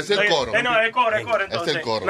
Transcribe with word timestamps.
Es 0.00 0.10
el 0.10 0.28
coro. 0.28 0.54
Eh, 0.54 0.62
no, 0.62 0.78
es 0.78 0.86
el 0.86 0.92
coro, 0.92 1.16
es 1.16 1.20
el 1.20 1.26
coro. 1.26 1.44
Entonces. 1.44 1.68
Es 1.68 1.76
el 1.76 1.82
coro. 1.82 2.06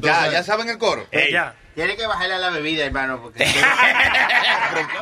ya, 0.00 0.30
ya 0.30 0.42
saben 0.42 0.68
el 0.68 0.78
coro. 0.78 1.06
Eh, 1.10 1.28
ya. 1.32 1.54
Tiene 1.74 1.96
que 1.96 2.06
bajarle 2.06 2.34
a 2.34 2.38
la 2.38 2.50
bebida, 2.50 2.84
hermano. 2.84 3.22
Porque... 3.22 3.44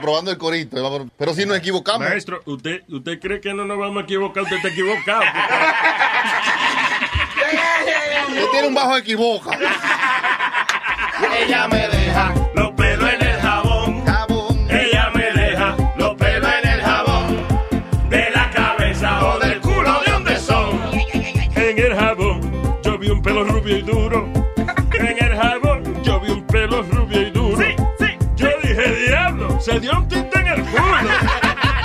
probando 0.01 0.31
el 0.31 0.39
corito. 0.39 1.09
Pero 1.17 1.35
si 1.35 1.47
nos 1.47 1.57
equivocamos. 1.57 2.09
Maestro, 2.09 2.43
¿usted, 2.45 2.83
¿usted 2.89 3.19
cree 3.19 3.41
que 3.41 3.55
no 3.55 3.65
nos 3.65 3.79
vamos 3.79 4.03
a 4.03 4.05
equivocar? 4.05 4.45
Usted 4.45 4.57
está 4.57 4.69
equivocado. 4.69 5.23
Usted 8.29 8.51
tiene 8.53 8.69
un 8.69 8.75
bajo 8.75 8.97
equivoca. 8.97 9.59
Ella 11.37 11.69
me 11.69 11.89
deja 11.89 12.38
duro. 23.89 24.29
En 24.93 25.25
el 25.25 25.37
jabón 25.37 26.03
yo 26.03 26.21
vi 26.21 26.31
un 26.31 26.47
pelo 26.47 26.83
rubio 26.83 27.23
y 27.23 27.31
duro. 27.31 27.59
Sí, 27.59 27.75
sí. 27.99 28.07
Yo 28.37 28.49
dije, 28.63 28.95
diablo, 29.07 29.61
se 29.61 29.81
dio 29.81 29.93
un 29.93 30.09
tinte 30.09 30.39
en 30.39 30.47
el 30.47 30.63
culo. 30.63 31.11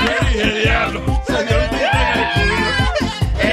Yo 0.02 0.28
dije, 0.28 0.59
diablo, 0.64 1.00
se 1.26 1.46
dio 1.46 1.56
un 1.64 1.70
tinte 1.70 2.00
en 2.04 2.20
el 2.20 2.26
culo. 2.34 2.56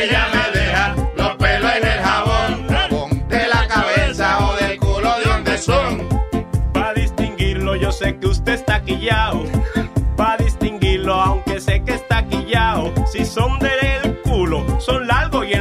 Ella 0.01 0.29
me 0.35 0.59
deja 0.59 0.97
los 1.17 1.37
pelos 1.37 1.73
en 1.77 1.87
el 1.87 2.01
jabón. 2.01 3.29
De 3.29 3.47
la 3.47 3.69
cabeza 3.69 4.47
o 4.47 4.57
del 4.57 4.79
culo 4.79 5.19
de 5.19 5.25
donde 5.25 5.59
son. 5.59 6.09
Para 6.73 6.95
distinguirlo, 6.95 7.77
yo 7.77 7.93
sé 7.93 8.19
que 8.19 8.27
usted 8.27 8.55
está 8.55 8.83
quillao. 8.83 9.45
Para 10.17 10.37
distinguirlo, 10.39 11.15
aunque 11.15 11.61
sé 11.61 11.83
que 11.85 11.95
está 11.95 12.25
quillao. 12.27 12.93
Si 13.13 13.25
son 13.25 13.59
del 13.61 14.21
culo, 14.23 14.65
son 14.81 15.07
largos 15.07 15.47
y 15.47 15.53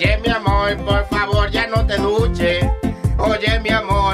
Oye, 0.00 0.16
mi 0.18 0.28
amor, 0.30 0.76
por 0.84 1.08
favor, 1.08 1.50
ya 1.50 1.66
no 1.66 1.84
te 1.84 1.96
duches. 1.96 2.64
Oye, 3.18 3.58
mi 3.58 3.70
amor, 3.70 4.07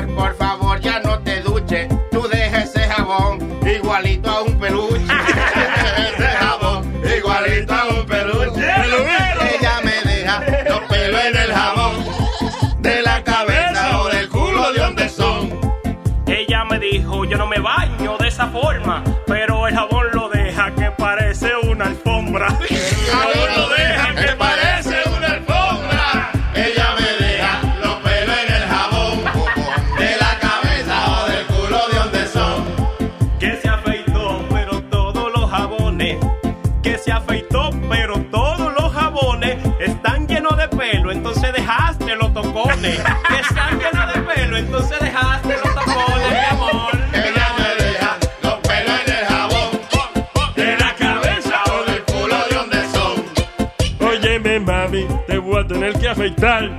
afeitar. 56.24 56.70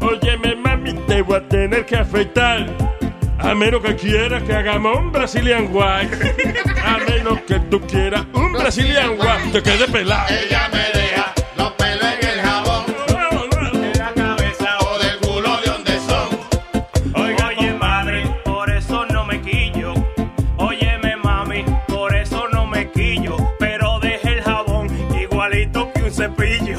Óyeme, 0.00 0.56
mami, 0.56 0.94
te 1.06 1.20
voy 1.20 1.36
a 1.36 1.48
tener 1.48 1.84
que 1.84 1.96
afeitar. 1.96 2.66
A 3.38 3.54
menos 3.54 3.82
que 3.82 3.94
quieras 3.94 4.42
que 4.42 4.54
hagamos 4.54 4.96
un 4.98 5.12
Brazilian 5.12 5.68
White. 5.70 6.34
A 6.84 6.98
menos 7.10 7.40
que 7.42 7.60
tú 7.70 7.80
quieras 7.82 8.24
un 8.32 8.52
Brazilian 8.52 9.10
White. 9.10 9.50
Te 9.52 9.62
quede 9.62 9.86
pelado. 9.88 10.26
Ella 10.28 10.68
me 10.72 10.98
deja 10.98 11.32
los 11.56 11.72
pelos 11.72 12.04
en 12.04 12.28
el 12.28 12.40
jabón. 12.40 12.84
De 13.72 13.98
la 13.98 14.12
cabeza 14.14 14.78
O 14.80 14.98
del 14.98 15.18
culo 15.18 15.56
de 15.60 15.70
donde 15.70 15.98
son. 16.00 17.22
Oiga, 17.22 17.48
oye, 17.48 17.72
madre, 17.74 18.24
por 18.44 18.70
eso 18.70 19.04
no 19.06 19.26
me 19.26 19.42
quillo. 19.42 19.92
Óyeme, 20.56 21.16
mami, 21.16 21.64
por 21.86 22.14
eso 22.14 22.48
no 22.48 22.66
me 22.66 22.90
quillo. 22.90 23.36
Pero 23.58 23.98
deje 24.00 24.38
el 24.38 24.42
jabón 24.42 24.88
igualito 25.18 25.92
que 25.92 26.02
un 26.02 26.10
cepillo. 26.10 26.78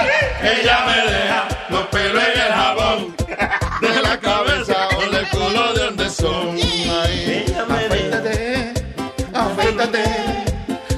Ella 0.43 0.85
me 0.87 1.11
deja 1.11 1.47
los 1.69 1.85
pelos 1.87 2.23
en 2.23 2.41
el 2.41 2.53
jabón 2.53 3.15
de 3.81 4.01
la 4.01 4.19
cabeza 4.19 4.89
o 4.97 5.11
del 5.11 5.27
culo 5.29 5.73
de 5.73 5.83
donde 5.85 6.09
son. 6.09 6.55
Ay, 6.57 7.45
afeítate, 7.69 8.73
afeítate, 9.33 10.03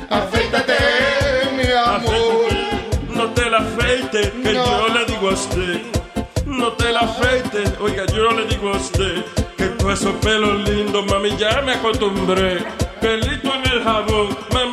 afeítate, 0.10 0.74
mi 1.56 1.72
amor. 1.72 2.54
No 3.10 3.30
te 3.34 3.50
la 3.50 3.58
afeites, 3.58 4.32
que 4.44 4.54
yo 4.54 4.88
le 4.88 5.06
digo 5.06 5.30
a 5.30 5.34
usted. 5.34 5.82
No 6.46 6.72
te 6.74 6.92
la 6.92 7.02
afeites, 7.02 7.74
oiga, 7.82 8.06
yo 8.08 8.32
le 8.32 8.46
digo 8.46 8.74
a 8.74 8.78
usted. 8.78 9.26
Que 9.58 9.66
todos 9.66 10.00
esos 10.00 10.16
pelos 10.16 10.68
lindos, 10.70 11.06
mami, 11.06 11.36
ya 11.38 11.62
me 11.62 11.74
acostumbré. 11.74 12.64
Pelito 13.02 13.54
en 13.54 13.72
el 13.72 13.84
jabón, 13.84 14.38
mami, 14.54 14.73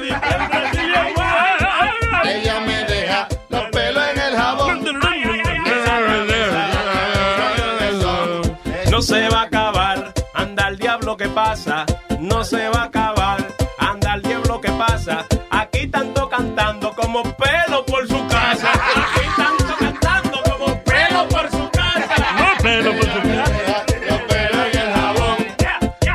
No 9.01 9.07
se 9.07 9.29
va 9.29 9.39
a 9.39 9.43
acabar, 9.45 10.13
anda 10.35 10.67
al 10.67 10.77
diablo 10.77 11.17
que 11.17 11.27
pasa. 11.27 11.87
No 12.19 12.43
se 12.43 12.69
va 12.69 12.81
a 12.81 12.83
acabar, 12.83 13.47
anda 13.79 14.13
al 14.13 14.21
diablo 14.21 14.61
que 14.61 14.69
pasa. 14.73 15.25
Aquí 15.49 15.87
tanto 15.87 16.29
cantando 16.29 16.93
como 16.93 17.23
pelo 17.23 17.83
por 17.83 18.07
su 18.07 18.27
casa. 18.27 18.69
Aquí 18.71 19.27
tanto 19.35 19.75
cantando 19.79 20.43
como 20.43 20.83
pelo 20.83 21.27
por 21.29 21.49
su 21.49 21.67
casa. 21.71 22.15
No 22.37 22.63
pelo 22.63 22.91
por 22.91 23.05
su 23.05 23.21
cara, 23.23 23.85
Los 24.07 24.19
pelos 24.21 24.65
en 24.71 24.79
el 24.79 24.93
jabón. 24.93 25.37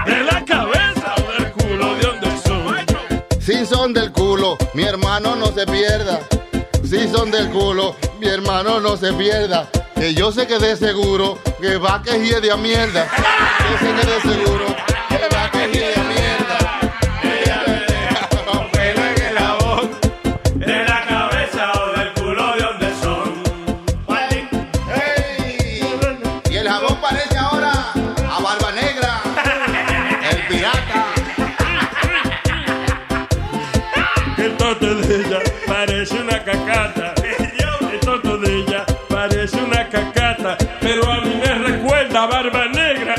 de 0.06 0.22
la 0.22 0.44
cabeza 0.44 1.14
o 1.18 1.42
del 1.42 1.52
culo 1.54 1.94
de 1.96 2.06
donde 2.06 2.38
son. 2.38 3.40
Si 3.40 3.66
son 3.66 3.92
del 3.94 4.12
culo, 4.12 4.56
mi 4.74 4.84
hermano 4.84 5.34
no 5.34 5.46
se 5.46 5.66
pierda. 5.66 6.20
Si 6.88 7.08
son 7.08 7.32
del 7.32 7.50
culo, 7.50 7.96
no 8.86 8.96
se 8.96 9.12
pierda. 9.14 9.68
Que 9.96 10.14
yo 10.14 10.30
sé 10.30 10.46
que 10.46 10.58
de 10.58 10.76
seguro 10.76 11.38
que 11.60 11.76
va 11.76 12.00
que 12.02 12.20
hiede 12.20 12.52
a 12.52 12.56
mierda. 12.56 13.08
Yo 13.68 13.78
sé 13.78 13.94
que 13.96 14.06
de 14.12 14.20
seguro 14.20 14.85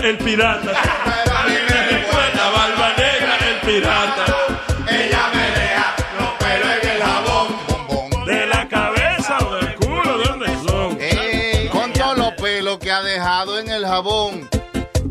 Negra, 0.07 0.09
el 0.09 0.17
pirata. 0.17 0.71
Pero 1.05 1.37
a 1.37 1.43
mí 1.43 1.55
me 1.69 1.87
recuerda 1.87 2.49
Barba 2.51 2.89
Negra, 2.97 3.37
el 3.49 3.59
pirata. 3.67 4.25
Ella 4.89 5.29
me 5.33 5.51
deja 5.59 5.95
los 6.19 6.29
pelos 6.39 6.69
en 6.81 6.89
el 6.89 7.01
jabón. 7.01 8.25
De 8.25 8.45
la 8.47 8.67
cabeza 8.67 9.37
o 9.45 9.55
del 9.55 9.75
culo, 9.75 10.17
¿de 10.17 10.23
dónde 10.25 10.47
son? 10.67 10.97
Ey, 11.01 11.67
con 11.69 11.91
todos 11.93 12.17
los 12.17 12.33
pelos 12.33 12.77
que 12.79 12.91
ha 12.91 13.01
dejado 13.01 13.59
en 13.59 13.69
el 13.69 13.85
jabón. 13.85 14.49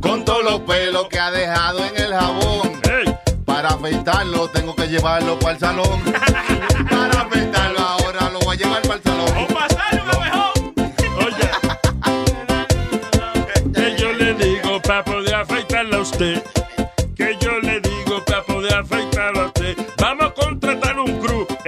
Con 0.01 0.25
todos 0.25 0.45
los 0.45 0.61
pelos 0.61 1.09
que 1.09 1.19
ha 1.19 1.31
dejado 1.31 1.85
en 1.85 1.97
el 1.97 2.13
jabón. 2.15 2.81
Ey, 2.85 3.17
Para 3.45 3.69
afeitarlo 3.71 4.49
tengo 4.49 4.75
que 4.75 4.89
llevarlo 4.89 5.39
para 5.39 5.53
el 5.53 5.59
salón. 5.59 6.03
Para 6.91 7.21
afeitarlo 7.23 7.81
ahora 7.81 8.31
lo 8.31 8.39
voy 8.41 8.57
a 8.57 8.59
llevar 8.59 8.83
para 8.83 8.95
el 8.95 9.03
salón. 9.03 9.76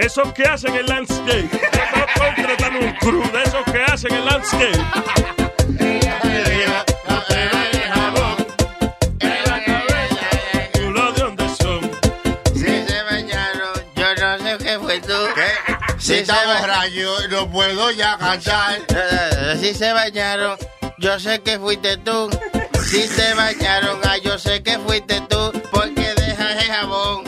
Esos 0.08 0.32
que 0.32 0.42
hacen 0.44 0.74
el 0.74 0.86
landscape. 0.86 1.50
Vamos 1.92 2.08
a 2.08 2.34
contratar 2.34 2.72
un 2.78 2.92
crew 2.94 3.30
de 3.30 3.42
esos 3.42 3.62
que 3.70 3.82
hacen 3.82 4.14
el 4.14 4.24
landscape. 4.24 4.78
Yo 10.74 10.92
no. 10.92 11.08
Si 15.98 16.14
está 16.14 16.36
borracho, 16.46 17.28
no 17.30 17.50
puedo 17.50 17.90
ya 17.90 18.16
cantar. 18.18 18.78
Eh, 18.88 19.56
Si 19.60 19.74
se 19.74 19.92
bañaron, 19.92 20.56
yo 20.98 21.18
sé 21.18 21.40
que 21.40 21.58
fuiste 21.58 21.96
tú. 21.98 22.30
Si 22.90 23.06
se 23.06 23.34
bañaron, 23.34 23.98
ah, 24.04 24.16
yo 24.16 24.38
sé 24.38 24.62
que 24.62 24.78
fuiste 24.78 25.20
tú. 25.28 25.52
Porque 25.70 26.14
dejas 26.14 26.62
el 26.64 26.70
jabón 26.72 27.27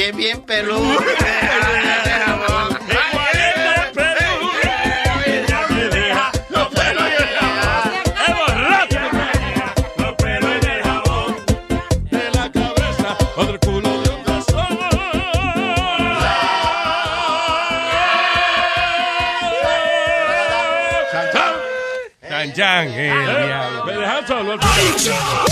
bien, 0.00 0.16
bien 0.16 0.40
peludo. 0.42 0.98
Dejas 22.30 22.96
el 22.96 23.46
diablo. 23.46 23.84
Me 23.86 23.92
dejan 23.92 24.26
solo. 24.26 24.54
Eh, 24.54 25.49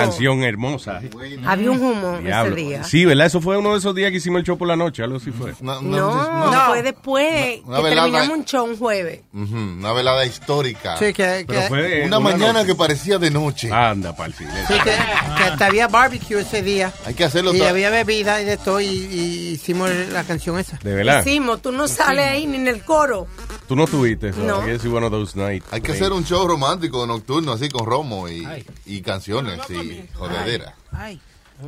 Canción 0.00 0.42
hermosa. 0.44 1.00
Había 1.46 1.70
un 1.70 1.82
humo 1.82 2.18
Diablo. 2.18 2.54
ese 2.56 2.64
día. 2.64 2.84
Sí, 2.84 3.04
¿verdad? 3.04 3.26
Eso 3.26 3.40
fue 3.40 3.56
uno 3.56 3.72
de 3.72 3.78
esos 3.78 3.94
días 3.94 4.10
que 4.10 4.16
hicimos 4.18 4.40
el 4.40 4.46
show 4.46 4.58
por 4.58 4.68
la 4.68 4.76
noche, 4.76 5.02
algo 5.02 5.16
así 5.18 5.30
fue. 5.30 5.52
No, 5.60 5.78
una- 5.80 6.66
fue 6.68 6.82
después 6.82 7.60
Una 7.64 7.76
que 7.78 7.82
velada. 7.84 8.02
terminamos 8.06 8.38
un 8.38 8.44
show 8.44 8.64
un 8.64 8.76
jueves. 8.76 9.20
Una 9.32 9.92
velada 9.92 10.24
histórica. 10.26 10.96
Sí, 10.96 11.12
que, 11.12 11.44
Pero 11.46 11.60
que, 11.60 11.68
fue 11.68 12.02
Una 12.06 12.20
mañana 12.20 12.52
noche. 12.54 12.66
que 12.66 12.74
parecía 12.74 13.18
de 13.18 13.30
noche. 13.30 13.70
Anda, 13.72 14.14
pa'l 14.14 14.32
cine. 14.34 14.50
sí, 14.68 14.74
que, 14.74 14.90
que 14.90 15.44
hasta 15.44 15.66
había 15.66 15.88
barbecue 15.88 16.40
ese 16.40 16.62
día. 16.62 16.92
Hay 17.06 17.14
que 17.14 17.24
hacerlo 17.24 17.54
Y 17.54 17.62
había 17.62 17.90
bebida 17.90 18.40
y 18.40 18.44
de 18.44 18.56
todo 18.56 18.80
y, 18.80 18.86
y 18.86 19.48
hicimos 19.52 19.90
la 20.12 20.24
canción 20.24 20.58
esa. 20.58 20.78
De 20.82 20.94
verdad. 20.94 21.20
Hicimos, 21.24 21.60
tú 21.62 21.72
no 21.72 21.88
sales 21.88 22.26
ahí 22.30 22.46
ni 22.46 22.56
en 22.56 22.68
el 22.68 22.82
coro. 22.82 23.26
Tú 23.68 23.76
no 23.76 23.86
tuviste. 23.86 24.32
So 24.32 24.42
No. 24.42 24.62
I 24.62 24.70
guess 24.72 24.82
you 24.84 24.94
one 24.94 25.04
of 25.04 25.12
those 25.12 25.36
nights. 25.36 25.66
Hay 25.72 25.80
que 25.80 25.92
hacer 25.92 26.12
un 26.12 26.24
show 26.24 26.46
romántico 26.46 27.06
nocturno 27.06 27.52
así 27.52 27.68
con 27.68 27.86
romo 27.86 28.28
y, 28.28 28.46
y 28.86 29.00
canciones 29.02 29.60
y 29.70 30.08
jodedera. 30.14 30.74
Ay. 30.90 31.20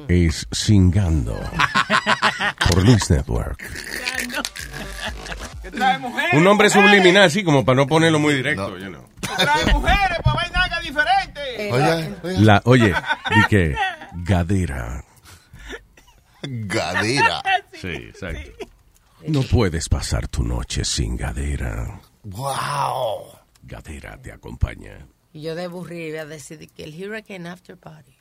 Es 0.09 0.47
Singando. 0.51 1.39
por 2.69 2.85
Luis 2.85 3.09
Network. 3.11 3.63
Trae 5.73 5.99
mujeres. 5.99 6.35
Un 6.35 6.45
nombre 6.45 6.69
subliminal, 6.69 7.25
así 7.25 7.45
como 7.45 7.65
para 7.65 7.77
no 7.77 7.87
ponerlo 7.87 8.19
muy 8.19 8.35
directo. 8.35 8.77
you 8.79 8.89
know. 8.89 9.05
Trae 9.21 9.73
mujeres 9.73 10.19
para 10.25 10.43
ver 10.43 10.53
nada 10.53 10.81
diferente. 10.81 11.73
Oye, 11.73 12.15
oye. 12.25 12.41
La, 12.41 12.63
oye, 12.65 12.95
di 13.35 13.43
que 13.49 13.77
Gadera. 14.25 15.05
Gadera. 16.43 17.43
Sí, 17.81 17.89
exacto. 17.89 18.51
No 19.29 19.43
puedes 19.43 19.89
pasar 19.89 20.29
tu 20.29 20.43
noche 20.45 20.85
sin 20.85 21.17
Gadera. 21.17 22.01
Wow. 22.25 23.27
Gadera 23.63 24.21
te 24.21 24.33
acompaña. 24.33 25.07
Y 25.33 25.43
yo 25.43 25.55
de 25.55 25.65
aburrir 25.65 26.11
iba 26.11 26.23
a 26.23 26.27
decir 26.27 26.69
que 26.77 26.85
el 26.85 26.95
Hurricane 27.03 27.49
After 27.49 27.77
Party. 27.77 28.13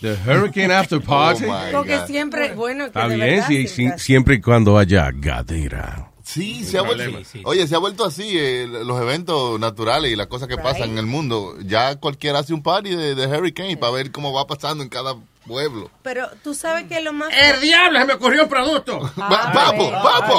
The 0.00 0.14
Hurricane 0.26 0.72
After 0.74 1.00
Party. 1.00 1.44
Oh, 1.48 1.70
Porque 1.72 1.96
God. 1.98 2.06
siempre, 2.06 2.54
bueno, 2.54 2.84
que 2.84 2.88
Está 2.88 3.08
de 3.08 3.16
bien, 3.16 3.28
verdad, 3.48 3.48
sí, 3.48 3.88
siempre 3.98 4.34
y 4.36 4.40
cuando 4.40 4.76
haya 4.78 5.10
Gadera. 5.12 6.10
Sí, 6.24 6.62
se 6.64 6.76
ha 6.76 6.82
vuelto, 6.82 7.18
oye, 7.44 7.66
se 7.66 7.74
ha 7.74 7.78
vuelto 7.78 8.04
así, 8.04 8.36
eh, 8.38 8.66
los 8.68 9.00
eventos 9.00 9.58
naturales 9.58 10.12
y 10.12 10.16
las 10.16 10.26
cosas 10.26 10.46
que 10.46 10.56
Right. 10.56 10.62
pasan 10.64 10.90
en 10.90 10.98
el 10.98 11.06
mundo. 11.06 11.56
Ya 11.64 11.96
cualquiera 11.96 12.40
hace 12.40 12.52
un 12.52 12.62
party 12.62 12.90
de, 12.94 13.14
de 13.14 13.26
Hurricane 13.26 13.78
para 13.78 13.92
ver 13.92 14.10
cómo 14.12 14.30
va 14.34 14.46
pasando 14.46 14.82
en 14.84 14.90
cada 14.90 15.14
pueblo. 15.48 15.90
Pero 16.02 16.28
tú 16.44 16.54
sabes 16.54 16.84
que 16.84 17.00
lo 17.00 17.12
más... 17.12 17.28
¡El 17.32 17.60
diablo! 17.60 17.98
Se 17.98 18.04
me 18.06 18.12
ocurrió 18.12 18.44
un 18.44 18.48
producto. 18.48 19.00
Va- 19.18 19.52
papo, 19.52 19.90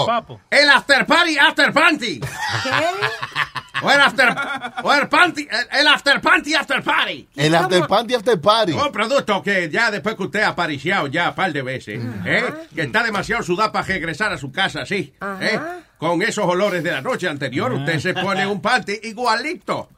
papo. 0.06 0.42
El 0.50 0.70
after 0.70 1.06
party, 1.06 1.38
after 1.38 1.74
panty. 1.74 2.22
O 3.82 3.90
el 3.90 4.00
after, 4.02 4.36
o 4.84 4.94
el 4.94 5.08
panty, 5.08 5.48
el, 5.50 5.80
el 5.80 5.88
after 5.88 6.20
panty, 6.20 6.54
after 6.54 6.84
party. 6.84 7.30
El 7.36 7.56
after 7.56 7.88
party, 7.88 8.14
after 8.14 8.40
party. 8.40 8.74
Un 8.74 8.92
producto 8.92 9.42
que 9.42 9.70
ya 9.70 9.90
después 9.90 10.16
que 10.16 10.24
usted 10.24 10.42
ha 10.42 10.50
apariciado 10.50 11.08
ya 11.08 11.30
un 11.30 11.36
par 11.36 11.54
de 11.54 11.62
veces, 11.62 12.02
¿eh? 12.26 12.44
que 12.76 12.82
está 12.82 13.04
demasiado 13.04 13.42
sudado 13.42 13.72
para 13.72 13.86
regresar 13.86 14.34
a 14.34 14.38
su 14.38 14.52
casa 14.52 14.82
así, 14.82 15.14
¿eh? 15.40 15.58
con 15.98 16.22
esos 16.22 16.44
olores 16.46 16.84
de 16.84 16.92
la 16.92 17.02
noche 17.02 17.30
anterior, 17.30 17.72
usted 17.72 18.00
se 18.00 18.14
pone 18.14 18.46
un 18.46 18.62
panty 18.62 19.00
igualito. 19.04 19.90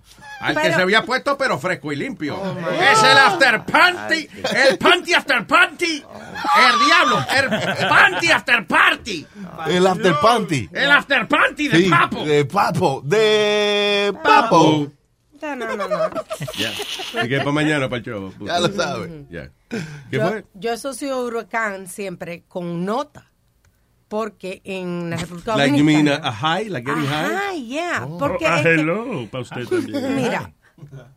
Al 0.41 0.55
que 0.61 0.73
se 0.73 0.81
había 0.81 1.03
puesto, 1.05 1.37
pero 1.37 1.59
fresco 1.59 1.91
y 1.91 1.95
limpio. 1.95 2.35
es 2.81 3.03
el 3.03 3.17
after 3.17 3.63
panty, 3.65 4.27
el 4.67 4.77
panty 4.77 5.13
after 5.13 5.45
panty, 5.45 6.03
el 6.03 6.85
diablo, 6.85 7.25
el 7.35 7.87
panty 7.87 8.31
after 8.31 8.65
party, 8.67 9.25
El 9.67 9.85
after 9.87 10.15
party. 10.19 10.69
el 10.73 10.91
after 10.91 11.27
panty 11.27 11.67
de 11.67 11.77
Sí, 11.77 11.89
papo. 11.89 12.25
De 12.25 12.45
papo. 12.45 13.01
De 13.05 14.13
papo. 14.23 14.91
No, 15.41 15.55
no, 15.55 15.75
no. 15.75 15.87
Ya. 16.57 16.71
Y 17.23 17.27
que 17.27 17.37
para 17.39 17.51
mañana 17.51 17.89
para 17.89 17.97
el 17.97 18.03
show. 18.05 18.31
Ya 18.41 18.59
lo 18.59 18.67
sabe. 18.69 19.25
Ya. 19.31 19.49
¿Qué 19.69 20.17
Yo, 20.17 20.27
fue? 20.27 20.45
yo 20.53 20.73
asocio 20.73 21.19
huracán 21.21 21.87
siempre 21.87 22.43
con 22.47 22.85
nota. 22.85 23.30
Porque 24.11 24.61
en 24.65 25.09
la 25.09 25.15
República 25.15 25.55
Like 25.55 25.77
you 25.77 25.85
mean 25.85 26.03
Dominicana... 26.05 26.27
a, 26.27 26.29
a 26.29 26.33
high, 26.33 26.69
like 26.69 26.85
getting 26.85 27.07
high? 27.07 27.33
Ajá, 27.33 27.53
yeah. 27.55 28.07
Porque 28.19 28.45
Ah, 28.45 28.61
hello, 28.61 29.25
para 29.31 29.41
usted 29.43 29.65
también. 29.67 30.15
Mira, 30.17 30.53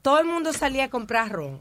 todo 0.01 0.21
el 0.21 0.27
mundo 0.27 0.53
salía 0.53 0.85
a 0.85 0.89
comprar 0.91 1.33
ron 1.33 1.61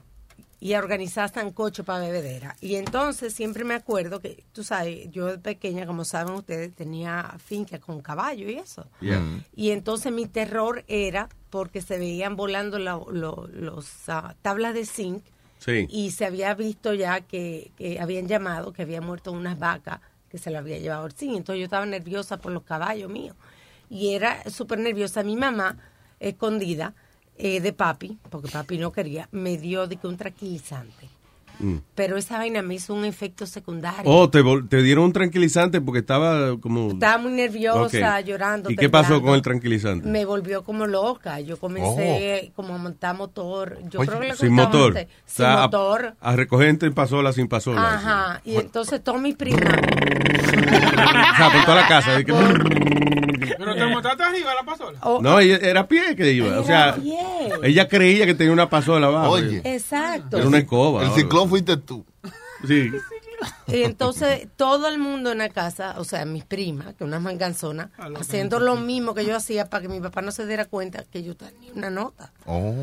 y 0.60 0.74
a 0.74 0.80
organizar 0.80 1.30
sancocho 1.34 1.84
para 1.84 2.02
bebedera. 2.06 2.56
Y 2.62 2.76
entonces 2.76 3.34
siempre 3.34 3.64
me 3.64 3.74
acuerdo 3.74 4.20
que, 4.22 4.44
tú 4.54 4.64
sabes, 4.64 5.10
yo 5.10 5.26
de 5.26 5.40
pequeña, 5.40 5.88
como 5.88 6.06
saben 6.06 6.36
ustedes, 6.36 6.74
tenía 6.76 7.36
finca 7.44 7.80
con 7.80 8.00
caballo 8.02 8.48
y 8.48 8.54
eso. 8.60 8.86
Yeah. 9.02 9.22
Y 9.56 9.72
entonces 9.72 10.14
mi 10.14 10.28
terror 10.28 10.84
era 10.88 11.30
porque 11.50 11.82
se 11.82 11.98
veían 11.98 12.36
volando 12.36 12.78
la- 12.78 13.02
lo- 13.12 13.48
los 13.52 13.88
ah, 14.08 14.36
tablas 14.44 14.76
de 14.76 14.86
zinc 14.86 15.24
Sí. 15.58 15.88
y 15.90 16.12
se 16.12 16.26
había 16.26 16.54
visto 16.54 16.94
ya 16.94 17.22
que, 17.22 17.72
que 17.78 18.00
habían 18.00 18.28
llamado 18.28 18.72
que 18.74 18.82
había 18.84 19.00
muerto 19.02 19.32
unas 19.32 19.58
vacas 19.58 20.02
que 20.34 20.40
se 20.40 20.50
lo 20.50 20.58
había 20.58 20.80
llevado 20.80 21.08
zinc. 21.12 21.38
Entonces 21.38 21.60
yo 21.60 21.66
estaba 21.66 21.86
nerviosa 21.86 22.38
por 22.38 22.52
los 22.52 22.64
caballos 22.64 23.08
míos. 23.08 23.36
Y 23.88 24.16
era 24.16 24.44
súper 24.50 24.80
nerviosa. 24.80 25.22
Mi 25.22 25.36
mamá, 25.36 25.78
escondida 26.20 26.96
eh, 27.38 27.62
de 27.62 27.72
papi, 27.72 28.18
porque 28.32 28.48
papi 28.48 28.80
no 28.80 28.92
quería, 28.92 29.30
me 29.32 29.60
dio 29.60 29.86
de 29.86 29.98
que 29.98 30.08
un 30.08 30.18
tranquilizante. 30.18 31.08
Mm. 31.60 31.76
Pero 31.96 32.18
esa 32.18 32.38
vaina 32.38 32.62
me 32.62 32.76
hizo 32.76 32.94
un 32.94 33.06
efecto 33.06 33.46
secundario. 33.46 34.04
Oh, 34.06 34.30
te, 34.30 34.42
dieron 34.82 35.06
un 35.06 35.14
tranquilizante 35.14 35.82
porque 35.82 36.00
estaba 36.00 36.60
como... 36.60 36.92
Estaba 36.92 37.18
muy 37.18 37.32
nerviosa, 37.34 38.22
llorando. 38.22 38.70
¿Y 38.70 38.76
qué 38.76 38.90
pasó 38.90 39.22
con 39.22 39.36
el 39.36 39.42
tranquilizante? 39.42 40.08
Me 40.08 40.26
volvió 40.26 40.64
como 40.64 40.88
loca. 40.88 41.40
Yo 41.40 41.58
comencé 41.58 42.52
como 42.56 42.76
a 42.76 42.78
montar 42.78 43.16
motor. 43.16 43.80
Yo 43.90 44.00
Oye, 44.00 44.10
creo 44.10 44.22
que 44.22 44.36
sin 44.36 44.54
motor. 44.54 44.94
O 44.94 44.98
Sin 44.98 45.08
sea, 45.26 45.54
a- 45.54 45.66
motor. 45.66 46.16
A, 46.20 46.36
recoger 46.36 46.68
gente 46.68 46.86
en 46.86 46.94
pasola 46.94 47.34
sin 47.34 47.48
pasola. 47.48 47.96
Ajá. 47.96 48.42
Y 48.44 48.56
entonces 48.56 49.04
todos 49.04 49.22
mis 49.22 49.36
primas. 49.36 49.64
O 50.54 51.36
sea, 51.36 51.52
por 51.52 51.66
toda 51.66 51.82
la 51.82 51.88
casa. 51.88 52.12
Pero 53.66 53.76
te 53.88 53.92
montaste 53.94 54.24
arriba 54.24 54.54
la 54.56 54.64
pasola. 54.64 55.00
Oh, 55.04 55.20
No, 55.22 55.40
ella- 55.40 55.58
era 55.62 55.88
pie 55.88 56.16
que 56.16 56.32
iba. 56.32 56.60
O 56.60 56.64
sea, 56.66 56.96
pie. 56.96 57.20
ella 57.64 57.88
creía 57.88 58.26
que 58.26 58.34
tenía 58.34 58.54
una 58.54 58.70
pasola 58.70 59.08
abajo. 59.08 59.32
Oye. 59.32 59.62
Exacto. 59.64 60.38
Era 60.38 60.48
una 60.48 60.60
escoba. 60.60 61.04
El 61.04 61.12
ciclón 61.12 61.50
fuiste 61.50 61.78
tú. 61.78 62.06
Sí. 62.68 62.92
Y 63.68 63.84
entonces 63.84 64.48
todo 64.56 64.88
el 64.88 65.00
mundo 65.00 65.34
en 65.34 65.40
la 65.40 65.50
casa, 65.50 65.96
o 65.98 66.06
sea, 66.06 66.24
mis 66.24 66.46
primas, 66.46 66.94
que 66.94 67.04
unas 67.04 67.22
manganzonas, 67.22 67.90
haciendo 68.18 68.60
lo 68.62 68.78
mismo 68.78 69.14
que 69.14 69.26
yo 69.26 69.36
hacía 69.36 69.66
para 69.70 69.82
que 69.82 69.90
mi 69.90 70.00
papá 70.00 70.22
no 70.22 70.32
se 70.32 70.48
diera 70.48 70.64
cuenta 70.64 71.04
que 71.12 71.24
yo 71.24 71.36
tenía 71.36 71.74
una 71.76 71.90
nota. 71.90 72.32
Oh. 72.46 72.74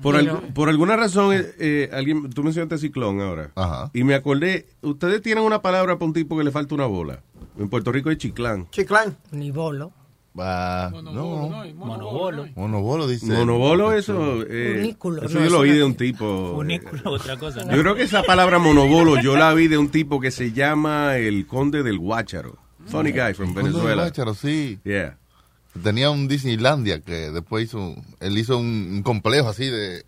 Por, 0.00 0.14
algu- 0.16 0.52
por 0.54 0.70
alguna 0.70 0.96
razón, 0.96 1.34
eh, 1.34 1.44
eh, 1.58 1.90
alguien, 1.92 2.30
tú 2.30 2.42
mencionaste 2.42 2.78
ciclón 2.78 3.20
ahora. 3.20 3.50
Ajá. 3.54 3.90
Y 3.92 4.02
me 4.04 4.14
acordé, 4.14 4.66
ustedes 4.80 5.20
tienen 5.20 5.44
una 5.44 5.60
palabra 5.60 5.96
para 5.96 6.06
un 6.06 6.14
tipo 6.14 6.38
que 6.38 6.44
le 6.44 6.50
falta 6.50 6.74
una 6.74 6.86
bola. 6.86 7.20
En 7.58 7.68
Puerto 7.68 7.92
Rico 7.92 8.10
es 8.10 8.16
chiclán. 8.16 8.68
Chiclán. 8.70 9.18
Ni 9.30 9.50
bolo. 9.50 9.92
Va. 10.38 10.90
No. 10.90 11.50
Monobolo. 11.74 12.48
Monobolo 12.56 13.06
dice. 13.06 13.26
Monobolo, 13.26 13.92
eso. 13.92 14.42
eh, 14.48 14.88
eso 14.98 15.10
no, 15.10 15.28
yo 15.28 15.50
lo 15.50 15.58
oí 15.58 15.72
de 15.72 15.84
un 15.84 15.94
tipo. 15.94 16.54
Funículo, 16.54 17.12
otra 17.12 17.36
cosa. 17.36 17.62
Yo 17.70 17.82
creo 17.82 17.94
que 17.94 18.04
esa 18.04 18.22
palabra 18.22 18.58
monobolo 18.58 19.20
yo 19.20 19.36
la 19.36 19.52
vi 19.52 19.68
de 19.68 19.76
un 19.76 19.90
tipo 19.90 20.20
que 20.20 20.30
se 20.30 20.52
llama 20.52 21.18
el 21.18 21.46
conde 21.46 21.82
del 21.82 21.98
Guácharo. 21.98 22.56
Funny 22.86 23.12
guy 23.12 23.34
from 23.34 23.48
Conde 23.52 23.62
del 23.64 23.72
Venezuela. 23.72 24.02
Guácharo, 24.04 24.34
sí. 24.34 24.78
Yeah. 24.84 25.18
Tenía 25.82 26.10
un 26.10 26.28
Disneylandia 26.28 27.00
que 27.00 27.30
después 27.30 27.64
hizo. 27.64 27.94
Él 28.20 28.36
hizo 28.38 28.58
un, 28.58 28.88
un 28.90 29.02
complejo 29.02 29.48
así 29.50 29.66
de. 29.66 30.04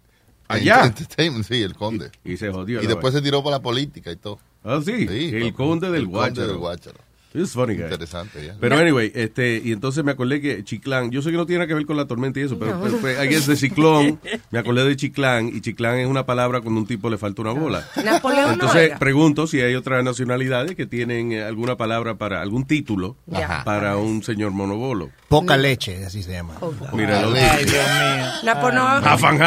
Allá. 0.49 0.85
Entertainment, 0.87 1.45
sí, 1.45 1.63
el 1.63 1.75
conde. 1.75 2.11
Y 2.25 2.37
se 2.37 2.51
jodió. 2.51 2.83
Y 2.83 2.87
después 2.87 3.15
se 3.15 3.23
tiró 3.23 3.43
para 3.43 3.57
la 3.57 3.63
política 3.63 4.11
y 4.11 4.17
todo. 4.17 4.39
Ah, 4.63 4.81
sí. 4.85 5.07
Sí, 5.07 5.37
el 5.37 5.53
conde 5.55 5.91
del 5.91 6.03
El 6.05 6.11
conde 6.11 6.47
del 6.47 6.57
Guácharo. 6.57 6.99
It's 7.35 7.53
funny 7.53 7.75
guy. 7.75 7.83
Interesante, 7.85 8.47
ya. 8.47 8.55
Pero 8.61 8.77
anyway, 8.79 9.11
este, 9.15 9.61
y 9.65 9.73
entonces 9.73 10.05
me 10.05 10.13
acordé 10.13 10.41
que 10.41 10.63
Chiclán, 10.63 11.11
yo 11.11 11.21
sé 11.21 11.33
que 11.33 11.37
no 11.37 11.47
tiene 11.47 11.59
nada 11.59 11.67
que 11.69 11.75
ver 11.75 11.85
con 11.85 11.97
la 11.97 12.07
tormenta 12.07 12.39
y 12.39 12.45
eso, 12.45 12.57
pero, 12.59 12.77
No. 12.79 12.87
fue- 12.99 13.25
I 13.25 13.29
guess 13.29 13.47
de 13.49 13.57
ciclón, 13.57 14.21
me 14.53 14.59
acordé 14.61 14.85
de 14.85 14.95
Chiclán, 14.95 15.49
y 15.49 15.61
Chiclán 15.61 15.97
es 15.99 16.07
una 16.07 16.25
palabra 16.27 16.61
cuando 16.61 16.81
un 16.81 16.87
tipo 16.87 17.11
le 17.11 17.19
falta 17.19 17.43
una 17.43 17.51
bola. 17.51 17.85
Napoleón 18.05 18.53
Entonces 18.53 18.93
pregunto 19.01 19.49
si 19.49 19.61
hay 19.61 19.75
otras 19.75 20.05
nacionalidades 20.05 20.77
que 20.77 20.87
tienen 20.87 21.33
eh, 21.33 21.43
alguna 21.43 21.77
palabra 21.77 22.15
para, 22.15 22.41
algún 22.41 22.67
título 22.67 23.17
para 23.65 23.97
un 23.97 24.23
señor 24.23 24.53
monobolo. 24.53 25.11
Poca 25.29 25.57
leche, 25.57 26.05
así 26.07 26.23
se 26.23 26.31
llama. 26.33 26.55
Mira, 26.93 27.21
lo 27.21 27.33
Ay, 27.35 27.65
Dios 27.65 27.75
mío. 27.75 28.27
Napo 28.45 28.71
no- 28.71 28.87
Afan, 28.87 29.39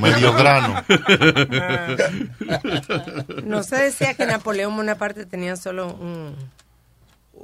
Medio 0.00 0.32
grano. 0.34 0.84
No 3.44 3.62
se 3.62 3.76
decía 3.76 4.14
que 4.14 4.26
Napoleón 4.26 4.76
Bonaparte 4.76 5.26
tenía 5.26 5.56
solo 5.56 5.88
un... 5.94 6.34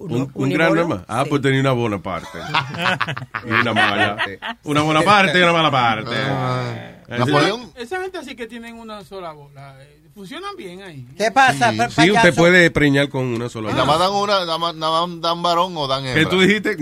Un, 0.01 0.31
un 0.33 0.51
gran 0.51 0.75
nomás. 0.75 1.03
Ah, 1.09 1.23
Sí. 1.25 1.31
pues 1.31 1.43
tenía 1.43 1.61
una 1.61 1.73
buena 1.73 1.99
parte. 2.03 2.39
y 3.47 3.51
una 3.51 3.75
mala. 3.75 4.17
Una 4.65 4.81
buena 4.83 5.03
parte 5.03 5.39
y 5.39 5.43
una 5.43 5.53
mala 5.53 5.71
parte. 5.71 6.17
Napoleón. 7.09 7.73
Esa 7.77 8.01
gente 8.01 8.19
así 8.19 8.35
que 8.37 8.47
tienen 8.47 8.77
una 8.77 9.03
sola 9.05 9.33
bola. 9.33 9.77
eh, 9.83 10.00
Funcionan 10.15 10.57
bien 10.57 10.83
ahí. 10.83 11.07
¿Qué 11.17 11.31
pasa, 11.31 11.71
Sí. 11.73 12.03
Sí, 12.03 12.11
usted 12.11 12.35
puede 12.35 12.71
preñar 12.71 13.09
con 13.09 13.25
una 13.27 13.49
sola 13.49 13.71
Nada 13.71 13.85
bola. 13.85 13.93
más 13.99 13.99
dan 14.09 14.13
una, 14.17 14.33
nada 14.45 14.59
más, 14.59 14.75
nada 14.75 15.07
más 15.07 15.21
dan 15.21 15.43
varón 15.43 15.77
o 15.77 15.87
dan 15.87 16.05
hembra. 16.05 16.23
¿Qué 16.25 16.29
tú 16.29 16.41
dijiste? 16.41 16.77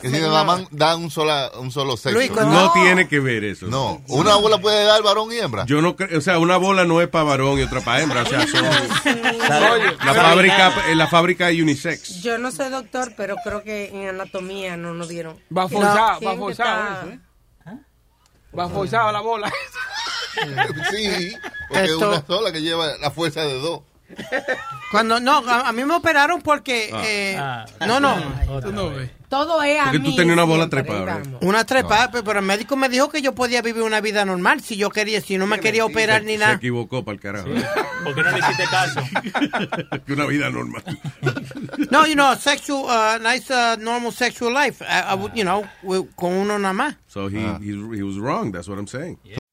Que 0.00 0.08
si 0.08 0.14
señor. 0.14 0.30
nada 0.30 0.44
más 0.44 0.62
dan 0.70 1.02
un, 1.04 1.10
sola, 1.10 1.50
un 1.58 1.70
solo 1.70 1.96
sexo. 1.96 2.18
Luis, 2.18 2.30
No 2.30 2.44
No. 2.46 2.72
tiene 2.72 3.06
que 3.08 3.20
ver 3.20 3.44
eso. 3.44 3.66
No, 3.66 4.02
una 4.08 4.36
bola 4.36 4.58
puede 4.58 4.84
dar 4.84 5.02
varón 5.02 5.32
y 5.32 5.36
hembra. 5.38 5.66
Yo 5.66 5.80
no 5.82 5.94
creo, 5.96 6.18
o 6.18 6.20
sea, 6.20 6.38
una 6.38 6.56
bola 6.56 6.84
no 6.84 7.00
es 7.00 7.08
para 7.08 7.24
varón 7.24 7.58
y 7.58 7.62
otra 7.62 7.80
para 7.80 8.00
hembra, 8.02 8.22
o 8.22 8.26
sea, 8.26 8.46
son 8.46 8.64
la 10.04 10.14
fábrica, 10.14 10.72
en 10.90 10.98
la 10.98 11.06
fábrica 11.06 11.46
hay 11.46 11.60
unisex. 11.62 12.22
Yo 12.22 12.38
no 12.38 12.50
soy 12.50 12.70
doctor, 12.70 13.12
pero 13.16 13.36
creo 13.44 13.62
que 13.62 13.88
en 13.88 14.08
anatomía 14.08 14.76
no 14.76 14.94
nos 14.94 15.08
dieron. 15.08 15.36
Va 15.56 15.68
forzado, 15.68 16.18
¿Quién 16.18 16.30
va 16.30 16.36
forzado 16.36 16.82
eso, 17.02 17.08
¿eh? 17.10 17.20
Va 18.58 18.68
forzado 18.68 19.12
la 19.12 19.20
bola. 19.20 19.52
Sí, 20.90 21.34
porque 21.68 21.84
es 21.84 21.92
una 21.92 22.24
sola 22.26 22.52
que 22.52 22.62
lleva 22.62 22.96
la 22.98 23.10
fuerza 23.10 23.42
de 23.42 23.54
dos. 23.60 23.80
Cuando, 24.90 25.20
no, 25.20 25.38
a, 25.48 25.68
a 25.68 25.72
mí 25.72 25.84
me 25.84 25.94
operaron 25.94 26.42
porque... 26.42 26.90
Ah. 26.92 27.02
eh, 27.06 27.36
Ah. 27.38 27.64
no, 27.86 28.00
no. 28.00 28.16
Todo 29.28 29.62
es 29.62 29.78
a 29.80 29.84
Porque 29.84 30.00
tú 30.00 30.16
tenías 30.16 30.34
una 30.34 30.42
bola 30.42 30.68
trepada. 30.68 31.22
Una 31.42 31.64
trepa, 31.64 32.10
pe- 32.10 32.24
pero 32.24 32.40
el 32.40 32.44
médico 32.44 32.74
me 32.74 32.88
dijo 32.88 33.08
que 33.08 33.22
yo 33.22 33.32
podía 33.36 33.62
vivir 33.62 33.84
una 33.84 34.00
vida 34.00 34.24
normal 34.24 34.60
si 34.60 34.76
yo 34.76 34.90
quería, 34.90 35.20
si 35.20 35.38
no 35.38 35.46
me 35.46 35.60
quería 35.60 35.84
operar 35.84 36.24
ni 36.24 36.32
Se 36.32 36.38
nada. 36.38 36.54
equivocó 36.54 37.04
para 37.04 37.14
el 37.14 37.20
carajo. 37.20 37.46
¿Por 38.02 38.14
qué 38.16 38.22
no 38.24 38.30
le 38.32 38.38
hiciste 38.40 38.64
caso? 38.64 39.00
que 40.06 40.12
una 40.14 40.26
vida 40.26 40.50
normal. 40.50 40.82
No, 41.92 42.04
you 42.08 42.14
know, 42.14 42.34
sexual, 42.34 42.86
uh, 42.86 43.22
nice, 43.22 43.48
uh, 43.54 43.76
normal 43.80 44.10
sexual 44.12 44.52
life. 44.52 44.82
I- 44.84 45.12
I 45.12 45.14
would, 45.14 45.32
you 45.34 45.44
know, 45.44 45.62
with- 45.84 46.08
con 46.16 46.32
uno 46.32 46.58
nada 46.58 46.74
más. 46.74 46.96
So 47.06 47.28
he, 47.28 47.38
he, 47.60 47.70
he 47.96 48.02
was 48.02 48.16
wrong, 48.18 48.50
that's 48.50 48.66
what 48.68 48.78
I'm 48.78 48.88
saying. 48.88 49.16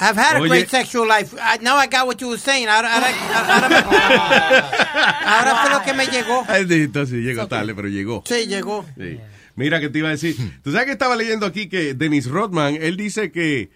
I've 0.00 0.16
had 0.16 0.36
a 0.36 0.40
Oye. 0.40 0.48
great 0.48 0.68
sexual 0.70 1.06
life. 1.08 1.34
I, 1.40 1.58
now 1.60 1.76
I 1.76 1.86
got 1.88 2.06
what 2.06 2.20
you 2.20 2.28
were 2.28 2.38
saying. 2.38 2.68
Ahora, 2.68 2.88
ahora, 2.94 3.08
ahora, 3.34 3.68
ahora 5.26 5.56
fue 5.62 5.70
lo 5.70 5.82
que 5.84 5.92
me 5.94 6.06
llegó. 6.06 6.44
Bendito, 6.44 7.04
sí, 7.06 7.16
llegó 7.16 7.48
tarde, 7.48 7.74
pero 7.74 7.88
llegó. 7.88 8.22
Sí, 8.26 8.46
llegó. 8.46 8.84
Sí. 8.96 9.18
Mira 9.56 9.80
que 9.80 9.88
te 9.88 9.98
iba 9.98 10.08
a 10.08 10.12
decir. 10.12 10.36
Tú 10.62 10.70
sabes 10.70 10.86
que 10.86 10.92
estaba 10.92 11.16
leyendo 11.16 11.44
aquí 11.46 11.68
que 11.68 11.94
Dennis 11.94 12.26
Rodman, 12.26 12.76
él 12.80 12.96
dice 12.96 13.32
que, 13.32 13.70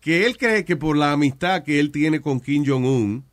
que 0.00 0.24
él 0.24 0.38
cree 0.38 0.64
que 0.64 0.76
por 0.76 0.96
la 0.96 1.12
amistad 1.12 1.62
que 1.62 1.78
él 1.78 1.90
tiene 1.90 2.22
con 2.22 2.40
Kim 2.40 2.64
Jong-un, 2.66 3.26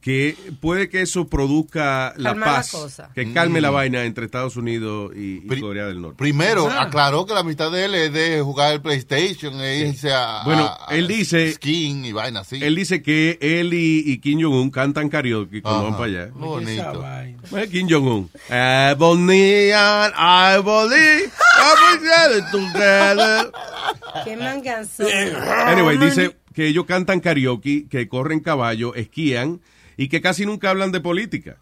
que 0.00 0.36
puede 0.60 0.88
que 0.88 1.02
eso 1.02 1.26
produzca 1.26 2.14
la 2.16 2.34
paz, 2.36 2.70
cosa. 2.70 3.10
que 3.12 3.32
calme 3.32 3.58
Mm. 3.58 3.62
la 3.62 3.70
vaina 3.70 4.04
entre 4.04 4.24
Estados 4.24 4.56
Unidos 4.56 5.10
y, 5.16 5.42
y 5.44 5.60
Corea 5.60 5.86
del 5.86 6.00
Norte. 6.00 6.16
Primero, 6.16 6.68
Ah. 6.70 6.82
aclaró 6.82 7.26
que 7.26 7.34
la 7.34 7.40
amistad 7.40 7.72
de 7.72 7.86
él 7.86 7.94
es 7.96 8.12
de 8.12 8.40
jugar 8.40 8.72
el 8.72 8.80
PlayStation 8.80 9.60
e 9.60 9.88
irse 9.88 10.12
a, 10.12 10.42
Bueno, 10.44 10.62
a- 10.64 10.90
a 10.92 10.94
él 10.94 11.08
dice- 11.08 11.52
skiing 11.54 12.04
y 12.04 12.12
vaina 12.12 12.40
así. 12.40 12.62
Él 12.62 12.76
dice 12.76 13.02
que 13.02 13.36
él 13.40 13.74
y, 13.74 14.04
y 14.06 14.18
Kim 14.18 14.40
Jong-un 14.40 14.70
cantan 14.70 15.08
karaoke 15.08 15.60
cuando 15.60 15.82
van 15.82 15.88
Ajá. 15.94 15.98
para 15.98 16.10
allá. 16.10 16.30
Bonito. 16.34 17.04
Eh, 17.58 17.68
Kim 17.68 17.88
Jong-un. 17.90 18.30
Ebony 18.48 19.72
and 19.72 20.14
Ivory, 20.16 21.30
are 21.58 22.42
together. 22.52 23.52
Qué 24.24 24.36
manganzón. 24.36 25.06
Anyway, 25.66 25.98
dice 25.98 26.36
que 26.54 26.68
ellos 26.68 26.84
cantan 26.86 27.20
karaoke, 27.20 27.86
que 27.88 28.08
corren 28.08 28.40
caballo, 28.40 28.94
esquían 28.94 29.60
y 30.02 30.08
que 30.08 30.20
casi 30.20 30.46
nunca 30.46 30.70
hablan 30.70 30.92
de 30.92 31.00
política. 31.00 31.58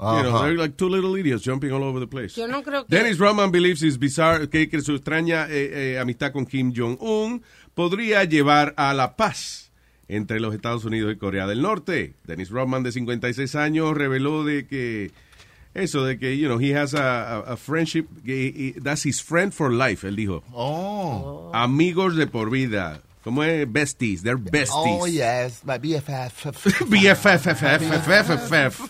You 0.00 0.22
know, 0.22 0.42
they're 0.42 0.56
like 0.56 0.76
two 0.76 0.88
little 0.88 1.14
idiots 1.16 1.42
jumping 1.44 1.70
all 1.70 1.82
over 1.84 2.00
the 2.00 2.06
place. 2.08 2.34
Yo 2.36 2.48
no 2.48 2.62
creo 2.62 2.84
que... 2.84 2.96
Dennis 2.96 3.18
Rodman 3.18 3.52
believes 3.52 3.82
it's 3.82 3.96
bizarre 3.98 4.48
que, 4.48 4.68
que 4.68 4.80
su 4.80 4.94
extraña 4.94 5.46
eh, 5.48 5.92
eh, 5.94 5.98
amistad 6.00 6.32
con 6.32 6.46
Kim 6.46 6.72
Jong-un 6.74 7.42
podría 7.74 8.24
llevar 8.24 8.74
a 8.76 8.92
la 8.92 9.16
paz 9.16 9.70
entre 10.08 10.40
los 10.40 10.52
Estados 10.54 10.84
Unidos 10.84 11.12
y 11.12 11.16
Corea 11.16 11.46
del 11.46 11.62
Norte. 11.62 12.14
Dennis 12.24 12.50
Rodman, 12.50 12.82
de 12.82 12.90
56 12.92 13.54
años, 13.54 13.96
reveló 13.96 14.44
de 14.44 14.66
que 14.66 15.12
eso, 15.74 16.04
de 16.04 16.18
que, 16.18 16.36
you 16.38 16.48
know, 16.48 16.58
he 16.60 16.74
has 16.76 16.94
a, 16.94 17.36
a- 17.36 17.52
a 17.52 17.56
friendship, 17.56 18.06
that's 18.82 19.04
his 19.06 19.22
friend 19.22 19.52
for 19.52 19.72
life, 19.72 20.06
él 20.06 20.16
dijo. 20.16 20.42
Oh. 20.52 21.50
Amigos 21.54 22.16
de 22.16 22.26
por 22.26 22.50
vida. 22.50 23.00
¿Cómo 23.24 23.42
es? 23.42 23.66
Besties, 23.72 24.22
they're 24.22 24.36
besties. 24.36 24.68
Oh, 24.74 25.06
yes, 25.06 25.62
my 25.64 25.78
BFF. 25.78 26.52
BFF. 26.86 28.80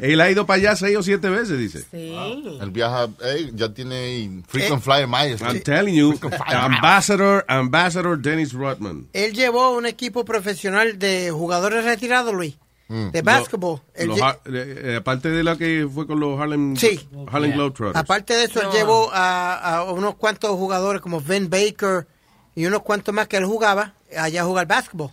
Él 0.00 0.20
ha 0.20 0.30
ido 0.30 0.46
para 0.46 0.56
allá 0.58 0.76
seis 0.76 0.96
o 0.96 1.02
siete 1.02 1.28
veces, 1.28 1.58
dice. 1.58 1.84
Él 1.92 2.70
viaja, 2.70 3.08
eh, 3.24 3.50
ya 3.54 3.72
tiene 3.74 4.42
frequent 4.48 4.82
flyer 4.82 5.06
miles. 5.06 5.42
I'm 5.42 5.60
telling 5.62 5.94
you, 5.94 6.18
Ambassador, 6.46 7.44
Ambassador 7.46 8.18
Dennis 8.18 8.52
Rodman. 8.54 9.06
Él 9.12 9.32
llevó 9.34 9.76
un 9.76 9.84
equipo 9.86 10.24
profesional 10.24 10.98
de 10.98 11.30
jugadores 11.30 11.84
retirados, 11.84 12.32
Luis, 12.34 12.56
de 12.88 13.18
eh, 13.18 13.22
eh, 14.44 14.96
aparte 14.98 15.28
de 15.30 15.44
la 15.44 15.56
que 15.56 15.86
fue 15.92 16.06
con 16.06 16.20
los 16.20 16.40
Harlem, 16.40 16.76
Sí. 16.76 17.06
Harlem 17.30 17.52
Globetrotters. 17.52 17.96
Aparte 17.96 18.34
de 18.34 18.44
eso, 18.44 18.60
él 18.62 18.68
llevó 18.72 19.10
a, 19.12 19.76
a 19.76 19.84
unos 19.92 20.14
cuantos 20.16 20.50
jugadores 20.52 21.00
como 21.02 21.20
Vin 21.20 21.48
Baker 21.50 22.06
y 22.54 22.66
unos 22.66 22.82
cuantos 22.82 23.14
más 23.14 23.28
que 23.28 23.36
él 23.36 23.44
jugaba 23.44 23.94
allá 24.16 24.42
a 24.42 24.44
jugar 24.44 24.66
básquetbol. 24.66 25.10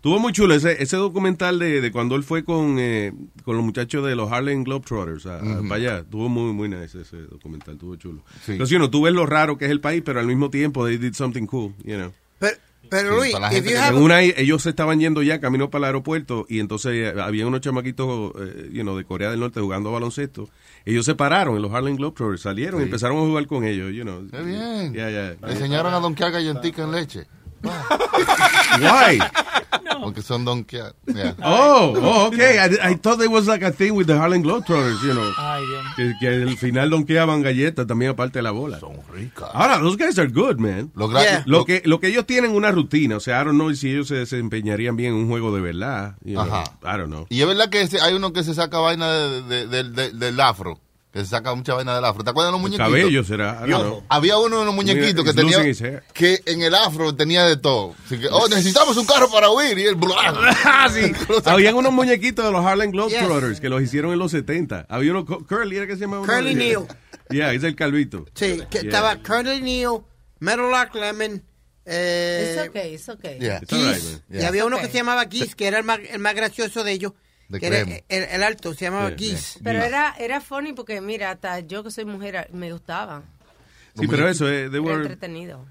Tuvo 0.00 0.18
muy 0.18 0.32
chulo 0.32 0.54
ese, 0.54 0.82
ese 0.82 0.96
documental 0.96 1.58
de, 1.58 1.80
de 1.80 1.92
cuando 1.92 2.14
él 2.16 2.22
fue 2.22 2.44
con, 2.44 2.76
eh, 2.78 3.12
con 3.44 3.56
los 3.56 3.64
muchachos 3.64 4.06
de 4.06 4.14
los 4.16 4.30
Harlem 4.32 4.64
Globetrotters 4.64 5.26
a, 5.26 5.38
a- 5.40 5.42
Ujú. 5.42 5.68
para 5.68 5.74
allá. 5.74 6.04
Tuvo 6.04 6.28
muy, 6.28 6.52
muy 6.52 6.68
nice 6.68 7.00
ese 7.02 7.18
documental, 7.22 7.76
tuvo 7.76 7.96
chulo. 7.96 8.22
Sí. 8.44 8.52
Entonces, 8.52 8.72
you 8.72 8.78
know, 8.78 8.88
tú 8.90 9.02
ves 9.02 9.12
lo 9.12 9.26
raro 9.26 9.58
que 9.58 9.66
es 9.66 9.70
el 9.70 9.80
país, 9.80 10.02
pero 10.04 10.20
al 10.20 10.26
mismo 10.26 10.48
tiempo 10.50 10.86
they 10.86 10.96
did 10.96 11.14
something 11.14 11.44
cool, 11.46 11.74
you 11.84 11.96
know. 11.96 12.12
Pero, 12.38 12.56
pero 12.90 13.16
Luis, 13.16 13.34
if 13.52 13.64
you 13.64 13.76
En 13.76 13.96
una, 13.96 14.20
ellos 14.20 14.62
se 14.62 14.70
estaban 14.70 15.00
yendo 15.00 15.22
ya 15.22 15.40
camino 15.40 15.70
para 15.70 15.78
el 15.78 15.84
aeropuerto 15.86 16.44
y 16.48 16.58
entonces 16.58 16.92
eh, 16.92 17.20
había 17.20 17.46
unos 17.46 17.60
chamaquitos 17.60 18.32
eh, 18.38 18.68
you 18.72 18.82
know, 18.82 18.96
de 18.96 19.04
Corea 19.04 19.30
del 19.30 19.40
Norte 19.40 19.60
jugando 19.60 19.92
baloncesto. 19.92 20.48
Ellos 20.84 21.04
se 21.04 21.14
pararon 21.14 21.56
en 21.56 21.62
los 21.62 21.72
Harlem 21.72 21.96
Globetrotters, 21.96 22.42
salieron 22.42 22.80
y 22.80 22.84
empezaron 22.84 23.18
a 23.18 23.20
jugar 23.20 23.46
con 23.46 23.64
ellos, 23.64 23.92
you 23.92 24.02
know. 24.02 24.26
Qué 24.30 24.42
bien. 24.42 24.92
Ya, 24.92 25.08
ya. 25.10 25.36
Le 25.40 25.52
enseñaron 25.52 25.94
a 25.94 26.00
donkear 26.00 26.32
galletica 26.32 26.82
en 26.82 26.90
leche. 26.90 27.26
Why? 27.62 29.20
Porque 30.02 30.22
son 30.22 30.44
donkear. 30.44 30.94
Yeah. 31.06 31.34
Oh, 31.42 31.94
oh, 31.96 32.26
okay. 32.28 32.58
I, 32.58 32.90
I 32.92 32.94
thought 32.96 33.18
there 33.18 33.28
was 33.28 33.46
like 33.46 33.62
a 33.64 33.72
thing 33.72 33.92
with 33.96 34.06
the 34.06 34.16
Harlem 34.16 34.42
Globetrotters, 34.42 35.02
you 35.02 35.14
know. 35.14 35.30
Que, 35.96 36.14
que 36.20 36.28
al 36.28 36.56
final 36.56 36.90
donkeaban 36.90 37.42
galletas 37.42 37.86
también 37.86 38.12
aparte 38.12 38.38
de 38.38 38.42
la 38.42 38.50
bola. 38.52 38.78
Son 38.78 38.92
ricas. 39.12 39.48
Ahora, 39.52 39.78
those 39.80 39.96
guys 39.96 40.18
are 40.18 40.28
good, 40.28 40.58
man. 40.58 40.90
Lo 40.94 41.10
Yeah. 41.10 41.42
Lo 41.46 41.64
que, 41.64 41.82
lo 41.84 41.98
que 42.00 42.08
ellos 42.08 42.24
tienen 42.26 42.52
una 42.54 42.70
rutina, 42.70 43.16
o 43.16 43.20
sea, 43.20 43.40
I 43.42 43.44
don't 43.44 43.56
know 43.58 43.74
si 43.74 43.90
ellos 43.90 44.08
se 44.08 44.14
desempeñarían 44.16 44.96
bien 44.96 45.12
en 45.14 45.18
un 45.20 45.28
juego 45.28 45.54
de 45.54 45.60
verdad. 45.60 46.16
you 46.24 46.34
know. 46.34 46.42
Ajá. 46.44 46.64
I 46.82 46.96
don't 46.98 47.08
know. 47.08 47.26
Y 47.28 47.40
es 47.40 47.46
verdad 47.46 47.68
que 47.68 47.86
hay 48.00 48.14
uno 48.14 48.32
que 48.32 48.44
se 48.44 48.54
saca 48.54 48.78
vaina 48.78 49.10
de- 49.12 49.42
de- 49.42 49.66
de- 49.66 49.90
de- 49.90 50.10
del 50.12 50.40
afro. 50.40 50.78
Que 51.12 51.20
se 51.20 51.26
saca 51.26 51.52
mucha 51.56 51.74
vaina 51.74 51.94
del 51.96 52.04
afro. 52.04 52.22
¿Te 52.22 52.30
acuerdas 52.30 52.52
de 52.52 52.58
los 52.58 52.60
El 52.60 52.78
muñequitos? 52.78 52.86
cabello 53.00 53.24
será, 53.24 53.66
Yo- 53.66 53.80
know. 53.80 54.04
Había 54.08 54.38
uno 54.38 54.60
de 54.60 54.64
los 54.64 54.74
muñequitos 54.74 55.24
que 55.24 55.32
tenía. 55.32 55.58
hair. 55.58 56.04
Que 56.12 56.40
en 56.46 56.62
el 56.62 56.72
afro 56.74 57.12
tenía 57.16 57.44
de 57.46 57.56
todo. 57.56 57.96
Así 58.06 58.18
que, 58.20 58.28
oh, 58.30 58.46
necesitamos 58.48 58.96
un 58.96 59.06
carro 59.06 59.28
para 59.28 59.50
huir. 59.50 59.76
Y. 59.76 59.86
Ah, 60.16 60.88
sí. 60.94 61.12
Habían 61.46 61.74
unos 61.74 61.92
muñequitos 61.92 62.44
de 62.44 62.52
los 62.52 62.64
Harlem 62.64 62.92
Globetrotters 62.92 63.58
que 63.60 63.68
los 63.68 63.82
hicieron 63.82 64.12
en 64.12 64.20
los 64.20 64.30
70. 64.30 64.86
Había 64.88 65.10
uno, 65.10 65.24
Curly, 65.26 65.76
¿era 65.78 65.86
que 65.88 65.94
se 65.94 66.00
llamaba? 66.02 66.24
Curly 66.26 66.54
Neal. 66.54 66.86
Yeah, 67.30 67.52
es 67.52 67.62
el 67.62 67.76
calvito. 67.76 68.24
Sí, 68.34 68.60
que 68.70 68.78
Yeah. 68.78 68.82
estaba 68.82 69.16
Curly 69.22 69.60
Neal, 69.62 70.00
Meadowlark 70.40 70.92
Lemon, 70.96 71.42
eh, 71.84 72.54
It's 72.56 72.68
okay, 72.68 72.94
it's 72.94 73.08
okay. 73.08 73.38
Yeah. 73.40 73.60
It's 73.62 73.72
right, 73.72 74.22
y 74.30 74.44
había 74.44 74.64
uno 74.64 74.76
Okay. 74.76 74.86
que 74.88 74.92
se 74.92 74.98
llamaba 74.98 75.24
Geese, 75.30 75.54
que 75.54 75.66
era 75.68 75.78
el 75.78 75.84
más, 75.84 76.00
el 76.10 76.18
más 76.18 76.34
gracioso 76.34 76.82
de 76.82 76.90
ellos, 76.92 77.12
De 77.50 77.60
crema. 77.60 77.96
el, 78.08 78.22
el 78.24 78.42
alto, 78.42 78.72
se 78.74 78.86
llamaba 78.86 79.08
Yeah, 79.10 79.18
Geese. 79.18 79.60
Pero 79.62 79.82
era, 79.82 80.14
era 80.18 80.40
funny 80.40 80.72
porque, 80.72 81.00
mira, 81.00 81.32
hasta 81.32 81.60
yo 81.60 81.82
que 81.84 81.90
soy 81.90 82.04
mujer, 82.06 82.48
me 82.52 82.72
gustaba. 82.72 83.22
Sí, 83.98 84.06
pero 84.06 84.28
eso, 84.28 84.48
eh, 84.48 84.70
they 84.70 84.78
Era 84.78 84.82
were- 84.82 85.02
entretenido. 85.02 85.66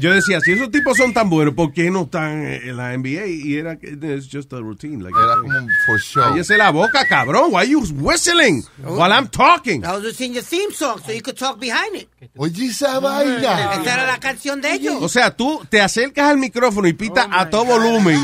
Yo 0.00 0.12
decía, 0.12 0.40
si 0.40 0.52
esos 0.52 0.70
tipos 0.70 0.96
son 0.96 1.12
tan 1.12 1.30
buenos, 1.30 1.54
¿por 1.54 1.72
qué 1.72 1.90
no 1.90 2.02
están 2.02 2.44
en 2.44 2.76
la 2.76 2.96
NBA? 2.96 3.26
Y 3.26 3.56
era 3.56 3.78
que 3.78 3.88
it's 3.90 4.28
just 4.30 4.52
a 4.52 4.58
routine. 4.58 5.02
Like 5.02 5.16
Era 5.18 5.36
como 5.40 5.68
for 5.86 5.98
show. 6.00 6.22
Cállese 6.22 6.56
la 6.56 6.70
boca, 6.70 7.06
cabrón. 7.06 7.50
Why 7.52 7.68
you 7.68 7.80
whistling 7.80 8.64
while 8.84 9.12
I'm 9.12 9.28
talking? 9.28 9.84
I 9.84 9.92
was 9.92 10.02
listening 10.02 10.34
your 10.34 10.44
theme 10.44 10.72
song, 10.72 11.00
so 11.04 11.12
you 11.12 11.22
could 11.22 11.38
talk 11.38 11.58
behind 11.58 11.96
it. 11.96 12.08
Oye, 12.36 12.66
esa 12.66 13.00
vaina. 13.00 13.74
Esa 13.74 13.94
era 13.94 14.06
la 14.06 14.18
canción 14.18 14.60
de 14.60 14.74
ellos. 14.74 14.96
O 15.00 15.08
sea, 15.08 15.34
tú 15.34 15.62
te 15.68 15.80
acercas 15.80 16.30
al 16.30 16.38
micrófono 16.38 16.86
y 16.88 16.92
pita 16.92 17.28
a 17.30 17.48
todo 17.48 17.64
volumen 17.64 18.18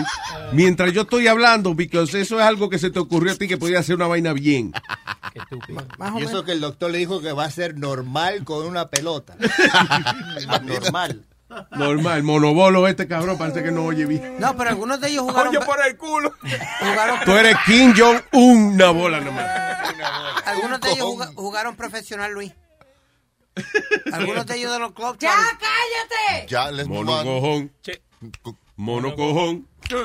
mientras 0.52 0.92
yo 0.92 1.02
estoy 1.02 1.26
hablando, 1.28 1.74
porque 1.74 2.02
eso 2.02 2.18
es 2.18 2.32
algo 2.32 2.68
que 2.68 2.78
se 2.78 2.90
te 2.90 2.98
ocurrió 2.98 3.32
a 3.32 3.36
ti 3.36 3.48
que 3.48 3.56
podía 3.56 3.80
hacer 3.80 3.96
una 3.96 4.06
vaina 4.06 4.32
bien. 4.32 4.72
Y 6.18 6.22
eso 6.22 6.44
que 6.44 6.52
el 6.52 6.60
doctor 6.60 6.90
le 6.90 6.98
dijo 6.98 7.20
que 7.20 7.32
va 7.32 7.44
a 7.44 7.50
ser 7.50 7.76
normal 7.76 8.44
con 8.44 8.66
una 8.66 8.88
pelota. 8.88 9.36
normal. 10.64 11.24
Normal, 11.70 12.22
monobolo 12.22 12.86
este 12.88 13.08
cabrón 13.08 13.38
parece 13.38 13.62
que 13.62 13.70
no 13.70 13.84
oye 13.84 14.04
bien. 14.04 14.36
No, 14.38 14.56
pero 14.56 14.70
algunos 14.70 15.00
de 15.00 15.08
ellos 15.08 15.22
jugaron. 15.22 15.56
Oye, 15.56 15.64
por 15.64 15.80
el 15.86 15.96
culo. 15.96 16.34
jugaron 16.80 17.20
Tú 17.24 17.32
eres 17.32 17.56
Kim 17.66 17.94
Jong 17.96 18.20
una 18.32 18.90
bola 18.90 19.20
nomás. 19.20 19.46
algunos 20.44 20.80
de 20.80 20.90
ellos 20.92 21.04
juga- 21.06 21.32
jugaron 21.34 21.76
profesional, 21.76 22.32
Luis. 22.32 22.52
Algunos 24.12 24.46
de 24.46 24.56
ellos 24.56 24.70
de 24.72 24.78
los 24.78 24.92
clubs. 24.92 25.18
¡Ya, 25.18 25.34
cállate! 25.34 26.46
Ya, 26.46 26.70
les 26.70 26.86
Mono 26.86 27.68
cojón. 29.16 29.66
Che, 29.88 29.96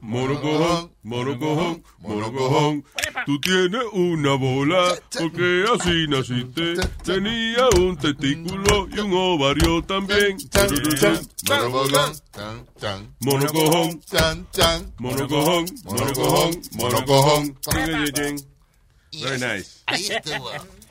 Mono 0.00 0.40
cojón. 0.40 0.92
Mono 1.02 1.38
cojón, 1.38 1.38
mono 1.38 1.38
cojón, 1.38 1.82
mono 1.98 2.32
cojón. 2.32 2.84
Tú 3.26 3.40
tienes 3.40 3.82
una 3.92 4.34
bola 4.34 4.94
porque 5.18 5.64
así 5.74 6.06
naciste. 6.08 6.74
Tenía 7.04 7.68
un 7.76 7.96
testículo 7.96 8.88
y 8.90 8.98
un 9.00 9.12
ovario 9.12 9.82
también. 9.82 10.38
Mono 11.48 11.70
cojón, 11.70 12.00
chan, 12.32 12.66
chan. 12.80 13.14
Mono 13.20 13.46
cojón, 13.46 14.00
chan, 14.02 14.46
chan. 14.52 14.94
mono 14.98 15.28
cojón, 15.28 15.66
mono 15.84 16.12
cojón, 16.14 16.62
mono 16.72 17.04
cojón. 17.04 17.56
Very 19.12 19.40
nice. 19.40 19.82
Ahí 19.86 20.06
estuvo. 20.06 20.50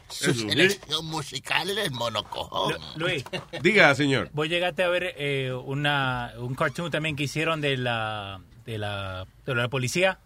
Su 0.09 0.33
selección 0.33 1.05
musical 1.05 1.69
el 1.77 1.91
monocojón. 1.91 2.75
Luis. 2.95 3.23
Diga, 3.61 3.93
señor. 3.95 4.29
Vos 4.33 4.47
llegaste 4.47 4.83
a 4.83 4.89
ver 4.89 5.13
eh, 5.17 5.51
una, 5.65 6.31
un 6.39 6.55
cartoon 6.55 6.89
también 6.91 7.15
que 7.15 7.23
hicieron 7.23 7.61
de 7.61 7.77
la 7.77 8.39
de 8.65 8.77
la, 8.77 9.25
de 9.45 9.55
la 9.55 9.67
policía. 9.69 10.19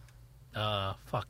Ah, 0.53 0.95
fuck. 1.05 1.27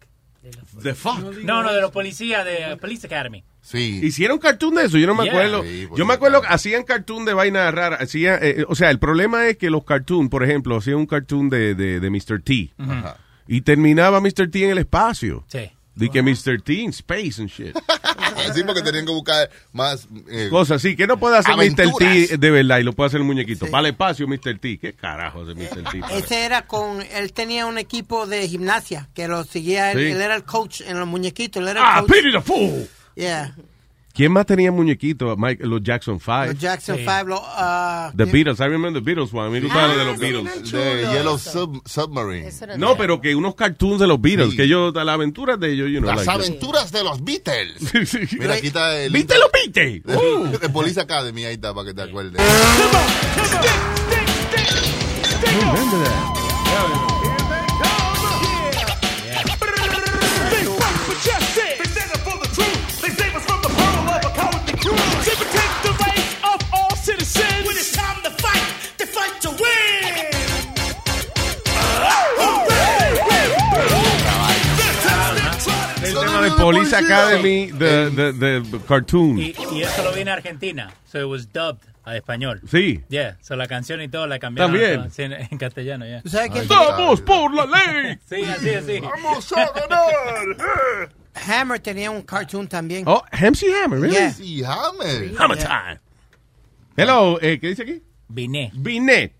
The 0.81 0.95
fuck. 0.95 1.19
No, 1.43 1.61
no, 1.61 1.71
de 1.71 1.81
los 1.81 1.91
policías 1.91 2.43
de 2.45 2.75
Police 2.77 3.05
Academy. 3.05 3.43
Sí. 3.61 3.99
Hicieron 4.01 4.39
cartoon 4.39 4.73
de 4.73 4.85
eso, 4.85 4.97
yo 4.97 5.05
no 5.05 5.13
me 5.13 5.25
Yeah. 5.25 5.33
acuerdo. 5.33 5.61
Sí, 5.63 5.85
pues 5.87 5.99
yo 5.99 6.05
me 6.05 6.13
acuerdo 6.15 6.41
que 6.41 6.47
hacían 6.47 6.83
cartoon 6.83 7.25
de 7.25 7.33
vaina 7.35 7.69
rara. 7.69 7.97
Hacían, 7.97 8.39
eh, 8.41 8.65
o 8.67 8.73
sea, 8.73 8.89
el 8.89 8.97
problema 8.97 9.47
es 9.47 9.57
que 9.57 9.69
los 9.69 9.83
cartoon, 9.83 10.29
por 10.29 10.43
ejemplo, 10.43 10.75
hacían 10.77 10.95
un 10.97 11.05
cartoon 11.05 11.49
de, 11.49 11.75
de, 11.75 11.99
de 11.99 12.09
Mr. 12.09 12.41
T. 12.43 12.73
Ajá. 12.79 13.17
Y 13.47 13.61
terminaba 13.61 14.19
Mr. 14.19 14.49
T 14.49 14.63
en 14.63 14.71
el 14.71 14.77
espacio. 14.79 15.43
Sí. 15.47 15.69
De 15.93 16.09
que 16.09 16.21
Mr. 16.21 16.61
T 16.63 16.83
en 16.83 16.89
space 16.91 17.41
and 17.41 17.49
shit. 17.49 17.75
Así 18.49 18.63
porque 18.63 18.81
tenían 18.81 19.05
que 19.05 19.11
buscar 19.11 19.49
más. 19.73 20.07
eh, 20.29 20.47
Cosas 20.49 20.77
así, 20.77 20.95
que 20.95 21.05
no 21.05 21.17
puede 21.19 21.37
hacer 21.37 21.55
Mr. 21.55 21.91
T 21.97 22.37
de 22.37 22.51
verdad 22.51 22.79
y 22.79 22.83
lo 22.83 22.93
puede 22.93 23.07
hacer 23.07 23.19
el 23.19 23.25
muñequito. 23.25 23.67
Para 23.69 23.87
el 23.87 23.93
espacio, 23.93 24.25
Mr. 24.27 24.57
T. 24.59 24.79
¿Qué 24.79 24.93
carajo 24.93 25.45
de 25.45 25.53
Mr. 25.53 25.83
T? 25.91 25.99
para? 25.99 26.15
Ese 26.17 26.45
era 26.45 26.65
con, 26.65 27.01
él 27.01 27.33
tenía 27.33 27.65
un 27.65 27.77
equipo 27.77 28.25
de 28.25 28.47
gimnasia 28.47 29.09
que 29.13 29.27
lo 29.27 29.43
seguía, 29.43 29.91
él, 29.91 29.99
Sí. 29.99 30.05
él 30.11 30.21
era 30.21 30.35
el 30.35 30.43
coach 30.43 30.81
en 30.81 30.97
los 30.97 31.07
muñequitos, 31.07 31.61
él 31.61 31.67
era 31.69 31.81
el 31.81 31.85
Ah, 31.87 31.99
coach. 32.01 32.11
Pity 32.11 32.31
the 32.31 32.41
Fool. 32.41 32.87
Yeah, 33.15 33.53
¿Quién 34.13 34.31
más 34.33 34.45
tenía 34.45 34.71
muñequitos? 34.71 35.37
Mike, 35.37 35.65
los 35.65 35.81
Jackson 35.81 36.19
5. 36.19 36.45
los 36.47 36.57
Jackson 36.59 36.97
Sí. 36.97 37.03
Five, 37.03 37.23
los, 37.25 37.39
ah, 37.43 38.11
The 38.15 38.25
Beatles, 38.25 38.59
I 38.59 38.63
remember 38.63 38.93
the 38.93 38.99
Beatles 39.05 39.33
one. 39.33 39.49
Me 39.49 39.61
gustaba 39.61 39.87
lo 39.87 39.97
de 39.97 40.05
los 40.05 40.19
Beatles. 40.19 40.71
de 40.71 41.07
Yellow 41.13 41.37
Sub- 41.37 41.81
Submarine. 41.85 42.49
No, 42.77 42.95
pero 42.97 43.21
que 43.21 43.33
unos 43.35 43.55
cartoons 43.55 43.99
de 43.99 44.07
los 44.07 44.19
Beatles, 44.21 44.51
Sí. 44.51 44.57
que 44.57 44.63
ellos, 44.63 44.93
las 44.93 45.07
aventuras 45.07 45.59
de 45.59 45.71
ellos, 45.73 45.89
you 45.89 45.99
know, 45.99 46.09
Las 46.13 46.25
like- 46.25 46.31
aventuras 46.45 46.91
de 46.91 47.03
los 47.03 47.23
Beatles. 47.23 47.75
Sí, 47.79 48.05
sí. 48.27 48.37
Mira, 48.37 48.55
aquí 48.55 48.67
está 48.67 48.97
el. 48.99 49.11
¿Viste 49.13 49.35
los 49.37 49.49
Beatles? 49.51 50.03
De, 50.03 50.57
de 50.59 50.69
Police 50.69 50.99
Academy, 50.99 51.45
ahí 51.45 51.53
está, 51.55 51.73
para 51.73 51.87
que 51.87 51.93
te 51.93 52.01
acuerdes. 52.03 52.33
El 55.41 55.41
tema 55.41 57.10
Police 76.61 76.93
Academy, 76.93 77.71
the, 77.71 78.11
the, 78.15 78.61
the 78.71 78.79
cartoon. 78.87 79.37
Y, 79.37 79.53
y 79.73 79.81
eso 79.81 80.03
lo 80.03 80.11
vi 80.13 80.21
en 80.21 80.29
Argentina. 80.29 80.91
So 81.05 81.19
it 81.19 81.27
was 81.29 81.45
dubbed 81.51 81.81
a 82.05 82.17
español. 82.17 82.61
Sí. 82.67 83.01
Yeah, 83.09 83.37
so 83.41 83.55
la 83.55 83.67
canción 83.67 84.01
y 84.01 84.07
todo 84.07 84.27
la 84.27 84.39
cambiaron. 84.39 84.71
También. 84.71 85.09
todo, 85.09 85.25
en, 85.25 85.33
en 85.33 85.57
castellano, 85.57 86.05
yeah. 86.05 86.21
¿Tú 86.21 86.29
sabes 86.29 86.51
qué? 86.51 86.59
¡Estamos 86.59 87.21
por 87.21 87.53
la 87.53 87.65
ley! 87.65 88.17
Sí, 88.29 88.43
así, 88.43 88.69
así. 88.69 88.99
¡Vamos 88.99 89.51
a 89.53 89.71
ganar! 89.71 91.09
Hammer 91.47 91.79
tenía 91.79 92.11
un 92.11 92.21
cartoon 92.23 92.67
también. 92.67 93.03
Oh, 93.07 93.23
MC 93.31 93.65
Hammer, 93.83 93.99
really? 93.99 94.15
Yeah. 94.15 94.33
Sí, 94.33 94.63
Hammer. 94.63 95.33
Hammer 95.37 95.57
time. 95.57 95.99
Hello, 96.97 97.39
eh, 97.41 97.59
¿qué 97.59 97.69
dice 97.69 97.83
aquí? 97.83 98.03
Vine. 98.27 98.71
Binet. 98.73 99.33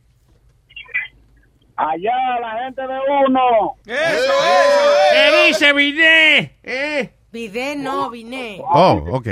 Allá 1.75 2.39
la 2.41 2.63
gente 2.63 2.81
de 2.81 2.99
uno. 3.27 3.75
¿Qué 3.85 5.47
dice 5.47 5.73
Binet? 5.73 6.57
¿Eh? 6.63 7.13
Vide, 7.31 7.75
no, 7.75 8.09
vine. 8.09 8.61
Oh, 8.63 9.03
ok. 9.11 9.27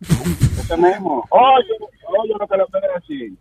Ese 0.00 0.76
mismo. 0.76 1.24
Oye, 1.30 1.74
oye 2.06 2.32
lo 2.38 2.46
que 2.46 2.56
le 2.56 2.64
voy 2.64 2.80
a 2.94 3.00
decir. 3.00 3.32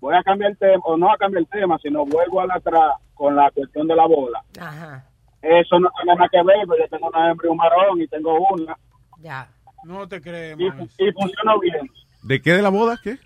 Voy 0.00 0.14
a 0.14 0.22
cambiar 0.22 0.52
el 0.52 0.58
tema, 0.58 0.80
o 0.84 0.96
no 0.96 1.10
a 1.12 1.16
cambiar 1.16 1.40
el 1.42 1.48
tema, 1.48 1.76
sino 1.82 2.06
vuelvo 2.06 2.40
al 2.40 2.50
atrás 2.52 2.92
con 3.14 3.34
la 3.34 3.50
cuestión 3.50 3.88
de 3.88 3.96
la 3.96 4.06
bola. 4.06 4.42
Ajá, 4.60 5.04
Eso 5.42 5.80
no 5.80 5.90
tiene 5.96 6.14
nada 6.14 6.28
que 6.30 6.38
ver, 6.44 6.56
pero 6.68 6.78
yo 6.84 6.88
tengo 6.88 7.08
una 7.08 7.30
hembra 7.30 7.48
y 7.48 7.50
un 7.50 7.56
varón 7.56 8.00
y 8.00 8.06
tengo 8.08 8.38
una. 8.50 8.76
ya. 9.20 9.48
No 9.84 10.08
te 10.08 10.20
crees, 10.20 10.56
Y, 10.58 10.64
y 10.66 11.12
funciona 11.12 11.54
bien. 11.62 11.88
¿De 12.22 12.42
qué 12.42 12.52
de 12.52 12.62
la 12.62 12.68
boda? 12.68 12.98
¿Qué? 13.02 13.16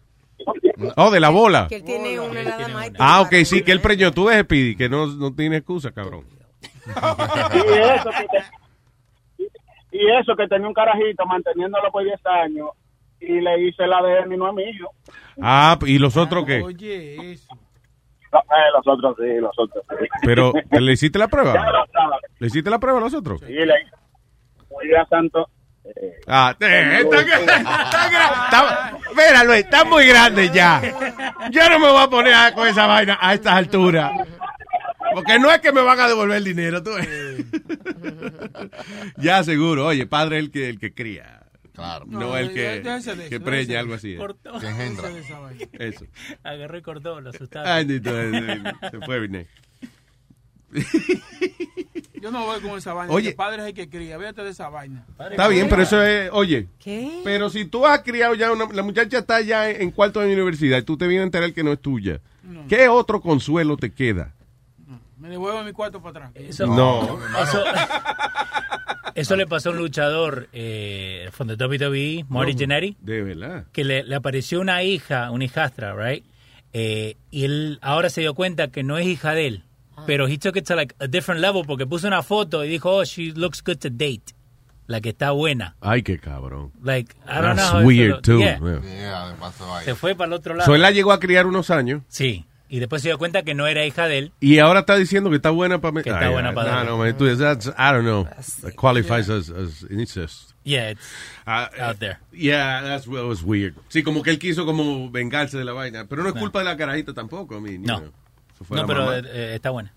Oh, 0.96 1.10
de 1.10 1.20
la 1.20 1.28
bola. 1.30 1.66
Que 1.68 1.76
él 1.76 1.84
tiene 1.84 2.18
una 2.18 2.42
nada 2.42 2.68
más. 2.68 2.88
y 2.88 2.92
Ah, 2.98 3.20
ok, 3.22 3.34
sí, 3.44 3.62
que 3.62 3.72
él 3.72 3.80
preñó. 3.80 4.10
Tú 4.12 4.24
ves, 4.26 4.42
Speedy, 4.42 4.76
que 4.76 4.88
no, 4.88 5.06
no 5.06 5.34
tiene 5.34 5.58
excusa, 5.58 5.92
cabrón. 5.92 6.24
Y 6.86 6.90
eso 7.78 8.10
que, 8.10 8.26
te- 8.28 9.48
y 9.98 10.10
eso 10.20 10.34
que 10.36 10.48
tenía 10.48 10.66
un 10.66 10.74
carajito 10.74 11.24
manteniéndolo 11.26 11.90
por 11.92 12.02
10 12.04 12.20
años 12.26 12.70
y 13.20 13.40
le 13.40 13.68
hice 13.68 13.84
el 13.84 13.92
ADN 13.92 14.32
y 14.32 14.36
no 14.36 14.48
es 14.48 14.54
mío. 14.54 14.88
Ah, 15.40 15.78
¿y 15.86 15.98
los 15.98 16.16
otros 16.16 16.44
qué? 16.44 16.62
Oye, 16.62 17.32
eso. 17.32 17.54
No, 18.32 18.38
eh, 18.40 18.70
los 18.74 18.86
otros 18.86 19.16
sí, 19.18 19.40
los 19.40 19.52
otros 19.58 19.84
sí. 19.90 20.06
Pero, 20.24 20.52
¿le 20.70 20.92
hiciste 20.92 21.18
la 21.18 21.28
prueba? 21.28 21.54
¿Le 22.38 22.46
hiciste 22.46 22.70
la 22.70 22.78
prueba 22.78 22.98
a 22.98 23.02
los 23.02 23.14
otros? 23.14 23.40
Sí, 23.40 23.52
le 23.52 23.74
Oye, 24.70 24.96
a 24.96 25.04
Santo. 25.06 25.48
Eh, 25.84 26.20
Ah, 26.26 26.56
eh, 26.60 27.00
está, 27.02 27.20
está, 27.40 28.44
está- 28.44 28.98
Mira, 29.14 29.44
Luis, 29.44 29.60
está 29.60 29.84
muy 29.84 30.06
grande 30.06 30.50
ya. 30.52 30.80
Yo 31.50 31.68
no 31.68 31.78
me 31.78 31.88
voy 31.90 32.02
a 32.02 32.08
poner 32.08 32.34
a- 32.34 32.54
con 32.54 32.66
esa 32.68 32.86
vaina 32.86 33.18
a 33.20 33.34
estas 33.34 33.54
alturas. 33.54 34.12
Porque 35.14 35.38
no 35.38 35.50
es 35.52 35.60
que 35.60 35.72
me 35.72 35.82
van 35.82 36.00
a 36.00 36.08
devolver 36.08 36.38
el 36.38 36.44
dinero, 36.44 36.82
tú. 36.82 36.92
ya, 39.16 39.42
seguro. 39.44 39.86
Oye, 39.86 40.06
padre 40.06 40.38
es 40.38 40.44
el 40.44 40.50
que, 40.50 40.68
el 40.70 40.78
que 40.78 40.94
cría. 40.94 41.40
Claro. 41.74 42.04
No, 42.06 42.20
No, 42.20 42.36
el 42.36 42.52
que, 42.52 42.82
que 43.30 43.40
preña, 43.40 43.80
algo 43.80 43.94
así. 43.94 44.12
eh. 44.14 44.18
Cortó. 44.18 44.58
Que 44.60 44.68
engendra. 44.68 45.08
Eso. 45.72 46.04
Agarró 46.44 46.78
y 46.78 46.82
cortó, 46.82 47.20
lo. 47.20 47.30
Ay, 47.64 47.86
se 47.88 49.00
fue, 49.04 49.20
Vine. 49.20 49.46
Yo 52.20 52.30
no 52.30 52.44
voy 52.46 52.60
con 52.60 52.78
esa 52.78 52.92
vaina. 52.94 53.12
Oye. 53.12 53.32
Padres 53.32 53.64
hay 53.64 53.72
que 53.72 53.88
criar. 53.88 54.18
Véate 54.20 54.42
de 54.42 54.50
esa 54.50 54.68
vaina. 54.68 55.04
Está 55.30 55.48
bien, 55.48 55.68
pero 55.68 55.82
eso 55.82 56.02
es, 56.02 56.30
oye, 56.32 56.68
¿Qué? 56.78 57.20
pero 57.24 57.50
si 57.50 57.64
tú 57.64 57.84
has 57.86 58.02
criado 58.02 58.34
ya, 58.34 58.52
una, 58.52 58.66
la 58.72 58.82
muchacha 58.82 59.18
está 59.18 59.40
ya 59.40 59.68
en 59.70 59.90
cuarto 59.90 60.20
de 60.20 60.32
universidad 60.32 60.78
y 60.78 60.82
tú 60.82 60.96
te 60.96 61.06
vienes 61.08 61.22
a 61.22 61.26
enterar 61.26 61.52
que 61.52 61.64
no 61.64 61.72
es 61.72 61.80
tuya, 61.80 62.20
¿qué 62.68 62.88
otro 62.88 63.20
consuelo 63.20 63.76
te 63.76 63.90
queda? 63.90 64.34
Me 65.18 65.28
devuelvo 65.28 65.62
mi 65.62 65.72
cuarto 65.72 66.00
para 66.00 66.26
atrás. 66.26 66.32
Eso, 66.34 66.66
No. 66.66 67.18
Eso, 67.42 67.64
eso 69.14 69.36
le 69.36 69.46
pasó 69.46 69.70
a 69.70 69.72
un 69.72 69.78
luchador 69.78 70.48
eh, 70.52 71.28
from 71.32 71.48
the 71.48 71.54
WWE, 71.54 72.24
Marty 72.28 72.54
No, 72.66 72.74
De 73.00 73.22
verdad. 73.22 73.66
que 73.72 73.84
le, 73.84 74.04
le 74.04 74.14
apareció 74.14 74.60
una 74.60 74.82
hija, 74.82 75.30
una 75.30 75.44
hijastra, 75.44 75.94
right? 75.94 76.24
Eh, 76.72 77.16
y 77.30 77.44
él 77.44 77.78
ahora 77.82 78.10
se 78.10 78.22
dio 78.22 78.34
cuenta 78.34 78.68
que 78.68 78.82
no 78.82 78.96
es 78.98 79.06
hija 79.06 79.34
de 79.34 79.46
él. 79.46 79.64
Pero 80.06 80.26
he 80.28 80.38
took 80.38 80.56
it 80.56 80.66
to 80.66 80.74
like 80.76 80.94
a 81.00 81.06
different 81.06 81.40
level 81.40 81.64
porque 81.66 81.86
puso 81.86 82.06
una 82.08 82.22
foto 82.22 82.64
y 82.64 82.68
dijo, 82.68 82.90
oh, 82.90 83.04
she 83.04 83.32
looks 83.34 83.62
good 83.62 83.78
to 83.78 83.88
date. 83.90 84.34
La 84.88 85.00
que 85.00 85.10
está 85.10 85.30
buena. 85.30 85.76
Ay, 85.80 86.02
qué 86.02 86.18
cabrón. 86.18 86.72
Like, 86.82 87.14
I 87.24 87.40
don't 87.40 87.56
That's 87.56 87.70
know. 87.70 87.86
weird, 87.86 88.22
too. 88.22 88.40
Yeah. 88.40 88.58
Yeah. 88.60 88.80
Yeah, 88.82 89.26
me 89.32 89.38
pasó 89.38 89.74
ahí. 89.74 89.84
Se 89.84 89.94
fue 89.94 90.14
para 90.14 90.26
el 90.26 90.32
otro 90.34 90.54
lado. 90.54 90.66
So, 90.66 90.74
él 90.74 90.82
la 90.82 90.90
llegó 90.90 91.12
a 91.12 91.20
criar 91.20 91.46
unos 91.46 91.70
años 91.70 92.02
Sí. 92.08 92.44
Y 92.68 92.78
después 92.78 93.02
se 93.02 93.08
dio 93.08 93.18
cuenta 93.18 93.42
que 93.42 93.54
no 93.54 93.66
era 93.66 93.84
hija 93.84 94.06
de 94.08 94.16
él. 94.18 94.32
y 94.40 94.58
ahora 94.58 94.80
está 94.80 94.96
diciendo 94.96 95.28
que 95.28 95.36
está 95.36 95.50
buena 95.50 95.80
para... 95.82 96.02
Que 96.02 96.08
está 96.10 96.30
buena 96.30 96.54
para 96.54 96.84
No, 96.84 96.90
no, 96.92 96.98
man, 96.98 97.14
tú- 97.18 97.26
that's, 97.36 97.66
I 97.68 97.92
don't 97.92 98.02
know. 98.04 98.24
That 98.62 98.74
qualifies 98.76 99.28
as, 99.28 99.50
as 99.50 99.84
incest. 99.90 100.52
Yeah, 100.64 100.90
it's 100.92 101.02
Ah, 101.46 101.68
out 101.78 101.98
there. 101.98 102.18
Yeah, 102.32 102.80
that's 102.82 103.06
what 103.06 103.24
was 103.26 103.42
weird. 103.42 103.74
Sí, 103.88 104.02
como 104.02 104.22
que 104.22 104.30
él 104.30 104.38
quiso 104.38 104.64
como 104.64 105.10
vengarse 105.10 105.58
de 105.58 105.64
la 105.64 105.72
vaina. 105.74 106.06
Pero 106.08 106.22
no 106.22 106.30
es 106.30 106.34
No. 106.34 106.40
culpa 106.40 106.60
de 106.60 106.64
la 106.64 106.76
carajita 106.76 107.12
tampoco. 107.12 107.58
I 107.58 107.60
mean, 107.60 107.82
you 107.82 107.86
No. 107.88 107.98
know. 108.00 108.12
No, 108.70 108.86
pero 108.86 109.04
mamá. 109.06 109.18
eh, 109.18 109.52
está 109.56 109.70
buena. 109.70 109.92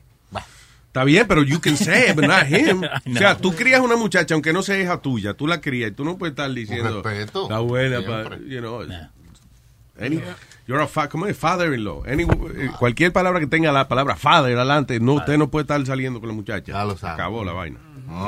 Está 0.88 1.04
bien, 1.04 1.28
pero 1.28 1.44
you 1.44 1.60
can 1.60 1.76
say 1.76 2.10
it, 2.10 2.16
but 2.16 2.24
not 2.26 2.44
him. 2.50 2.82
O 2.84 3.18
sea, 3.18 3.36
tú 3.38 3.54
crías 3.54 3.82
una 3.82 3.98
muchacha, 3.98 4.34
aunque 4.34 4.54
no 4.54 4.62
sea 4.64 4.80
hija 4.80 5.02
tuya, 5.02 5.34
tú 5.34 5.46
la 5.46 5.60
crías 5.60 5.92
y 5.92 5.94
tú 5.94 6.06
no 6.06 6.18
puedes 6.18 6.32
estar 6.32 6.50
diciendo... 6.54 7.02
respeto, 7.04 7.44
Está 7.44 7.60
buena, 7.60 7.98
siempre. 8.00 8.38
pa- 8.38 8.44
you 8.46 8.60
know. 8.60 8.82
any- 10.00 10.22
you're 10.68 10.82
a 10.82 10.88
fa- 10.88 11.10
¿Cómo 11.10 11.26
es? 11.28 11.38
Father-in-law. 11.38 12.04
Any- 12.08 12.24
eh, 12.24 12.72
cualquier 12.80 13.12
palabra 13.12 13.42
que 13.42 13.48
tenga 13.48 13.74
la 13.74 13.90
palabra 13.90 14.16
father 14.16 14.56
adelante, 14.58 15.00
no, 15.02 15.16
usted 15.16 15.38
no 15.38 15.50
puede 15.50 15.64
estar 15.64 15.86
saliendo 15.86 16.22
con 16.22 16.30
la 16.30 16.36
muchacha. 16.36 16.72
Ya 16.72 16.86
lo 16.86 16.96
sabe. 16.98 17.14
Acabó 17.16 17.44
la 17.44 17.52
vaina. 17.52 17.80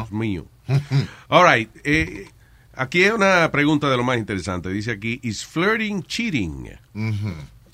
Es 0.04 0.12
mío. 0.12 0.46
All 1.30 1.50
right. 1.50 1.70
eh, 1.86 2.28
aquí 2.74 3.04
hay 3.04 3.12
una 3.12 3.50
pregunta 3.50 3.90
de 3.90 3.96
lo 3.96 4.04
más 4.04 4.18
interesante. 4.18 4.68
Dice 4.70 4.92
aquí, 4.92 5.22
¿is 5.24 5.46
flirting 5.46 6.04
cheating? 6.04 6.70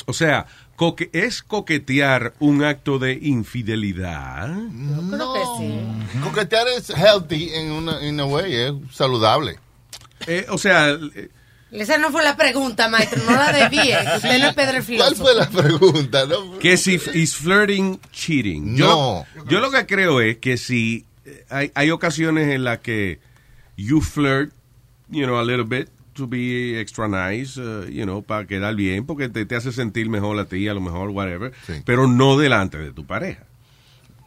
O 0.06 0.13
sea, 0.13 0.45
coque- 0.76 1.10
¿es 1.14 1.42
coquetear 1.44 2.34
un 2.40 2.64
acto 2.64 3.00
de 3.00 3.14
infidelidad? 3.22 4.50
Creo 5.10 5.34
que 5.34 5.40
sí. 5.60 6.20
Coquetear 6.24 6.68
es 6.78 6.90
healthy 6.90 7.50
en 7.54 7.72
una 7.72 8.06
in 8.06 8.20
a 8.20 8.26
way, 8.26 8.54
es 8.54 8.74
saludable. 8.92 9.60
Eh, 10.28 10.46
o 10.50 10.58
sea, 10.58 10.98
Esa 11.72 11.98
no 11.98 12.12
fue 12.12 12.24
la 12.24 12.38
pregunta, 12.38 12.88
maestro, 12.88 13.24
no 13.26 13.36
la 13.36 13.52
desvíe. 13.52 13.96
Usted 14.16 14.40
no 14.40 14.48
es 14.50 14.54
Pedro 14.56 14.80
¿Cuál 14.98 15.16
fue 15.16 15.34
la 15.36 15.50
pregunta? 15.50 16.26
No? 16.26 16.60
que 16.60 16.78
si 16.78 17.00
is 17.14 17.36
flirting 17.36 18.00
cheating. 18.12 18.76
Yo, 18.76 19.26
yo 19.48 19.60
lo 19.60 19.72
que 19.72 19.86
creo 19.86 20.22
es 20.22 20.38
que 20.38 20.58
si 20.58 21.06
eh, 21.26 21.46
hay, 21.50 21.72
hay 21.76 21.92
ocasiones 21.92 22.50
en 22.54 22.64
las 22.64 22.80
que 22.80 23.20
you 23.76 24.02
flirt, 24.02 24.54
you 25.10 25.26
know, 25.26 25.38
a 25.38 25.44
little 25.44 25.64
bit 25.66 25.90
to 26.13 26.28
be 26.28 26.80
extra 26.80 27.08
nice, 27.08 27.58
uh, 27.60 27.86
you 27.89 28.04
know, 28.06 28.21
para 28.23 28.45
quedar 28.47 28.76
bien, 28.76 29.06
porque 29.06 29.30
te, 29.30 29.45
te 29.45 29.56
hace 29.56 29.71
sentir 29.71 30.10
mejor 30.10 30.39
a 30.39 30.45
ti, 30.45 30.67
a 30.67 30.73
lo 30.73 30.82
mejor, 30.82 31.10
whatever, 31.10 31.52
pero 31.86 32.08
no 32.08 32.38
delante 32.38 32.78
de 32.78 32.91
tu 32.91 33.06
pareja. 33.06 33.43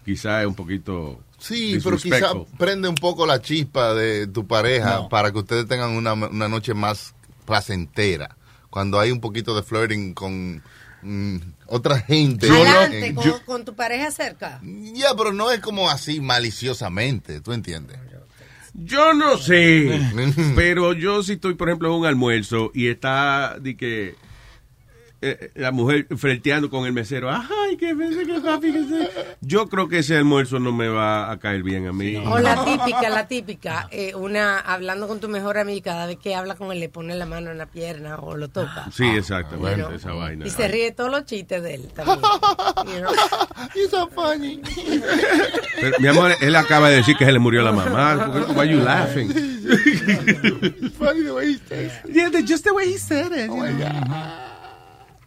Quizá 0.04 0.40
es 0.42 0.46
un 0.46 0.54
poquito 0.54 1.20
Sí, 1.38 1.78
pero 1.82 1.96
quizá 1.98 2.32
prende 2.58 2.88
un 2.88 2.94
poco 2.94 3.26
la 3.26 3.40
chispa 3.42 3.92
de 3.94 4.26
tu 4.26 4.46
pareja 4.46 5.08
para 5.08 5.32
que 5.32 5.38
ustedes 5.38 5.66
tengan 5.66 5.90
una, 5.90 6.12
una 6.14 6.48
noche 6.48 6.74
más 6.74 7.14
placentera. 7.44 8.36
Cuando 8.70 9.00
hay 9.00 9.10
un 9.10 9.20
poquito 9.20 9.54
de 9.56 9.62
flirting 9.62 10.14
con 10.14 10.62
mm, 11.02 11.36
otra 11.66 11.98
gente. 12.00 12.48
Adelante, 12.48 13.06
En- 13.08 13.14
con, 13.14 13.24
yo- 13.24 13.44
con 13.44 13.64
tu 13.64 13.74
pareja 13.74 14.10
cerca. 14.10 14.60
ya, 14.62 15.14
pero 15.16 15.32
no 15.32 15.50
es 15.50 15.60
como 15.60 15.90
así 15.90 16.20
maliciosamente, 16.20 17.40
¿tú 17.40 17.52
entiendes? 17.52 17.98
Yo 18.78 19.14
no 19.14 19.38
sé, 19.38 20.00
pero 20.54 20.92
yo 20.92 21.22
si 21.22 21.34
estoy, 21.34 21.54
por 21.54 21.68
ejemplo, 21.68 21.88
en 21.88 22.00
un 22.00 22.06
almuerzo 22.06 22.70
y 22.74 22.88
está 22.88 23.56
de 23.58 23.76
que 23.76 24.14
eh, 25.22 25.50
la 25.54 25.72
mujer 25.72 26.06
frenteando 26.16 26.68
con 26.68 26.86
el 26.86 26.92
mesero, 26.92 27.30
ay, 27.30 27.76
qué 27.78 27.94
pensé 27.94 28.26
que 28.26 28.40
papi, 28.40 28.72
que 28.72 28.84
se-". 28.84 29.10
Yo 29.40 29.66
creo 29.68 29.88
que 29.88 29.98
ese 29.98 30.16
almuerzo 30.16 30.58
no 30.58 30.72
me 30.72 30.88
va 30.88 31.30
a 31.30 31.38
caer 31.38 31.62
bien 31.62 31.86
a 31.86 31.92
mí. 31.92 32.16
O 32.16 32.38
la 32.38 32.64
típica, 32.64 33.08
la 33.08 33.26
típica, 33.26 33.88
eh, 33.90 34.14
una 34.14 34.58
hablando 34.60 35.08
con 35.08 35.20
tu 35.20 35.28
mejor 35.28 35.58
amiga, 35.58 35.92
cada 35.92 36.06
vez 36.06 36.18
que 36.18 36.34
habla 36.34 36.54
con 36.54 36.72
él 36.72 36.80
le 36.80 36.88
pone 36.88 37.14
la 37.14 37.26
mano 37.26 37.50
en 37.50 37.58
la 37.58 37.66
pierna 37.66 38.16
o 38.16 38.36
lo 38.36 38.48
toca. 38.48 38.88
Sí, 38.92 39.04
exactamente, 39.04 39.80
You 39.80 39.86
know. 39.86 39.96
esa 39.96 40.12
vaina. 40.12 40.46
Y 40.46 40.50
se 40.50 40.68
ríe 40.68 40.92
todos 40.92 41.10
los 41.10 41.24
chistes 41.24 41.62
de 41.62 41.74
él 41.74 41.88
también. 41.94 42.18
You 42.86 43.00
know. 43.00 43.12
You're 43.74 43.90
so 43.90 44.08
funny. 44.08 44.60
Pero, 45.80 45.96
mi 45.98 46.08
amor, 46.08 46.32
él 46.40 46.56
acaba 46.56 46.88
de 46.88 46.96
decir 46.96 47.16
que 47.16 47.24
se 47.24 47.32
le 47.32 47.38
murió 47.38 47.62
la 47.62 47.72
mamá. 47.72 48.46
Why 48.54 48.68
you 48.68 48.80
laughing? 48.80 49.28
funny 50.98 51.22
the 51.22 51.32
way 51.34 51.52
he 51.52 51.58
says 51.68 51.92
it. 52.04 52.14
Yeah, 52.14 52.30
just 52.40 52.64
the 52.64 52.72
way 52.72 52.86
he 52.86 52.98
said 52.98 53.32
it. 53.32 53.50
Oh 53.50 53.56
my 53.56 53.72
God. 53.72 54.45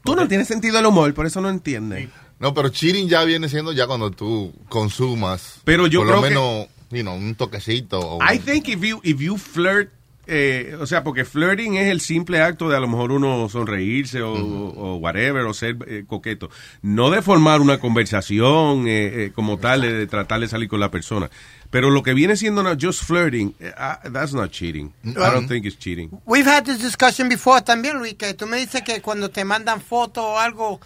Tú 0.03 0.15
no 0.15 0.27
tienes 0.27 0.47
sentido 0.47 0.77
del 0.77 0.85
humor, 0.85 1.13
por 1.13 1.25
eso 1.25 1.41
no 1.41 1.49
entiendes. 1.49 2.09
No, 2.39 2.53
pero 2.53 2.69
cheating 2.69 3.09
ya 3.09 3.23
viene 3.25 3.49
siendo 3.49 3.73
ya 3.73 3.85
cuando 3.85 4.12
tú 4.12 4.53
consumas. 4.69 5.59
Pero 5.65 5.88
yo 5.88 5.99
por 5.99 6.07
creo 6.07 6.17
lo 6.17 6.23
que- 6.23 6.29
menos, 6.29 6.67
you 6.91 7.01
know, 7.01 7.15
un 7.15 7.35
toquecito. 7.35 7.99
o 7.99 8.19
I 8.23 8.38
un- 8.38 8.43
think 8.43 8.67
if 8.69 8.81
you, 8.81 9.01
if 9.03 9.19
you 9.19 9.38
flirt, 9.38 9.91
eh, 10.31 10.77
o 10.79 10.85
sea, 10.85 11.03
porque 11.03 11.25
flirting 11.25 11.75
es 11.75 11.89
el 11.89 11.99
simple 12.01 12.39
acto 12.41 12.69
de 12.69 12.77
a 12.77 12.79
lo 12.79 12.88
mejor 12.88 13.12
uno 13.12 13.49
sonreírse 13.49 14.21
o, 14.21 14.31
o 14.33 14.95
whatever, 14.97 15.43
o 15.45 15.53
ser 15.53 15.75
eh, 15.88 16.03
coqueto. 16.07 16.49
No 16.81 17.09
de 17.09 17.21
formar 17.21 17.59
una 17.62 17.79
conversación 17.79 18.88
eh, 18.88 19.25
eh, 19.25 19.31
como 19.35 19.57
tal, 19.57 19.81
de 19.81 20.07
tratar 20.07 20.39
de 20.39 20.47
salir 20.47 20.69
con 20.69 20.79
la 20.79 20.91
persona. 20.91 21.29
Pero 21.71 21.91
lo 21.91 22.01
que 22.01 22.13
viene 22.15 22.36
siendo 22.36 22.63
no, 22.63 22.73
just 22.79 23.03
flirting, 23.03 23.53
ah, 23.77 23.99
that's 24.12 24.34
not 24.34 24.49
cheating. 24.51 24.91
I 25.05 25.12
don't 25.13 25.47
think 25.47 25.65
it's 25.65 25.77
cheating. 25.77 26.10
We've 26.25 26.47
had 26.49 26.63
this 26.65 26.79
discussion 26.79 27.29
before 27.29 27.62
también, 27.62 27.99
Luis, 27.99 28.15
que 28.15 28.34
tú 28.34 28.47
me 28.47 28.58
dices 28.58 28.82
que 28.82 29.01
cuando 29.01 29.29
te 29.29 29.43
mandan 29.45 29.79
fotos 29.79 30.23
o 30.25 30.39
algo 30.39 30.79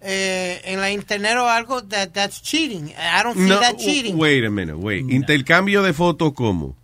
eh, 0.00 0.62
en 0.64 0.80
la 0.80 0.90
internet 0.90 1.36
o 1.36 1.46
algo, 1.46 1.82
that, 1.84 2.12
that's 2.12 2.40
cheating. 2.40 2.88
I 2.96 3.22
don't 3.22 3.36
see 3.36 3.48
No, 3.48 3.60
that 3.60 3.76
cheating. 3.76 4.16
wait 4.18 4.42
a 4.46 4.50
minute, 4.50 4.76
wait. 4.76 5.04
Intercambio 5.10 5.82
de 5.82 5.92
fotos, 5.92 6.32
¿cómo? 6.32 6.74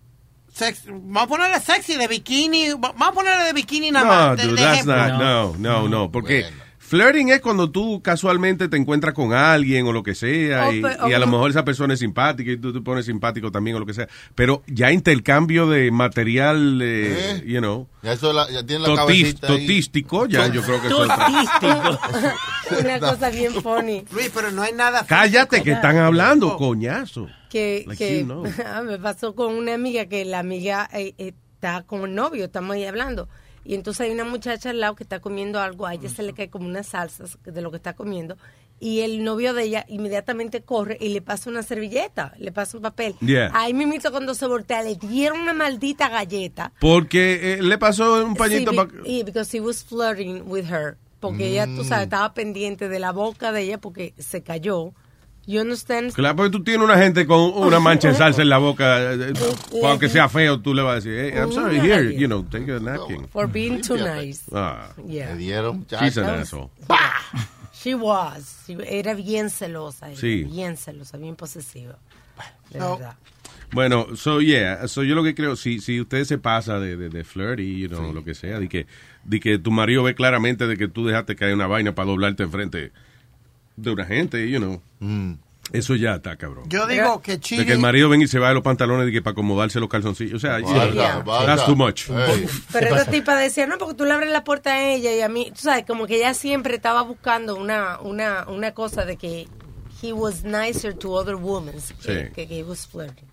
Sex- 0.54 0.84
vamos 0.86 1.22
a 1.22 1.26
ponerle 1.26 1.60
sexy 1.60 1.96
de 1.96 2.08
bikini, 2.08 2.70
va- 2.74 2.92
vamos 2.92 3.08
a 3.08 3.12
ponerle 3.12 3.44
de 3.44 3.52
bikini 3.54 3.90
nada 3.90 4.04
No, 4.04 4.12
más. 4.12 4.36
de- 4.36 4.42
dude, 4.48 4.56
de 4.56 4.62
that's 4.62 4.74
ejemplo. 4.86 4.96
not, 4.96 5.18
no, 5.18 5.56
no, 5.58 5.88
no, 5.88 6.10
porque 6.12 6.44
flirting 6.86 7.30
es 7.30 7.40
cuando 7.40 7.70
tú 7.70 8.00
casualmente 8.02 8.68
te 8.68 8.76
encuentras 8.76 9.12
con 9.14 9.32
alguien 9.32 9.86
o 9.86 9.92
lo 9.92 10.02
que 10.02 10.14
sea 10.14 10.72
y, 10.72 10.82
a 10.84 11.18
lo 11.18 11.26
mejor 11.26 11.50
esa 11.50 11.64
persona 11.64 11.94
es 11.94 12.00
simpática 12.00 12.50
y 12.50 12.56
tú 12.56 12.72
te 12.72 12.80
pones 12.80 13.06
simpático 13.06 13.50
también 13.50 13.76
o 13.76 13.80
lo 13.80 13.86
que 13.86 13.94
sea, 13.94 14.08
pero 14.34 14.62
ya 14.66 14.92
intercambio 14.92 15.68
de 15.68 15.90
material, 15.90 16.80
eh, 16.82 17.42
you 17.46 17.58
know, 17.58 17.88
Ya, 18.02 18.12
eso 18.12 18.32
la- 18.32 18.50
ya 18.50 18.64
tiene 18.64 18.86
la 18.86 18.94
totis- 18.94 19.38
totístico, 19.40 20.26
ya 20.26 20.46
yo 20.48 20.62
creo 20.62 20.80
que 20.80 20.86
eso 20.88 21.04
es 21.04 21.10
Una 22.80 22.98
cosa 22.98 23.30
bien 23.30 23.52
funny. 23.62 24.04
Luis, 24.12 24.30
pero 24.34 24.50
no 24.50 24.62
hay 24.62 24.72
nada. 24.72 25.04
Cállate 25.06 25.62
que 25.62 25.72
están 25.72 25.96
hablando, 25.98 26.56
coñazo. 26.56 27.28
que, 27.48 27.84
Like 27.86 28.04
que 28.04 28.20
you 28.20 28.24
know. 28.24 28.44
me 28.84 28.98
pasó 28.98 29.34
con 29.34 29.54
una 29.54 29.74
amiga 29.74 30.06
que 30.06 30.24
la 30.24 30.40
amiga 30.40 30.88
eh, 30.92 31.14
eh, 31.18 31.32
está 31.54 31.82
con 31.82 32.02
el 32.04 32.14
novio, 32.14 32.44
estamos 32.46 32.74
ahí 32.74 32.84
hablando. 32.84 33.28
Y 33.66 33.74
entonces 33.74 34.02
hay 34.02 34.12
una 34.12 34.24
muchacha 34.24 34.70
al 34.70 34.78
lado 34.78 34.94
que 34.94 35.02
está 35.02 35.18
comiendo 35.18 35.58
algo, 35.58 35.86
a 35.86 35.94
ella 35.94 36.08
se 36.08 36.22
le 36.22 36.32
cae 36.32 36.48
como 36.48 36.66
unas 36.68 36.86
salsas 36.86 37.36
de 37.44 37.60
lo 37.60 37.72
que 37.72 37.78
está 37.78 37.94
comiendo. 37.94 38.36
Y 38.78 39.00
el 39.00 39.24
novio 39.24 39.54
de 39.54 39.64
ella 39.64 39.84
inmediatamente 39.88 40.62
corre 40.62 40.98
y 41.00 41.08
le 41.08 41.20
pasa 41.20 41.50
una 41.50 41.62
servilleta, 41.62 42.32
le 42.38 42.52
pasa 42.52 42.76
un 42.76 42.82
papel. 42.84 43.16
Yeah. 43.20 43.50
Ahí 43.54 43.74
mismito 43.74 44.12
cuando 44.12 44.34
se 44.34 44.46
voltea 44.46 44.82
le 44.82 44.94
dieron 44.94 45.40
una 45.40 45.52
maldita 45.52 46.08
galleta. 46.08 46.72
Porque 46.78 47.54
eh, 47.54 47.62
le 47.62 47.78
pasó 47.78 48.24
un 48.24 48.36
pañito 48.36 48.70
Sí, 48.70 48.78
y 49.04 49.22
because 49.24 49.56
he 49.56 49.60
was 49.60 49.82
flirting 49.82 50.42
with 50.46 50.66
her. 50.70 50.96
Porque 51.18 51.48
ella, 51.48 51.66
tú 51.66 51.82
sabes, 51.82 52.04
estaba 52.04 52.34
pendiente 52.34 52.88
de 52.88 53.00
la 53.00 53.10
boca 53.10 53.50
de 53.50 53.62
ella 53.62 53.78
porque 53.78 54.14
se 54.18 54.42
cayó. 54.42 54.92
You 55.46 55.60
understand? 55.60 56.12
Claro, 56.12 56.34
porque 56.36 56.50
tú 56.50 56.64
tienes 56.64 56.84
una 56.84 56.98
gente 56.98 57.24
con 57.26 57.38
una 57.54 57.78
mancha 57.78 58.08
de 58.08 58.14
salsa 58.18 58.42
en 58.42 58.48
la 58.48 58.58
boca, 58.58 59.12
eh, 59.14 59.32
eh, 59.32 59.80
aunque 59.84 60.08
sea 60.08 60.28
feo, 60.28 60.60
tú 60.60 60.74
le 60.74 60.82
vas 60.82 60.92
a 60.92 60.94
decir, 60.96 61.12
hey, 61.18 61.38
I'm 61.40 61.52
sorry, 61.52 61.78
here, 61.78 62.12
you 62.14 62.26
know, 62.26 62.42
take 62.42 62.68
a 62.72 62.80
napkin. 62.80 63.28
For 63.28 63.46
being 63.46 63.80
too 63.80 63.96
nice. 63.96 64.42
Ah, 64.52 64.88
Yeah. 65.06 65.30
Le 65.34 65.36
dieron, 65.38 65.86
she's 66.00 66.16
an 66.18 66.26
asshole. 66.40 66.70
She 67.72 67.94
was. 67.94 68.64
Era 68.88 69.14
bien 69.14 69.48
celosa. 69.50 70.08
ella, 70.10 70.20
Sí. 70.20 70.44
Bien 70.44 70.76
celosa, 70.76 71.16
bien 71.18 71.36
posesiva. 71.36 71.96
De 72.70 72.78
No. 72.80 72.96
verdad. 72.96 73.14
Bueno, 73.72 74.16
so 74.16 74.40
yeah, 74.40 74.86
so 74.88 75.02
yo 75.02 75.14
lo 75.14 75.22
que 75.24 75.34
creo, 75.34 75.56
si, 75.56 75.80
si 75.80 76.00
usted 76.00 76.24
se 76.24 76.38
pasa 76.38 76.78
de, 76.80 76.96
de, 76.96 77.08
de 77.08 77.24
flirty, 77.24 77.78
you 77.80 77.88
know, 77.88 78.12
lo 78.12 78.22
que 78.24 78.34
sea, 78.34 78.58
de 78.60 78.68
que, 78.68 78.86
de 79.24 79.40
que 79.40 79.58
tu 79.58 79.70
marido 79.72 80.02
ve 80.04 80.14
claramente 80.14 80.66
de 80.66 80.76
que 80.76 80.86
tú 80.88 81.04
dejaste 81.06 81.34
caer 81.36 81.54
una 81.54 81.66
vaina 81.66 81.94
para 81.94 82.08
doblarte 82.08 82.42
enfrente 82.44 82.92
de 83.76 83.90
una 83.90 84.04
gente, 84.04 84.48
you 84.50 84.58
know, 84.58 84.80
eso 85.72 85.94
ya 85.96 86.14
está 86.16 86.36
cabrón. 86.36 86.68
Yo 86.68 86.86
digo 86.86 87.20
que 87.20 87.38
De 87.38 87.66
que 87.66 87.72
el 87.72 87.78
marido 87.80 88.08
ven 88.08 88.22
y 88.22 88.28
se 88.28 88.38
va 88.38 88.48
de 88.48 88.54
los 88.54 88.62
pantalones 88.62 89.06
de 89.06 89.12
que 89.12 89.20
para 89.22 89.32
acomodarse 89.32 89.80
los 89.80 89.88
calzoncillos, 89.88 90.34
o 90.34 90.38
sea, 90.38 90.60
Vaya, 90.60 90.90
yeah, 90.92 91.18
vaya. 91.24 91.46
that's 91.46 91.66
too 91.66 91.74
much. 91.76 92.04
Hey. 92.08 92.46
Pero 92.72 92.94
esta 92.96 93.10
tipa 93.10 93.34
decía, 93.36 93.66
no, 93.66 93.76
porque 93.78 93.94
tú 93.94 94.04
le 94.04 94.12
abres 94.12 94.30
la 94.30 94.44
puerta 94.44 94.72
a 94.74 94.88
ella 94.88 95.12
y 95.12 95.20
a 95.20 95.28
mí, 95.28 95.50
tú 95.50 95.62
sabes, 95.62 95.84
como 95.84 96.06
que 96.06 96.16
ella 96.18 96.34
siempre 96.34 96.76
estaba 96.76 97.02
buscando 97.02 97.56
una, 97.56 97.98
una, 98.00 98.46
una 98.48 98.72
cosa 98.74 99.04
de 99.04 99.16
que 99.16 99.48
he 100.02 100.12
was 100.12 100.44
nicer 100.44 100.94
to 100.94 101.10
other 101.12 101.34
women 101.34 101.74
que, 101.74 101.80
Sí. 102.28 102.32
que, 102.34 102.46
que 102.46 102.58
he 102.60 102.62
was 102.62 102.86
flirting. 102.86 103.26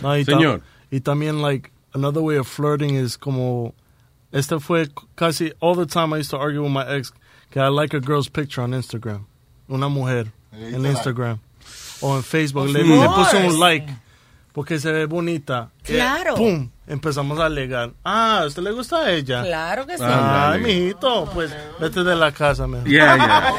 No, 0.00 0.16
y 0.16 0.24
Señor. 0.24 0.62
y 0.92 1.00
también, 1.00 1.42
like, 1.42 1.70
another 1.92 2.22
way 2.22 2.36
of 2.38 2.46
flirting 2.46 2.94
is 2.94 3.18
como. 3.18 3.74
Este 4.30 4.60
fue 4.60 4.88
casi 5.16 5.52
all 5.60 5.74
the 5.74 5.86
time 5.86 6.12
I 6.14 6.18
used 6.20 6.30
to 6.30 6.36
argue 6.36 6.60
with 6.62 6.70
my 6.70 6.84
ex 6.86 7.12
que 7.50 7.60
I 7.60 7.68
like 7.68 7.96
a 7.96 8.00
girl's 8.00 8.28
picture 8.28 8.60
on 8.62 8.72
Instagram. 8.74 9.24
Una 9.68 9.88
mujer 9.88 10.28
en 10.52 10.84
Instagram. 10.86 11.38
O 12.00 12.16
en 12.16 12.24
Facebook. 12.24 12.68
Le, 12.68 12.82
le 12.84 13.06
course. 13.06 13.36
un 13.46 13.60
like 13.60 13.92
porque 14.52 14.80
se 14.80 14.90
ve 14.90 15.06
bonita. 15.06 15.70
Y, 15.84 15.92
Claro. 15.92 16.34
¡Pum! 16.34 16.68
Empezamos 16.88 17.38
a 17.38 17.46
alegar. 17.46 17.92
Ah, 18.02 18.40
¿a 18.42 18.46
usted 18.46 18.62
le 18.62 18.72
gusta 18.72 18.96
a 19.04 19.12
ella? 19.12 19.42
Claro 19.44 19.86
que 19.86 19.96
sí. 19.96 20.02
Ay, 20.02 20.12
Ándale. 20.12 20.58
mijito, 20.64 21.30
pues 21.32 21.54
vete 21.78 22.02
de 22.02 22.16
la 22.16 22.32
casa, 22.32 22.66
mejor. 22.66 22.88
Yeah, 22.88 23.16
yeah. 23.16 23.54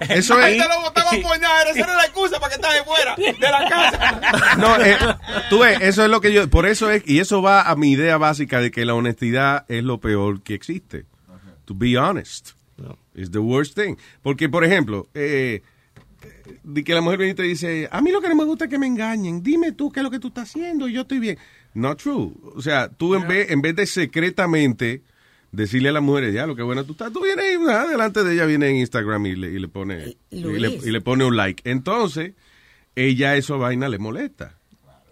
Eso 0.14 0.34
Ahí 0.36 0.56
es. 0.56 0.62
te 0.62 0.68
lo 0.68 0.80
botaba 0.82 1.08
a 1.10 1.12
puñar, 1.14 1.66
esa 1.68 1.80
era 1.80 1.94
la 1.96 2.04
excusa 2.04 2.38
para 2.38 2.50
que 2.50 2.60
estás 2.60 2.84
fuera 2.84 3.16
de 3.16 3.50
la 3.50 3.68
casa. 3.68 4.56
No, 4.58 4.76
eh, 4.76 4.96
tú 5.50 5.58
ves, 5.60 5.78
eso 5.80 6.04
es 6.04 6.10
lo 6.10 6.20
que 6.20 6.32
yo, 6.32 6.48
por 6.50 6.66
eso 6.66 6.90
es, 6.90 7.02
y 7.06 7.18
eso 7.20 7.40
va 7.42 7.62
a 7.62 7.74
mi 7.76 7.90
idea 7.92 8.18
básica 8.18 8.60
de 8.60 8.70
que 8.70 8.84
la 8.84 8.94
honestidad 8.94 9.64
es 9.68 9.82
lo 9.82 9.98
peor 9.98 10.42
que 10.42 10.54
existe. 10.54 11.06
To 11.64 11.74
be 11.74 11.96
honest. 11.98 12.50
Is 13.14 13.30
the 13.30 13.38
worst 13.38 13.76
thing. 13.76 13.96
Porque, 14.22 14.48
por 14.48 14.64
ejemplo, 14.64 15.08
eh, 15.14 15.62
de 16.62 16.84
que 16.84 16.94
la 16.94 17.00
mujer 17.00 17.18
viene 17.18 17.32
y 17.32 17.36
te 17.36 17.42
dice, 17.42 17.88
a 17.90 18.00
mí 18.00 18.10
lo 18.10 18.20
que 18.20 18.28
no 18.28 18.34
me 18.34 18.44
gusta 18.44 18.64
es 18.64 18.70
que 18.70 18.78
me 18.78 18.86
engañen, 18.86 19.42
dime 19.42 19.72
tú 19.72 19.90
qué 19.90 20.00
es 20.00 20.04
lo 20.04 20.10
que 20.10 20.18
tú 20.18 20.28
estás 20.28 20.48
haciendo 20.48 20.88
y 20.88 20.92
yo 20.92 21.02
estoy 21.02 21.18
bien. 21.18 21.38
Not 21.74 22.00
true. 22.00 22.32
O 22.54 22.62
sea, 22.62 22.88
tú 22.88 23.14
en 23.14 23.26
vez, 23.28 23.50
en 23.50 23.62
vez 23.62 23.76
de 23.76 23.86
secretamente 23.86 25.02
decirle 25.52 25.88
a 25.88 25.92
la 25.92 26.00
mujer, 26.00 26.32
ya, 26.32 26.46
lo 26.46 26.56
que 26.56 26.62
bueno 26.62 26.84
tú 26.84 26.92
estás, 26.92 27.12
tú 27.12 27.22
vienes 27.22 27.44
y, 27.54 27.70
ah, 27.70 27.86
delante 27.86 28.24
de 28.24 28.34
ella, 28.34 28.46
viene 28.46 28.68
en 28.70 28.76
Instagram 28.76 29.26
y 29.26 29.36
le, 29.36 29.50
y 29.50 29.58
le 29.58 29.68
pone, 29.68 30.16
y 30.30 30.40
le, 30.40 30.58
Luis. 30.58 30.86
y 30.86 30.90
le 30.90 31.00
pone 31.00 31.24
un 31.24 31.36
like. 31.36 31.68
Entonces, 31.70 32.32
ella 32.94 33.36
eso 33.36 33.58
vaina 33.58 33.88
le 33.88 33.98
molesta. 33.98 34.58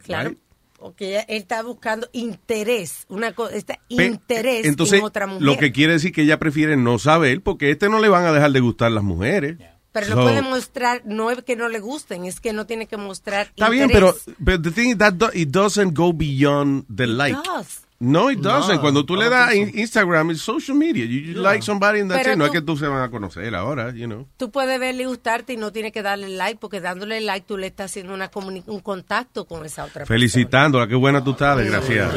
Claro. 0.02 0.30
Right? 0.30 0.38
Porque 0.86 1.08
ella- 1.10 1.20
él 1.28 1.36
está 1.38 1.62
buscando 1.62 2.08
interés, 2.12 3.06
una 3.08 3.32
cosa, 3.32 3.54
está 3.56 3.78
Pe- 3.94 4.06
interés 4.06 4.66
Entonces, 4.66 4.98
en 4.98 5.04
otra 5.04 5.26
mujer. 5.26 5.42
lo 5.42 5.56
que 5.56 5.72
quiere 5.72 5.94
decir 5.94 6.12
que 6.12 6.22
ella 6.22 6.38
prefiere 6.38 6.76
no 6.76 6.98
saber, 6.98 7.42
porque 7.42 7.66
a 7.66 7.70
este 7.70 7.88
no 7.88 7.98
le 8.00 8.08
van 8.08 8.24
a 8.24 8.32
dejar 8.32 8.52
de 8.52 8.60
gustar 8.60 8.92
las 8.92 9.02
mujeres. 9.04 9.58
Pero 9.92 10.06
So- 10.08 10.14
no 10.16 10.22
puede 10.24 10.42
mostrar, 10.42 11.02
no 11.06 11.30
es 11.30 11.42
que 11.42 11.56
no 11.56 11.68
le 11.70 11.80
gusten, 11.80 12.26
es 12.26 12.38
que 12.40 12.52
no 12.52 12.66
tiene 12.66 12.86
que 12.86 12.98
mostrar 12.98 13.46
Está 13.48 13.70
bien, 13.70 13.88
pero, 13.90 14.14
pero 14.44 14.60
the 14.60 14.70
thing 14.70 14.90
is 14.90 14.98
that 14.98 15.14
do- 15.14 15.30
it 15.32 15.48
doesn't 15.48 15.96
go 15.96 16.12
beyond 16.12 16.84
the 16.94 17.06
like. 17.06 17.38
does. 17.44 17.80
No, 17.98 18.30
it 18.30 18.40
doesn't. 18.40 18.76
No, 18.76 18.80
Cuando 18.82 19.06
tú 19.06 19.16
le 19.16 19.30
das 19.30 19.54
Instagram, 19.54 20.30
it's 20.30 20.42
social 20.42 20.76
media. 20.76 21.04
You, 21.06 21.32
you 21.32 21.40
like 21.40 21.62
somebody 21.62 22.00
and 22.00 22.10
that's 22.10 22.22
Pero 22.22 22.34
it. 22.34 22.38
No 22.38 22.44
es 22.44 22.50
que 22.50 22.60
tú 22.60 22.76
se 22.76 22.86
van 22.86 23.02
a 23.02 23.10
conocer 23.10 23.54
ahora, 23.54 23.90
you 23.92 24.06
know. 24.06 24.26
Tú 24.36 24.50
puedes 24.50 24.78
verle 24.78 25.04
y 25.04 25.06
gustarte 25.06 25.54
y 25.54 25.56
no 25.56 25.72
tienes 25.72 25.92
que 25.92 26.02
darle 26.02 26.28
like, 26.28 26.58
porque 26.60 26.80
dándole 26.80 27.20
like 27.22 27.46
tú 27.46 27.56
le 27.56 27.68
estás 27.68 27.90
haciendo 27.90 28.12
una 28.12 28.30
un 28.66 28.80
contacto 28.80 29.46
con 29.46 29.64
esa 29.64 29.84
otra 29.84 30.00
persona. 30.00 30.14
Felicitándola, 30.14 30.86
qué 30.86 30.94
buena 30.94 31.24
tú 31.24 31.30
estás, 31.30 31.56
desgraciada. 31.56 32.12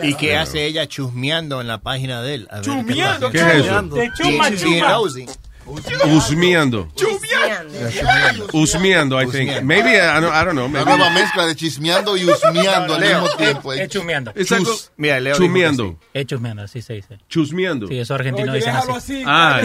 Sí. 0.00 0.08
¿Y 0.08 0.14
qué 0.14 0.36
hace 0.36 0.64
ella 0.64 0.86
chusmeando 0.86 1.60
en 1.60 1.66
la 1.66 1.82
página 1.82 2.22
de 2.22 2.34
él? 2.34 2.48
A 2.50 2.60
ver 2.60 2.64
qué 2.64 2.70
Chusmeando, 2.70 3.30
pasa. 3.30 3.50
¿qué 3.50 3.58
es 3.58 3.66
eso? 3.66 3.88
Te 3.88 4.10
chuma, 4.16 4.50
chuma. 4.56 5.28
Nosy. 5.74 5.94
Husmeando. 6.34 6.88
Husmeando, 8.52 9.20
I 9.20 9.26
think. 9.26 9.62
Maybe, 9.62 9.96
I 10.00 10.20
don't, 10.20 10.32
I 10.34 10.44
don't 10.44 10.54
know. 10.54 10.66
Una 10.66 10.84
Maybe. 10.84 10.96
nueva 10.98 11.10
mezcla 11.10 11.46
de 11.46 11.54
chismeando 11.56 12.16
y 12.16 12.24
husmeando 12.24 12.94
al 12.94 13.00
mismo 13.00 13.28
tiempo. 13.36 13.72
Es 13.72 13.88
chumeando. 13.88 14.32
Chus- 14.32 14.90
Mira, 14.96 15.20
Leo 15.20 15.36
chumeando. 15.36 15.98
Es 16.14 16.26
así 16.64 16.82
se 16.82 16.94
dice. 16.94 17.18
Chusmeando. 17.28 17.86
Sí, 17.88 18.00
Oye, 18.52 18.58
dicen 18.58 18.72
déjalo 18.74 18.96
así. 18.96 19.22
Ah. 19.26 19.60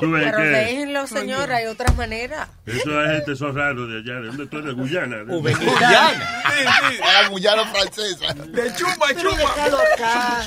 Pero 0.00 0.38
déjenlo, 0.38 1.06
señor, 1.06 1.50
hay 1.52 1.66
otras 1.66 1.96
maneras. 1.96 2.48
eso 2.66 3.02
es 3.04 3.10
gente, 3.16 3.36
son 3.36 3.54
raros 3.54 3.88
de 3.88 3.98
allá. 3.98 4.20
¿De 4.20 4.26
dónde 4.28 4.46
tú 4.46 4.58
eres? 4.58 4.74
Guyana. 4.74 5.16
Guyana. 5.26 6.42
La 7.22 7.28
Guyana 7.28 7.64
francesa. 7.66 8.34
De 8.34 8.72
chumba, 8.74 9.06
chumba. 9.16 10.42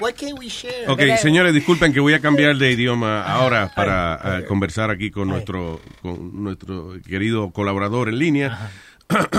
Why 0.00 0.12
can't 0.12 0.38
we 0.38 0.48
share? 0.48 0.88
Ok, 0.88 1.00
señores, 1.20 1.54
disculpen 1.54 1.92
que 1.92 2.00
voy 2.00 2.14
a 2.14 2.20
cambiar 2.20 2.56
de 2.56 2.70
idioma 2.72 3.22
ahora 3.24 3.70
para 3.74 3.83
eh, 3.88 4.44
conversar 4.46 4.90
aquí 4.90 5.10
con 5.10 5.28
nuestro, 5.28 5.80
con 6.02 6.42
nuestro 6.42 6.94
querido 7.06 7.50
colaborador 7.50 8.08
en 8.08 8.18
línea. 8.18 8.70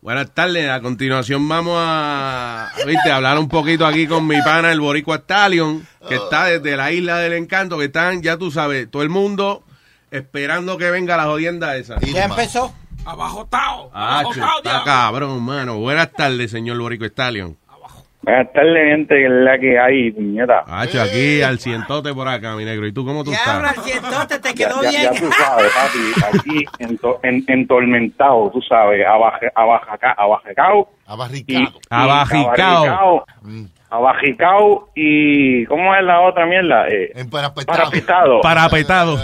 Buenas 0.00 0.34
tardes, 0.34 0.68
a 0.68 0.80
continuación 0.80 1.48
vamos 1.48 1.76
a 1.78 2.72
¿viste? 2.86 3.12
hablar 3.12 3.38
un 3.38 3.48
poquito 3.48 3.86
aquí 3.86 4.08
con 4.08 4.26
mi 4.26 4.40
pana, 4.42 4.72
el 4.72 4.80
Boricua 4.80 5.18
Stallion, 5.18 5.86
que 6.08 6.16
está 6.16 6.46
desde 6.46 6.76
la 6.76 6.90
isla 6.90 7.18
del 7.18 7.34
encanto, 7.34 7.78
que 7.78 7.84
están, 7.84 8.20
ya 8.20 8.36
tú 8.36 8.50
sabes, 8.50 8.90
todo 8.90 9.02
el 9.02 9.10
mundo 9.10 9.62
esperando 10.10 10.76
que 10.76 10.90
venga 10.90 11.16
la 11.16 11.24
jodienda 11.26 11.76
esa. 11.76 12.00
Ya 12.00 12.24
empezó. 12.24 12.74
Abajo 13.04 13.46
Tao. 13.46 13.90
Ah, 13.94 14.20
Abajo 14.20 14.34
Tao, 14.40 14.58
está 14.58 14.70
diablo. 14.70 14.84
cabrón, 14.84 15.42
mano. 15.42 15.78
Buenas 15.78 16.12
tardes, 16.12 16.50
señor 16.50 16.78
Boricua 16.78 17.06
Stallion. 17.08 17.56
Buenas 18.24 18.52
tardes, 18.52 18.84
gente, 18.88 19.14
que 19.16 19.24
es 19.24 19.30
la 19.32 19.58
que 19.58 19.78
hay, 19.80 20.10
puñeta. 20.12 20.62
Hacho, 20.68 21.02
aquí 21.02 21.42
al 21.42 21.58
cientote 21.58 22.14
por 22.14 22.28
acá, 22.28 22.54
mi 22.54 22.64
negro. 22.64 22.86
¿Y 22.86 22.92
tú 22.92 23.04
cómo 23.04 23.24
tú 23.24 23.30
Diablo, 23.30 23.66
estás? 23.68 23.78
al 23.78 23.84
cientote 23.84 24.38
te 24.38 24.54
Ya, 24.54 24.68
quedó 24.68 24.82
ya, 24.82 24.90
bien. 24.90 25.02
ya 25.02 25.10
tú 25.20 25.30
sabes, 25.32 25.72
papi, 25.72 26.38
aquí 26.38 26.64
ento- 26.78 27.18
en, 27.24 27.44
entormentado, 27.48 28.48
tú 28.52 28.60
sabes, 28.62 29.04
abaje, 29.04 29.46
abajaca, 29.56 30.12
abajecao. 30.12 30.88
Abarricado. 31.06 31.72
Abajicao. 31.90 33.24
Abajicao 33.90 34.88
y, 34.94 35.66
¿cómo 35.66 35.94
es 35.94 36.02
la 36.04 36.20
otra 36.20 36.46
mierda? 36.46 36.86
Eh, 36.88 37.12
parapetado. 37.30 38.40
Parapetado. 38.40 39.18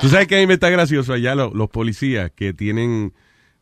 Tú 0.00 0.08
sabes 0.08 0.26
que 0.28 0.36
a 0.36 0.38
mí 0.38 0.46
me 0.46 0.54
está 0.54 0.68
gracioso 0.70 1.14
allá 1.14 1.34
lo- 1.34 1.50
los, 1.54 1.68
policías 1.70 2.30
que 2.30 2.52
tienen, 2.52 3.12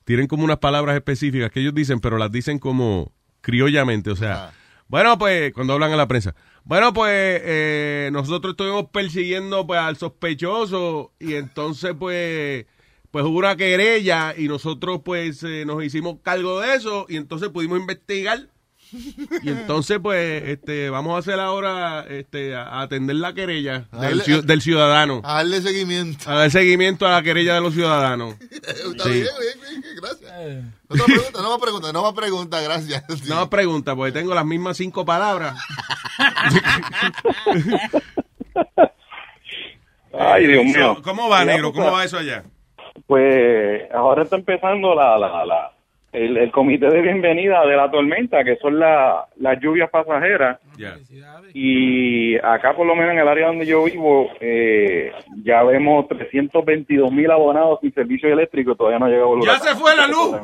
tienen 0.05 0.27
como 0.27 0.45
unas 0.45 0.59
palabras 0.59 0.97
específicas 0.97 1.51
que 1.51 1.61
ellos 1.61 1.73
dicen, 1.75 2.01
pero 2.01 2.19
las 2.19 2.31
dicen 2.33 2.59
como 2.59 3.13
criollamente. 3.47 4.11
O 4.11 4.17
sea, 4.17 4.53
bueno, 4.89 5.17
pues, 5.19 5.53
cuando 5.53 5.75
hablan 5.75 5.93
a 5.93 5.97
la 5.97 6.09
prensa. 6.09 6.35
Bueno, 6.65 6.93
pues, 6.93 7.13
eh, 7.45 8.11
nosotros 8.13 8.55
estuvimos 8.55 8.87
persiguiendo 8.91 9.65
pues 9.69 9.79
al 9.79 9.97
sospechoso 9.97 11.13
y 11.21 11.35
entonces, 11.35 11.95
pues, 11.97 12.67
pues 13.13 13.25
hubo 13.25 13.39
una 13.39 13.57
querella 13.57 14.35
y 14.37 14.49
nosotros, 14.49 15.03
pues, 15.05 15.45
eh, 15.45 15.65
nos 15.65 15.85
hicimos 15.85 16.17
cargo 16.25 16.61
de 16.61 16.75
eso 16.75 17.07
y 17.09 17.19
entonces 17.19 17.51
pudimos 17.51 17.79
investigar. 17.79 18.49
Y 19.43 19.49
entonces, 19.51 19.99
pues, 20.03 20.43
este, 20.45 20.91
vamos 20.91 21.15
a 21.17 21.19
hacer 21.19 21.39
ahora, 21.41 22.05
este, 22.09 22.55
a 22.55 22.81
atender 22.83 23.17
la 23.17 23.33
querella 23.35 23.87
del, 23.93 24.23
ciu- 24.23 24.43
del 24.43 24.63
ciudadano. 24.63 25.21
A 25.25 25.35
darle 25.37 25.61
seguimiento. 25.61 26.31
A 26.31 26.35
dar 26.37 26.51
seguimiento 26.51 27.07
a 27.07 27.11
la 27.13 27.23
querella 27.23 27.55
de 27.55 27.61
los 27.61 27.75
ciudadanos. 27.75 28.37
Está 28.51 29.05
Sí. 29.05 29.11
bien, 29.11 29.27
bien, 29.41 29.83
bien, 29.83 29.97
gracias. 30.01 30.33
No 30.89 30.97
me 30.97 31.05
pregunta, 31.15 31.43
no 31.43 31.53
me 31.53 31.59
pregunta, 31.63 31.93
no 31.93 32.03
me 32.13 32.17
pregunta, 32.17 32.61
gracias. 32.61 33.05
Sí. 33.09 33.29
No 33.29 33.51
pregunta, 33.51 33.95
porque 33.97 34.13
tengo 34.13 34.35
las 34.35 34.47
mismas 34.47 34.77
cinco 34.77 35.05
palabras. 35.05 35.57
Ay, 40.19 40.47
Dios 40.47 40.65
mío. 40.65 40.97
¿Cómo 41.03 41.29
va, 41.29 41.45
negro? 41.45 41.73
¿Cómo 41.73 41.91
va 41.93 42.05
eso 42.05 42.19
allá? 42.19 42.45
Pues 43.07 43.83
ahora 43.93 44.23
está 44.23 44.37
empezando 44.37 44.95
la, 44.95 45.19
la, 45.19 45.45
la, 45.45 45.73
el, 46.17 46.37
el 46.39 46.51
comité 46.51 46.87
de 46.89 47.03
bienvenida 47.03 47.65
de 47.67 47.77
la 47.77 47.91
tormenta, 47.91 48.43
que 48.43 48.57
son 48.57 48.79
la- 48.79 49.27
las 49.39 49.61
lluvias 49.61 49.91
pasajeras. 49.91 50.59
Y 51.55 52.37
acá, 52.39 52.75
por 52.75 52.87
lo 52.87 52.95
menos 52.97 53.13
en 53.13 53.19
el 53.19 53.29
área 53.29 53.49
donde 53.49 53.67
yo 53.67 53.85
vivo, 53.85 54.29
eh, 54.41 55.13
ya 55.45 55.63
vemos 55.63 56.09
322 56.09 57.13
mil 57.13 57.31
abonados 57.31 57.79
sin 57.83 57.93
servicio 57.93 58.31
eléctrico. 58.33 58.75
Todavía 58.75 58.99
no 58.99 59.07
ha 59.07 59.09
llegado 59.09 59.37
el 59.37 59.43
¡Ya 59.45 59.59
se 59.59 59.75
fue 59.75 59.95
la 59.97 60.07
luz! 60.07 60.37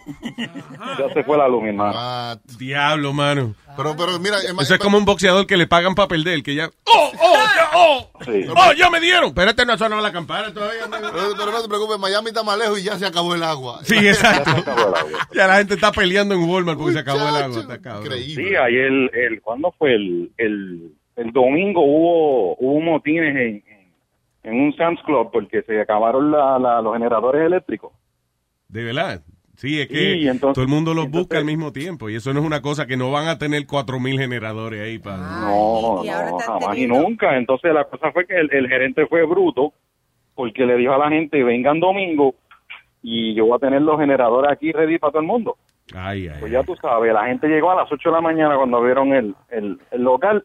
Ya 0.98 1.08
se 1.12 1.22
fue 1.24 1.36
la 1.38 1.48
luz, 1.48 1.62
mi 1.62 1.68
hermano. 1.70 1.92
Ah, 1.96 2.36
Diablo, 2.58 3.12
mano. 3.12 3.54
Pero, 3.76 3.96
pero 3.96 4.18
mira, 4.18 4.36
Eso 4.38 4.74
es 4.74 4.78
como 4.80 4.98
un 4.98 5.04
boxeador 5.04 5.46
que 5.46 5.56
le 5.56 5.66
pagan 5.66 5.94
para 5.94 6.08
perder, 6.08 6.42
que 6.42 6.54
ya... 6.54 6.68
¡Oh, 6.84 7.12
oh, 7.20 7.34
ya, 7.56 7.70
oh! 7.74 8.10
Sí. 8.24 8.44
¡Oh, 8.54 8.72
ya 8.76 8.90
me 8.90 9.00
dieron! 9.00 9.28
Espérate, 9.28 9.64
no 9.64 9.72
ha 9.72 9.78
sonado 9.78 10.02
la 10.02 10.12
campana 10.12 10.52
todavía. 10.52 10.82
pero, 10.90 11.10
pero 11.36 11.50
no 11.52 11.62
te 11.62 11.68
preocupes, 11.68 11.98
Miami 11.98 12.28
está 12.28 12.42
más 12.42 12.58
lejos 12.58 12.78
y 12.80 12.84
ya 12.84 12.98
se 12.98 13.06
acabó 13.06 13.34
el 13.34 13.42
agua. 13.42 13.80
Sí, 13.84 13.96
exacto. 13.96 14.50
Ya 15.34 15.46
la 15.46 15.56
gente 15.56 15.74
está 15.74 15.90
peleando 15.90 16.34
en 16.34 16.42
Walmart 16.48 16.78
porque 16.78 16.92
se 16.94 16.98
acabó 17.00 17.20
el 17.28 17.34
agua. 17.42 17.60
Está 17.60 17.80
cabrón. 17.80 18.12
Sí, 18.18 18.54
ahí 18.54 18.76
el, 18.76 19.10
el, 19.14 19.40
¿cuándo 19.40 19.72
fue? 19.78 19.94
El, 19.94 20.30
el, 20.36 20.92
el 21.16 21.32
domingo 21.32 21.80
hubo, 21.82 22.56
hubo 22.58 22.80
motines 22.80 23.34
en, 23.34 23.64
en 24.44 24.60
un 24.60 24.76
Sam's 24.76 25.00
Club 25.06 25.30
porque 25.32 25.62
se 25.62 25.80
acabaron 25.80 26.30
la, 26.30 26.58
la- 26.58 26.82
los 26.82 26.92
generadores 26.92 27.46
eléctricos. 27.46 27.92
De 28.68 28.84
verdad. 28.84 29.22
Sí, 29.62 29.80
es 29.80 29.86
que 29.86 29.94
Sí, 29.94 30.26
entonces- 30.26 30.54
todo 30.54 30.64
el 30.64 30.68
mundo 30.68 30.92
los 30.92 31.08
busca 31.08 31.38
al 31.38 31.44
mismo 31.44 31.70
tiempo. 31.70 32.10
Y 32.10 32.16
eso 32.16 32.32
no 32.34 32.40
es 32.40 32.46
una 32.46 32.60
cosa 32.60 32.84
que 32.84 32.96
no 32.96 33.12
van 33.12 33.28
a 33.28 33.38
tener 33.38 33.64
cuatro 33.64 34.00
mil 34.00 34.18
generadores 34.18 34.82
ahí 34.82 34.98
para... 34.98 35.18
No, 35.18 36.02
no, 36.02 36.38
jamás 36.40 36.76
y 36.76 36.88
nunca. 36.88 37.36
Entonces 37.36 37.72
la 37.72 37.84
cosa 37.84 38.10
fue 38.10 38.26
que 38.26 38.34
el, 38.34 38.52
el 38.52 38.66
gerente 38.68 39.06
fue 39.06 39.24
bruto 39.24 39.72
porque 40.34 40.66
le 40.66 40.74
dijo 40.78 40.92
a 40.94 40.98
la 40.98 41.10
gente, 41.10 41.44
vengan 41.44 41.78
domingo 41.78 42.34
y 43.04 43.34
yo 43.34 43.46
voy 43.46 43.54
a 43.54 43.60
tener 43.60 43.82
los 43.82 44.00
generadores 44.00 44.50
aquí 44.50 44.72
ready 44.72 44.98
para 44.98 45.12
todo 45.12 45.20
el 45.20 45.28
mundo. 45.28 45.56
Ay, 45.94 46.26
ay. 46.26 46.40
Pues 46.40 46.50
ya 46.50 46.64
tú 46.64 46.74
sabes, 46.74 47.12
la 47.14 47.26
gente 47.26 47.46
llegó 47.46 47.70
a 47.70 47.76
las 47.76 47.92
8 47.92 48.08
de 48.08 48.14
la 48.16 48.20
mañana 48.20 48.56
cuando 48.56 48.82
vieron 48.82 49.12
el, 49.12 49.32
el, 49.50 49.78
el 49.92 50.02
local, 50.02 50.44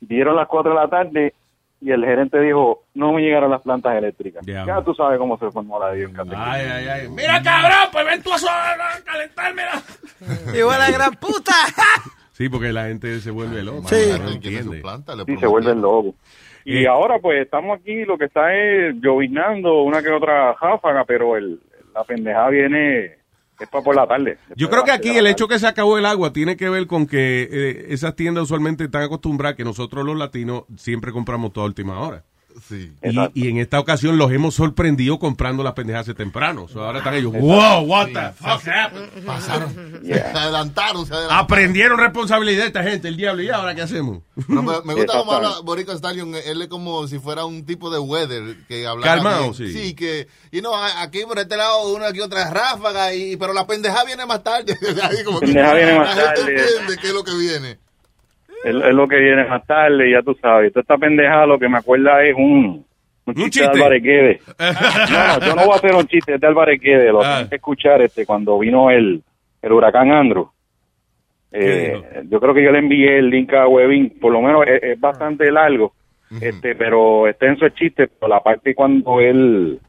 vieron 0.00 0.36
las 0.36 0.48
4 0.48 0.70
de 0.72 0.76
la 0.76 0.88
tarde 0.90 1.34
y 1.80 1.90
el 1.90 2.04
gerente 2.04 2.38
dijo, 2.40 2.84
no 2.94 3.12
me 3.12 3.22
llegaron 3.22 3.50
las 3.50 3.62
plantas 3.62 3.96
eléctricas. 3.96 4.44
Ya. 4.46 4.66
Ya 4.66 4.82
tú 4.82 4.94
sabes 4.94 5.18
cómo 5.18 5.38
se 5.38 5.50
formó 5.50 5.78
la 5.80 5.90
vida. 5.92 6.08
Ay, 6.36 6.66
ay, 6.70 6.88
ay. 6.88 7.08
Mira, 7.08 7.42
cabrón, 7.42 7.88
pues 7.92 8.06
ven 8.06 8.22
tú 8.22 8.30
a 8.32 8.36
a 8.36 9.00
calentármela. 9.04 9.82
Igual 10.58 10.78
la 10.78 10.90
gran 10.90 11.14
puta. 11.14 11.52
Sí, 12.32 12.48
porque 12.48 12.72
la 12.72 12.86
gente 12.86 13.20
se 13.20 13.30
vuelve 13.30 13.62
loca. 13.62 13.88
Sí. 13.88 13.96
no 14.18 14.30
entiende. 14.30 14.82
Sí, 15.26 15.36
se 15.36 15.46
vuelve 15.46 15.74
loco. 15.74 16.14
Y 16.64 16.84
Eh. 16.84 16.88
ahora 16.88 17.18
pues 17.18 17.42
estamos 17.42 17.78
aquí, 17.78 18.06
lo 18.06 18.16
que 18.16 18.24
está 18.26 18.54
es 18.54 18.94
lloviznando 18.94 19.82
una 19.82 20.02
que 20.02 20.08
otra 20.08 20.54
ráfaga, 20.54 21.04
pero 21.04 21.36
el, 21.36 21.60
la 21.94 22.02
pendejada 22.04 22.48
viene, 22.48 23.18
es 23.60 23.68
para 23.68 23.84
por 23.84 23.94
la 23.94 24.06
tarde. 24.06 24.38
Yo 24.56 24.70
creo 24.70 24.84
que 24.84 24.92
aquí 24.92 25.10
el 25.10 25.26
hecho 25.26 25.48
que 25.48 25.58
se 25.58 25.66
acabó 25.66 25.98
el 25.98 26.06
agua 26.06 26.32
tiene 26.32 26.56
que 26.56 26.68
ver 26.68 26.86
con 26.86 27.06
que 27.06 27.48
eh, 27.50 27.86
esas 27.90 28.16
tiendas 28.16 28.44
usualmente 28.44 28.84
están 28.84 29.02
acostumbradas 29.02 29.56
que 29.56 29.64
nosotros 29.64 30.04
los 30.04 30.16
latinos 30.16 30.64
siempre 30.76 31.12
compramos 31.12 31.52
toda 31.52 31.66
última 31.66 32.00
hora. 32.00 32.24
Sí. 32.68 32.92
Y, 33.02 33.44
y 33.46 33.48
en 33.48 33.58
esta 33.58 33.80
ocasión 33.80 34.16
los 34.16 34.30
hemos 34.32 34.54
sorprendido 34.54 35.18
comprando 35.18 35.62
las 35.62 35.72
pendejas 35.72 36.06
de 36.06 36.14
temprano. 36.14 36.68
So, 36.68 36.84
ahora 36.84 36.98
están 36.98 37.14
ellos, 37.14 37.32
wow, 37.32 37.80
what 37.84 38.06
the 38.08 38.32
fuck 38.32 38.66
happened? 38.68 39.24
Pasaron, 39.26 40.00
se 40.04 40.20
adelantaron, 40.20 41.06
se 41.06 41.14
adelantaron. 41.14 41.44
Aprendieron 41.44 41.98
responsabilidad 41.98 42.66
esta 42.66 42.82
gente, 42.82 43.08
el 43.08 43.16
diablo. 43.16 43.42
¿Y 43.42 43.48
ahora 43.50 43.74
qué 43.74 43.82
hacemos? 43.82 44.22
No, 44.48 44.62
me, 44.62 44.74
me 44.84 44.94
gusta 44.94 45.18
cómo 45.18 45.32
habla 45.32 45.60
Boricua 45.62 45.94
Stallion. 45.96 46.34
Él 46.34 46.62
es 46.62 46.68
como 46.68 47.06
si 47.08 47.18
fuera 47.18 47.44
un 47.44 47.64
tipo 47.64 47.90
de 47.90 47.98
weather 47.98 48.56
que 48.68 48.86
habla. 48.86 49.04
Calmado, 49.04 49.52
sí. 49.54 49.72
Sí, 49.72 49.94
que. 49.94 50.28
Y 50.52 50.60
no, 50.60 50.72
aquí 50.74 51.24
por 51.26 51.38
este 51.38 51.56
lado, 51.56 51.92
una 51.94 52.08
aquí 52.08 52.20
otra 52.20 52.50
ráfaga, 52.50 53.14
y, 53.14 53.36
pero 53.36 53.52
la 53.52 53.66
pendeja 53.66 54.04
viene 54.04 54.26
más 54.26 54.42
tarde. 54.42 54.76
Ahí 55.02 55.24
como 55.24 55.40
que 55.40 55.46
Pendeja 55.46 55.74
viene 55.74 55.98
más 55.98 56.16
la 56.16 56.22
gente 56.22 56.40
tarde. 56.40 56.60
entiende 56.60 56.96
qué 57.00 57.06
es 57.08 57.14
lo 57.14 57.24
que 57.24 57.34
viene. 57.36 57.78
Es, 58.64 58.74
es 58.74 58.94
lo 58.94 59.06
que 59.08 59.16
viene 59.18 59.44
más 59.46 59.66
tarde, 59.66 60.10
ya 60.10 60.22
tú 60.22 60.34
sabes. 60.40 60.72
Toda 60.72 60.82
esta 60.82 60.96
pendejada 60.98 61.46
lo 61.46 61.58
que 61.58 61.68
me 61.68 61.78
acuerda 61.78 62.22
es 62.22 62.34
un, 62.36 62.84
un 63.26 63.34
chiste, 63.34 63.50
chiste? 63.50 63.66
de 63.66 63.84
Álvarez 63.84 64.02
Guedes. 64.02 64.40
No, 65.10 65.46
yo 65.46 65.54
no 65.56 65.62
voy 65.64 65.72
a 65.72 65.76
hacer 65.76 65.94
un 65.94 66.06
chiste, 66.06 66.34
es 66.34 66.40
de 66.40 66.46
Álvarez 66.46 66.80
Guedes. 66.80 67.12
Lo 67.12 67.22
Ah. 67.22 67.36
tengo 67.38 67.48
que 67.50 67.56
escuchar 67.56 68.02
este, 68.02 68.26
cuando 68.26 68.58
vino 68.58 68.90
el, 68.90 69.22
el 69.62 69.72
huracán 69.72 70.10
Andrew. 70.12 70.48
Eh, 71.52 72.00
yo 72.28 72.38
creo 72.38 72.54
que 72.54 72.62
yo 72.62 72.70
le 72.70 72.78
envié 72.78 73.18
el 73.18 73.28
link 73.28 73.52
a 73.54 73.66
Webin, 73.66 74.18
por 74.20 74.32
lo 74.32 74.40
menos 74.40 74.64
es, 74.68 74.82
es 74.84 75.00
bastante 75.00 75.50
largo, 75.50 75.92
este, 76.40 76.76
pero 76.76 77.26
extenso 77.26 77.64
el 77.66 77.74
chiste, 77.74 78.06
pero 78.06 78.28
la 78.28 78.40
parte 78.40 78.72
cuando 78.74 79.18
él 79.20 79.80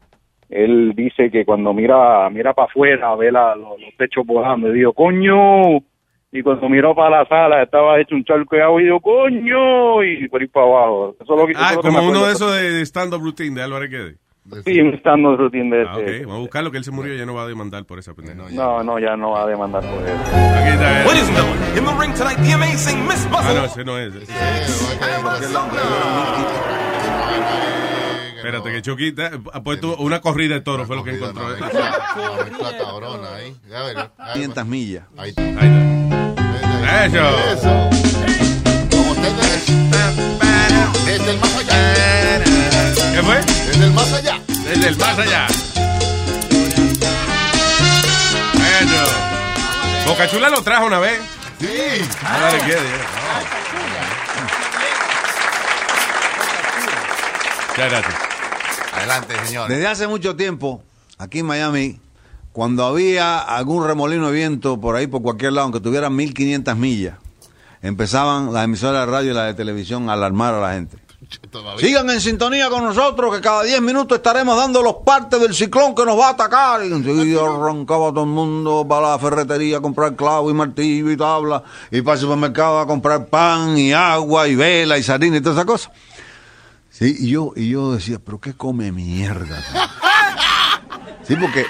él 0.50 0.92
dice 0.96 1.30
que 1.30 1.44
cuando 1.44 1.72
mira 1.72 2.28
mira 2.30 2.52
para 2.52 2.66
afuera 2.66 3.14
ve 3.14 3.30
la, 3.30 3.54
los, 3.54 3.80
los 3.80 3.96
techos 3.96 4.26
volando 4.26 4.68
y 4.70 4.74
digo 4.74 4.92
coño 4.92 5.78
y 6.32 6.42
cuando 6.42 6.68
miró 6.68 6.94
para 6.94 7.18
la 7.18 7.26
sala 7.28 7.62
estaba 7.62 8.00
hecho 8.00 8.14
un 8.14 8.24
charco 8.24 8.56
de 8.56 8.62
agua 8.62 8.80
y 8.80 8.84
digo 8.84 9.00
coño 9.00 10.02
y 10.02 10.26
por 10.28 10.40
ahí 10.40 10.48
para 10.48 10.66
abajo 10.66 11.14
eso 11.20 11.34
es 11.34 11.40
lo 11.40 11.46
que, 11.46 11.52
eso 11.52 11.60
Ah, 11.62 11.74
lo 11.74 11.82
que 11.82 11.88
como 11.88 12.08
uno 12.08 12.24
de 12.26 12.32
esos 12.32 12.54
de 12.54 12.70
de 12.72 12.82
stand-up 12.86 13.20
routine 13.22 13.54
de 13.54 13.62
Álvarez 13.62 13.90
Guede. 13.90 14.16
sí 14.64 14.80
un 14.80 14.94
stand 14.94 15.24
routine 15.38 15.76
de 15.76 15.82
Ah, 15.86 15.94
ese. 16.00 16.16
ok. 16.16 16.20
Vamos 16.22 16.36
a 16.36 16.40
buscarlo, 16.40 16.70
que 16.70 16.78
él 16.78 16.84
se 16.84 16.90
murió 16.90 17.14
y 17.14 17.18
ya 17.18 17.26
no 17.26 17.34
va 17.34 17.42
a 17.42 17.46
demandar 17.46 17.84
por 17.84 17.98
esa 17.98 18.14
pendeja. 18.14 18.36
no 18.50 18.82
no 18.82 18.98
ya 18.98 19.14
no 19.16 19.32
va 19.32 19.42
a 19.42 19.46
demandar 19.46 19.82
por 19.82 20.02
eso 20.02 20.14
Aquí 20.56 20.70
está. 20.70 21.02
eh. 21.02 21.04
Ladies 21.06 21.28
and 21.28 21.36
gentlemen, 21.36 21.78
in 21.78 21.84
the 21.84 21.92
ring 22.00 22.14
tonight, 22.14 22.38
the 22.38 22.52
amazing 22.54 23.06
Miss 23.06 23.26
Ah, 23.30 23.36
Bustle. 23.36 23.54
no, 23.54 23.64
ese 23.66 23.84
no 23.84 23.98
es. 23.98 24.12
Espérate, 28.52 28.70
que 28.76 28.82
Choquita 28.82 29.30
ha 29.54 29.62
puesto 29.62 29.96
una 29.96 30.20
corrida 30.20 30.52
de 30.56 30.60
toro, 30.60 30.84
fue 30.84 30.94
lo 30.94 31.02
que 31.02 31.12
encontró. 31.12 31.48
La 31.48 32.78
cabrona 32.78 33.34
ahí. 33.36 33.56
Ya 33.66 33.82
verás. 33.82 34.10
500 34.34 34.66
millas. 34.66 35.04
Ahí 35.16 35.30
Eso. 37.06 37.28
Eso. 37.50 37.90
Como 38.90 39.12
ustedes. 39.12 39.66
Desde 41.06 41.30
el 41.30 41.38
más 41.38 41.56
allá. 41.56 42.44
¿Qué 43.14 43.22
fue? 43.22 43.36
Desde 43.40 43.84
el 43.86 43.92
más 43.92 44.12
allá. 44.12 44.38
Desde 44.46 44.88
el 44.88 44.96
más 44.98 45.18
allá. 45.18 45.46
Bueno. 48.52 49.04
Bocachula 50.08 50.50
lo 50.50 50.62
trajo 50.62 50.84
una 50.84 50.98
vez. 50.98 51.18
Sí. 51.58 51.66
Álvarez 52.22 52.66
Guede. 52.66 52.90
Muchas 57.70 57.90
gracias. 57.90 58.31
Adelante, 59.02 59.34
señor. 59.46 59.68
Desde 59.68 59.86
hace 59.88 60.06
mucho 60.06 60.36
tiempo, 60.36 60.82
aquí 61.18 61.40
en 61.40 61.46
Miami, 61.46 61.98
cuando 62.52 62.84
había 62.84 63.38
algún 63.38 63.84
remolino 63.84 64.28
de 64.28 64.32
viento 64.32 64.80
por 64.80 64.94
ahí, 64.94 65.08
por 65.08 65.22
cualquier 65.22 65.54
lado, 65.54 65.64
aunque 65.64 65.80
tuviera 65.80 66.08
1500 66.08 66.76
millas, 66.76 67.16
empezaban 67.82 68.52
las 68.52 68.64
emisoras 68.64 69.04
de 69.04 69.12
radio 69.12 69.32
y 69.32 69.34
las 69.34 69.46
de 69.46 69.54
televisión 69.54 70.08
a 70.08 70.12
alarmar 70.12 70.54
a 70.54 70.60
la 70.60 70.74
gente. 70.74 70.98
Sigan 71.78 72.10
en 72.10 72.20
sintonía 72.20 72.68
con 72.68 72.84
nosotros, 72.84 73.34
que 73.34 73.40
cada 73.40 73.62
10 73.62 73.80
minutos 73.80 74.18
estaremos 74.18 74.56
dando 74.56 74.82
los 74.82 74.96
partes 75.04 75.40
del 75.40 75.54
ciclón 75.54 75.94
que 75.94 76.04
nos 76.04 76.18
va 76.18 76.28
a 76.28 76.30
atacar. 76.30 76.84
Y 76.84 76.92
enseguida 76.92 77.40
arrancaba 77.42 78.10
todo 78.10 78.24
el 78.24 78.30
mundo 78.30 78.86
para 78.88 79.12
la 79.12 79.18
ferretería 79.18 79.78
a 79.78 79.80
comprar 79.80 80.14
clavo 80.14 80.50
y 80.50 80.54
martillo 80.54 81.10
y 81.10 81.16
tabla, 81.16 81.62
y 81.90 82.02
para 82.02 82.14
el 82.14 82.20
supermercado 82.20 82.78
a 82.78 82.86
comprar 82.86 83.26
pan 83.26 83.76
y 83.78 83.92
agua 83.92 84.46
y 84.46 84.54
vela 84.54 84.98
y 84.98 85.02
sardina 85.02 85.38
y 85.38 85.40
todas 85.40 85.56
esas 85.56 85.66
cosas. 85.66 85.90
Sí, 86.92 87.16
y 87.18 87.30
yo, 87.30 87.52
y 87.56 87.70
yo 87.70 87.94
decía, 87.94 88.18
pero 88.24 88.38
qué 88.38 88.54
come 88.54 88.92
mierda. 88.92 89.60
Sí, 91.24 91.36
porque 91.36 91.64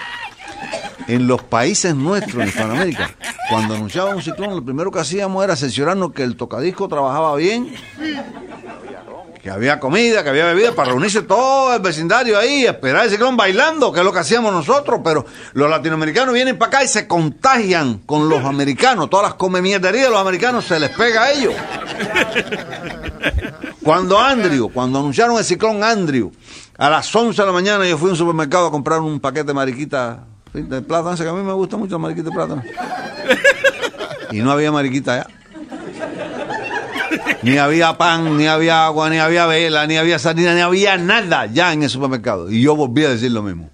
en 1.09 1.27
los 1.27 1.43
países 1.43 1.95
nuestros, 1.95 2.43
en 2.43 2.49
Hispanoamérica, 2.49 3.11
cuando 3.51 3.75
anunciaban 3.75 4.16
un 4.16 4.23
ciclón, 4.23 4.57
lo 4.57 4.64
primero 4.64 4.91
que 4.91 4.99
hacíamos 4.99 5.45
era 5.45 5.53
asegurarnos 5.53 6.14
que 6.14 6.23
el 6.23 6.37
tocadisco 6.37 6.89
trabajaba 6.89 7.37
bien, 7.37 7.70
que 9.43 9.51
había 9.51 9.79
comida, 9.79 10.25
que 10.25 10.31
había 10.31 10.47
bebida, 10.47 10.73
para 10.73 10.93
reunirse 10.93 11.20
todo 11.20 11.77
el 11.77 11.83
vecindario 11.83 12.39
ahí, 12.39 12.64
esperar 12.64 13.05
el 13.05 13.11
ciclón 13.11 13.37
bailando, 13.37 13.93
que 13.93 14.01
es 14.01 14.05
lo 14.07 14.12
que 14.12 14.20
hacíamos 14.20 14.55
nosotros, 14.55 15.01
pero 15.05 15.27
los 15.53 15.68
latinoamericanos 15.68 16.33
vienen 16.33 16.57
para 16.57 16.68
acá 16.68 16.85
y 16.85 16.89
se 16.89 17.07
contagian 17.07 17.99
con 17.99 18.31
los 18.31 18.43
americanos, 18.43 19.11
todas 19.11 19.27
las 19.27 19.35
comemierderías 19.35 20.07
de 20.07 20.11
los 20.11 20.20
americanos 20.20 20.64
se 20.64 20.81
les 20.81 20.89
pega 20.91 21.25
a 21.25 21.33
ellos. 21.33 21.55
Cuando 23.83 24.18
Andrew, 24.20 24.70
cuando 24.72 24.99
anunciaron 24.99 25.37
el 25.37 25.45
ciclón 25.45 25.83
Andrew, 25.83 26.33
a 26.78 26.91
las 26.91 27.14
11 27.14 27.41
de 27.41 27.47
la 27.47 27.53
mañana 27.53 27.87
yo 27.89 27.99
fui 27.99 28.09
a 28.09 28.12
un 28.12 28.16
supermercado 28.16 28.66
a 28.66 28.70
comprar 28.70 29.01
un 29.01 29.20
paquete 29.20 29.49
de 29.49 29.55
mariquita 29.55 30.24
de 30.53 30.83
plátano, 30.83 31.16
que 31.16 31.28
a 31.28 31.33
mí 31.33 31.43
me 31.43 31.53
gusta 31.53 31.76
mucho 31.76 31.93
la 31.93 31.99
mariquita 31.99 32.28
de 32.28 32.35
plátano. 32.35 32.62
Y 34.30 34.41
no 34.41 34.51
había 34.51 34.72
mariquita 34.72 35.14
allá. 35.14 35.26
Ni 37.43 37.59
había 37.59 37.99
pan, 37.99 38.37
ni 38.37 38.47
había 38.47 38.87
agua, 38.87 39.11
ni 39.11 39.18
había 39.18 39.47
vela, 39.47 39.87
ni 39.87 39.97
había 39.97 40.18
sardina, 40.18 40.55
ni 40.55 40.61
había 40.61 40.97
nada 40.97 41.47
ya 41.47 41.72
en 41.72 41.83
el 41.83 41.91
supermercado. 41.91 42.51
Y 42.51 42.62
yo 42.62 42.76
volví 42.76 43.05
a 43.05 43.11
decir 43.11 43.33
lo 43.33 43.43
mismo. 43.43 43.70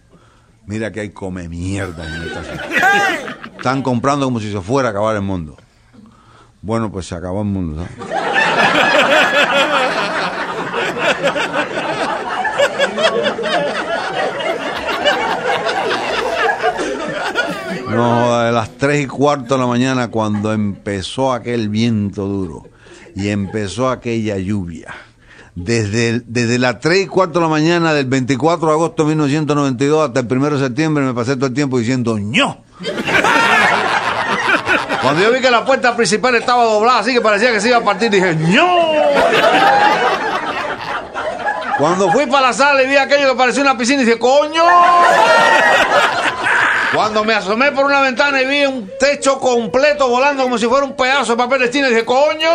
Mira 0.66 0.90
que 0.92 1.00
hay 1.00 1.10
come 1.10 1.48
mierda 1.48 2.06
en 2.06 2.22
esta 2.28 2.44
ciudad. 2.44 2.66
Están 3.56 3.82
comprando 3.82 4.26
como 4.26 4.40
si 4.40 4.50
se 4.50 4.60
fuera 4.60 4.88
a 4.88 4.90
acabar 4.90 5.16
el 5.16 5.22
mundo. 5.22 5.56
Bueno, 6.60 6.90
pues 6.90 7.06
se 7.06 7.14
acabó 7.14 7.40
el 7.42 7.48
mundo. 7.48 7.84
¿sabes? 7.84 8.17
No, 17.90 18.38
de 18.38 18.52
las 18.52 18.70
tres 18.76 19.04
y 19.04 19.06
cuarto 19.06 19.54
de 19.54 19.60
la 19.60 19.66
mañana 19.66 20.08
cuando 20.08 20.52
empezó 20.52 21.32
aquel 21.32 21.68
viento 21.68 22.26
duro 22.26 22.68
y 23.14 23.28
empezó 23.28 23.88
aquella 23.88 24.36
lluvia. 24.38 24.94
Desde, 25.54 26.22
desde 26.26 26.58
las 26.58 26.78
tres 26.78 27.04
y 27.04 27.06
cuarto 27.08 27.40
de 27.40 27.46
la 27.46 27.50
mañana 27.50 27.92
del 27.92 28.06
24 28.06 28.68
de 28.68 28.72
agosto 28.72 29.02
de 29.02 29.08
1992 29.08 30.06
hasta 30.06 30.20
el 30.20 30.26
1 30.30 30.50
de 30.50 30.58
septiembre 30.60 31.04
me 31.04 31.14
pasé 31.14 31.34
todo 31.34 31.46
el 31.46 31.54
tiempo 31.54 31.78
diciendo 31.78 32.16
¡ño! 32.16 32.58
Cuando 35.02 35.22
yo 35.22 35.32
vi 35.32 35.40
que 35.40 35.50
la 35.50 35.64
puerta 35.64 35.96
principal 35.96 36.36
estaba 36.36 36.62
doblada 36.64 37.00
así 37.00 37.12
que 37.12 37.20
parecía 37.20 37.50
que 37.52 37.60
se 37.60 37.68
iba 37.68 37.78
a 37.78 37.84
partir, 37.84 38.08
dije 38.10 38.36
¡ño! 38.36 38.66
Cuando 41.78 42.10
fui 42.10 42.26
para 42.26 42.48
la 42.48 42.52
sala 42.52 42.82
y 42.82 42.88
vi 42.88 42.96
aquello 42.96 43.30
que 43.30 43.36
parecía 43.36 43.62
una 43.62 43.78
piscina, 43.78 44.00
dije 44.00 44.18
¡coño! 44.18 44.64
Cuando 46.92 47.22
me 47.24 47.34
asomé 47.34 47.70
por 47.72 47.84
una 47.84 48.00
ventana 48.00 48.42
y 48.42 48.46
vi 48.46 48.64
un 48.64 48.90
techo 48.98 49.38
completo 49.38 50.08
volando 50.08 50.42
como 50.42 50.58
si 50.58 50.66
fuera 50.66 50.84
un 50.86 50.96
pedazo 50.96 51.32
de 51.32 51.38
papel 51.38 51.60
de 51.62 51.70
China, 51.70 51.88
dije, 51.88 52.04
¡coño! 52.04 52.48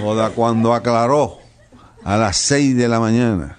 Joda, 0.00 0.30
cuando 0.30 0.74
aclaró 0.74 1.38
a 2.04 2.16
las 2.16 2.36
6 2.38 2.76
de 2.76 2.88
la 2.88 2.98
mañana, 2.98 3.56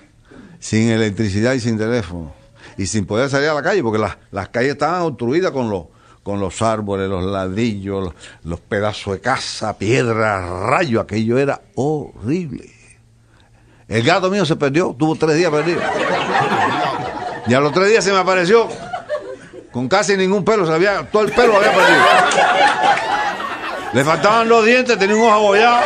sin 0.60 0.90
electricidad 0.90 1.54
y 1.54 1.62
sin 1.62 1.78
teléfono, 1.78 2.34
y 2.78 2.86
sin 2.86 3.06
poder 3.06 3.30
salir 3.30 3.50
a 3.50 3.54
la 3.54 3.64
calle, 3.64 3.82
porque 3.82 4.00
las, 4.00 4.18
las 4.32 4.50
calles 4.50 4.74
estaban 4.74 5.02
obstruidas 5.04 5.52
con 5.52 5.70
los, 5.70 5.86
con 6.24 6.40
los 6.40 6.62
árboles, 6.62 7.10
los 7.10 7.24
ladrillos, 7.24 8.14
los, 8.44 8.60
pedazos 8.62 9.16
de 9.16 9.22
casa, 9.22 9.78
piedras, 9.78 10.50
rayos, 10.50 11.04
aquello 11.04 11.38
era 11.38 11.62
horrible. 11.76 12.70
El 13.88 14.04
gato 14.04 14.30
mío 14.30 14.46
se 14.46 14.56
perdió, 14.56 14.96
tuvo 14.98 15.16
tres 15.16 15.36
días 15.36 15.52
perdido. 15.52 15.82
Y 17.46 17.54
a 17.54 17.60
los 17.60 17.74
tres 17.74 17.90
días 17.90 18.04
se 18.04 18.12
me 18.12 18.20
apareció 18.20 18.70
con 19.72 19.90
casi 19.90 20.16
ningún 20.16 20.46
pelo, 20.46 20.66
se 20.66 20.74
había, 20.74 21.06
todo 21.12 21.24
el 21.24 21.32
pelo 21.32 21.54
lo 21.54 21.58
había 21.58 21.74
perdido. 21.74 22.04
Le 23.94 24.04
faltaban 24.04 24.48
los 24.48 24.66
dientes, 24.66 24.98
tenía 24.98 25.16
un 25.16 25.24
ojo 25.24 25.34
abollado, 25.34 25.82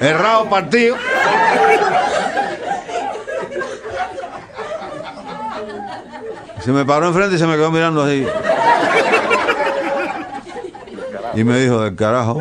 el 0.00 0.18
rabo 0.18 0.48
partido. 0.48 0.96
Se 6.66 6.72
me 6.72 6.84
paró 6.84 7.06
enfrente 7.06 7.36
y 7.36 7.38
se 7.38 7.46
me 7.46 7.54
quedó 7.54 7.70
mirando 7.70 8.02
así. 8.02 8.26
Y 11.36 11.44
me 11.44 11.60
dijo, 11.60 11.80
del 11.80 11.94
carajo. 11.94 12.40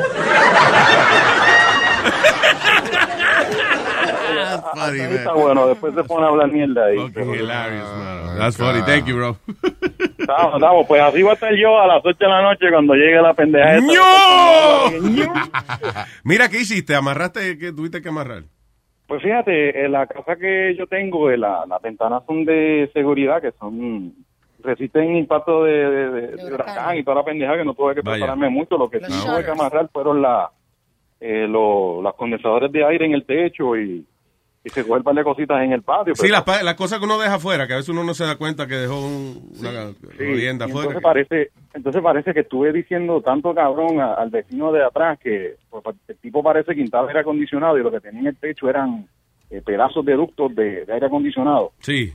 Ahí 4.78 5.00
está 5.00 5.32
bueno, 5.34 5.68
después 5.68 5.94
se 5.94 6.04
pone 6.06 6.26
a 6.26 6.30
hablar 6.30 6.52
mierda 6.52 6.86
ahí. 6.86 6.98
hilarious, 7.16 7.88
man. 7.98 8.40
That's 8.40 8.58
funny. 8.58 8.82
Thank 8.82 9.06
you, 9.06 9.16
bro. 9.16 9.38
Estamos, 10.18 10.56
estamos, 10.56 10.88
pues 10.88 11.04
así 11.04 11.22
voy 11.22 11.30
a 11.30 11.34
estar 11.36 11.54
yo 11.56 11.80
a 11.80 11.86
las 11.86 12.02
8 12.04 12.18
de 12.20 12.28
la 12.28 12.42
noche 12.42 12.66
cuando 12.72 12.96
llegue 12.96 13.22
la 13.22 13.36
pendeja. 13.36 13.80
¡No! 13.80 14.90
Mira, 16.24 16.50
¿qué 16.50 16.62
hiciste? 16.62 16.96
¿Amarraste? 16.96 17.60
¿Qué 17.60 17.72
tuviste 17.72 18.02
que 18.02 18.10
amarrar? 18.10 18.46
Pues 19.08 19.22
fíjate, 19.22 19.86
en 19.86 19.92
la 19.92 20.08
casa 20.08 20.36
que 20.36 20.76
yo 20.76 20.88
tengo, 20.88 21.30
eh, 21.30 21.38
la- 21.38 21.66
las 21.68 21.82
ventanas 21.82 22.24
son 22.26 22.44
de 22.44 22.90
seguridad, 22.94 23.42
que 23.42 23.52
son 23.60 24.14
resisten 24.64 25.16
impacto 25.16 25.64
de, 25.64 25.72
de, 25.72 26.10
de- 26.10 26.28
de 26.38 26.54
huracán 26.54 26.98
y 26.98 27.04
toda 27.04 27.18
la 27.18 27.24
pendeja 27.26 27.56
que 27.56 27.64
no 27.66 27.76
tuve 27.76 27.94
que 27.94 28.02
Vaya. 28.02 28.16
prepararme 28.16 28.50
mucho. 28.50 28.78
Lo 28.78 28.90
que 28.90 29.00
sí 29.00 29.06
tuve 29.24 29.46
que 29.46 29.52
amarrar 29.52 29.90
fueron 29.90 30.24
la, 30.24 30.50
eh, 31.20 31.46
lo- 31.48 32.02
los 32.02 32.16
condensadores 32.16 32.72
de 32.72 32.84
aire 32.84 33.06
en 33.06 33.14
el 33.14 33.26
techo 33.26 33.78
y, 33.78 34.04
y 34.66 34.70
se 34.72 34.82
coger 34.82 34.98
un 34.98 35.04
par 35.04 35.16
de 35.16 35.24
cositas 35.24 35.62
en 35.64 35.72
el 35.74 35.84
patio. 35.84 36.16
Sí, 36.16 36.28
las 36.28 36.44
las 36.64 36.74
cosas 36.74 36.98
que 37.00 37.06
uno 37.06 37.20
deja 37.20 37.36
afuera, 37.36 37.68
que 37.68 37.74
a 37.74 37.78
veces 37.78 37.90
uno 37.90 38.04
no 38.04 38.14
se 38.16 38.26
da 38.26 38.36
cuenta 38.36 38.66
que 38.68 38.74
dejó 38.76 39.00
un- 39.00 39.52
una 39.60 39.92
Sí, 40.18 40.24
y 40.24 40.48
afuera. 40.48 40.50
entonces 40.50 41.02
parece, 41.04 41.50
entonces 41.76 42.02
parece 42.02 42.34
que 42.34 42.40
estuve 42.42 42.74
diciendo 42.74 43.22
tanto 43.22 43.54
cabrón 43.54 44.02
a- 44.02 44.16
al 44.16 44.32
vecino 44.32 44.72
de 44.72 44.84
atrás 44.84 45.20
que 45.20 45.56
pues, 45.70 45.84
el 46.08 46.18
tipo 46.18 46.42
parece 46.42 46.74
que 46.74 46.82
instalaba 46.82 47.10
aire 47.10 47.20
acondicionado 47.22 47.78
y 47.78 47.84
lo 47.84 47.92
que 47.92 48.00
tenía 48.02 48.22
en 48.22 48.28
el 48.28 48.38
techo 48.38 48.68
eran 48.70 49.08
eh, 49.52 49.62
pedazos 49.64 50.04
de 50.04 50.14
ductos 50.14 50.56
de, 50.56 50.84
de 50.86 50.94
aire 50.94 51.06
acondicionado. 51.06 51.72
Sí. 51.80 52.12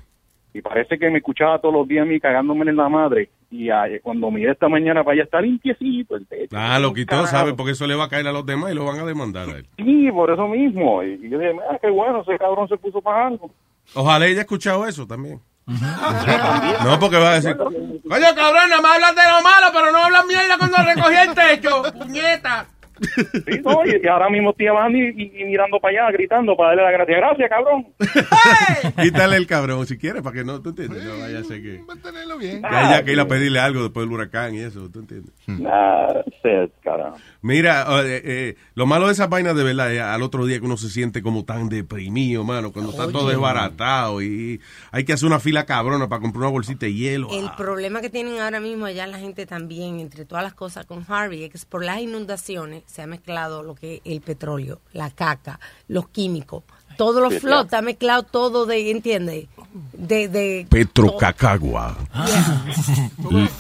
Y 0.53 0.61
parece 0.63 0.99
que 0.99 1.09
me 1.09 1.19
escuchaba 1.19 1.61
todos 1.61 1.73
los 1.75 1.87
días 1.87 2.03
a 2.03 2.07
mí 2.07 2.19
cagándome 2.19 2.69
en 2.69 2.77
la 2.77 2.89
madre 2.89 3.31
y 3.51 3.69
ah, 3.71 3.85
cuando 4.03 4.31
miré 4.31 4.53
esta 4.53 4.69
mañana 4.69 5.03
para 5.03 5.15
allá 5.15 5.25
está 5.25 5.41
limpiecito 5.41 6.17
el 6.17 6.27
techo. 6.27 6.57
Ah, 6.57 6.79
lo 6.79 6.95
quitó, 6.95 7.17
Carajo. 7.17 7.27
¿sabe? 7.27 7.55
Porque 7.55 7.73
eso 7.73 7.87
le 7.87 7.97
va 7.97 8.05
a 8.05 8.09
caer 8.09 8.27
a 8.29 8.33
los 8.33 8.47
demás 8.47 8.71
y 8.71 8.75
lo 8.75 8.85
van 8.85 9.01
a 9.01 9.05
demandar 9.05 9.49
a 9.49 9.59
él. 9.59 9.67
Sí, 9.77 10.11
por 10.13 10.31
eso 10.31 10.47
mismo. 10.47 11.03
Y 11.03 11.29
yo 11.29 11.39
dije, 11.39 11.53
mira, 11.53 11.79
qué 11.81 11.91
bueno, 11.91 12.23
ese 12.23 12.39
cabrón 12.39 12.69
se 12.69 12.77
puso 12.77 13.01
para 13.01 13.27
algo. 13.27 13.51
Ojalá 13.95 14.25
ella 14.27 14.35
haya 14.35 14.41
escuchado 14.43 14.87
eso 14.87 15.07
también. 15.07 15.41
No, 15.67 16.99
porque 16.99 17.17
va 17.17 17.33
a 17.33 17.35
decir, 17.35 17.57
Coño, 17.57 18.27
cabrón, 18.35 18.71
nada 18.71 18.83
más 18.83 18.95
hablan 18.95 19.15
de 19.15 19.23
lo 19.23 19.43
malo, 19.43 19.67
pero 19.73 19.93
no 19.93 19.99
hablan 19.99 20.27
mierda 20.27 20.59
cuando 20.59 20.77
recogí 20.79 21.17
el 21.17 21.35
techo. 21.35 21.83
Puñeta. 21.93 22.67
Sí, 23.01 23.61
no, 23.65 23.85
y, 23.87 24.01
y 24.05 24.07
ahora 24.09 24.29
mismo 24.29 24.51
estoy 24.51 24.67
abajo 24.69 24.91
y, 24.91 25.09
y- 25.17 25.43
y 25.43 25.45
mirando 25.45 25.79
para 25.81 26.07
allá, 26.07 26.13
gritando 26.13 26.57
para 26.57 26.71
darle 26.71 26.83
la 26.85 26.91
gracia. 26.93 27.17
Gracias, 27.17 27.49
cabrón. 27.51 27.87
quítale 29.03 29.37
el 29.37 29.47
cabrón 29.47 29.87
si 29.87 29.97
quieres, 29.99 30.23
para 30.23 30.35
que 30.37 30.45
no, 30.45 30.61
¿tú 30.61 30.71
entiendes? 30.71 31.05
No 31.05 31.19
vaya 31.19 31.39
a 31.41 31.45
ser 31.45 31.63
que... 31.63 31.83
Mantenerlo 31.87 32.39
bien. 32.39 32.61
Que 32.63 32.69
haya 32.69 33.03
que 33.05 33.13
ir 33.13 33.21
a 33.21 33.27
pedirle 33.29 33.59
algo 33.61 33.83
después 33.83 34.07
del 34.07 34.15
huracán 34.15 34.55
y 34.55 34.61
eso, 34.61 34.89
¿tú 34.91 35.01
entiendes? 35.01 35.33
Nah, 35.47 36.09
sí, 36.43 36.49
carajo. 36.83 37.17
Mira, 37.43 37.87
eh, 38.05 38.23
eh, 38.25 38.57
lo 38.75 38.87
malo 38.87 39.07
de 39.07 39.13
esas 39.13 39.29
vainas 39.29 39.57
de 39.57 39.65
verdad 39.65 39.93
es 39.93 40.01
al 40.01 40.23
otro 40.23 40.45
día 40.47 40.59
que 40.61 40.67
uno 40.67 40.77
se 40.77 40.89
siente 40.91 41.23
como 41.23 41.45
tan 41.45 41.69
deprimido, 41.69 42.45
mano, 42.45 42.73
cuando 42.73 42.91
está 42.91 43.11
todo 43.11 43.29
desbaratado 43.29 44.21
y 44.23 44.61
hay 44.93 45.05
que 45.05 45.13
hacer 45.15 45.27
una 45.27 45.41
fila 45.41 45.65
cabrona 45.65 46.09
para 46.09 46.21
comprar 46.21 46.43
una 46.43 46.51
bolsita 46.51 46.87
de 46.87 46.95
hielo. 46.95 47.29
El 47.33 47.47
Ah, 47.49 47.57
problema 47.57 48.01
que 48.01 48.11
tienen 48.11 48.41
ahora 48.41 48.61
mismo 48.61 48.85
allá 48.87 49.07
la 49.07 49.19
gente 49.19 49.47
también, 49.47 50.01
entre 50.01 50.25
todas 50.25 50.45
las 50.45 50.55
cosas 50.55 50.85
con 50.87 51.05
Harvey, 51.09 51.45
es 51.45 51.51
que 51.51 51.59
por 51.69 51.85
las 51.85 52.01
inundaciones 52.01 52.83
se 52.91 53.03
ha 53.03 53.07
mezclado 53.07 53.63
lo 53.63 53.75
que 53.75 53.97
es 53.97 54.01
el 54.05 54.21
petróleo, 54.21 54.81
la 54.93 55.11
caca, 55.11 55.59
los 55.89 56.09
químicos, 56.09 56.65
todo 56.97 57.21
lo 57.21 57.31
Sí, 57.31 57.39
flota, 57.39 57.79
ha 57.79 57.83
mezclado 57.83 58.25
todo 58.25 58.67
de, 58.67 58.91
¿entiendes? 58.91 59.47
De, 59.93 60.29
de 60.29 60.67
Petrocacagua. 60.69 61.97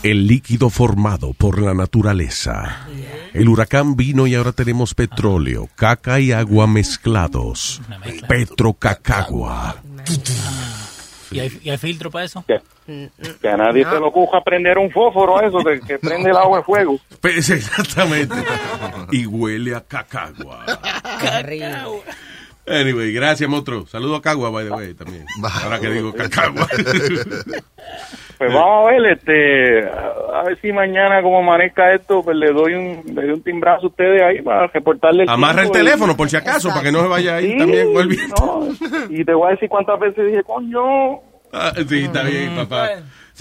El 0.02 0.26
líquido 0.26 0.68
formado 0.68 1.32
por 1.32 1.60
la 1.62 1.72
naturaleza. 1.72 2.86
El 3.32 3.48
huracán 3.48 3.96
vino 3.96 4.26
y 4.26 4.34
ahora 4.34 4.52
tenemos 4.52 4.94
petróleo, 4.94 5.68
caca 5.76 6.20
y 6.20 6.32
agua 6.32 6.66
mezclados. 6.66 7.80
Petrocacagua. 8.28 9.76
¿Y 11.30 11.40
hay, 11.40 11.60
y 11.62 11.70
hay 11.70 11.78
filtro 11.78 12.10
para 12.10 12.24
eso? 12.24 12.44
Que 12.46 13.48
a 13.48 13.56
nadie 13.56 13.84
se 13.84 13.90
le 13.90 14.04
ocurra 14.04 14.42
prender 14.42 14.78
un 14.78 14.90
fósforo 14.90 15.38
a 15.38 15.46
eso, 15.46 15.58
que, 15.58 15.80
que 15.86 15.98
prende 15.98 16.30
el 16.30 16.36
agua 16.36 16.58
en 16.58 16.64
fuego. 16.64 16.98
Pues, 17.20 17.50
exactamente. 17.50 18.34
y 19.12 19.26
huele 19.26 19.74
a 19.74 19.80
cacagua. 19.80 20.64
Anyway, 22.66 23.12
gracias, 23.12 23.48
monstruo. 23.50 23.86
Saludo 23.86 24.16
a 24.16 24.22
Cagua, 24.22 24.50
by 24.50 24.64
the 24.66 24.70
way, 24.72 24.94
también. 24.94 25.24
Ahora 25.64 25.80
que 25.80 25.90
digo 25.90 26.12
Cacagua. 26.14 26.66
Pues 28.38 28.54
vamos 28.54 28.88
a 28.88 28.90
ver, 28.92 29.12
este, 29.12 29.86
a 29.86 30.42
ver 30.44 30.58
si 30.62 30.72
mañana 30.72 31.20
como 31.20 31.40
amanezca 31.40 31.92
esto, 31.92 32.22
pues 32.24 32.34
le 32.38 32.50
doy 32.52 32.72
un, 32.72 33.02
le 33.14 33.20
doy 33.22 33.30
un 33.32 33.42
timbrazo 33.42 33.84
a 33.84 33.88
ustedes 33.90 34.22
ahí 34.22 34.40
para 34.40 34.66
reportarle 34.68 35.24
el 35.24 35.28
Amarra 35.28 35.60
el 35.64 35.68
y- 35.68 35.72
teléfono, 35.72 36.16
por 36.16 36.30
si 36.30 36.36
acaso, 36.38 36.70
para 36.70 36.80
que 36.84 36.90
no 36.90 37.02
se 37.02 37.08
vaya 37.08 37.36
ahí 37.36 37.52
Sí, 37.52 37.58
también 37.58 37.92
con 37.92 38.00
el 38.02 38.08
viento. 38.08 38.36
no, 38.80 39.06
y 39.10 39.24
te 39.26 39.34
voy 39.34 39.48
a 39.48 39.50
decir 39.50 39.68
cuántas 39.68 40.00
veces 40.00 40.24
dije, 40.26 40.42
coño. 40.42 41.16
Ah, 41.52 41.72
sí, 41.86 42.04
está 42.04 42.22
bien, 42.22 42.56
papá. 42.56 42.88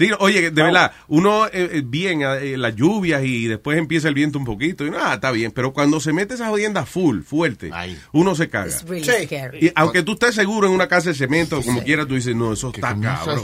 Sí, 0.00 0.10
oye, 0.18 0.50
de 0.50 0.62
verdad, 0.62 0.92
uno 1.08 1.46
eh, 1.48 1.50
eh, 1.52 1.82
bien, 1.84 2.22
eh, 2.22 2.56
las 2.56 2.74
lluvias 2.74 3.22
y 3.22 3.46
después 3.48 3.76
empieza 3.76 4.08
el 4.08 4.14
viento 4.14 4.38
un 4.38 4.46
poquito 4.46 4.86
y 4.86 4.90
nada, 4.90 5.12
está 5.14 5.30
bien, 5.30 5.52
pero 5.52 5.74
cuando 5.74 6.00
se 6.00 6.14
mete 6.14 6.34
esa 6.34 6.48
jodienda 6.48 6.86
full, 6.86 7.20
fuerte, 7.20 7.70
uno 8.12 8.34
se 8.34 8.48
caga. 8.48 8.72
Really 8.88 9.26
scary. 9.26 9.58
Y 9.66 9.72
aunque 9.74 10.02
tú 10.02 10.12
estés 10.12 10.34
seguro 10.34 10.66
en 10.68 10.72
una 10.72 10.88
casa 10.88 11.10
de 11.10 11.14
cemento, 11.14 11.60
como 11.60 11.82
quiera, 11.82 12.06
tú 12.06 12.14
dices, 12.14 12.34
no, 12.34 12.54
eso 12.54 12.72
está 12.74 12.98
cabrón. 12.98 13.42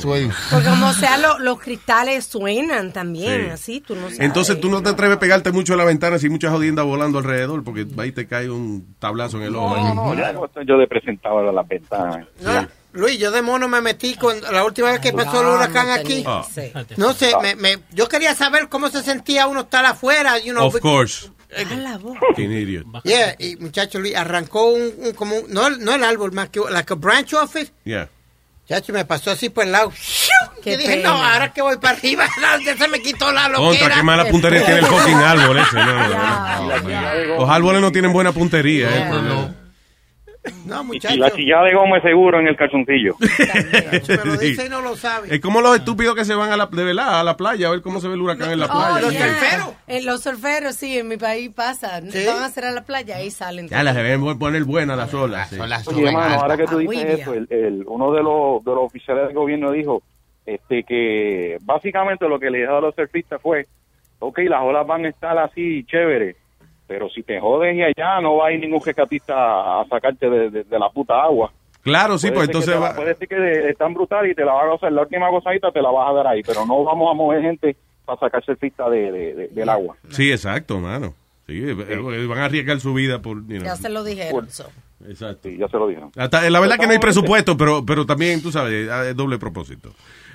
Porque 0.50 0.66
como 0.68 0.92
sea, 0.94 1.18
lo- 1.18 1.38
los 1.40 1.60
cristales 1.60 2.24
suenan 2.24 2.90
también, 2.92 3.42
Sí. 3.44 3.50
así, 3.50 3.80
tú 3.82 3.94
no 3.94 4.02
sabes. 4.04 4.20
Entonces 4.20 4.58
tú 4.58 4.70
no 4.70 4.82
te 4.82 4.88
atreves 4.88 5.16
a 5.16 5.20
pegarte 5.20 5.52
mucho 5.52 5.74
a 5.74 5.76
la 5.76 5.84
ventana 5.84 6.18
si 6.18 6.24
hay 6.26 6.30
mucha 6.30 6.50
jodienda 6.50 6.82
volando 6.84 7.18
alrededor, 7.18 7.64
porque 7.64 7.86
ahí 7.98 8.12
te 8.12 8.26
cae 8.26 8.48
un 8.48 8.94
tablazo 8.98 9.36
en 9.36 9.42
el 9.42 9.56
ojo. 9.56 9.76
No, 9.76 9.94
no, 9.94 10.14
ya 10.14 10.32
no 10.32 10.46
estoy 10.46 10.64
yo 10.66 10.78
de 10.78 10.86
presentado 10.86 11.38
a 11.48 11.52
las 11.52 11.68
ventanas. 11.68 12.26
No, 12.40 12.66
Luis, 12.96 13.18
yo 13.18 13.30
de 13.30 13.42
mono 13.42 13.68
me 13.68 13.80
metí 13.80 14.14
con 14.16 14.40
la 14.40 14.64
última 14.64 14.90
vez 14.90 15.00
que 15.00 15.12
pasó 15.12 15.40
el 15.42 15.46
huracán 15.48 15.90
aquí. 15.90 16.24
Ah. 16.26 16.44
No 16.96 17.12
sé, 17.12 17.32
me, 17.42 17.54
me- 17.54 17.78
yo 17.92 18.08
quería 18.08 18.34
saber 18.34 18.68
cómo 18.68 18.88
se 18.88 19.02
sentía 19.02 19.46
uno 19.46 19.60
estar 19.62 19.84
afuera. 19.84 20.38
You 20.38 20.52
know, 20.52 20.66
Of 20.66 20.80
course. 20.80 21.28
Eh, 21.50 21.64
Fucking 22.28 22.50
idiot. 22.52 22.86
Yeah, 23.04 23.36
y 23.38 23.56
muchacho 23.56 23.98
Luis 24.00 24.16
arrancó 24.16 24.66
un, 24.66 24.92
un- 24.98 25.12
como 25.12 25.36
un- 25.36 25.44
no, 25.52 25.66
el- 25.68 25.82
no 25.84 25.94
el 25.94 26.02
árbol 26.02 26.32
más 26.32 26.48
que 26.48 26.60
like 26.70 26.92
a 26.92 26.96
branch 26.96 27.34
off 27.34 27.54
it. 27.56 27.70
Yeah. 27.84 28.08
Muchacho 28.68 28.92
me 28.92 29.04
pasó 29.04 29.30
así 29.30 29.48
por 29.48 29.62
el 29.64 29.70
lado. 29.72 29.92
Qué 30.62 30.72
Yo 30.72 30.78
dije, 30.78 30.96
pena. 30.96 31.10
no, 31.10 31.24
ahora 31.24 31.52
que 31.52 31.62
voy 31.62 31.76
para 31.76 31.96
arriba, 31.96 32.26
ya 32.66 32.76
se 32.76 32.88
me 32.88 33.00
quitó 33.00 33.30
la 33.32 33.48
loquera. 33.48 33.78
Contra, 33.80 33.94
qué 33.96 34.02
mala 34.02 34.24
puntería 34.28 34.64
tiene 34.64 34.80
el 34.80 34.86
fucking 34.86 35.14
árbol 35.14 35.58
ese. 35.58 35.76
No, 35.76 35.86
no, 35.86 36.08
no. 36.08 37.36
Los 37.40 37.48
árboles 37.48 37.80
no 37.80 37.92
tienen 37.92 38.12
buena 38.12 38.32
puntería, 38.32 38.88
eh. 38.90 39.48
No, 40.64 40.82
Y, 40.82 40.86
muchacho. 40.86 41.14
y 41.14 41.18
la 41.18 41.30
chillada 41.30 41.64
de 41.64 41.74
goma 41.74 41.96
es 41.98 42.02
seguro 42.02 42.40
en 42.40 42.48
el 42.48 42.56
calzoncillo. 42.56 43.14
Me 44.08 44.16
lo 44.24 44.36
dice 44.36 44.66
y 44.66 44.68
no 44.68 44.80
lo 44.80 44.96
sabe. 44.96 45.34
Es 45.34 45.40
como 45.40 45.60
los 45.60 45.76
estúpidos 45.76 46.14
que 46.14 46.24
se 46.24 46.34
van 46.34 46.50
a 46.52 46.56
la, 46.56 46.66
de 46.66 46.84
verdad 46.84 47.20
a 47.20 47.24
la 47.24 47.36
playa 47.36 47.68
a 47.68 47.70
ver 47.70 47.82
cómo 47.82 48.00
se 48.00 48.08
ve 48.08 48.14
el 48.14 48.20
huracán 48.22 48.50
en 48.52 48.60
la 48.60 48.68
playa. 48.68 49.06
Oh, 49.06 49.10
yeah. 49.10 49.70
En 49.86 50.04
los 50.06 50.22
surferos, 50.22 50.74
sí, 50.76 50.98
en 50.98 51.08
mi 51.08 51.16
país 51.16 51.50
pasa. 51.54 52.00
Van 52.00 52.42
a 52.42 52.46
hacer 52.46 52.64
a 52.64 52.72
la 52.72 52.82
playa 52.84 53.22
y 53.22 53.30
salen. 53.30 53.68
Ya 53.68 53.82
las 53.82 53.94
deben 53.94 54.38
poner 54.38 54.64
buenas 54.64 54.96
las 54.96 55.12
olas. 55.14 55.48
sí. 55.50 55.56
Oye, 55.86 56.06
hermano, 56.08 56.34
ahora 56.40 56.56
que 56.56 56.64
tú 56.66 56.78
dices 56.78 56.96
Agüivia. 57.04 57.22
eso, 57.22 57.34
el, 57.34 57.46
el- 57.50 57.84
uno 57.86 58.12
de 58.12 58.22
los, 58.22 58.64
de 58.64 58.70
los 58.72 58.84
oficiales 58.84 59.26
del 59.26 59.34
gobierno 59.34 59.70
dijo 59.72 60.02
este 60.44 60.84
que 60.84 61.56
básicamente 61.62 62.28
lo 62.28 62.38
que 62.38 62.50
le 62.50 62.58
dijo 62.60 62.76
a 62.76 62.80
los 62.80 62.94
surfistas 62.94 63.40
fue, 63.42 63.66
ok, 64.20 64.38
las 64.48 64.62
olas 64.62 64.86
van 64.86 65.04
a 65.04 65.08
estar 65.08 65.36
así, 65.38 65.84
chévere, 65.84 66.36
pero 66.86 67.08
si 67.10 67.22
te 67.22 67.40
jodes 67.40 67.76
y 67.76 67.82
allá 67.82 68.20
no 68.20 68.36
va 68.36 68.48
a 68.48 68.52
ir 68.52 68.60
ningún 68.60 68.80
rescatista 68.84 69.80
a 69.80 69.84
sacarte 69.88 70.28
de, 70.30 70.50
de- 70.50 70.64
de 70.64 70.78
la 70.78 70.88
puta 70.90 71.22
agua. 71.22 71.52
Claro, 71.82 72.18
sí, 72.18 72.28
Puede 72.28 72.34
pues 72.34 72.48
entonces 72.48 72.80
va. 72.82 72.94
Puede 72.96 73.14
ser 73.14 73.28
que 73.28 73.68
es 73.70 73.76
tan 73.78 73.94
brutal 73.94 74.28
y 74.28 74.34
te 74.34 74.44
la 74.44 74.52
va 74.54 74.62
a 74.62 74.68
gozar, 74.68 74.90
la 74.92 75.02
última 75.02 75.28
gozadita 75.30 75.70
te 75.70 75.80
la 75.80 75.90
vas 75.90 76.10
a 76.10 76.12
dar 76.14 76.26
ahí, 76.26 76.42
pero 76.42 76.66
no 76.66 76.82
vamos 76.82 77.10
a 77.10 77.14
mover 77.14 77.42
gente 77.42 77.76
para 78.04 78.18
sacar 78.18 78.44
surfista 78.44 78.88
de, 78.90 79.12
de- 79.12 79.34
de- 79.34 79.48
del 79.48 79.68
agua. 79.68 79.96
Sí, 80.10 80.30
exacto, 80.30 80.78
mano. 80.80 81.14
Sí, 81.46 81.62
eh, 81.64 81.76
eh, 81.88 82.26
van 82.26 82.38
a 82.38 82.44
arriesgar 82.46 82.80
su 82.80 82.92
vida 82.92 83.22
por. 83.22 83.36
you 83.46 83.58
know. 83.58 83.64
Ya 83.64 83.76
se 83.76 83.88
lo 83.88 84.02
dijeron. 84.02 84.48
Exacto. 85.08 85.48
ya 85.48 85.68
se 85.68 85.76
lo 85.76 85.86
dijeron. 85.86 86.10
Hasta- 86.16 86.48
la 86.50 86.58
verdad 86.58 86.76
que 86.78 86.86
no 86.86 86.92
hay 86.92 86.98
presupuesto, 86.98 87.56
pero, 87.56 87.84
pero 87.86 88.04
también, 88.06 88.42
tú 88.42 88.50
sabes, 88.50 88.90
hay 88.90 89.14
doble 89.14 89.38
propósito. 89.38 89.90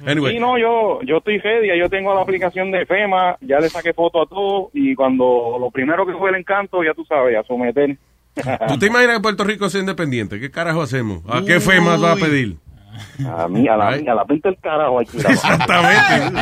Anyway, 0.06 0.34
Sí, 0.34 0.40
no, 0.40 0.58
yo, 0.58 1.02
yo 1.04 1.18
estoy 1.18 1.42
ya 1.42 1.76
yo 1.76 1.90
tengo 1.90 2.14
la 2.14 2.22
aplicación 2.22 2.72
de 2.72 2.86
FEMA, 2.86 3.38
ya 3.42 3.60
le 3.60 3.70
saqué 3.70 3.94
foto 3.94 4.22
a 4.22 4.26
todo 4.26 4.70
y 4.74 4.96
cuando 4.96 5.58
lo 5.60 5.70
primero 5.72 6.06
que 6.06 6.14
fue 6.14 6.30
el 6.30 6.36
encanto, 6.38 6.84
ya 6.84 6.94
tú 6.94 7.06
sabes, 7.06 7.38
a 7.38 7.44
someter. 7.44 7.98
¿tú 8.68 8.78
te 8.80 8.88
imaginas 8.88 9.18
que 9.18 9.22
Puerto 9.22 9.44
Rico 9.44 9.70
sea 9.70 9.82
independiente? 9.82 10.40
¿Qué 10.40 10.50
carajo 10.50 10.82
hacemos? 10.82 11.22
¿A 11.30 11.42
qué 11.46 11.60
FEMA 11.60 11.98
va 11.98 12.14
a 12.14 12.16
pedir? 12.16 12.58
A 13.26 13.48
mí, 13.48 13.68
a 13.68 13.78
la, 13.78 13.88
a 13.90 14.16
la 14.16 14.26
pinta 14.26 14.50
del 14.50 14.58
carajo 14.60 15.00
hay 15.00 15.06
que 15.06 15.18
ir 15.18 15.28
a- 15.28 15.32
Exactamente. 15.32 16.40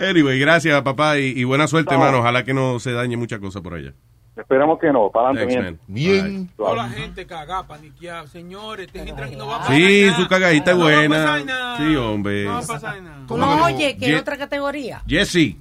Anyway, 0.10 0.38
gracias, 0.38 0.82
papá, 0.82 1.18
y, 1.18 1.32
y 1.38 1.44
buena 1.44 1.66
suerte, 1.66 1.94
No. 1.94 2.00
hermano. 2.00 2.18
Ojalá 2.20 2.44
que 2.44 2.52
no 2.54 2.78
se 2.80 2.92
dañe 2.92 3.16
mucha 3.16 3.38
cosa 3.38 3.62
por 3.62 3.74
allá. 3.74 3.92
Esperemos 4.36 4.80
que 4.80 4.92
no, 4.92 5.10
para 5.10 5.28
adelante, 5.30 5.78
bien. 5.86 6.50
Toda 6.56 6.74
la 6.74 6.88
gente 6.88 7.24
cagada, 7.24 7.64
paniqueada. 7.68 8.26
Señores, 8.26 8.88
no 9.36 9.46
va 9.46 9.56
a 9.56 9.58
pasar 9.60 9.76
Sí, 9.76 10.02
nada. 10.06 10.16
su 10.16 10.28
cagadita 10.28 10.70
es 10.72 10.76
No 10.76 10.84
va 10.84 10.90
a 10.90 10.94
buena. 10.96 11.16
pasar 11.16 11.44
nada. 11.44 11.76
Sí, 11.78 11.96
hombre. 11.96 12.44
No 12.44 12.50
va 12.50 12.58
a 12.58 12.66
pasar 12.66 13.02
nada. 13.02 13.26
Tú 13.28 13.36
no 13.36 13.64
oyes 13.64 13.94
que 13.94 14.06
Ye- 14.06 14.14
es 14.16 14.20
otra 14.20 14.36
categoría. 14.36 15.02
Jesse. 15.06 15.56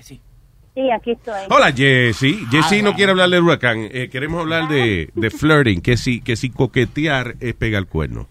Sí, 0.00 0.90
aquí 0.90 1.12
estoy. 1.12 1.40
Hola, 1.50 1.72
Jesse. 1.72 2.36
Jesse 2.50 2.82
no 2.82 2.94
quiere 2.94 3.10
hablar 3.12 3.30
del 3.30 3.42
huracán. 3.42 3.88
Eh, 3.92 4.08
queremos 4.10 4.40
hablar 4.40 4.68
de, 4.68 5.08
de 5.14 5.30
flirting, 5.30 5.80
que 5.80 5.96
si, 5.96 6.20
que 6.20 6.34
si 6.36 6.50
coquetear 6.50 7.34
es 7.40 7.54
pegar 7.54 7.80
el 7.82 7.88
cuerno. 7.88 8.26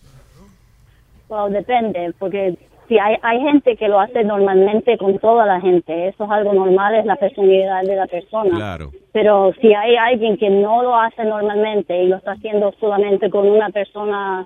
Well, 1.29 1.51
depende, 1.53 2.13
porque 2.19 2.57
si 2.87 2.97
hay, 2.99 3.17
hay 3.21 3.41
gente 3.41 3.75
que 3.77 3.87
lo 3.87 3.99
hace 3.99 4.23
normalmente 4.23 4.97
con 4.97 5.17
toda 5.19 5.45
la 5.45 5.61
gente, 5.61 6.07
eso 6.07 6.25
es 6.25 6.31
algo 6.31 6.53
normal, 6.53 6.95
es 6.95 7.05
la 7.05 7.15
personalidad 7.15 7.83
de 7.83 7.95
la 7.95 8.07
persona. 8.07 8.55
Claro. 8.55 8.91
Pero 9.11 9.53
si 9.61 9.73
hay 9.73 9.95
alguien 9.95 10.37
que 10.37 10.49
no 10.49 10.83
lo 10.83 10.95
hace 10.95 11.23
normalmente 11.23 12.03
y 12.03 12.07
lo 12.07 12.17
está 12.17 12.31
haciendo 12.31 12.73
solamente 12.79 13.29
con 13.29 13.47
una 13.47 13.69
persona 13.69 14.45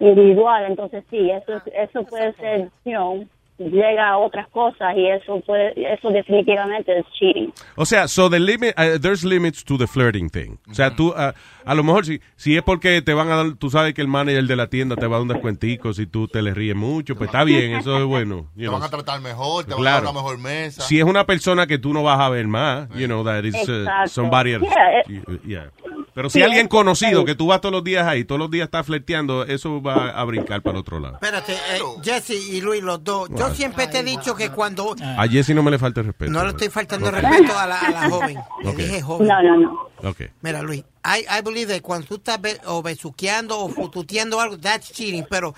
individual, 0.00 0.64
entonces 0.66 1.04
sí, 1.10 1.30
eso 1.30 1.60
eso 1.74 2.04
puede 2.04 2.32
ser, 2.34 2.68
you 2.84 2.92
know, 2.92 3.24
llega 3.58 4.08
a 4.10 4.18
otras 4.18 4.48
cosas 4.48 4.96
y 4.96 5.06
eso 5.08 5.40
puede, 5.46 5.72
eso 5.92 6.10
definitivamente 6.10 6.98
es 6.98 7.04
cheating. 7.18 7.52
O 7.76 7.84
sea, 7.84 8.06
so 8.08 8.30
the 8.30 8.38
limit, 8.38 8.74
uh, 8.78 8.98
there's 9.00 9.24
limits 9.24 9.64
to 9.64 9.76
the 9.76 9.86
flirting 9.86 10.30
thing. 10.30 10.58
O 10.70 10.74
sea, 10.74 10.94
tú, 10.94 11.08
uh, 11.08 11.32
a 11.64 11.74
lo 11.74 11.82
mejor 11.82 12.06
si, 12.06 12.20
si 12.36 12.56
es 12.56 12.62
porque 12.62 13.02
te 13.02 13.14
van 13.14 13.30
a 13.30 13.36
dar, 13.36 13.52
tú 13.54 13.68
sabes 13.70 13.94
que 13.94 14.00
el 14.02 14.08
manager 14.08 14.44
de 14.44 14.56
la 14.56 14.68
tienda 14.68 14.96
te 14.96 15.06
va 15.06 15.16
a 15.16 15.18
dar 15.18 15.22
un 15.22 15.28
descuentico 15.28 15.92
si 15.92 16.06
tú 16.06 16.28
te 16.28 16.40
le 16.42 16.54
ríes 16.54 16.76
mucho, 16.76 17.16
pues 17.16 17.28
está 17.28 17.44
bien, 17.44 17.72
eso 17.74 17.98
es 17.98 18.04
bueno. 18.04 18.46
you 18.54 18.62
Te 18.62 18.68
know. 18.68 18.72
van 18.74 18.82
a 18.84 18.88
tratar 18.88 19.20
mejor, 19.20 19.64
te 19.64 19.70
van 19.72 19.80
a 19.80 19.82
Claro. 19.82 20.04
dar 20.04 20.12
una 20.12 20.22
mejor 20.22 20.38
mesa. 20.38 20.82
Si 20.82 20.98
es 20.98 21.04
una 21.04 21.24
persona 21.24 21.66
que 21.66 21.78
tú 21.78 21.92
no 21.92 22.02
vas 22.02 22.20
a 22.20 22.28
ver 22.28 22.46
más, 22.46 22.88
you 22.90 23.06
know, 23.06 23.24
that 23.24 23.44
is 23.44 23.54
uh, 23.68 23.84
somebody 24.06 24.52
else. 24.52 24.66
Yeah, 24.66 25.00
it- 25.16 25.42
Yeah. 25.44 25.70
Pero 26.18 26.30
si 26.30 26.38
Sí, 26.40 26.42
alguien 26.42 26.62
es- 26.66 26.68
conocido 26.68 27.20
sí. 27.20 27.26
que 27.26 27.36
tú 27.36 27.46
vas 27.46 27.60
todos 27.60 27.72
los 27.72 27.84
días 27.84 28.04
ahí, 28.04 28.24
todos 28.24 28.40
los 28.40 28.50
días 28.50 28.64
estás 28.64 28.84
flirteando, 28.84 29.44
eso 29.44 29.80
va 29.80 30.08
a 30.10 30.24
brincar 30.24 30.62
para 30.62 30.74
el 30.74 30.80
otro 30.80 30.98
lado. 30.98 31.14
Espérate, 31.14 31.52
eh, 31.52 31.78
Jesse 32.02 32.30
y 32.30 32.60
Luis, 32.60 32.82
los 32.82 33.04
dos. 33.04 33.28
Yo 33.38 33.54
siempre 33.54 33.86
te 33.86 34.00
he 34.00 34.02
dicho 34.02 34.34
que 34.34 34.50
cuando... 34.50 34.96
A 35.00 35.28
Jessy 35.28 35.54
no 35.54 35.62
me 35.62 35.70
le 35.70 35.78
falta 35.78 36.00
el 36.00 36.06
respeto. 36.06 36.32
No 36.32 36.42
le 36.42 36.50
estoy 36.50 36.70
faltando 36.70 37.12
respeto 37.12 37.56
a 37.56 37.68
la, 37.68 37.78
a 37.78 37.90
la 37.92 38.10
joven. 38.10 38.36
Le 38.64 38.72
dije 38.74 39.00
joven. 39.00 39.28
No, 39.28 39.42
no, 39.44 39.56
no. 39.58 39.88
Ok. 40.04 40.30
Mira, 40.42 40.62
Luis, 40.62 40.84
I, 41.04 41.24
I 41.28 41.40
believe 41.40 41.68
that 41.68 41.82
cuando 41.82 42.06
tú 42.06 42.16
estás 42.16 42.40
be- 42.40 42.60
o 42.66 42.82
besuqueando 42.82 43.58
o 43.58 43.68
fututeando 43.68 44.38
algo, 44.40 44.56
that's 44.60 44.92
cheating. 44.92 45.24
Pero 45.28 45.48
uh, 45.50 45.54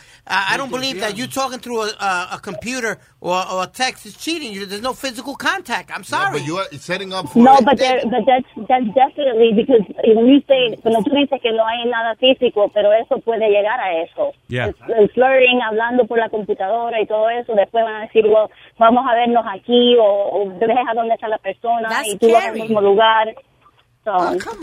I 0.49 0.57
don't 0.57 0.71
believe 0.71 1.01
that 1.01 1.17
you 1.17 1.27
talking 1.27 1.59
through 1.59 1.83
a, 1.83 1.89
a, 1.99 2.29
a 2.37 2.41
computer 2.41 2.99
or, 3.21 3.37
or 3.53 3.65
a 3.65 3.67
text 3.67 4.07
is 4.07 4.17
cheating. 4.17 4.53
You, 4.53 4.65
there's 4.67 4.81
no 4.83 4.93
physical 4.95 5.35
contact. 5.35 5.91
I'm 5.95 6.05
sorry. 6.05 6.39
but 6.39 6.47
you 6.47 6.57
are 6.59 6.67
setting 6.79 7.13
up 7.13 7.29
for 7.29 7.39
No, 7.43 7.57
it. 7.59 7.65
but, 7.65 7.79
there, 7.79 8.01
but 8.05 8.25
that's, 8.25 8.47
that's 8.69 8.87
definitely 8.95 9.53
because 9.57 9.83
when 10.15 10.27
you 10.29 10.41
say, 10.49 10.77
cuando 10.81 11.03
tú 11.03 11.11
dices 11.17 11.41
que 11.43 11.53
no 11.53 11.67
hay 11.67 11.85
nada 11.91 12.15
físico, 12.17 12.71
pero 12.73 12.93
eso 12.93 13.19
puede 13.21 13.49
llegar 13.51 13.81
a 13.81 14.03
eso. 14.05 14.33
Yeah. 14.49 14.69
El, 14.69 14.75
el 15.03 15.09
flirting, 15.11 15.61
hablando 15.63 16.07
por 16.07 16.19
la 16.19 16.29
computadora 16.31 17.01
y 17.01 17.07
todo 17.07 17.29
eso, 17.29 17.55
después 17.55 17.85
van 17.85 17.97
a 17.97 18.01
decir, 18.07 18.25
well, 18.27 18.49
vamos 18.79 19.05
a 19.11 19.15
vernos 19.15 19.45
aquí 19.53 19.97
o, 19.99 20.05
o 20.05 20.51
deja 20.59 20.95
dónde 20.95 21.15
está 21.15 21.29
la 21.29 21.39
persona 21.39 21.89
That's 21.89 22.15
y 22.15 22.19
tú 22.19 22.31
vas 22.33 22.47
al 22.47 22.55
mismo 22.55 22.81
lugar. 22.81 23.35
So, 24.05 24.13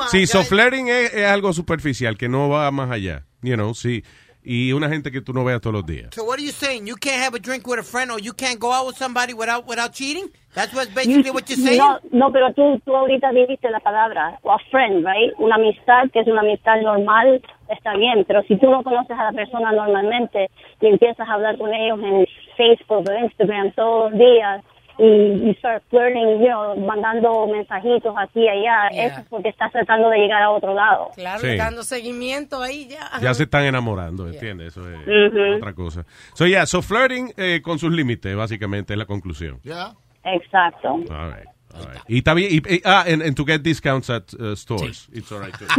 Sí, 0.10 0.26
so 0.26 0.44
flirting 0.44 0.90
es, 0.90 1.14
es 1.14 1.26
algo 1.26 1.54
superficial, 1.54 2.18
que 2.18 2.28
no 2.28 2.50
va 2.50 2.70
más 2.72 2.90
allá. 2.92 3.24
You 3.42 3.56
know, 3.56 3.74
sí. 3.74 4.04
Y 4.44 4.72
una 4.72 4.88
gente 4.88 5.12
que 5.12 5.20
tú 5.20 5.34
no 5.34 5.44
veas 5.44 5.60
todos 5.60 5.74
los 5.74 5.86
días. 5.86 6.16
So 6.16 6.24
what 6.24 6.36
are 6.36 6.44
you 6.44 6.54
saying? 6.54 6.88
You 6.88 6.96
can't 6.96 7.22
have 7.22 7.36
a 7.36 7.40
drink 7.40 7.68
with 7.68 7.80
a 7.80 7.84
friend 7.84 8.10
or 8.12 8.20
you 8.20 8.34
can't 8.34 8.58
go 8.60 8.72
out 8.72 8.88
with 8.88 8.96
somebody 8.96 9.34
without 9.34 9.68
without 9.68 9.92
cheating? 9.92 10.32
That's 10.56 10.74
what's 10.74 10.90
basically 10.94 11.32
what 11.32 11.50
you're 11.50 11.60
saying? 11.60 11.78
No, 11.78 12.00
no, 12.12 12.32
pero 12.32 12.54
tú, 12.54 12.80
tú 12.86 12.96
ahorita 12.96 13.32
dijiste 13.32 13.70
la 13.70 13.82
palabra, 13.82 14.40
a 14.44 14.58
friend, 14.72 15.06
right? 15.06 15.34
Una 15.38 15.56
amistad 15.56 16.10
que 16.14 16.22
es 16.22 16.28
una 16.28 16.42
amistad 16.42 16.82
normal, 16.82 17.42
está 17.70 17.96
bien, 17.98 18.24
pero 18.26 18.42
si 18.44 18.58
tú 18.58 18.72
no 18.72 18.84
conoces 18.84 19.20
a 19.20 19.26
la 19.26 19.34
persona 19.34 19.74
normalmente 19.74 20.50
y 20.80 20.88
empiezas 20.88 21.28
a 21.28 21.34
hablar 21.34 21.58
con 21.58 21.74
ellos 21.74 22.00
en 22.02 22.26
Facebook 22.56 23.04
o 23.08 23.26
Instagram 23.26 23.74
todos 23.74 24.12
los 24.12 24.20
días 24.20 24.64
y 25.00 25.46
you 25.46 25.54
start 25.60 25.84
flirting, 25.90 26.40
you 26.40 26.48
know, 26.48 26.76
mandando 26.78 27.46
mensajitos 27.48 28.14
aquí 28.18 28.42
y 28.42 28.48
allá, 28.48 28.90
Yeah. 28.92 29.06
eso 29.08 29.20
es 29.22 29.26
porque 29.30 29.50
estás 29.50 29.72
tratando 29.72 30.10
de 30.10 30.18
llegar 30.18 30.42
a 30.42 30.50
otro 30.50 30.74
lado. 30.74 31.12
Claro, 31.16 31.40
Sí. 31.40 31.56
dando 31.56 31.84
seguimiento 31.84 32.62
ahí 32.62 32.88
ya. 32.88 33.10
Ya 33.22 33.34
se 33.34 33.44
están 33.44 33.64
enamorando, 33.64 34.28
¿entiendes? 34.28 34.70
Eso 34.76 34.90
es 34.90 34.98
Ujú. 35.32 35.58
otra 35.58 35.74
cosa. 35.74 36.06
So, 36.34 36.46
yeah, 36.48 36.66
so 36.66 36.82
flirting 36.82 37.32
eh, 37.38 37.62
con 37.64 37.78
sus 37.80 37.92
límites, 37.92 38.36
básicamente, 38.36 38.94
es 38.94 38.98
la 39.00 39.06
conclusión. 39.06 39.60
Yeah. 39.64 39.94
Exacto. 40.24 40.90
All 40.90 41.32
right, 41.32 41.48
all 41.74 41.86
right. 41.86 42.02
Y 42.08 42.22
bien, 42.22 42.50
y, 42.52 42.76
y- 42.76 42.82
ah, 42.84 43.06
and, 43.08 43.22
and 43.22 43.36
to 43.36 43.46
get 43.46 43.62
discounts 43.62 44.10
at 44.10 44.34
uh, 44.34 44.56
stores. 44.56 45.08
It's 45.14 45.32
all 45.32 45.40
right, 45.40 45.54
too. 45.58 45.66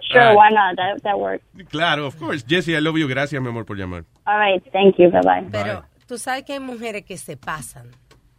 sure, 0.00 0.20
right. 0.20 0.36
why 0.36 0.50
not? 0.50 0.76
That, 0.76 1.02
that 1.02 1.18
works. 1.18 1.44
Claro, 1.70 2.06
of 2.06 2.18
course. 2.18 2.42
Jesse, 2.46 2.74
I 2.74 2.80
love 2.80 2.96
you. 2.96 3.06
Gracias, 3.08 3.40
mi 3.42 3.48
amor, 3.48 3.64
por 3.64 3.76
llamar. 3.76 4.04
All 4.26 4.38
right, 4.38 4.62
thank 4.72 4.96
you, 4.98 5.10
bye 5.10 5.20
bye. 5.22 5.46
Pero 5.50 5.84
tú 6.06 6.16
sabes 6.18 6.44
que 6.44 6.54
hay 6.54 6.60
mujeres 6.60 7.04
que 7.04 7.16
se 7.18 7.36
pasan. 7.36 7.90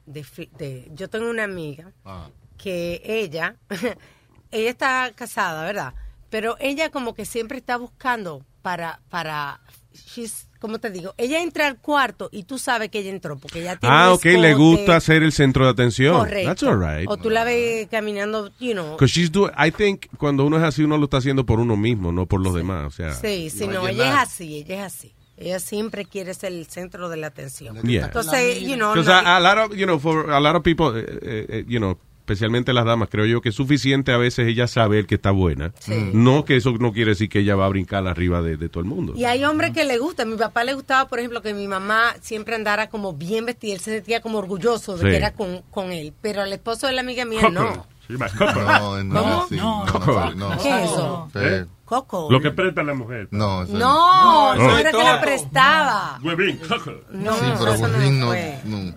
De, 0.05 0.25
de- 0.57 0.91
yo 0.93 1.09
tengo 1.09 1.29
una 1.29 1.43
amiga 1.43 1.91
Ah. 2.05 2.29
que 2.57 3.01
ella, 3.05 3.55
ella 4.51 4.69
está 4.69 5.11
casada, 5.15 5.63
¿verdad? 5.65 5.93
Pero 6.29 6.57
ella 6.59 6.89
como 6.91 7.13
que 7.13 7.25
siempre 7.25 7.57
está 7.57 7.77
buscando 7.77 8.45
para, 8.61 8.99
para, 9.09 9.61
she's, 9.93 10.47
¿cómo 10.59 10.79
te 10.79 10.89
digo? 10.89 11.13
Ella 11.17 11.41
entra 11.41 11.67
al 11.67 11.77
cuarto 11.79 12.29
y 12.31 12.43
tú 12.43 12.57
sabes 12.57 12.89
que 12.89 12.99
ella 12.99 13.11
entró 13.11 13.37
porque 13.37 13.61
ella 13.61 13.77
tiene 13.77 13.95
Ah, 13.95 14.11
ok, 14.13 14.25
le 14.25 14.53
gusta 14.53 14.99
ser 14.99 15.23
el 15.23 15.31
centro 15.31 15.65
de 15.65 15.71
atención. 15.71 16.17
Correcto. 16.17 16.49
That's 16.49 16.63
all 16.63 16.79
right. 16.79 17.07
O 17.09 17.17
tú 17.17 17.29
la 17.29 17.43
ves 17.43 17.87
caminando, 17.89 18.51
you 18.59 18.73
know. 18.73 18.91
Because 18.93 19.11
she's 19.13 19.31
doing, 19.31 19.51
I 19.57 19.71
think 19.71 20.07
cuando 20.17 20.45
uno 20.45 20.57
es 20.57 20.63
así, 20.63 20.83
uno 20.83 20.97
lo 20.97 21.05
está 21.05 21.17
haciendo 21.17 21.45
por 21.45 21.59
uno 21.59 21.77
mismo, 21.77 22.11
no 22.11 22.25
por 22.25 22.41
los 22.41 22.53
demás. 22.53 22.85
O 22.87 22.91
sea, 22.91 23.13
Sí, 23.13 23.49
sí, 23.49 23.67
no, 23.67 23.87
ella 23.87 24.09
es 24.09 24.15
así, 24.29 24.57
ella 24.57 24.75
es 24.85 24.93
así. 24.93 25.14
Ella 25.37 25.59
siempre 25.59 26.05
quiere 26.05 26.33
ser 26.33 26.53
el 26.53 26.65
centro 26.67 27.09
de 27.09 27.17
la 27.17 27.27
atención. 27.27 27.81
Yeah. 27.83 28.05
Entonces, 28.05 28.61
you 28.61 28.75
know, 28.75 28.93
a, 28.93 29.35
a 29.37 29.39
lot 29.39 29.57
of, 29.71 29.75
you 29.77 29.85
know, 29.85 29.99
for 29.99 30.31
a 30.31 30.39
lot 30.39 30.55
of 30.55 30.63
people, 30.63 30.97
eh, 30.99 31.05
eh, 31.21 31.45
eh, 31.49 31.65
you 31.67 31.77
know, 31.79 31.97
especialmente 32.19 32.73
las 32.73 32.85
damas, 32.85 33.09
creo 33.11 33.25
yo 33.25 33.39
que 33.41 33.49
es 33.49 33.55
suficiente 33.55 34.11
a 34.11 34.17
veces 34.17 34.47
ella 34.47 34.65
saber 34.67 35.05
que 35.05 35.15
está 35.15 35.29
buena. 35.31 35.73
Sí. 35.79 36.09
No 36.13 36.43
que 36.45 36.55
eso 36.55 36.71
no 36.79 36.91
quiere 36.93 37.11
decir 37.11 37.29
que 37.29 37.39
ella 37.39 37.55
va 37.55 37.65
a 37.65 37.69
brincar 37.69 38.07
arriba 38.07 38.41
de, 38.41 38.57
de 38.57 38.67
todo 38.69 38.81
el 38.81 38.89
mundo. 38.89 39.13
Y 39.15 39.25
hay 39.25 39.43
hombres 39.43 39.71
que 39.71 39.83
le 39.83 39.97
gusta. 39.99 40.23
A 40.23 40.25
mi 40.25 40.35
papá 40.37 40.63
le 40.63 40.73
gustaba, 40.73 41.07
por 41.07 41.19
ejemplo, 41.19 41.41
que 41.43 41.53
mi 41.53 41.67
mamá 41.67 42.15
siempre 42.21 42.55
andara 42.55 42.89
como 42.89 43.13
bien 43.13 43.45
vestida. 43.45 43.73
Él 43.73 43.79
se 43.79 43.91
sentía 43.91 44.21
como 44.21 44.39
orgulloso 44.39 44.93
de 44.97 45.01
Sí. 45.03 45.07
que 45.09 45.15
era 45.17 45.33
con, 45.33 45.61
con 45.69 45.91
él. 45.91 46.13
Pero 46.21 46.41
al 46.41 46.51
esposo 46.53 46.87
de 46.87 46.93
la 46.93 47.01
amiga 47.01 47.25
mía, 47.25 47.49
no. 47.51 47.85
No, 48.07 49.03
No. 49.03 49.03
no, 49.03 49.47
no, 49.51 50.33
no. 50.35 50.57
¿Qué 50.61 50.69
es 50.69 50.91
eso? 50.91 51.29
Sí. 51.33 51.69
Coco. 51.85 52.27
Lo 52.31 52.41
que 52.41 52.49
presta 52.51 52.81
la 52.83 52.95
mujer. 52.95 53.27
No, 53.29 53.61
eso 53.63 53.73
No, 53.77 54.55
no, 54.55 54.63
No. 54.69 54.77
era 54.77 54.91
que 54.91 55.03
la 55.03 55.21
prestaba. 55.21 56.19
Huevín, 56.23 56.57
coco. 56.67 56.91
No, 57.11 57.33
Sí, 57.35 57.45
pero 57.59 57.73
eso 57.73 57.87
no 57.87 57.97
Huevín 57.99 58.19
no, 58.19 58.27
fue. 58.27 58.59
no. 58.65 58.95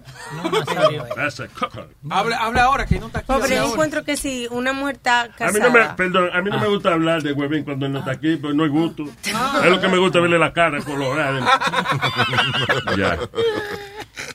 Ese 1.27 1.49
coco. 1.49 1.85
Hable, 2.11 2.35
hable 2.35 2.61
ahora, 2.61 2.87
que 2.87 2.99
no 2.99 3.07
está 3.09 3.19
aquí. 3.19 3.27
Pobre, 3.27 3.57
yo 3.57 3.71
encuentro 3.73 4.05
que 4.05 4.17
si 4.17 4.47
una 4.51 4.73
mujer 4.73 4.97
está 4.97 5.21
A 5.21 5.27
mí 5.27 5.33
casada... 5.37 5.69
no 5.69 5.71
me, 5.71 5.85
perdón, 5.97 6.31
a 6.33 6.41
mí 6.41 6.51
no 6.51 6.59
me 6.59 6.69
gusta 6.69 6.93
hablar 6.95 7.23
de 7.23 7.33
Huevín 7.35 7.65
cuando 7.65 7.85
él 7.87 7.93
no 7.93 7.99
está 7.99 8.13
aquí, 8.13 8.37
pues 8.37 8.55
no 8.55 8.65
hay 8.65 8.71
gusto. 8.71 9.05
Es 9.05 9.71
lo 9.71 9.81
que 9.81 9.89
me 9.89 9.99
gusta 9.99 10.21
verle 10.21 10.39
la 10.39 10.53
cara 10.55 10.81
colorada. 10.83 11.41
ya. 12.97 13.19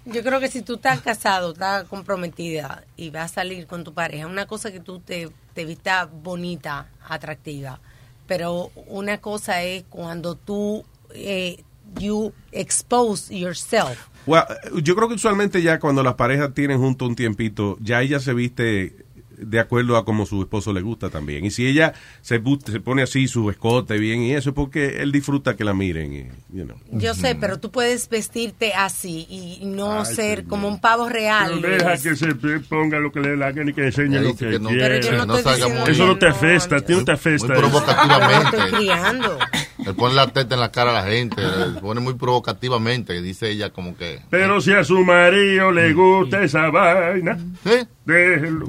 Yo 0.05 0.21
creo 0.23 0.39
que 0.39 0.47
si 0.49 0.61
tú 0.61 0.75
estás 0.75 1.01
casado, 1.01 1.53
estás 1.53 1.85
comprometida 1.85 2.83
y 2.95 3.09
vas 3.09 3.31
a 3.31 3.33
salir 3.35 3.67
con 3.67 3.83
tu 3.83 3.93
pareja, 3.93 4.27
una 4.27 4.45
cosa 4.45 4.71
que 4.71 4.79
tú 4.79 4.99
te, 4.99 5.29
te 5.53 5.65
vistas 5.65 6.07
bonita, 6.11 6.87
atractiva, 7.07 7.79
pero 8.27 8.71
una 8.87 9.19
cosa 9.19 9.63
es 9.63 9.83
cuando 9.89 10.35
tú, 10.35 10.83
eh, 11.13 11.63
you 11.99 12.33
expose 12.51 13.35
yourself. 13.35 13.97
Well, 14.25 14.43
yo 14.81 14.95
creo 14.95 15.09
que 15.09 15.15
usualmente 15.15 15.61
ya 15.61 15.79
cuando 15.79 16.01
las 16.01 16.15
parejas 16.15 16.53
tienen 16.53 16.79
junto 16.79 17.05
un 17.05 17.15
tiempito, 17.15 17.77
ya 17.81 18.01
ella 18.01 18.19
se 18.19 18.33
viste 18.33 19.02
de 19.37 19.59
acuerdo 19.59 19.97
a 19.97 20.05
como 20.05 20.25
su 20.25 20.41
esposo 20.41 20.73
le 20.73 20.81
gusta 20.81 21.09
también. 21.09 21.45
Y 21.45 21.51
si 21.51 21.65
ella 21.65 21.93
se, 22.21 22.41
se 22.65 22.79
pone 22.79 23.03
así 23.03 23.27
su 23.27 23.49
escote 23.49 23.97
bien 23.97 24.21
y 24.21 24.33
eso 24.33 24.49
es 24.49 24.55
porque 24.55 25.01
él 25.01 25.11
disfruta 25.11 25.55
que 25.55 25.63
la 25.63 25.73
miren. 25.73 26.13
Y, 26.13 26.57
you 26.57 26.65
know. 26.65 26.77
Yo 26.91 27.13
sé, 27.13 27.35
pero 27.35 27.59
tú 27.59 27.71
puedes 27.71 28.09
vestirte 28.09 28.73
así 28.73 29.25
y 29.29 29.65
no 29.65 30.01
Ay, 30.01 30.15
ser 30.15 30.45
como 30.45 30.67
un 30.67 30.79
pavo 30.79 31.09
real. 31.09 31.59
Pero 31.61 31.75
deja 31.75 31.97
que 31.97 32.15
se 32.15 32.33
ponga 32.69 32.99
lo 32.99 33.11
que 33.11 33.19
le 33.19 33.37
da 33.37 33.51
gana 33.51 33.71
y 33.71 33.73
que 33.73 33.85
enseñe 33.85 34.19
lo 34.21 34.35
que, 34.35 34.49
que 34.51 34.59
no- 34.59 34.69
quiere. 34.69 34.99
Pero 34.99 35.05
yo 35.11 35.17
no 35.17 35.25
No 35.25 35.37
estoy 35.37 35.59
salga 35.59 35.83
Eso 35.85 36.05
no 36.05 36.17
te 36.17 36.27
afecta, 36.27 36.77
a 36.77 36.81
ti 36.81 36.93
no 36.93 37.03
te 37.05 37.11
afecta. 37.11 37.53
Muy. 37.53 38.43
Estoy 38.45 38.71
criando. 38.71 39.39
Le 39.85 39.93
pone 39.93 40.15
la 40.15 40.27
teta 40.27 40.55
en 40.55 40.61
la 40.61 40.71
cara 40.71 40.91
a 40.91 41.03
la 41.03 41.11
gente, 41.11 41.41
le 41.41 41.79
pone 41.81 41.99
muy 41.99 42.13
provocativamente, 42.13 43.21
dice 43.21 43.49
ella 43.49 43.69
como 43.71 43.97
que... 43.97 44.21
Pero 44.29 44.61
si 44.61 44.71
a 44.71 44.83
su 44.83 45.03
marido 45.03 45.71
le 45.71 45.93
gusta 45.93 46.43
esa 46.43 46.69
vaina, 46.69 47.37
déjelo. 48.05 48.67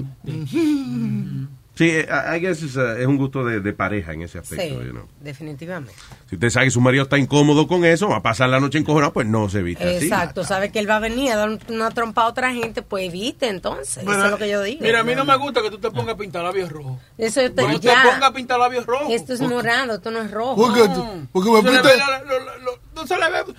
Sí, 1.76 1.90
eh, 1.90 2.06
I 2.36 2.38
guess 2.40 2.62
it's 2.62 2.76
a- 2.76 2.96
es 3.00 3.06
un 3.06 3.16
gusto 3.16 3.44
de, 3.44 3.58
de 3.60 3.72
pareja 3.72 4.12
en 4.12 4.22
ese 4.22 4.34
Sí, 4.44 4.54
aspecto. 4.54 4.82
you 4.84 4.92
know. 4.92 5.08
definitivamente. 5.20 5.92
Si 6.30 6.36
usted 6.36 6.50
sabe 6.50 6.66
que 6.66 6.70
su 6.70 6.80
marido 6.80 7.02
está 7.02 7.18
incómodo 7.18 7.66
con 7.66 7.84
eso, 7.84 8.08
va 8.08 8.18
a 8.18 8.22
pasar 8.22 8.48
la 8.48 8.60
noche 8.60 8.78
encojonado, 8.78 9.12
pues 9.12 9.26
no 9.26 9.48
se 9.48 9.60
viste 9.62 9.82
así. 9.96 10.04
Exacto, 10.06 10.44
sabe 10.44 10.70
que 10.70 10.78
él 10.78 10.88
va 10.88 10.96
a 10.96 11.00
venir 11.00 11.32
a 11.32 11.36
dar 11.36 11.58
una 11.68 11.90
trompa 11.90 12.22
a 12.22 12.26
otra 12.28 12.52
gente, 12.52 12.82
pues 12.82 13.06
evite 13.06 13.48
entonces. 13.48 14.04
Eso 14.04 14.24
es 14.24 14.30
lo 14.30 14.38
que 14.38 14.48
yo 14.48 14.62
digo. 14.62 14.78
Mira, 14.82 15.00
a 15.00 15.02
mí 15.04 15.16
no 15.16 15.24
me 15.24 15.36
gusta 15.36 15.62
que 15.62 15.70
tú 15.70 15.78
te 15.78 15.90
pongas 15.90 16.14
a 16.14 16.16
pintar 16.16 16.44
labios 16.44 16.70
rojos. 16.70 16.98
Eso 17.18 17.42
yo 17.42 17.52
te 17.52 17.62
No 17.66 17.80
te 17.80 17.88
pongas 17.88 18.22
a 18.22 18.32
pintar 18.32 18.58
labios 18.60 18.86
rojos. 18.86 19.08
Esto 19.10 19.34
es 19.34 19.40
morado, 19.40 19.94
esto 19.96 20.10
no 20.12 20.20
es 20.22 20.30
rojo. 20.30 20.54
¿Por 20.54 20.74
qué 20.74 20.82
tú- 20.88 21.26
porque 21.32 21.50
No 21.50 21.60
lo- 21.60 21.72
lo- 21.72 22.58
lo- 22.60 22.78
no 22.94 23.06
se 23.06 23.18
le 23.18 23.30
ve. 23.30 23.52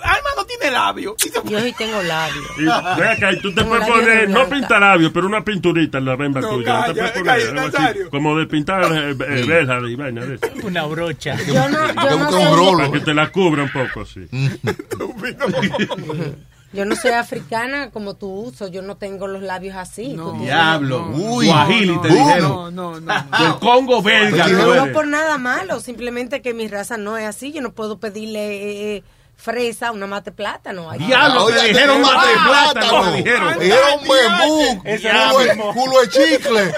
Alma 0.00 0.28
no 0.36 0.44
tiene 0.44 0.70
labios. 0.70 1.14
Yo 1.44 1.60
sí 1.60 1.74
tengo 1.76 2.00
labios. 2.02 2.44
Y, 2.58 2.64
ve 3.00 3.08
acá, 3.08 3.32
y 3.32 3.40
tú 3.40 3.52
te 3.52 3.64
puedes 3.64 3.86
poner, 3.86 4.30
no 4.30 4.48
pintar 4.48 4.82
pero 5.12 5.26
una 5.26 5.44
pinturita 5.44 5.98
en 5.98 6.04
la 6.04 6.14
remba 6.16 6.40
No, 6.40 6.50
tuya. 6.50 6.86
No 6.86 6.94
te 6.94 7.00
calla, 7.00 7.12
puedes 7.12 7.12
calla, 7.12 7.46
poner 7.46 7.48
algo 7.48 7.60
así, 7.68 7.76
Nazario. 7.82 8.10
como 8.10 8.38
de 8.38 8.46
pintar 8.46 8.84
eh, 8.92 9.16
eh, 9.28 9.44
y 9.88 9.94
vaina 9.96 10.24
de 10.24 10.36
eso. 10.36 10.46
Una 10.64 10.84
brocha. 10.86 11.36
Yo 11.46 11.68
no, 11.68 11.86
yo 11.88 12.18
no 12.18 12.26
un 12.28 12.32
soy, 12.32 12.56
rolo. 12.56 12.78
Para 12.78 12.92
que 12.92 13.00
te 13.00 13.14
la 13.14 13.30
cubra 13.32 13.64
un 13.64 13.72
poco, 13.72 14.04
sí. 14.06 14.20
yo 16.72 16.84
no 16.84 16.94
soy 16.94 17.12
africana 17.12 17.90
como 17.90 18.14
tú 18.14 18.28
uso, 18.28 18.68
yo 18.68 18.82
no 18.82 18.96
tengo 18.96 19.26
los 19.26 19.42
labios 19.42 19.76
así. 19.76 20.14
tú 20.16 20.30
tienes- 20.32 20.42
Diablo, 20.46 21.08
Uy, 21.12 21.46
Guajili 21.46 21.98
te 22.02 22.08
no, 22.08 22.14
dijeron. 22.14 22.50
No, 22.50 22.70
no, 22.70 23.00
no. 23.00 23.38
Del 23.38 23.54
Congo 23.58 24.02
belga. 24.02 24.48
No 24.48 24.74
eres. 24.74 24.92
por 24.94 25.06
nada 25.06 25.38
malo, 25.38 25.80
simplemente 25.80 26.42
que 26.42 26.52
mi 26.54 26.68
raza 26.68 26.96
no 26.98 27.16
es 27.16 27.26
así. 27.26 27.52
Yo 27.52 27.62
no 27.62 27.72
puedo 27.72 27.98
pedirle 27.98 28.96
eh, 28.96 29.02
fresa, 29.40 29.92
una 29.92 30.06
mate 30.06 30.32
plátano. 30.32 30.90
Ay, 30.90 30.98
Diablo, 30.98 31.44
Oye, 31.44 31.60
te 31.60 31.68
dijeron 31.68 31.96
te 31.96 32.02
mate 32.02 32.28
de 32.28 32.34
plátano. 32.34 32.72
plátano, 32.72 33.10
te 33.12 33.16
dijeron. 33.16 33.58
Dijeron 33.60 34.00
bembú, 34.02 34.82
culo 34.82 35.38
de- 35.38 35.56
culo 35.74 36.00
de 36.02 36.08
chicle. 36.08 36.74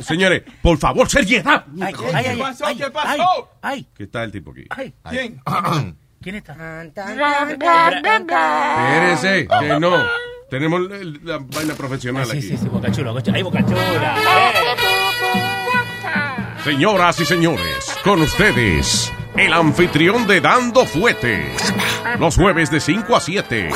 Señores, 0.00 0.42
por 0.62 0.78
favor, 0.78 1.08
seriedad. 1.08 1.64
Ay, 1.80 1.92
¿Qué 1.94 2.04
ay, 2.14 2.26
ay, 2.26 2.36
pasó? 2.38 2.66
ay, 2.66 2.76
¿Qué 2.76 2.90
pasó? 2.90 3.08
ay, 3.08 3.20
ay, 3.62 3.88
¿Qué 3.96 4.02
está 4.04 4.22
el 4.24 4.32
tipo 4.32 4.50
aquí? 4.52 4.64
ay. 4.70 4.94
¿Quién? 5.08 5.40
¿Quién 6.22 6.34
está? 6.36 6.82
Espérese, 6.82 7.08
que 9.48 9.80
no. 9.80 10.04
Tenemos 10.50 10.80
la 11.22 11.38
vaina 11.38 11.74
profesional 11.74 12.24
Sí, 12.26 12.32
aquí. 12.32 12.42
sí, 12.42 12.56
sí, 12.56 12.66
Bocachula. 12.68 13.12
Boca- 13.12 13.30
¡Ay, 13.32 13.42
Bocachula! 13.42 14.16
Señoras 16.64 17.18
y 17.20 17.24
señores, 17.24 17.86
con 18.04 18.20
ustedes, 18.20 19.10
el 19.36 19.52
anfitrión 19.52 20.26
de 20.26 20.40
Dando 20.40 20.84
Fuete. 20.84 21.54
Los 22.18 22.36
jueves 22.36 22.70
de 22.70 22.80
5 22.80 23.16
a 23.16 23.20
7. 23.20 23.70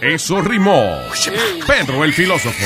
Eso 0.00 0.40
rimó. 0.40 0.98
Pedro 1.66 2.04
el 2.04 2.12
filósofo. 2.12 2.64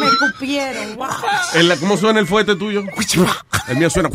Me 0.00 0.16
cupieron. 0.32 0.98
En 1.54 1.68
la- 1.68 1.76
¿Cómo 1.76 1.96
suena 1.96 2.20
el 2.20 2.26
fuete 2.26 2.56
tuyo? 2.56 2.84
El 3.68 3.76
mío 3.76 3.90
suena. 3.90 4.08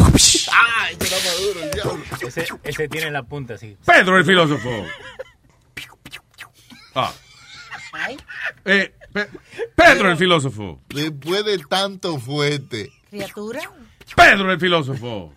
Ese, 2.25 2.47
ese 2.63 2.87
tiene 2.89 3.11
la 3.11 3.23
punta 3.23 3.53
así. 3.55 3.77
Pedro 3.85 4.17
el 4.17 4.25
filósofo. 4.25 4.85
Ah. 6.95 7.11
Eh, 8.65 8.93
Pe- 9.25 9.29
Pedro 9.75 10.11
el 10.11 10.17
filósofo. 10.17 10.81
Después 10.89 11.45
de 11.45 11.57
tanto 11.69 12.17
fuerte. 12.19 12.91
¿Criatura? 13.09 13.61
Pedro 14.15 14.51
el 14.51 14.59
filósofo. 14.59 15.33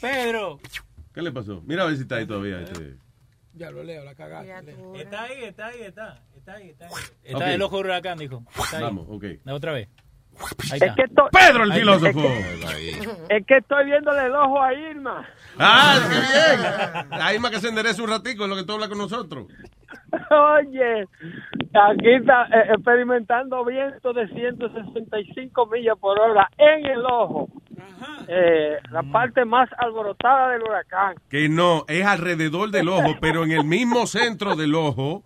Pedro. 0.00 0.58
¿Qué 1.14 1.22
le 1.22 1.32
pasó? 1.32 1.62
Mira 1.66 1.82
a 1.84 1.86
ver 1.86 1.96
si 1.96 2.02
está 2.02 2.16
ahí 2.16 2.26
todavía. 2.26 2.60
este. 2.60 2.96
Ya 3.54 3.70
lo 3.70 3.82
leo, 3.82 4.04
la 4.04 4.14
cagaste. 4.14 4.76
Está 4.96 5.22
ahí, 5.24 5.44
está 5.44 5.66
ahí, 5.68 5.80
está. 5.82 6.22
Está 6.36 6.52
ahí, 6.54 6.68
está 6.70 6.86
ahí. 6.86 6.92
Está 7.24 7.38
Ok. 7.38 7.44
el 7.46 7.62
ojo 7.62 7.78
huracán, 7.78 8.18
dijo. 8.18 8.44
Está 8.58 8.76
ahí. 8.78 8.82
Vamos, 8.82 9.06
ok. 9.08 9.24
La 9.44 9.54
otra 9.54 9.72
vez. 9.72 9.88
Es 10.72 10.94
que 10.94 11.02
estoy- 11.02 11.28
Pedro 11.32 11.64
el 11.64 11.72
filósofo. 11.72 12.20
Es 13.28 13.46
que 13.46 13.56
estoy 13.56 13.84
viéndole 13.86 14.26
el 14.26 14.34
ojo 14.34 14.62
a 14.62 14.72
Irma. 14.74 15.26
Ah, 15.58 15.98
qué 16.08 16.18
bien. 17.08 17.22
Hay 17.22 17.38
más 17.38 17.50
que 17.50 17.60
se 17.60 17.68
enderece 17.68 18.02
un 18.02 18.10
ratico 18.10 18.44
en 18.44 18.50
lo 18.50 18.56
que 18.56 18.64
tú 18.64 18.72
hablas 18.74 18.88
con 18.88 18.98
nosotros. 18.98 19.46
Oye, 20.30 21.02
aquí 21.72 22.12
está 22.14 22.44
eh, 22.46 22.72
experimentando 22.74 23.64
vientos 23.64 24.14
de 24.14 24.28
165 24.28 25.66
millas 25.66 25.96
por 25.98 26.18
hora 26.18 26.48
en 26.58 26.86
el 26.86 27.04
ojo. 27.04 27.48
Eh, 28.28 28.76
la 28.90 29.02
parte 29.04 29.44
más 29.44 29.68
alborotada 29.78 30.50
del 30.50 30.62
huracán. 30.62 31.14
Que 31.30 31.48
no, 31.48 31.84
es 31.88 32.04
alrededor 32.04 32.70
del 32.70 32.88
ojo, 32.88 33.16
pero 33.20 33.44
en 33.44 33.52
el 33.52 33.64
mismo 33.64 34.06
centro 34.06 34.56
del 34.56 34.74
ojo 34.74 35.22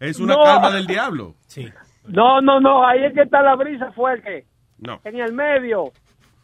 es 0.00 0.18
una 0.20 0.34
No. 0.34 0.42
calma 0.44 0.70
del 0.70 0.86
diablo. 0.86 1.34
Sí. 1.46 1.68
No, 2.06 2.40
no, 2.40 2.60
no, 2.60 2.86
ahí 2.86 3.04
es 3.04 3.14
que 3.14 3.22
está 3.22 3.42
la 3.42 3.54
brisa 3.54 3.92
fuerte. 3.92 4.46
No, 4.82 5.00
En 5.04 5.18
el 5.20 5.32
medio, 5.32 5.92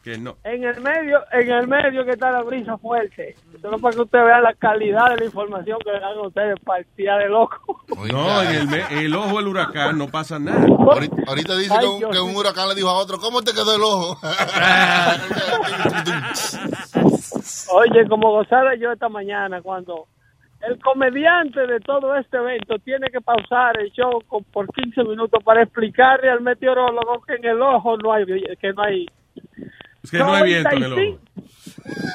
que 0.03 0.17
no. 0.17 0.37
en 0.45 0.63
el 0.63 0.79
medio, 0.79 1.19
en 1.33 1.51
el 1.51 1.67
medio 1.67 2.05
que 2.05 2.11
está 2.11 2.31
la 2.31 2.41
brisa 2.41 2.77
fuerte. 2.77 3.35
Solo 3.61 3.77
para 3.79 3.95
que 3.95 4.01
usted 4.01 4.23
vea 4.23 4.39
la 4.39 4.53
calidad 4.53 5.09
de 5.09 5.17
la 5.17 5.25
información 5.25 5.77
que 5.83 5.91
le 5.91 5.99
dan 5.99 6.17
a 6.17 6.21
ustedes, 6.21 6.57
partida 6.63 7.17
de 7.17 7.27
loco. 7.27 7.83
No, 8.09 8.41
en 8.43 8.49
el, 8.55 8.67
me- 8.67 9.05
el 9.05 9.13
ojo 9.13 9.37
del 9.37 9.47
huracán 9.47 9.97
no 9.97 10.07
pasa 10.07 10.39
nada. 10.39 10.65
Ahorita, 10.67 11.15
ahorita 11.27 11.57
dice 11.57 11.73
Ay, 11.77 11.85
que, 11.99 12.05
un, 12.05 12.11
que 12.11 12.19
huracán 12.19 12.69
le 12.69 12.75
dijo 12.75 12.87
a 12.87 12.93
otro, 12.97 13.19
¿cómo 13.19 13.41
te 13.41 13.51
quedó 13.51 13.75
el 13.75 13.81
ojo? 13.81 14.17
Oye, 17.71 18.07
como 18.07 18.31
gozara 18.31 18.75
yo 18.75 18.91
esta 18.91 19.09
mañana 19.09 19.61
cuando 19.61 20.07
el 20.61 20.77
comediante 20.79 21.65
de 21.65 21.79
todo 21.79 22.15
este 22.15 22.37
evento 22.37 22.77
tiene 22.79 23.07
que 23.09 23.21
pausar 23.21 23.79
el 23.79 23.91
show 23.91 24.21
con- 24.27 24.43
por 24.45 24.67
15 24.73 25.03
minutos 25.03 25.41
para 25.43 25.63
explicarle 25.63 26.29
al 26.29 26.41
meteorólogo 26.41 27.21
que 27.21 27.35
en 27.35 27.45
el 27.45 27.61
ojo 27.61 27.97
no 27.97 28.11
hay 28.13 28.25
que 28.59 28.73
no 28.73 28.83
hay. 28.83 29.05
Es 30.03 30.11
que 30.11 30.17
no 30.19 30.33
hay 30.33 30.43
viento 30.43 30.75
en 30.75 30.83
el 30.83 30.93
ojo. 30.93 31.19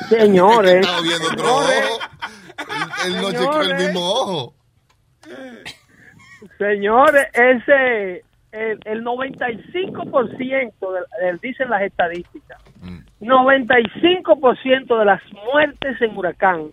señores. 0.08 0.74
Estaba 0.80 1.00
viendo 1.02 1.26
otro 1.28 1.44
ojo. 1.54 1.68
Él, 3.06 3.14
él 3.14 3.22
no 3.22 3.30
chequeó 3.32 3.60
el 3.62 3.74
mismo 3.76 4.00
ojo. 4.00 4.54
señores 6.58 7.26
ese 7.34 8.24
el, 8.52 8.78
el 8.84 9.02
95% 9.04 10.92
del, 10.92 11.04
del- 11.20 11.38
dicen 11.40 11.68
las 11.70 11.82
estadísticas. 11.82 12.60
95% 13.20 14.98
de 14.98 15.04
las 15.04 15.20
muertes 15.32 16.00
en 16.02 16.16
huracán 16.16 16.70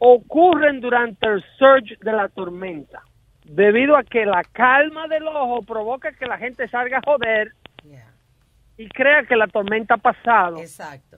ocurren 0.00 0.80
durante 0.80 1.26
el 1.28 1.44
surge 1.58 1.96
de 2.00 2.12
la 2.12 2.28
tormenta, 2.28 3.02
debido 3.44 3.96
a 3.96 4.02
que 4.02 4.24
la 4.26 4.42
calma 4.44 5.06
del 5.08 5.26
ojo 5.28 5.62
provoca 5.62 6.10
que 6.12 6.26
la 6.26 6.38
gente 6.38 6.66
salga 6.68 6.98
a 6.98 7.02
joder 7.04 7.52
y 8.78 8.88
crea 8.88 9.24
que 9.24 9.36
la 9.36 9.46
tormenta 9.46 9.94
ha 9.94 9.98
pasado. 9.98 10.56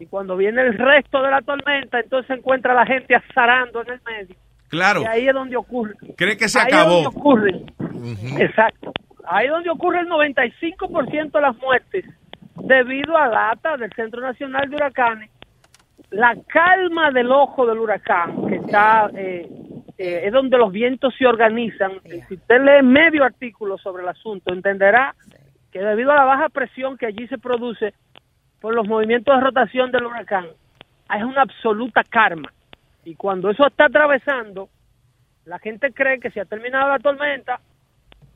Y 0.00 0.06
cuando 0.06 0.36
viene 0.36 0.62
el 0.62 0.76
resto 0.76 1.22
de 1.22 1.30
la 1.30 1.42
tormenta, 1.42 2.00
entonces 2.00 2.26
se 2.26 2.34
encuentra 2.34 2.74
la 2.74 2.84
gente 2.84 3.14
azarando 3.14 3.82
en 3.82 3.90
el 3.92 4.00
medio. 4.04 4.36
Claro. 4.68 5.02
Y 5.02 5.06
ahí 5.06 5.28
es 5.28 5.34
donde 5.34 5.56
ocurre. 5.56 5.94
Cree 6.16 6.36
que 6.36 6.48
se 6.48 6.58
Ahí 6.58 6.66
es 6.68 6.74
acabó. 6.74 7.02
donde 7.02 7.08
ocurre. 7.08 7.62
Exacto. 8.42 8.92
Ahí 9.26 9.46
es 9.46 9.52
donde 9.52 9.70
ocurre 9.70 10.00
el 10.00 10.08
95% 10.08 11.30
de 11.30 11.40
las 11.40 11.56
muertes 11.58 12.04
debido 12.56 13.16
a 13.16 13.28
data 13.28 13.76
del 13.76 13.92
Centro 13.92 14.20
Nacional 14.20 14.68
de 14.68 14.74
Huracanes. 14.76 15.30
La 16.12 16.36
calma 16.46 17.10
del 17.10 17.30
ojo 17.30 17.66
del 17.66 17.78
huracán, 17.78 18.46
que 18.46 18.56
está, 18.56 19.10
eh, 19.16 19.48
eh, 19.96 20.20
es 20.24 20.32
donde 20.32 20.58
los 20.58 20.70
vientos 20.70 21.14
se 21.18 21.26
organizan. 21.26 22.00
Si 22.28 22.34
usted 22.34 22.60
lee 22.60 22.82
medio 22.82 23.24
artículo 23.24 23.78
sobre 23.78 24.02
el 24.02 24.10
asunto, 24.10 24.52
entenderá 24.52 25.14
que 25.70 25.80
debido 25.80 26.12
a 26.12 26.16
la 26.16 26.24
baja 26.24 26.48
presión 26.50 26.98
que 26.98 27.06
allí 27.06 27.26
se 27.28 27.38
produce 27.38 27.94
por 28.60 28.74
los 28.74 28.86
movimientos 28.86 29.34
de 29.34 29.40
rotación 29.40 29.90
del 29.90 30.04
huracán, 30.04 30.48
es 31.16 31.24
una 31.24 31.42
absoluta 31.42 32.04
karma. 32.04 32.52
Y 33.04 33.14
cuando 33.14 33.48
eso 33.48 33.66
está 33.66 33.86
atravesando, 33.86 34.68
la 35.46 35.58
gente 35.58 35.92
cree 35.92 36.20
que 36.20 36.30
se 36.30 36.40
ha 36.40 36.44
terminado 36.44 36.88
la 36.88 36.98
tormenta 36.98 37.58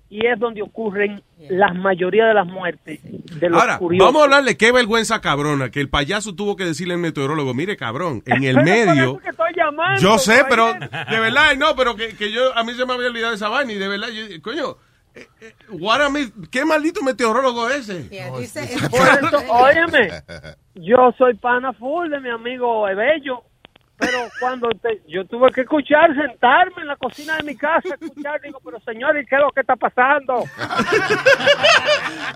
y 0.08 0.24
es 0.26 0.38
donde 0.38 0.62
ocurren 0.62 1.22
la 1.50 1.72
mayoría 1.74 2.26
de 2.26 2.34
las 2.34 2.46
muertes 2.46 3.00
de 3.02 3.50
los 3.50 3.60
Ahora, 3.60 3.78
curiosos. 3.78 4.06
vamos 4.06 4.22
a 4.22 4.24
hablarle 4.24 4.56
qué 4.56 4.70
vergüenza 4.72 5.20
cabrona, 5.20 5.70
que 5.70 5.80
el 5.80 5.88
payaso 5.88 6.34
tuvo 6.34 6.56
que 6.56 6.64
decirle 6.64 6.94
al 6.94 7.00
meteorólogo, 7.00 7.54
mire 7.54 7.76
cabrón, 7.76 8.22
en 8.26 8.44
el 8.44 8.56
medio... 8.64 8.92
eso 8.92 9.18
que 9.18 9.30
estoy 9.30 9.52
llamando, 9.56 10.00
Yo 10.00 10.18
sé, 10.18 10.44
pero 10.48 10.72
de 10.74 11.20
verdad, 11.20 11.54
no, 11.56 11.74
pero 11.76 11.96
que, 11.96 12.16
que 12.16 12.30
yo, 12.32 12.56
a 12.56 12.62
mí 12.64 12.72
se 12.74 12.86
me 12.86 12.92
había 12.94 13.08
olvidado 13.08 13.34
esa 13.34 13.48
vaina 13.48 13.72
y 13.72 13.76
de 13.78 13.88
verdad, 13.88 14.08
yo, 14.08 14.22
coño, 14.42 14.76
eh, 15.14 15.26
eh, 15.40 15.54
what 15.70 16.00
a 16.02 16.08
me- 16.10 16.30
¿qué 16.50 16.64
maldito 16.64 17.02
meteorólogo 17.02 17.68
es 17.70 17.88
ese? 17.88 18.28
Por 18.30 18.40
eso, 19.28 19.38
óyeme, 19.52 20.08
yo 20.74 21.12
soy 21.18 21.34
pana 21.34 21.72
full 21.72 22.08
de 22.10 22.20
mi 22.20 22.28
amigo 22.30 22.88
Ebello, 22.88 23.42
pero 23.98 24.18
cuando 24.40 24.68
te- 24.70 25.02
yo 25.08 25.24
tuve 25.24 25.50
que 25.52 25.62
escuchar, 25.62 26.14
sentarme 26.14 26.82
en 26.82 26.88
la 26.88 26.96
cocina 26.96 27.36
de 27.36 27.42
mi 27.44 27.56
casa, 27.56 27.96
escuchar, 28.00 28.40
digo, 28.42 28.60
pero 28.64 28.78
señor, 28.80 29.16
¿y 29.18 29.24
qué 29.26 29.36
es 29.36 29.40
lo 29.40 29.50
que 29.50 29.60
está 29.60 29.76
pasando? 29.76 30.40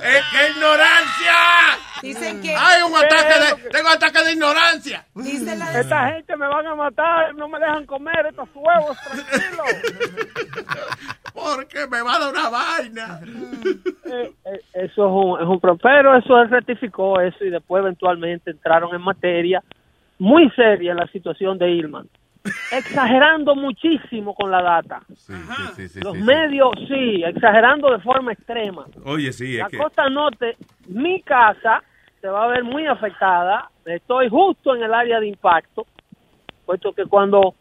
¡Eh, 0.03 0.21
¡Qué 0.33 0.51
ignorancia! 0.53 1.35
Dicen 2.03 2.41
que... 2.41 2.55
¡Hay 2.57 2.83
un 2.83 2.97
ataque 2.97 3.35
de, 3.41 3.71
tengo 3.71 3.89
ataque 3.91 4.25
de 4.25 4.33
ignorancia! 4.33 5.05
Dice 5.15 5.57
la... 5.57 5.79
Esta 5.79 6.09
gente 6.13 6.37
me 6.37 6.49
van 6.49 6.67
a 6.67 6.75
matar, 6.75 7.35
no 7.35 7.49
me 7.49 7.59
dejan 7.59 7.85
comer 7.87 8.27
estos 8.27 8.49
huevos, 8.55 8.97
tranquilo. 9.03 9.65
Porque 11.35 11.87
me 11.87 12.03
va 12.03 12.17
a 12.17 12.19
dar 12.19 12.31
una 12.33 12.49
vaina. 12.49 13.21
Eh, 14.07 14.33
eh, 14.45 14.61
eso 14.75 14.83
es 14.85 14.99
un, 14.99 15.41
es 15.41 15.47
un 15.47 15.61
pero 15.81 16.17
eso 16.17 16.41
él 16.41 16.51
rectificó 16.51 17.21
eso 17.21 17.45
y 17.45 17.51
después 17.51 17.83
eventualmente 17.83 18.51
entraron 18.51 18.95
en 18.95 19.03
materia 19.03 19.63
muy 20.21 20.49
seria 20.51 20.95
la 20.95 21.07
situación 21.09 21.59
de 21.59 21.71
Irma 21.73 22.05
exagerando 22.73 23.55
muchísimo 23.55 24.35
con 24.35 24.51
la 24.51 24.63
data. 24.63 25.03
Los 26.03 26.17
medios 26.17 26.71
sí 26.89 27.23
exagerando 27.23 27.91
de 27.91 27.99
forma 27.99 28.33
extrema. 28.33 28.87
Oye, 29.05 29.33
sí, 29.33 29.57
es 29.57 29.63
la 29.63 29.69
que... 29.69 29.77
costa 29.77 30.09
norte 30.09 30.57
mi 30.89 31.21
casa 31.23 31.83
se 32.21 32.29
va 32.29 32.45
a 32.45 32.49
ver 32.49 32.65
muy 32.65 32.87
afectada. 32.87 33.71
Estoy 33.85 34.29
justo 34.29 34.75
en 34.75 34.85
el 34.85 34.95
área 34.95 35.21
de 35.21 35.29
impacto 35.29 35.87
puesto 36.71 36.93
que 36.93 37.05
cuando 37.07 37.57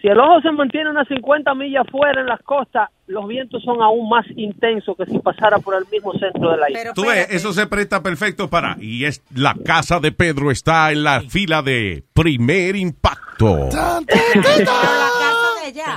si 0.00 0.08
el 0.08 0.18
ojo 0.18 0.40
se 0.40 0.50
mantiene 0.50 0.90
unas 0.90 1.06
50 1.08 1.54
millas 1.54 1.86
fuera 1.90 2.22
en 2.22 2.26
las 2.26 2.40
costas, 2.40 2.88
los 3.06 3.28
vientos 3.28 3.62
son 3.62 3.82
aún 3.82 4.08
más 4.08 4.24
intensos 4.34 4.96
que 4.96 5.04
si 5.04 5.18
pasara 5.18 5.58
por 5.58 5.74
el 5.74 5.84
mismo 5.90 6.12
centro 6.14 6.52
de 6.52 6.56
la 6.56 6.70
isla. 6.70 6.94
Tú 6.94 7.02
ves, 7.02 7.26
eso 7.30 7.52
se 7.52 7.66
presta 7.66 8.02
perfecto 8.02 8.48
para... 8.48 8.76
Y 8.80 9.04
es 9.04 9.22
la 9.34 9.54
casa 9.54 10.00
de 10.00 10.12
Pedro 10.12 10.50
está 10.50 10.90
en 10.90 11.04
la 11.04 11.20
fila 11.20 11.60
de 11.60 12.02
primer 12.14 12.76
impacto. 12.76 13.68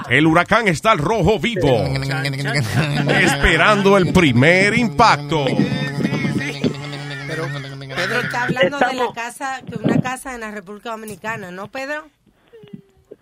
El 0.09 0.27
huracán 0.27 0.67
está 0.67 0.91
al 0.91 0.99
rojo 0.99 1.39
vivo. 1.39 1.85
esperando 3.21 3.97
el 3.97 4.11
primer 4.11 4.77
impacto. 4.77 5.45
Pedro 7.95 8.19
está 8.19 8.43
hablando 8.43 8.79
de 8.79 8.93
la 8.95 9.13
casa, 9.13 9.61
que 9.65 9.75
una 9.77 10.01
casa 10.01 10.35
en 10.35 10.41
la 10.41 10.51
República 10.51 10.91
Dominicana, 10.91 11.51
¿no, 11.51 11.67
Pedro? 11.69 12.03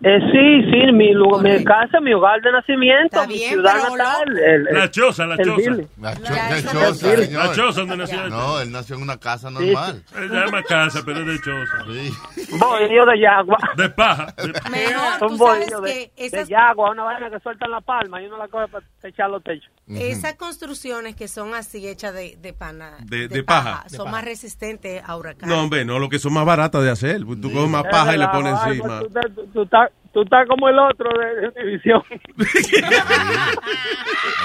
Eh, 0.04 0.18
sí, 0.32 0.70
sí, 0.72 0.92
mi, 0.92 1.12
lugar, 1.12 1.42
mi 1.44 1.62
casa, 1.64 2.00
mi 2.00 2.12
hogar 2.12 2.40
de 2.42 2.50
nacimiento, 2.50 3.24
mi 3.28 3.34
bien, 3.34 3.50
ciudad 3.52 3.74
natal. 3.88 4.24
el- 4.36 4.66
el- 4.68 4.74
La 4.74 4.90
choza, 4.90 5.26
la 5.26 5.36
choza. 5.38 5.70
La, 6.00 6.14
cho- 6.16 6.22
La- 6.22 6.62
choza. 6.62 7.16
La 7.30 7.52
choza 7.54 7.80
donde 7.82 7.96
nació. 7.98 8.28
No, 8.28 8.60
él 8.60 8.72
nació 8.72 8.96
en 8.96 9.02
una 9.02 9.18
casa 9.18 9.50
normal. 9.50 10.02
Se 10.12 10.26
llama 10.28 10.62
casa, 10.64 11.02
pero 11.04 11.20
es 11.20 11.26
de 11.26 11.36
choza. 11.38 12.56
Bohío 12.58 13.06
de 13.06 13.20
yagua. 13.20 13.58
De 13.76 13.88
paja. 13.90 14.34
De- 14.36 14.52
Mejor, 14.70 15.30
Un 15.30 15.38
bohío 15.38 15.80
de, 15.80 16.10
de 16.16 16.46
yagua, 16.48 16.90
una 16.90 17.04
vaina 17.04 17.30
que 17.30 17.38
suelta 17.40 17.66
en 17.66 17.70
la 17.72 17.80
palma 17.80 18.20
y 18.20 18.26
uno 18.26 18.38
la 18.38 18.48
coge 18.48 18.68
para 18.68 18.84
echar 19.04 19.30
los 19.30 19.42
techos. 19.42 19.70
esas 19.88 20.34
construcciones 20.34 21.14
que 21.14 21.28
son 21.28 21.54
así 21.54 21.86
hechas 21.86 22.12
de, 22.14 22.36
de 22.40 22.52
pana, 22.52 22.96
De- 23.04 23.28
de 23.28 23.42
paja. 23.44 23.84
son 23.88 24.10
más 24.10 24.24
resistentes 24.24 25.02
a 25.06 25.16
huracanes. 25.16 25.54
No, 25.54 25.62
hombre, 25.62 25.84
no, 25.84 25.98
lo 25.98 26.08
que 26.08 26.18
son 26.18 26.32
más 26.32 26.44
baratas 26.44 26.82
de 26.82 26.90
hacer. 26.90 27.20
Tú 27.20 27.52
coges 27.52 27.68
más 27.70 27.84
paja 27.84 28.14
y 28.14 28.18
le 28.18 28.26
pones 28.28 28.54
encima. 28.66 29.00
Tú, 29.00 29.08
tú- 29.34 29.46
tú 29.52 29.62
estás, 29.62 29.90
tú 30.12 30.22
estás 30.22 30.46
como 30.48 30.68
el 30.68 30.78
otro 30.78 31.10
de, 31.18 31.50
de. 31.50 31.80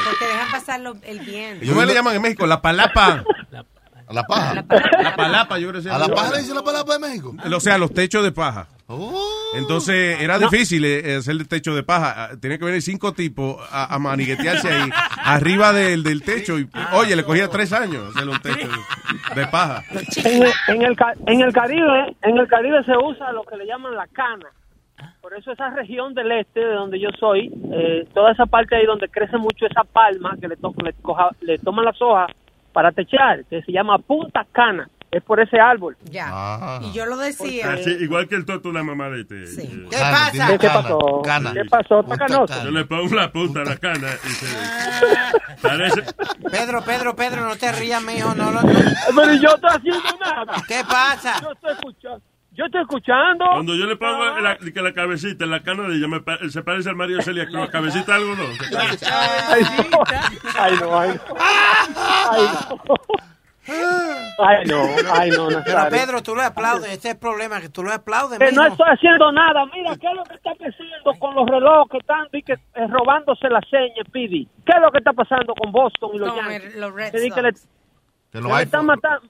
Porque 0.05 0.25
dejan 0.25 0.51
pasar 0.51 0.79
lo- 0.81 0.95
el 1.03 1.19
viento. 1.19 1.65
¿Cómo 1.67 1.83
le 1.85 1.93
llaman 1.93 2.15
en 2.15 2.21
México? 2.21 2.45
La 2.47 2.61
palapa. 2.61 3.23
A 4.09 4.13
la 4.13 4.23
paja. 4.23 4.53
La 5.01 5.15
palapa, 5.17 5.59
yo 5.59 5.67
creo 5.67 5.81
que 5.81 5.89
se 5.89 5.89
¿A 5.93 5.97
llama. 5.99 6.07
la 6.07 6.15
paja 6.15 6.31
le 6.31 6.39
dice 6.39 6.53
la 6.53 6.63
palapa 6.63 6.93
de 6.93 6.99
México? 6.99 7.35
O 7.53 7.59
sea, 7.59 7.77
los 7.77 7.93
techos 7.93 8.23
de 8.23 8.31
paja. 8.31 8.67
Oh. 8.89 9.21
Entonces 9.55 10.21
era 10.21 10.39
difícil 10.39 10.85
eh, 10.85 11.17
hacer 11.17 11.33
el 11.33 11.45
techo 11.45 11.75
de 11.75 11.83
paja. 11.83 12.13
Ah, 12.15 12.29
Tenía 12.39 12.57
que 12.57 12.63
venir 12.63 12.81
cinco 12.81 13.11
tipos 13.11 13.57
a, 13.69 13.93
a 13.93 13.99
maniguetearse 13.99 14.69
ahí, 14.69 14.89
arriba 15.25 15.73
del, 15.73 16.03
del 16.03 16.23
techo. 16.23 16.57
Y, 16.57 16.69
oye, 16.93 17.17
le 17.17 17.25
cogía 17.25 17.49
tres 17.49 17.73
años 17.73 18.15
hacer 18.15 18.29
un 18.29 18.39
techo 18.39 18.65
de, 19.35 19.41
de 19.41 19.47
paja. 19.47 19.83
en, 20.23 20.43
el, 20.43 20.53
en, 20.69 20.81
el, 20.83 20.95
ca- 20.95 21.13
en 21.25 21.41
el 21.41 21.51
Caribe, 21.51 22.15
en 22.21 22.37
el 22.37 22.47
Caribe 22.47 22.81
se 22.85 22.93
usa 22.95 23.33
lo 23.33 23.43
que 23.43 23.57
le 23.57 23.65
llaman 23.65 23.93
la 23.93 24.07
cana. 24.07 24.47
Por 25.21 25.33
eso 25.37 25.51
esa 25.51 25.69
región 25.71 26.13
del 26.13 26.31
este, 26.31 26.59
de 26.61 26.73
donde 26.73 26.99
yo 26.99 27.09
soy, 27.19 27.51
eh, 27.73 28.07
toda 28.13 28.31
esa 28.31 28.45
parte 28.45 28.75
ahí 28.75 28.85
donde 28.85 29.09
crece 29.09 29.37
mucho 29.37 29.65
esa 29.65 29.83
palma 29.83 30.35
que 30.39 30.47
le, 30.47 30.55
to- 30.55 30.73
le, 30.83 30.93
coja- 31.01 31.35
le 31.41 31.57
toman 31.57 31.83
las 31.85 32.01
hojas 32.01 32.29
para 32.71 32.91
techar, 32.91 33.43
que 33.45 33.61
se 33.63 33.71
llama 33.71 33.97
punta 33.97 34.45
cana, 34.51 34.89
es 35.11 35.21
por 35.23 35.39
ese 35.39 35.59
árbol. 35.59 35.97
Ya. 36.11 36.27
Ah. 36.29 36.79
Y 36.83 36.93
yo 36.93 37.05
lo 37.05 37.17
decía. 37.17 37.73
Así, 37.73 37.89
igual 37.99 38.27
que 38.27 38.35
el 38.35 38.45
toto 38.45 38.69
de 38.69 38.75
la 38.75 38.83
mamá 38.83 39.09
de 39.09 39.21
este. 39.21 39.43
Eh, 39.43 39.85
¿Qué 39.89 39.97
Cana, 39.97 40.11
pasa? 40.11 40.47
¿Qué 40.47 40.57
cana, 40.59 40.81
pasó? 40.81 41.21
cana. 41.23 41.53
¿Qué 41.53 41.65
pasó? 41.65 41.99
¿Está 42.01 42.17
canoso? 42.17 42.63
Yo 42.63 42.71
le 42.71 42.85
pongo 42.85 43.15
la 43.15 43.31
punta 43.31 43.61
a 43.61 43.65
la 43.65 43.77
cana 43.77 44.07
y 44.23 44.29
se. 44.29 44.47
Parece. 45.61 46.03
Pedro, 46.51 46.81
Pedro, 46.83 47.15
Pedro, 47.15 47.45
no 47.47 47.55
te 47.57 47.71
rías, 47.71 48.01
mijo. 48.03 48.35
No, 48.35 48.51
no, 48.51 48.61
no. 48.61 48.69
Pero 49.15 49.33
yo 49.33 49.49
estoy 49.55 49.69
haciendo 49.71 49.99
nada. 50.21 50.53
¿Qué 50.67 50.81
pasa? 50.87 51.41
Yo 51.41 51.51
estoy 51.51 51.71
escuchando. 51.73 52.21
Yo 52.57 52.65
estoy 52.65 52.81
escuchando. 52.81 53.45
Cuando 53.51 53.75
yo 53.75 53.85
le 53.85 53.95
pongo 53.95 54.25
la, 54.39 54.57
que 54.57 54.81
la 54.81 54.91
cabecita 54.91 55.45
en 55.45 55.51
la 55.51 55.61
cana 55.61 55.83
de 55.87 55.95
ella, 55.95 56.07
me 56.07 56.21
pa- 56.21 56.39
se 56.49 56.63
parece 56.63 56.89
al 56.89 56.95
Mario 56.95 57.21
Celia 57.21 57.47
con 57.47 57.59
la 57.59 57.69
cabecita 57.69 58.15
algo, 58.15 58.35
¿no? 58.35 58.43
Ay, 58.77 59.61
no, 60.81 60.97
ay, 60.97 61.19
no. 61.19 61.35
Ay, 62.31 62.41
no. 62.69 62.95
Ay, 64.39 64.65
no. 64.65 64.79
Ay, 65.13 65.29
no, 65.29 65.47
ay, 65.47 65.51
no, 65.51 65.61
Pero. 65.65 65.89
Pedro, 65.89 66.23
tú 66.23 66.33
lo 66.35 66.41
aplaudes. 66.41 66.85
Ese 66.89 67.09
es 67.09 67.13
el 67.15 67.19
problema, 67.19 67.59
que 67.59 67.69
tú 67.69 67.83
lo 67.83 67.91
aplaudes, 67.91 68.39
Que 68.39 68.51
no 68.51 68.65
estoy 68.65 68.87
haciendo 68.89 69.31
nada. 69.31 69.65
Mira, 69.67 69.95
¿qué 69.97 70.07
es 70.07 70.13
lo 70.15 70.23
que 70.23 70.35
está 70.35 70.51
pasando 70.55 71.19
con 71.19 71.35
los 71.35 71.47
relojes 71.49 71.91
que 71.91 71.97
están 71.97 72.27
que, 72.31 72.53
eh, 72.53 72.87
robándose 72.87 73.49
la 73.49 73.59
seña, 73.69 74.03
Pidi? 74.11 74.47
¿Qué 74.65 74.71
es 74.75 74.81
lo 74.81 74.91
que 74.91 74.99
está 74.99 75.13
pasando 75.13 75.53
con 75.53 75.71
Boston 75.71 76.11
y 76.13 76.17
los 76.19 76.35
Yankees? 76.35 76.75
los 76.75 76.93
Red 76.93 77.13
di 77.13 77.29
que 77.29 77.41
le, 77.41 77.51
Sox. 77.51 77.67
Que 78.31 78.41
los 78.41 78.51
le 78.51 78.63
están 78.63 78.85
matando. 78.85 79.27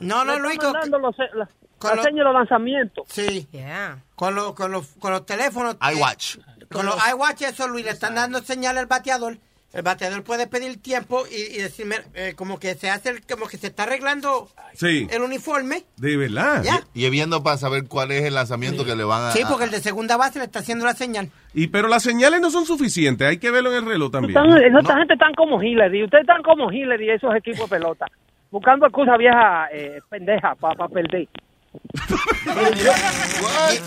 No, 0.00 0.24
no, 0.24 0.34
le 0.34 0.40
Luis, 0.40 0.58
mandando 0.62 0.98
los, 0.98 1.16
la, 1.34 1.48
con 1.78 1.96
lo- 1.96 2.24
los 2.24 2.34
lanzamientos. 2.34 3.06
sí, 3.08 3.46
Yeah. 3.52 4.02
con, 4.14 4.34
los 4.34 4.54
con, 4.54 4.72
los, 4.72 4.86
con 4.98 5.12
los 5.12 5.24
teléfonos. 5.26 5.74
eh, 5.74 5.94
iWatch. 5.94 6.38
Con 6.70 6.84
los 6.86 6.96
iWatch, 7.12 7.42
eso, 7.42 7.68
Luis, 7.68 7.84
le 7.84 7.92
están 7.92 8.14
dando 8.14 8.40
señal 8.42 8.76
al 8.78 8.86
bateador. 8.86 9.38
El 9.70 9.82
bateador 9.82 10.22
puede 10.24 10.46
pedir 10.46 10.80
tiempo 10.80 11.24
y, 11.30 11.34
y 11.56 11.58
decirme, 11.58 11.96
eh, 12.14 12.32
como 12.34 12.58
que 12.58 12.74
se 12.74 12.88
hace, 12.88 13.10
el- 13.10 13.26
como 13.26 13.46
que 13.46 13.58
se 13.58 13.66
está 13.66 13.82
arreglando 13.82 14.48
Sí, 14.72 15.06
el 15.10 15.20
uniforme. 15.22 15.84
de 15.98 16.16
verdad. 16.16 16.62
Ya. 16.64 16.80
Y 16.94 17.04
es 17.04 17.10
viendo 17.10 17.42
para 17.42 17.58
saber 17.58 17.84
cuál 17.86 18.10
es 18.12 18.24
el 18.24 18.32
lanzamiento 18.34 18.86
que 18.86 18.96
le 18.96 19.04
van 19.04 19.24
a... 19.26 19.32
Sí, 19.32 19.42
porque 19.46 19.64
el 19.66 19.70
de 19.70 19.80
segunda 19.80 20.16
base 20.16 20.38
le 20.38 20.46
está 20.46 20.60
haciendo 20.60 20.86
la 20.86 20.94
señal. 20.94 21.30
Y 21.52 21.66
pero 21.66 21.86
las 21.88 22.02
señales 22.02 22.40
no 22.40 22.50
son 22.50 22.64
suficientes, 22.64 23.28
hay 23.28 23.36
que 23.38 23.50
verlo 23.50 23.70
en 23.70 23.84
el 23.84 23.86
reloj 23.86 24.10
también. 24.10 24.38
Están, 24.38 24.56
esa 24.56 24.96
gente 24.96 25.12
están 25.14 25.34
como 25.34 25.62
Hillary. 25.62 26.02
Ustedes 26.04 26.22
están 26.22 26.42
como 26.42 26.72
Hillary, 26.72 27.10
esos 27.10 27.34
equipos 27.36 27.68
de 27.68 27.76
pelota. 27.76 28.06
Buscando 28.50 28.86
excusas 28.86 29.18
viejas 29.18 29.68
eh, 29.72 30.00
pendejas 30.08 30.56
para 30.58 30.88
perder. 30.88 31.28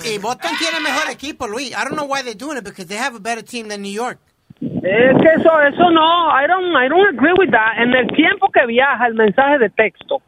Y, 0.06 0.14
y 0.14 0.18
Boston 0.20 0.52
tiene 0.60 0.80
mejor 0.84 1.10
equipo, 1.12 1.48
Luis. 1.48 1.72
I 1.72 1.84
don't 1.84 1.96
know 1.96 2.06
why 2.06 2.22
they're 2.24 2.36
doing 2.36 2.58
it 2.58 2.64
because 2.64 2.88
they 2.88 2.98
have 2.98 3.16
a 3.16 3.20
better 3.20 3.44
team 3.44 3.68
than 3.70 3.82
New 3.82 3.92
York. 3.92 4.20
Es 4.62 5.18
que 5.22 5.30
eso, 5.38 5.60
eso 5.62 5.90
no, 5.90 6.30
I 6.30 6.46
don't, 6.48 6.76
I 6.76 6.88
don't 6.88 7.08
agree 7.18 7.34
with 7.34 7.50
that. 7.52 7.80
En 7.80 7.96
el 7.96 8.08
tiempo 8.10 8.50
que 8.52 8.64
viaja 8.68 9.08
el 9.08 9.16
mensaje 9.16 9.58
de 9.58 9.70
texto, 9.72 10.22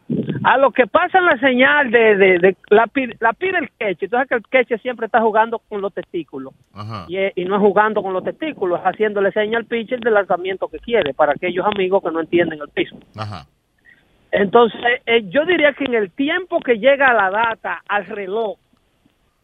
a 0.43 0.57
lo 0.57 0.71
que 0.71 0.87
pasa 0.87 1.19
en 1.19 1.25
la 1.25 1.37
señal 1.37 1.91
de, 1.91 2.15
de, 2.15 2.39
de 2.39 2.57
la, 2.69 2.87
pi- 2.87 3.13
la 3.19 3.33
pide 3.33 3.59
el 3.59 3.69
queche. 3.77 4.05
Entonces 4.05 4.27
que 4.29 4.35
el 4.35 4.43
queche 4.49 4.77
siempre 4.79 5.05
está 5.05 5.21
jugando 5.21 5.59
con 5.59 5.81
los 5.81 5.93
testículos. 5.93 6.53
Ajá. 6.73 7.05
Y 7.07 7.45
no 7.45 7.55
es 7.55 7.61
jugando 7.61 8.01
con 8.01 8.11
los 8.13 8.23
testículos, 8.23 8.79
es 8.79 8.85
haciéndole 8.85 9.31
señal 9.31 9.61
al 9.61 9.65
pitcher 9.65 9.99
del 9.99 10.15
lanzamiento 10.15 10.67
que 10.67 10.79
quiere, 10.79 11.13
para 11.13 11.33
aquellos 11.33 11.65
amigos 11.67 12.01
que 12.03 12.09
no 12.09 12.19
entienden 12.19 12.59
el 12.59 12.69
piso. 12.69 12.95
Ajá. 13.15 13.45
Entonces, 14.35 14.79
eh, 15.05 15.23
yo 15.29 15.45
diría 15.45 15.73
que 15.73 15.85
en 15.85 15.93
el 15.93 16.09
tiempo 16.11 16.59
que 16.59 16.75
llega 16.79 17.13
la 17.13 17.29
data 17.29 17.81
al 17.87 18.05
reloj, 18.07 18.57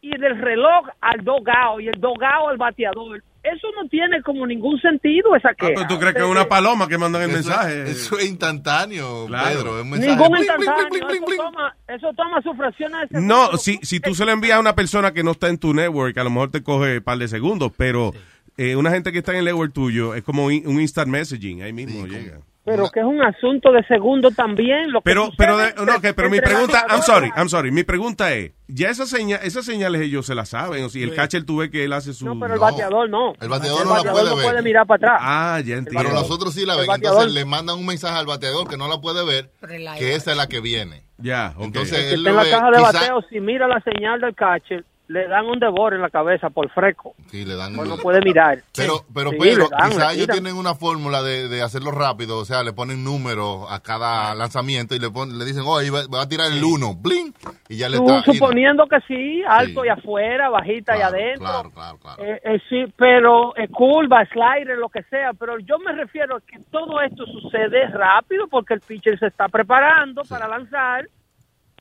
y 0.01 0.17
del 0.17 0.39
reloj 0.39 0.87
al 1.01 1.23
dogao, 1.23 1.79
y 1.79 1.87
el 1.89 1.99
dogao 1.99 2.49
al 2.49 2.57
bateador, 2.57 3.21
eso 3.43 3.67
no 3.81 3.87
tiene 3.87 4.21
como 4.23 4.47
ningún 4.47 4.79
sentido 4.81 5.35
esa 5.35 5.49
Ah, 5.49 5.53
queja. 5.55 5.73
pero 5.75 5.87
tú 5.87 5.99
crees 5.99 6.15
que 6.15 6.21
es 6.21 6.25
una 6.27 6.45
paloma 6.45 6.87
que 6.87 6.97
mandan 6.97 7.21
el 7.21 7.29
Eso, 7.29 7.37
mensaje. 7.37 7.83
eso 7.83 8.17
es 8.17 8.29
instantáneo, 8.29 9.27
Claro. 9.27 9.47
Pedro. 9.49 9.77
Es 9.77 9.83
un 9.83 9.89
mensaje. 9.91 10.11
Ningún 10.15 10.29
Bling, 10.31 10.41
bling, 10.47 10.55
instantáneo, 10.59 10.89
bling, 11.07 11.07
bling, 11.25 11.33
eso 11.33 11.43
toma, 11.43 11.75
eso 11.87 12.13
toma 12.15 12.41
sus 12.41 12.57
fracciones 12.57 13.09
de 13.09 13.21
No, 13.21 13.57
si, 13.57 13.77
si 13.83 13.99
tú 13.99 14.15
se 14.15 14.25
lo 14.25 14.31
envías 14.31 14.57
a 14.57 14.59
una 14.59 14.73
persona 14.73 15.13
que 15.13 15.23
no 15.23 15.31
está 15.31 15.49
en 15.49 15.57
tu 15.59 15.73
network, 15.73 16.17
a 16.17 16.23
lo 16.23 16.29
mejor 16.31 16.49
te 16.49 16.63
coge 16.63 16.97
un 16.97 17.03
par 17.03 17.17
de 17.19 17.27
segundos, 17.27 17.71
pero 17.77 18.11
eh, 18.57 18.75
una 18.75 18.89
gente 18.91 19.11
que 19.11 19.19
está 19.19 19.33
en 19.33 19.39
el 19.39 19.45
network 19.45 19.73
tuyo 19.73 20.15
es 20.15 20.23
como 20.23 20.45
un 20.45 20.51
instant 20.81 21.09
messaging, 21.09 21.61
ahí 21.61 21.73
mismo 21.73 22.07
llega. 22.07 22.39
Pero 22.65 22.89
que 22.91 22.99
es 22.99 23.05
un 23.05 23.21
asunto 23.21 23.71
de 23.71 23.83
segundo 23.85 24.29
también. 24.31 24.91
Lo 24.91 25.01
que 25.01 25.05
Pero, 25.37 25.57
de- 25.57 25.73
no, 25.85 25.99
que, 26.01 26.13
pero 26.13 26.29
mi 26.29 26.39
pregunta, 26.39 26.85
I'm 26.89 27.01
sorry, 27.01 27.31
I'm 27.35 27.49
sorry, 27.49 27.71
mi 27.71 27.83
pregunta 27.83 28.31
es, 28.33 28.51
ya 28.67 28.89
esas 28.89 29.09
señales, 29.09 29.47
esas 29.47 29.65
señales 29.65 30.01
ellos 30.01 30.25
se 30.27 30.35
las 30.35 30.49
saben, 30.49 30.83
o 30.83 30.89
si 30.89 31.01
el 31.01 31.15
catcher 31.15 31.45
tú 31.45 31.57
ves 31.57 31.71
que 31.71 31.83
él 31.85 31.93
hace 31.93 32.13
su... 32.13 32.25
No, 32.25 32.39
pero 32.39 32.53
el 32.53 32.59
bateador 32.59 33.09
no. 33.09 33.33
El 33.41 33.49
bateador 33.49 33.85
no 33.85 33.91
la 33.91 33.95
bateador 33.97 34.19
puede 34.19 34.29
no 34.29 34.35
ver. 34.35 34.45
puede 34.45 34.61
mirar 34.61 34.85
para 34.85 34.95
atrás. 35.13 35.19
Ah, 35.23 35.61
ya 35.65 35.77
entiendo. 35.77 35.99
Pero 36.03 36.13
nosotros 36.13 36.53
sí 36.53 36.65
la 36.65 36.75
ven. 36.75 36.85
bateador- 36.85 37.23
Entonces 37.23 37.33
le 37.33 37.45
mandan 37.45 37.77
un 37.79 37.85
mensaje 37.87 38.17
al 38.19 38.25
bateador 38.27 38.67
que 38.69 38.77
no 38.77 38.87
la 38.87 38.99
puede 39.01 39.25
ver, 39.25 39.49
que 39.97 40.13
esa 40.15 40.31
es 40.31 40.37
la 40.37 40.47
que 40.47 40.59
viene. 40.59 41.03
Ya, 41.17 41.53
ok. 41.57 41.65
Entonces 41.65 42.13
él 42.13 42.27
en 42.27 42.35
la 42.35 42.43
ve, 42.43 42.49
caja 42.51 42.69
de 42.71 42.77
quizá- 42.77 42.91
bateo, 42.91 43.21
si 43.29 43.39
mira 43.39 43.67
la 43.67 43.81
señal 43.81 44.21
del 44.21 44.35
catcher, 44.35 44.85
le 45.09 45.27
dan 45.27 45.45
un 45.47 45.59
devor 45.59 45.93
en 45.95 46.01
la 46.01 46.09
cabeza 46.09 46.49
por 46.49 46.69
fresco. 46.69 47.15
Sí, 47.31 47.43
le 47.43 47.55
dan 47.55 47.75
Pues 47.75 47.89
no 47.89 47.97
puede 47.97 48.21
mirar. 48.21 48.59
Pero, 48.75 49.03
pero 49.13 49.31
Sí, 49.31 49.37
Pedro, 49.39 49.63
le 49.63 49.69
dan, 49.77 49.89
quizá 49.89 50.07
le 50.09 50.13
ellos 50.15 50.27
tienen 50.27 50.55
una 50.55 50.75
fórmula 50.75 51.21
de, 51.23 51.47
de 51.49 51.61
hacerlo 51.61 51.91
rápido, 51.91 52.37
o 52.37 52.45
sea, 52.45 52.63
le 52.63 52.73
ponen 52.73 53.03
números 53.03 53.65
a 53.69 53.79
cada 53.81 54.33
lanzamiento 54.35 54.95
y 54.95 54.99
le, 54.99 55.09
pon- 55.09 55.37
le 55.37 55.45
dicen, 55.45 55.63
oh, 55.65 55.79
ahí 55.79 55.89
va, 55.89 56.01
va 56.07 56.21
a 56.21 56.27
tirar 56.29 56.51
el 56.51 56.63
1, 56.63 56.95
bling, 57.01 57.33
y 57.67 57.77
ya 57.77 57.89
le 57.89 57.97
Tú, 57.97 58.07
está. 58.07 58.31
y- 58.31 58.35
suponiendo 58.35 58.85
que 58.87 58.99
sí, 59.07 59.43
alto 59.47 59.81
Sí. 59.81 59.87
y 59.87 59.89
afuera, 59.89 60.49
bajita 60.49 60.95
y 60.95 60.99
Claro, 60.99 61.15
adentro. 61.15 61.45
Claro, 61.45 61.71
claro, 61.71 61.97
claro. 61.97 62.23
Eh, 62.23 62.41
eh, 62.43 62.59
sí, 62.69 62.93
pero 62.95 63.57
eh, 63.57 63.67
curva, 63.67 64.23
slider, 64.31 64.77
lo 64.77 64.89
que 64.89 65.01
sea. 65.09 65.33
Pero 65.33 65.57
yo 65.59 65.79
me 65.79 65.91
refiero 65.91 66.35
a 66.37 66.41
que 66.41 66.59
todo 66.71 67.01
esto 67.01 67.25
sucede 67.25 67.87
rápido 67.87 68.47
porque 68.47 68.75
el 68.75 68.81
pitcher 68.81 69.17
se 69.17 69.25
está 69.27 69.47
preparando 69.49 70.21
para 70.29 70.47
lanzar 70.47 71.07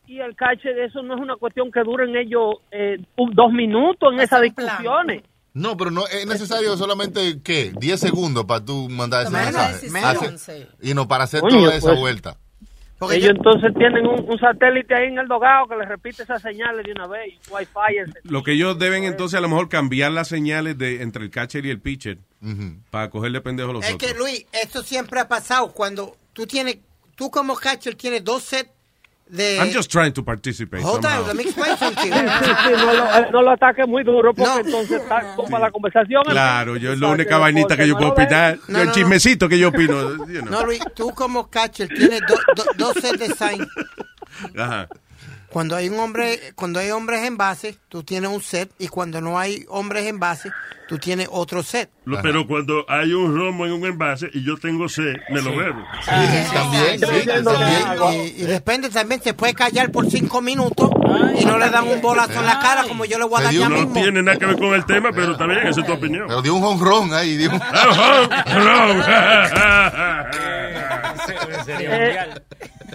y 0.09 0.21
el 0.21 0.35
catcher, 0.35 0.79
eso 0.79 1.03
no 1.03 1.15
es 1.17 1.21
una 1.21 1.37
cuestión 1.37 1.71
que 1.71 1.81
duren 1.83 2.17
ellos 2.17 2.57
eh, 2.71 2.97
un- 3.17 3.31
dos 3.35 3.53
minutos 3.53 4.13
en 4.13 4.21
esas 4.21 4.43
discusiones. 4.43 5.23
No, 5.55 5.77
pero 5.77 5.91
no 5.91 6.07
es 6.07 6.27
necesario 6.27 6.77
solamente, 6.77 7.41
¿qué? 7.43 7.73
10 7.79 7.99
segundos 8.01 8.45
para 8.45 8.65
tú 8.65 8.89
mandar 8.89 9.23
ese 9.27 9.91
mensaje. 9.91 10.39
sí. 10.39 10.67
y 10.83 10.95
no, 10.95 11.09
para 11.09 11.25
hacer 11.25 11.41
toda 11.41 11.75
esa 11.75 11.89
pues. 11.89 11.99
vuelta. 12.01 12.37
Porque 12.99 13.17
ellos 13.17 13.29
yo- 13.29 13.37
entonces 13.37 13.73
tienen 13.77 14.07
un, 14.07 14.29
un 14.29 14.39
satélite 14.41 14.95
ahí 14.95 15.07
en 15.09 15.19
el 15.19 15.29
dogado 15.29 15.67
que 15.69 15.77
les 15.77 15.89
repite 15.89 16.25
esas 16.25 16.43
señales 16.43 16.85
de 16.85 16.93
una 16.93 17.07
vez, 17.07 17.29
y 17.29 17.39
wifi. 17.53 17.97
ese- 18.05 18.19
Lo 18.25 18.43
que 18.43 18.53
ellos 18.53 18.79
deben 18.79 19.05
entonces 19.05 19.39
a 19.39 19.41
lo 19.41 19.49
mejor 19.49 19.69
cambiar 19.69 20.11
las 20.13 20.29
señales 20.29 20.77
de 20.79 21.03
entre 21.03 21.25
el 21.25 21.31
catcher 21.31 21.65
y 21.67 21.71
el 21.71 21.81
pitcher 21.81 22.19
para 22.91 23.09
cogerle 23.11 23.41
pendejo 23.41 23.71
a 23.71 23.73
los 23.75 23.85
Es 23.85 23.95
otros. 23.95 24.13
que, 24.13 24.19
Luis, 24.19 24.47
esto 24.53 24.83
siempre 24.83 25.21
ha 25.21 25.29
pasado. 25.29 25.73
Cuando 25.73 26.17
tú 26.33 26.47
tienes, 26.47 26.79
tú 27.17 27.31
como 27.31 27.55
catcher 27.57 27.95
tienes 27.95 28.25
dos 28.25 28.43
sets 28.43 28.71
de... 29.31 29.57
I'm 29.59 29.73
just 29.73 29.91
trying 29.91 30.13
to 30.13 30.23
participate. 30.25 30.83
Hold 30.83 31.03
somehow. 31.03 31.23
on, 31.23 31.27
let 31.29 31.35
me 31.37 31.43
explain 31.45 31.77
something. 31.77 32.13
Sí, 32.13 32.19
sí, 32.19 32.51
sí, 32.65 32.71
no, 32.73 32.93
lo, 32.93 33.05
eh, 33.05 33.29
no 33.33 33.43
lo 33.43 33.51
ataque 33.51 33.85
muy 33.87 34.03
duro 34.05 34.33
porque 34.35 34.51
No. 34.51 34.61
entonces 34.61 35.03
está 35.03 35.35
como 35.37 35.59
la 35.59 35.71
conversación. 35.71 36.23
Claro, 36.25 36.77
yo 36.77 36.93
es 36.93 36.99
la 36.99 37.09
única 37.09 37.39
vainita 37.39 37.77
que 37.77 37.87
yo 37.87 37.97
puedo 37.97 38.11
opinar. 38.13 38.59
No, 38.69 38.81
el 38.81 38.87
no, 38.89 38.93
chismecito 38.93 39.49
que 39.49 39.59
yo 39.59 39.69
opino. 39.69 40.27
you 40.27 40.41
know. 40.43 40.51
No, 40.51 40.65
Luis, 40.67 40.81
tú 40.95 41.11
como 41.15 41.49
catcher 41.51 41.89
tienes 41.89 42.21
do- 42.27 42.37
do- 42.57 42.65
dos 42.77 42.95
sets 43.01 43.19
de 43.19 43.27
sign. 43.35 43.67
Ajá. 44.57 44.89
Cuando 45.51 45.77
hay 45.77 45.89
un 45.89 45.99
hombre, 45.99 46.39
cuando 46.55 46.79
hay 46.79 46.91
hombres 46.91 47.25
en 47.25 47.37
base, 47.39 47.77
tú 47.89 48.03
tienes 48.03 48.31
un 48.31 48.43
set 48.43 48.71
y 48.79 48.89
cuando 48.89 49.21
no 49.23 49.39
hay 49.39 49.65
hombres 49.69 50.05
en 50.07 50.19
base, 50.21 50.51
tú 50.89 50.99
tienes 50.99 51.27
otro 51.31 51.63
set. 51.63 51.89
Lo- 52.05 52.21
Pero 52.21 52.47
cuando 52.47 52.85
hay 52.87 53.13
un 53.15 53.35
romo 53.35 53.65
en 53.65 53.73
un 53.73 53.85
envase 53.87 54.29
y 54.35 54.45
yo 54.45 54.59
tengo 54.59 54.89
sed, 54.91 55.15
me 55.31 55.41
lo 55.41 55.57
bebo. 55.57 55.83
también, 56.53 57.01
Y, 58.13 58.43
y 58.43 58.45
depende 58.47 58.91
también, 58.91 59.23
se 59.23 59.33
puede 59.33 59.55
callar 59.55 59.91
por 59.91 60.11
cinco 60.11 60.43
minutos 60.43 60.91
y 61.39 61.45
no 61.47 61.57
le 61.59 61.71
dan 61.71 61.89
un 61.89 62.01
bolazo 62.03 62.39
en 62.41 62.47
la 62.47 62.59
cara 62.61 62.85
como 62.85 63.05
yo 63.07 63.19
le 63.19 63.25
voy 63.25 63.41
a 63.41 63.45
dar 63.45 63.53
ya 63.55 63.69
No 63.71 63.77
mismo. 63.77 63.95
tiene 63.95 64.23
nada 64.23 64.37
que 64.39 64.45
ver 64.47 64.57
con 64.59 64.75
el 64.75 64.85
tema, 64.85 65.11
pero 65.13 65.33
está 65.33 65.47
bien, 65.47 65.67
esa 65.67 65.81
es 65.81 65.87
tu 65.87 65.93
opinión. 65.95 66.25
Pero 66.29 66.43
dio 66.43 66.55
un 66.55 66.61
jonrón 66.63 67.15
ahí. 67.15 67.37
Dio 67.39 67.51
un... 67.53 67.61
Eh, 71.81 72.17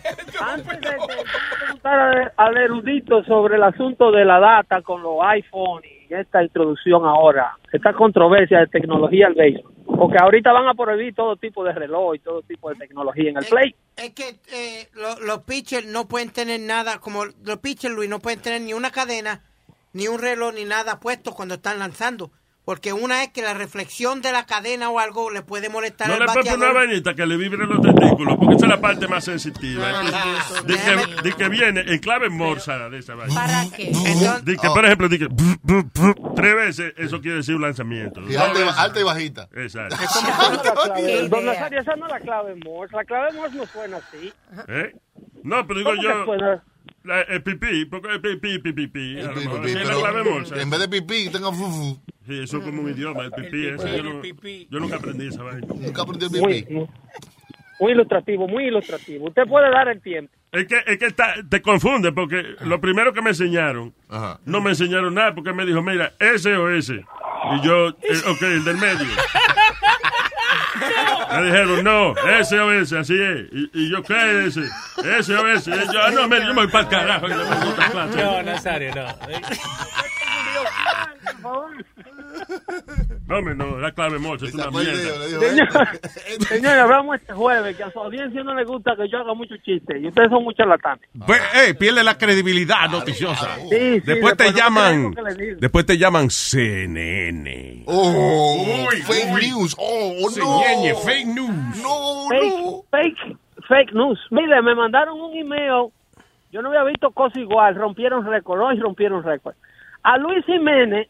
antes 0.42 0.82
de, 0.82 0.98
preguntar 1.60 2.00
al- 2.00 2.34
al 2.38 2.58
erudito 2.58 3.24
sobre 3.24 3.56
el 3.56 3.64
asunto 3.64 4.12
de 4.12 4.26
la 4.26 4.40
data 4.40 4.82
con 4.82 5.02
los 5.02 5.18
iPhone 5.22 5.82
y 5.86 6.14
esta 6.14 6.44
introducción 6.44 7.06
ahora, 7.06 7.58
esta 7.72 7.94
controversia 7.94 8.60
de 8.60 8.68
tecnología 8.68 9.28
al 9.28 9.34
béisbol, 9.34 9.74
porque 9.86 10.18
ahorita 10.22 10.52
van 10.52 10.68
a 10.68 10.74
prohibir 10.74 11.16
todo 11.16 11.36
tipo 11.38 11.64
de 11.64 11.74
reloj 11.74 12.16
y 12.16 12.20
todo 12.20 12.42
tipo 12.44 12.70
de 12.70 12.76
tecnología 12.76 13.30
en 13.32 13.38
el 13.38 13.46
play. 13.46 13.76
Es 13.96 14.12
que 14.12 14.36
eh, 14.54 14.88
lo- 14.94 15.20
los 15.26 15.40
pitchers 15.44 15.88
no 15.88 16.08
pueden 16.08 16.30
tener 16.32 16.60
nada, 16.60 17.00
como 17.00 17.26
los 17.26 17.58
pitchers, 17.60 17.94
Luis, 17.96 18.10
no 18.10 18.20
pueden 18.20 18.42
tener 18.42 18.62
ni 18.62 18.74
una 18.74 18.92
cadena, 18.92 19.42
ni 19.94 20.08
un 20.08 20.20
reloj, 20.20 20.54
ni 20.54 20.66
nada 20.66 21.00
puesto 21.00 21.34
cuando 21.34 21.56
están 21.56 21.80
lanzando. 21.80 22.32
Porque 22.66 22.94
una 22.94 23.24
es 23.24 23.30
que 23.32 23.42
la 23.42 23.54
reflexión 23.54 24.22
de 24.22 24.32
la 24.32 24.46
cadena 24.46 24.90
o 24.90 24.98
algo 24.98 25.30
le 25.30 25.42
puede 25.42 25.68
molestar 25.68 26.08
No 26.08 26.14
al 26.14 26.20
le 26.22 26.26
puedes 26.28 26.40
poner 26.46 26.56
una 26.58 26.66
bateador. 26.68 26.88
vainita 26.88 27.14
que 27.14 27.26
le 27.26 27.36
vibren 27.36 27.68
los 27.70 27.82
testículos, 27.82 28.38
porque 28.38 28.56
esa 28.56 28.66
es 28.68 28.70
la 28.70 28.80
parte 28.80 29.08
más 29.10 29.26
sensitiva. 29.26 29.84
Ah, 29.94 30.62
De 30.66 30.76
que, 30.76 31.22
de 31.30 31.34
que 31.36 31.50
viene 31.50 31.82
en 31.82 32.00
clave 32.00 32.30
morsa 32.30 32.88
de 32.90 33.00
esa 33.00 33.16
vaina. 33.16 33.36
¿Para 33.36 33.66
qué? 33.76 33.92
De 34.44 34.56
que, 34.56 34.68
por 34.70 34.86
ejemplo, 34.86 35.10
de 35.10 35.20
que 35.20 35.26
brr, 35.28 35.58
brr, 35.62 35.84
brr, 35.94 36.16
tres 36.36 36.56
veces, 36.56 36.94
eso 36.98 37.20
quiere 37.20 37.38
decir 37.38 37.56
un 37.56 37.64
lanzamiento. 37.64 38.22
Y 38.30 38.36
alta 38.38 38.60
y 38.62 38.64
ba- 38.64 38.82
alta 38.82 39.00
y 39.00 39.04
bajita. 39.04 39.50
Exacto. 39.56 39.96
Clave- 40.64 41.28
Don 41.30 41.46
Nazario, 41.46 41.80
esa 41.82 41.96
no 41.98 42.06
es 42.06 42.12
la 42.14 42.20
clave 42.22 42.56
Morse. 42.64 42.96
La 42.96 43.04
clave 43.04 43.34
Morse 43.34 43.58
no 43.58 43.66
suena 43.66 43.98
así. 43.98 44.34
¿Eh? 44.70 44.96
No, 45.44 45.68
pero 45.68 45.80
digo 45.80 45.92
¿Cómo 45.92 46.02
que 46.34 46.40
yo, 46.40 46.62
la, 47.04 47.22
el 47.24 47.44
pipí, 47.44 47.84
porque 47.86 48.08
el 48.14 48.22
pipí, 48.22 48.60
pipí, 48.60 48.88
pipí. 48.88 49.16
Mejor 49.16 49.62
Pipí, 49.62 49.74
sí 49.74 49.84
la 49.86 49.96
clave 49.96 50.24
morsa. 50.24 50.62
En 50.62 50.70
vez 50.70 50.80
de 50.80 50.88
pipí, 50.88 51.30
tenga 51.30 51.52
fufu. 51.52 52.00
Sí, 52.26 52.40
eso 52.44 52.58
es 52.58 52.64
como 52.64 52.82
un 52.84 52.90
idioma, 52.90 53.24
el 53.26 53.32
pipí. 53.32 53.68
El 53.68 53.76
ese, 53.76 53.98
yo, 53.98 54.04
no- 54.04 54.22
pipí. 54.22 54.68
yo 54.72 54.80
nunca 54.80 54.96
aprendí 54.96 55.28
esa 55.28 55.44
vaina. 55.44 55.68
Nunca 55.68 56.02
aprendí 56.04 56.26
el 56.26 56.32
Muy, 56.42 56.66
muy- 56.70 56.88
muy 57.80 57.92
ilustrativo, 57.92 58.48
muy 58.48 58.68
ilustrativo. 58.68 59.28
Usted 59.28 59.44
puede 59.48 59.70
dar 59.70 59.90
el 59.90 60.02
tiempo. 60.02 60.32
Es 60.54 60.68
que, 60.68 60.78
es 60.86 60.98
que 61.00 61.08
está- 61.08 61.34
te 61.50 61.62
confunde 61.62 62.12
porque 62.14 62.56
lo 62.62 62.80
primero 62.80 63.12
que 63.12 63.22
me 63.22 63.32
enseñaron, 63.32 63.94
no 64.46 64.62
me 64.62 64.70
enseñaron 64.70 65.14
nada 65.16 65.34
porque 65.36 65.52
me 65.52 65.66
dijo, 65.66 65.82
mira, 65.82 66.14
ese 66.20 66.56
o 66.56 66.70
ese. 66.70 67.04
Y 67.56 67.62
yo, 67.66 67.90
eh, 67.90 68.22
ok, 68.28 68.42
el 68.44 68.64
del 68.64 68.78
medio. 68.78 69.06
Me 71.36 71.44
dijeron, 71.46 71.84
no, 71.84 72.14
ese 72.40 72.60
o 72.60 72.72
ese, 72.72 73.00
así 73.00 73.16
es. 73.20 73.48
Y, 73.52 73.70
y 73.74 73.90
yo, 73.92 74.04
¿qué 74.04 74.14
es 74.46 74.56
ese? 74.58 74.70
Ese 75.18 75.36
o 75.36 75.48
ese. 75.48 75.72
Y 75.72 75.94
yo, 75.94 76.02
ah, 76.04 76.12
no, 76.12 76.28
mira, 76.28 76.42
yo 76.46 76.54
me 76.54 76.66
voy 76.66 76.68
para 76.68 76.84
el 76.84 76.90
carajo. 76.90 77.28
No, 77.28 78.44
Nazario, 78.44 78.94
no. 78.96 79.08
No, 83.28 83.38
hombre, 83.38 83.56
no, 83.56 83.78
la 83.80 83.92
clave 83.92 84.20
mocha, 84.20 84.46
es 84.46 84.54
una 84.54 84.70
mierda. 84.70 84.94
Señor, 85.40 85.68
señor, 86.50 86.78
hablamos 86.80 87.16
este 87.20 87.34
jueves 87.34 87.76
que 87.78 87.84
a 87.84 87.92
su 87.92 88.00
audiencia 88.00 88.44
no 88.44 88.54
le 88.54 88.66
gusta 88.66 88.96
que 88.96 89.08
yo 89.10 89.20
haga 89.20 89.34
muchos 89.34 89.62
chistes 89.64 90.02
y 90.02 90.08
ustedes 90.08 90.30
son 90.30 90.44
muchos 90.44 90.58
charlatanes. 90.58 91.08
Pues, 91.26 91.42
eh, 91.56 91.74
pierde 91.74 92.04
la 92.04 92.18
credibilidad 92.18 92.90
noticiosa. 92.90 93.56
Sí, 93.56 93.68
sí, 93.70 94.00
después 94.06 94.36
te 94.38 94.44
después 94.46 94.54
no 94.54 94.58
llaman, 94.58 95.16
digo. 95.38 95.58
después 95.60 95.86
te 95.86 95.98
llaman 95.98 96.30
CNN. 96.30 97.84
Oh, 97.88 98.88
fake 99.06 99.42
news. 99.42 99.76
Oh, 99.80 100.14
no. 100.22 100.30
Señeñe, 100.62 100.96
fake 100.96 101.28
news. 101.28 101.82
No, 101.82 102.28
fake, 102.30 102.86
fake, 102.92 103.38
fake 103.68 103.94
news. 103.94 104.20
Mire, 104.32 104.62
me 104.62 104.76
mandaron 104.76 105.20
un 105.20 105.36
email. 105.36 105.92
Yo 106.52 106.62
no 106.62 106.70
había 106.70 106.84
visto 106.84 107.10
cosa 107.12 107.40
igual. 107.40 107.76
Rompieron 107.76 108.26
récord. 108.26 108.62
Hoy 108.62 108.80
rompieron 108.80 109.24
récord. 109.24 109.56
A 110.04 110.18
Luis 110.18 110.46
Jiménez, 110.46 111.08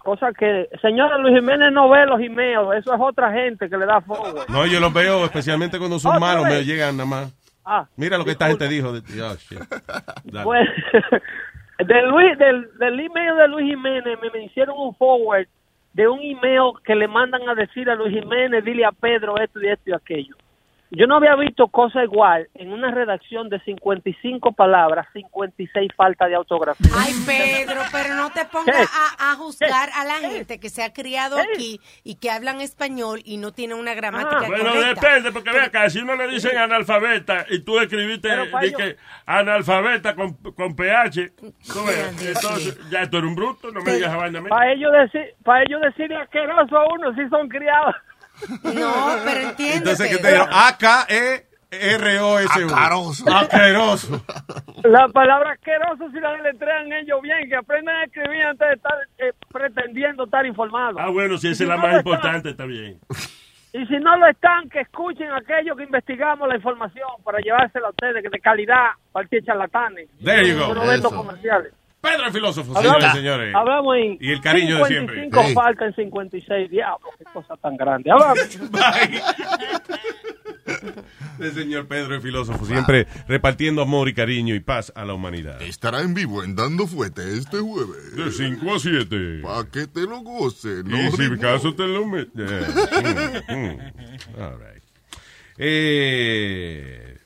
cosa 0.00 0.32
que, 0.32 0.68
señora 0.82 1.18
Luis 1.18 1.34
Jiménez 1.36 1.72
no 1.72 1.88
ve 1.88 2.04
los 2.06 2.20
emails. 2.20 2.68
Eso 2.78 2.94
es 2.94 3.00
otra 3.00 3.32
gente 3.32 3.68
que 3.68 3.76
le 3.76 3.86
da 3.86 4.00
forward. 4.00 4.48
No, 4.48 4.66
yo 4.66 4.80
los 4.80 4.92
veo, 4.92 5.24
especialmente 5.24 5.78
cuando 5.78 5.98
son 5.98 6.18
malos, 6.20 6.44
me 6.44 6.64
llegan 6.64 6.96
nada 6.96 7.08
más. 7.08 7.34
Ah, 7.64 7.86
Mira 7.96 8.18
lo 8.18 8.24
que 8.24 8.32
esta 8.32 8.48
gente 8.48 8.68
dijo. 8.68 8.92
De, 8.92 9.00
oh, 9.22 9.34
shit. 9.36 9.60
Dale. 10.24 10.44
Pues, 10.44 10.68
de 11.86 12.02
Luis, 12.02 12.38
del, 12.38 12.68
del 12.78 13.00
email 13.00 13.36
de 13.36 13.48
Luis 13.48 13.70
Jiménez 13.70 14.18
me, 14.20 14.30
me 14.30 14.44
hicieron 14.44 14.76
un 14.78 14.94
forward 14.96 15.46
de 15.92 16.08
un 16.08 16.20
email 16.20 16.72
que 16.84 16.94
le 16.94 17.08
mandan 17.08 17.48
a 17.48 17.54
decir 17.54 17.88
a 17.90 17.94
Luis 17.94 18.12
Jiménez, 18.12 18.64
dile 18.64 18.84
a 18.84 18.92
Pedro 18.92 19.36
esto 19.38 19.60
y 19.60 19.68
esto 19.68 19.90
y 19.90 19.92
aquello. 19.92 20.36
Yo 20.92 21.06
no 21.06 21.16
había 21.16 21.36
visto 21.36 21.68
cosa 21.68 22.02
igual 22.02 22.48
en 22.54 22.72
una 22.72 22.90
redacción 22.90 23.48
de 23.48 23.60
55 23.60 24.52
palabras, 24.52 25.06
56 25.12 25.92
falta 25.96 26.26
de 26.26 26.34
autografía. 26.34 26.90
Ay, 26.98 27.12
Pedro, 27.24 27.80
pero 27.92 28.14
no 28.14 28.30
te 28.30 28.44
pongas 28.46 28.90
a, 28.92 29.30
a 29.30 29.34
juzgar 29.36 29.88
a 29.94 30.04
la 30.04 30.14
gente 30.14 30.58
que 30.58 30.68
se 30.68 30.82
ha 30.82 30.92
criado 30.92 31.36
aquí 31.38 31.80
y 32.02 32.16
que 32.16 32.30
hablan 32.30 32.60
español 32.60 33.20
y 33.24 33.36
no 33.36 33.52
tiene 33.52 33.74
una 33.74 33.94
gramática 33.94 34.46
Bueno, 34.48 34.70
correcta. 34.72 34.88
depende, 35.08 35.32
porque 35.32 35.52
ve 35.52 35.60
acá, 35.60 35.88
si 35.90 36.00
uno 36.00 36.16
le 36.16 36.26
dicen 36.26 36.58
analfabeta 36.58 37.46
y 37.50 37.60
tú 37.60 37.78
escribiste 37.78 38.28
Pero 38.28 38.76
que 38.76 38.96
analfabeta 39.26 40.14
con, 40.16 40.34
con 40.34 40.74
PH, 40.74 41.30
tú 41.72 41.84
ves, 41.86 42.20
entonces 42.20 42.78
ya 42.90 43.08
tú 43.08 43.18
eres 43.18 43.28
un 43.28 43.36
bruto, 43.36 43.70
no 43.70 43.80
me 43.82 43.92
digas 43.94 44.16
vaina 44.16 44.40
a 44.40 44.42
mí. 44.42 44.48
Para 44.48 44.72
ellos, 44.72 44.92
decir, 44.92 45.34
para 45.44 45.62
ellos 45.62 45.80
decirle 45.82 46.16
asqueroso 46.16 46.76
a 46.76 46.92
uno 46.94 47.14
si 47.14 47.28
son 47.28 47.48
criados. 47.48 47.94
No, 48.62 49.16
pero 49.24 49.40
entiende. 49.40 49.76
Entonces, 49.76 50.08
¿qué 50.08 50.18
te 50.18 50.28
dijeron? 50.28 50.48
A-K-E-R-O-S-U. 50.50 51.50
Acaroso. 52.66 53.24
Asqueroso. 53.28 54.24
La 54.84 55.08
palabra 55.08 55.52
asqueroso 55.52 56.10
si 56.10 56.20
la 56.20 56.32
deletrean 56.32 56.92
ellos 56.92 57.20
bien, 57.22 57.48
que 57.48 57.56
aprendan 57.56 57.96
a 57.96 58.04
escribir 58.04 58.42
antes 58.42 58.68
de 58.68 58.74
estar 58.74 58.94
eh, 59.18 59.32
pretendiendo 59.52 60.24
estar 60.24 60.44
informados. 60.46 60.96
Ah, 60.98 61.10
bueno, 61.10 61.36
si 61.38 61.48
Y 61.48 61.52
esa 61.52 61.64
es 61.64 61.68
la 61.68 61.76
no 61.76 61.82
más 61.82 61.92
lo 61.92 61.98
están, 61.98 62.12
importante, 62.12 62.50
está 62.50 62.64
bien. 62.64 62.98
Y 63.72 63.86
si 63.86 63.98
no 63.98 64.16
lo 64.16 64.26
están, 64.26 64.68
que 64.68 64.80
escuchen 64.80 65.30
aquello 65.30 65.76
que 65.76 65.84
investigamos 65.84 66.48
la 66.48 66.56
información 66.56 67.06
para 67.22 67.38
llevársela 67.38 67.86
a 67.86 67.90
ustedes, 67.90 68.22
que 68.22 68.28
de 68.28 68.40
calidad, 68.40 68.90
para 69.12 69.28
el 69.30 69.44
charlatanes. 69.44 70.08
Eso. 70.20 71.14
comerciales. 71.14 71.72
Pedro 72.00 72.26
el 72.26 72.32
filósofo, 72.32 72.74
señores 72.80 73.08
y 73.12 73.16
señores. 73.16 73.54
Hablamos 73.54 73.96
en 73.96 74.16
Y 74.20 74.30
el 74.32 74.40
cariño 74.40 74.78
de 74.78 74.84
siempre. 74.86 75.16
55 75.16 75.48
Sí. 75.48 75.54
falta 75.54 75.86
en 75.86 75.94
56. 75.94 76.70
Diablo, 76.70 77.08
qué 77.18 77.24
cosa 77.24 77.56
tan 77.56 77.76
grande. 77.76 78.10
Hablamos. 78.10 78.38
El 81.40 81.52
señor 81.54 81.88
Pedro 81.88 82.14
el 82.14 82.20
filósofo, 82.20 82.64
siempre 82.66 83.06
repartiendo 83.26 83.80
amor 83.82 84.08
y 84.10 84.14
cariño 84.14 84.54
y 84.54 84.60
paz 84.60 84.92
a 84.94 85.04
la 85.06 85.14
humanidad. 85.14 85.60
Estará 85.62 86.00
en 86.02 86.12
vivo 86.12 86.44
en 86.44 86.54
Dando 86.54 86.86
Fuete 86.86 87.32
este 87.36 87.58
jueves. 87.58 88.14
De 88.14 88.30
5 88.30 88.74
a 88.74 88.78
7. 88.78 89.40
Pa' 89.42 89.64
que 89.70 89.86
te 89.86 90.02
lo 90.02 90.20
goce. 90.20 90.82
No 90.84 90.98
Y 91.00 91.10
si 91.12 91.24
acaso 91.24 91.74
te 91.74 91.86
lo 91.88 92.06
metes. 92.06 92.50
Mm, 93.48 93.54
mm. 93.54 93.78
All 94.38 94.58
right. 94.58 94.82
Eh, 95.56 97.16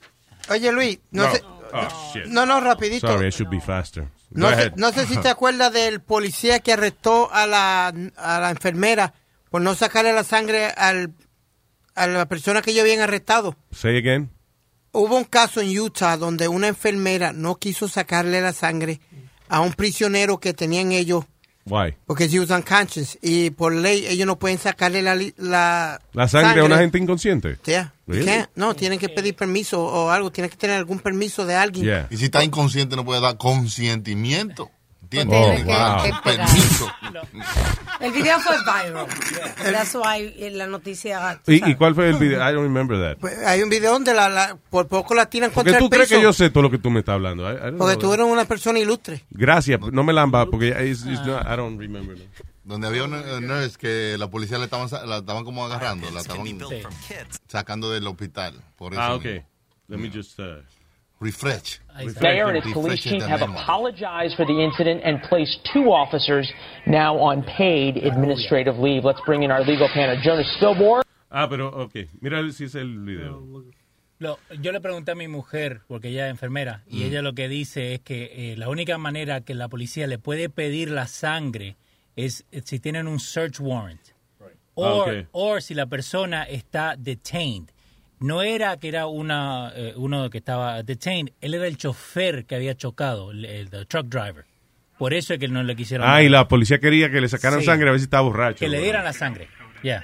Oye, 0.50 0.72
Luis, 0.72 1.00
no, 1.10 1.24
no. 1.24 1.32
sé. 1.32 1.42
Oh, 1.76 1.88
shit. 2.12 2.26
No, 2.26 2.46
no, 2.46 2.60
rapidito. 2.60 3.08
Sorry, 3.08 3.26
I 3.26 3.30
should 3.30 3.50
be 3.50 3.60
faster. 3.60 4.08
Sé, 4.32 4.72
no 4.76 4.92
sé 4.92 5.06
si 5.06 5.16
te 5.16 5.28
acuerdas 5.30 5.72
del 5.72 6.00
policía 6.00 6.60
que 6.60 6.72
arrestó 6.72 7.32
a 7.32 7.46
la, 7.46 7.92
a 8.16 8.40
la 8.40 8.50
enfermera 8.50 9.12
por 9.50 9.60
no 9.60 9.74
sacarle 9.74 10.12
la 10.12 10.22
sangre 10.22 10.66
al, 10.66 11.12
a 11.96 12.06
la 12.06 12.26
persona 12.26 12.62
que 12.62 12.70
ellos 12.70 12.82
habían 12.82 13.00
arrestado. 13.00 13.56
Say 13.72 13.96
again. 13.96 14.30
Hubo 14.92 15.16
un 15.16 15.24
caso 15.24 15.60
en 15.60 15.76
Utah 15.76 16.16
donde 16.16 16.46
una 16.46 16.68
enfermera 16.68 17.32
no 17.32 17.56
quiso 17.56 17.88
sacarle 17.88 18.40
la 18.40 18.52
sangre 18.52 19.00
a 19.48 19.60
un 19.60 19.72
prisionero 19.72 20.38
que 20.38 20.54
tenían 20.54 20.92
ellos 20.92 21.24
Why? 21.66 21.94
porque 22.06 22.28
she 22.28 22.38
was 22.38 22.50
unconscious 22.50 23.18
y 23.22 23.50
por 23.50 23.74
ley 23.74 24.06
ellos 24.06 24.26
no 24.26 24.38
pueden 24.38 24.58
sacarle 24.58 25.00
la, 25.00 25.16
la, 25.38 26.00
La 26.12 26.28
sangre 26.28 26.60
a 26.60 26.64
una 26.64 26.78
gente 26.78 26.98
inconsciente. 26.98 27.58
Yeah. 27.64 27.94
Really? 28.06 28.44
No, 28.54 28.74
tienen 28.74 28.98
que 28.98 29.08
pedir 29.08 29.34
permiso 29.34 29.82
o 29.82 30.10
algo, 30.10 30.30
tienen 30.30 30.50
que 30.50 30.56
tener 30.56 30.76
algún 30.76 30.98
permiso 30.98 31.46
de 31.46 31.54
alguien. 31.54 31.86
Yeah. 31.86 32.08
Y 32.10 32.18
si 32.18 32.26
está 32.26 32.44
inconsciente 32.44 32.96
no 32.96 33.04
puede 33.04 33.20
dar 33.22 33.38
consentimiento. 33.38 34.70
¿Entiendes? 35.20 35.40
Oh, 35.52 35.56
que 35.56 35.62
wow. 35.64 35.74
dar 35.74 36.22
permiso. 36.22 36.92
El 38.00 38.12
video 38.12 38.40
fue 38.40 38.56
viral. 38.58 39.06
That's 39.72 39.94
why 39.94 40.50
la 40.50 40.66
noticia. 40.66 41.40
¿Y, 41.46 41.70
y 41.70 41.74
cuál 41.74 41.94
fue 41.94 42.08
el 42.10 42.16
video? 42.16 42.38
I 42.40 42.52
don't 42.52 42.64
remember 42.64 42.98
that. 42.98 43.18
Pues 43.18 43.38
hay 43.46 43.62
un 43.62 43.68
video 43.70 43.92
donde 43.92 44.12
la, 44.14 44.28
la- 44.28 44.56
por 44.70 44.88
poco 44.88 45.14
la 45.14 45.26
tiran 45.26 45.50
Porque 45.50 45.70
contra 45.70 45.78
tú 45.78 45.84
el 45.86 45.90
crees 45.90 46.08
piso. 46.08 46.18
que 46.20 46.22
yo 46.22 46.32
sé 46.32 46.50
todo 46.50 46.62
lo 46.64 46.70
que 46.70 46.78
tú 46.78 46.90
me 46.90 47.00
estás 47.00 47.14
hablando. 47.14 47.50
I- 47.50 47.54
I 47.68 47.72
Porque 47.78 47.96
tú 47.96 48.08
that. 48.10 48.14
eres 48.20 48.26
una 48.26 48.44
persona 48.44 48.78
ilustre. 48.78 49.24
Gracias, 49.30 49.80
no 49.80 50.02
me 50.04 50.12
lamba 50.12 50.46
porque 50.46 50.68
it's- 50.70 51.06
it's 51.06 51.24
not- 51.24 51.42
I 51.46 51.56
don't 51.56 51.78
remember. 51.80 52.16
Donde 52.64 52.86
había 52.86 53.04
una 53.04 53.20
eh, 53.20 53.40
nurse 53.42 53.76
que 53.78 54.16
la 54.18 54.28
policía 54.30 54.56
le 54.58 54.64
estaban, 54.64 54.88
la 55.06 55.18
estaban 55.18 55.44
como 55.44 55.64
agarrando, 55.66 56.10
la 56.10 56.20
estaban 56.22 56.46
sacando 57.46 57.90
del 57.90 58.06
hospital. 58.06 58.54
Por 58.76 58.92
eso 58.94 59.02
Ah, 59.02 59.16
mismo. 59.18 59.30
ok. 59.40 59.44
Let 59.88 59.98
me 59.98 60.10
just 60.10 60.38
uh, 60.40 60.62
Refresh. 61.20 61.80
Mayor 62.20 62.48
and 62.48 62.62
his 62.62 62.72
police 62.72 63.00
chief 63.02 63.22
have 63.22 63.40
apologized 63.42 64.36
for 64.36 64.44
the 64.44 64.60
incident 64.62 65.00
and 65.04 65.22
placed 65.28 65.58
two 65.72 65.92
officers 65.92 66.50
now 66.86 67.16
on 67.18 67.42
paid 67.56 67.96
administrative 67.96 68.78
leave. 68.78 69.04
Let's 69.04 69.20
bring 69.24 69.42
in 69.42 69.50
our 69.50 69.64
legal 69.64 69.88
panel, 69.94 70.16
Jonas 70.22 70.46
Stillmore. 70.58 71.02
Ah, 71.30 71.46
pero, 71.48 71.68
ok. 71.68 72.08
Mira 72.20 72.42
si 72.52 72.64
es 72.64 72.74
el 72.74 72.98
video. 72.98 73.42
Lo- 74.18 74.38
yo 74.60 74.72
le 74.72 74.80
pregunté 74.80 75.12
a 75.12 75.14
mi 75.14 75.28
mujer, 75.28 75.80
porque 75.88 76.08
ella 76.08 76.26
es 76.26 76.30
enfermera, 76.30 76.82
y 76.88 76.98
Mm. 76.98 77.06
ella 77.06 77.22
lo 77.22 77.32
que 77.34 77.48
dice 77.48 77.94
es 77.94 78.00
que 78.00 78.52
eh, 78.52 78.56
la 78.56 78.68
única 78.68 78.96
manera 78.98 79.40
que 79.40 79.54
la 79.54 79.68
policía 79.68 80.06
le 80.06 80.18
puede 80.18 80.48
pedir 80.48 80.90
la 80.90 81.06
sangre 81.06 81.76
es 82.16 82.44
eh, 82.52 82.60
si 82.64 82.78
tienen 82.80 83.06
un 83.08 83.18
search 83.18 83.60
warrant. 83.60 84.00
O 84.74 84.84
Ah, 84.86 84.94
ok. 84.94 85.26
o 85.32 85.60
si 85.60 85.74
la 85.74 85.86
persona 85.86 86.42
está 86.44 86.96
detained. 86.96 87.70
No 88.20 88.42
era 88.42 88.76
que 88.78 88.88
era 88.88 89.06
una, 89.06 89.72
eh, 89.74 89.92
uno 89.96 90.30
que 90.30 90.38
estaba 90.38 90.82
detained, 90.82 91.32
él 91.40 91.54
era 91.54 91.66
el 91.66 91.76
chofer 91.76 92.46
que 92.46 92.54
había 92.54 92.74
chocado, 92.76 93.30
el, 93.32 93.44
el- 93.44 93.70
the 93.70 93.84
truck 93.86 94.06
driver. 94.06 94.44
Por 94.98 95.12
eso 95.12 95.34
es 95.34 95.40
que 95.40 95.48
no 95.48 95.62
le 95.62 95.74
quisieron 95.76 96.06
Ah, 96.08 96.12
dar. 96.14 96.22
y 96.22 96.28
la 96.28 96.46
policía 96.48 96.78
quería 96.78 97.10
que 97.10 97.20
le 97.20 97.28
sacaran 97.28 97.60
Sí. 97.60 97.66
sangre 97.66 97.88
a 97.88 97.90
ver 97.92 98.00
si 98.00 98.04
estaba 98.04 98.22
borracho. 98.22 98.60
que 98.60 98.68
le 98.68 98.80
dieran 98.80 99.04
la 99.04 99.12
sangre. 99.12 99.48
Ya. 99.82 100.02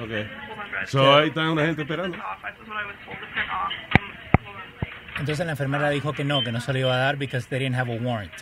Ok. 0.00 0.86
So, 0.86 1.16
ahí 1.16 1.28
está 1.28 1.50
una 1.50 1.66
gente 1.66 1.82
esperando. 1.82 2.18
Entonces 5.18 5.46
la 5.46 5.52
enfermera 5.52 5.90
dijo 5.90 6.12
que 6.12 6.24
no, 6.24 6.42
que 6.42 6.52
no 6.52 6.60
se 6.60 6.72
lo 6.72 6.78
iba 6.80 6.94
a 6.94 6.98
dar 6.98 7.16
because 7.16 7.46
they 7.48 7.58
didn't 7.58 7.76
have 7.78 7.90
a 7.92 7.96
warrant. 8.00 8.32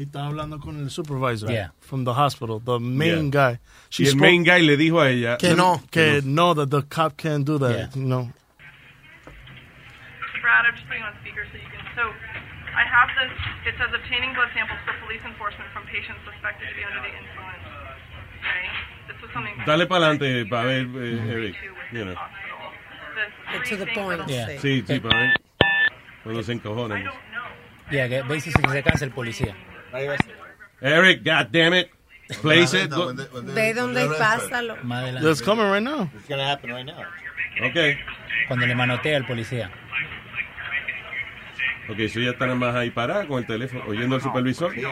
Y 0.00 0.04
estaba 0.04 0.28
hablando 0.28 0.58
con 0.58 0.80
el 0.80 0.88
supervisor 0.88 1.50
Yeah. 1.50 1.72
from 1.78 2.06
the 2.06 2.12
hospital, 2.12 2.58
the 2.64 2.78
main 2.80 3.30
Yeah. 3.30 3.50
guy. 3.52 3.58
Y 3.98 4.08
el 4.08 4.16
main 4.16 4.42
guy 4.44 4.62
le 4.62 4.78
dijo 4.78 4.98
a 4.98 5.10
ella 5.10 5.36
que 5.36 5.54
no, 5.54 5.82
que 5.90 6.22
no, 6.24 6.54
that 6.54 6.70
the 6.70 6.80
cop 6.88 7.18
can't 7.18 7.44
do 7.44 7.58
that. 7.58 7.94
You 7.94 8.06
know. 8.06 8.32
Brad, 10.40 10.64
I'm 10.64 10.74
just 10.74 10.88
putting 10.88 11.02
on 11.02 11.12
speaker 11.20 11.44
so 11.52 11.58
you 11.58 11.68
can. 11.68 11.84
So, 11.94 12.08
I 12.72 12.84
have 12.88 13.12
this. 13.12 13.30
It 13.68 13.74
says 13.76 13.92
obtaining 13.92 14.32
blood 14.32 14.48
samples 14.54 14.80
for 14.88 14.94
police 15.04 15.20
enforcement 15.22 15.68
from 15.74 15.84
patients 15.84 16.24
suspected 16.24 16.70
to 16.70 16.74
be 16.74 16.84
under 16.88 17.02
the 17.04 17.12
influence. 17.20 17.60
Okay, 18.40 18.66
this 19.06 19.20
was 19.20 19.30
something. 19.36 19.52
Dale 19.66 19.84
para 19.86 20.16
adelante 20.16 20.46
para 20.48 20.64
ver, 20.64 20.88
eh, 20.96 21.28
Eric. 21.28 21.56
You 21.92 22.04
know. 22.06 22.16
The 23.52 23.68
To 23.68 23.76
the 23.76 23.86
point. 23.92 24.26
Yeah. 24.30 24.48
Sí, 24.64 24.80
sí, 24.80 24.98
para 24.98 25.18
ver. 25.18 25.36
Cuando 26.22 26.42
se 26.42 26.52
encojonan. 26.54 27.04
Ya, 27.92 28.08
que 28.08 28.22
basically 28.22 28.66
se 28.70 28.82
cansa 28.82 29.04
el 29.04 29.10
policía. 29.10 29.54
Eric, 30.80 31.22
God 31.24 31.48
damn 31.52 31.74
it. 31.74 31.90
Place 32.42 32.74
it. 32.74 32.90
Go- 32.90 33.12
Ve 33.14 33.74
dónde 33.74 34.06
pásalo. 34.18 34.76
Más 34.84 35.02
adelante. 35.02 35.30
It's 35.30 35.42
coming 35.42 35.66
right 35.70 35.82
now. 35.82 36.08
It's 36.14 36.28
gonna 36.28 36.48
happen 36.48 36.70
right 36.70 36.86
now. 36.86 37.00
Ok. 37.66 37.98
Cuando 38.48 38.66
le 38.66 38.74
manotea 38.74 39.16
al 39.16 39.26
policía. 39.26 39.70
Ok, 41.88 41.98
eso 41.98 42.20
ya 42.20 42.30
está 42.30 42.46
nada 42.46 42.56
más 42.56 42.74
ahí 42.76 42.90
parada 42.90 43.26
con 43.26 43.38
el 43.40 43.46
teléfono, 43.46 43.82
oyendo 43.88 44.14
al 44.14 44.22
supervisor. 44.22 44.72
No, 44.78 44.90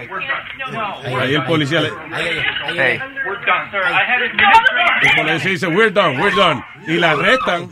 Ahí 1.21 1.35
el 1.35 1.45
policía 1.45 1.81
le... 1.81 1.91
Hey, 1.91 2.99
we're 3.25 3.39
done, 3.47 3.71
sir. 3.71 3.81
I 3.85 4.03
had 4.03 4.21
administrative. 4.21 5.11
El 5.21 5.27
policía 5.27 5.51
dice, 5.53 5.67
we're 5.69 5.91
done, 5.93 6.19
we're 6.21 6.35
done. 6.35 6.65
Y 6.89 6.97
la 6.99 7.13
arrestan. 7.13 7.71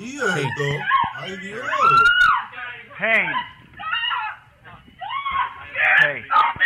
Hey. 2.98 3.26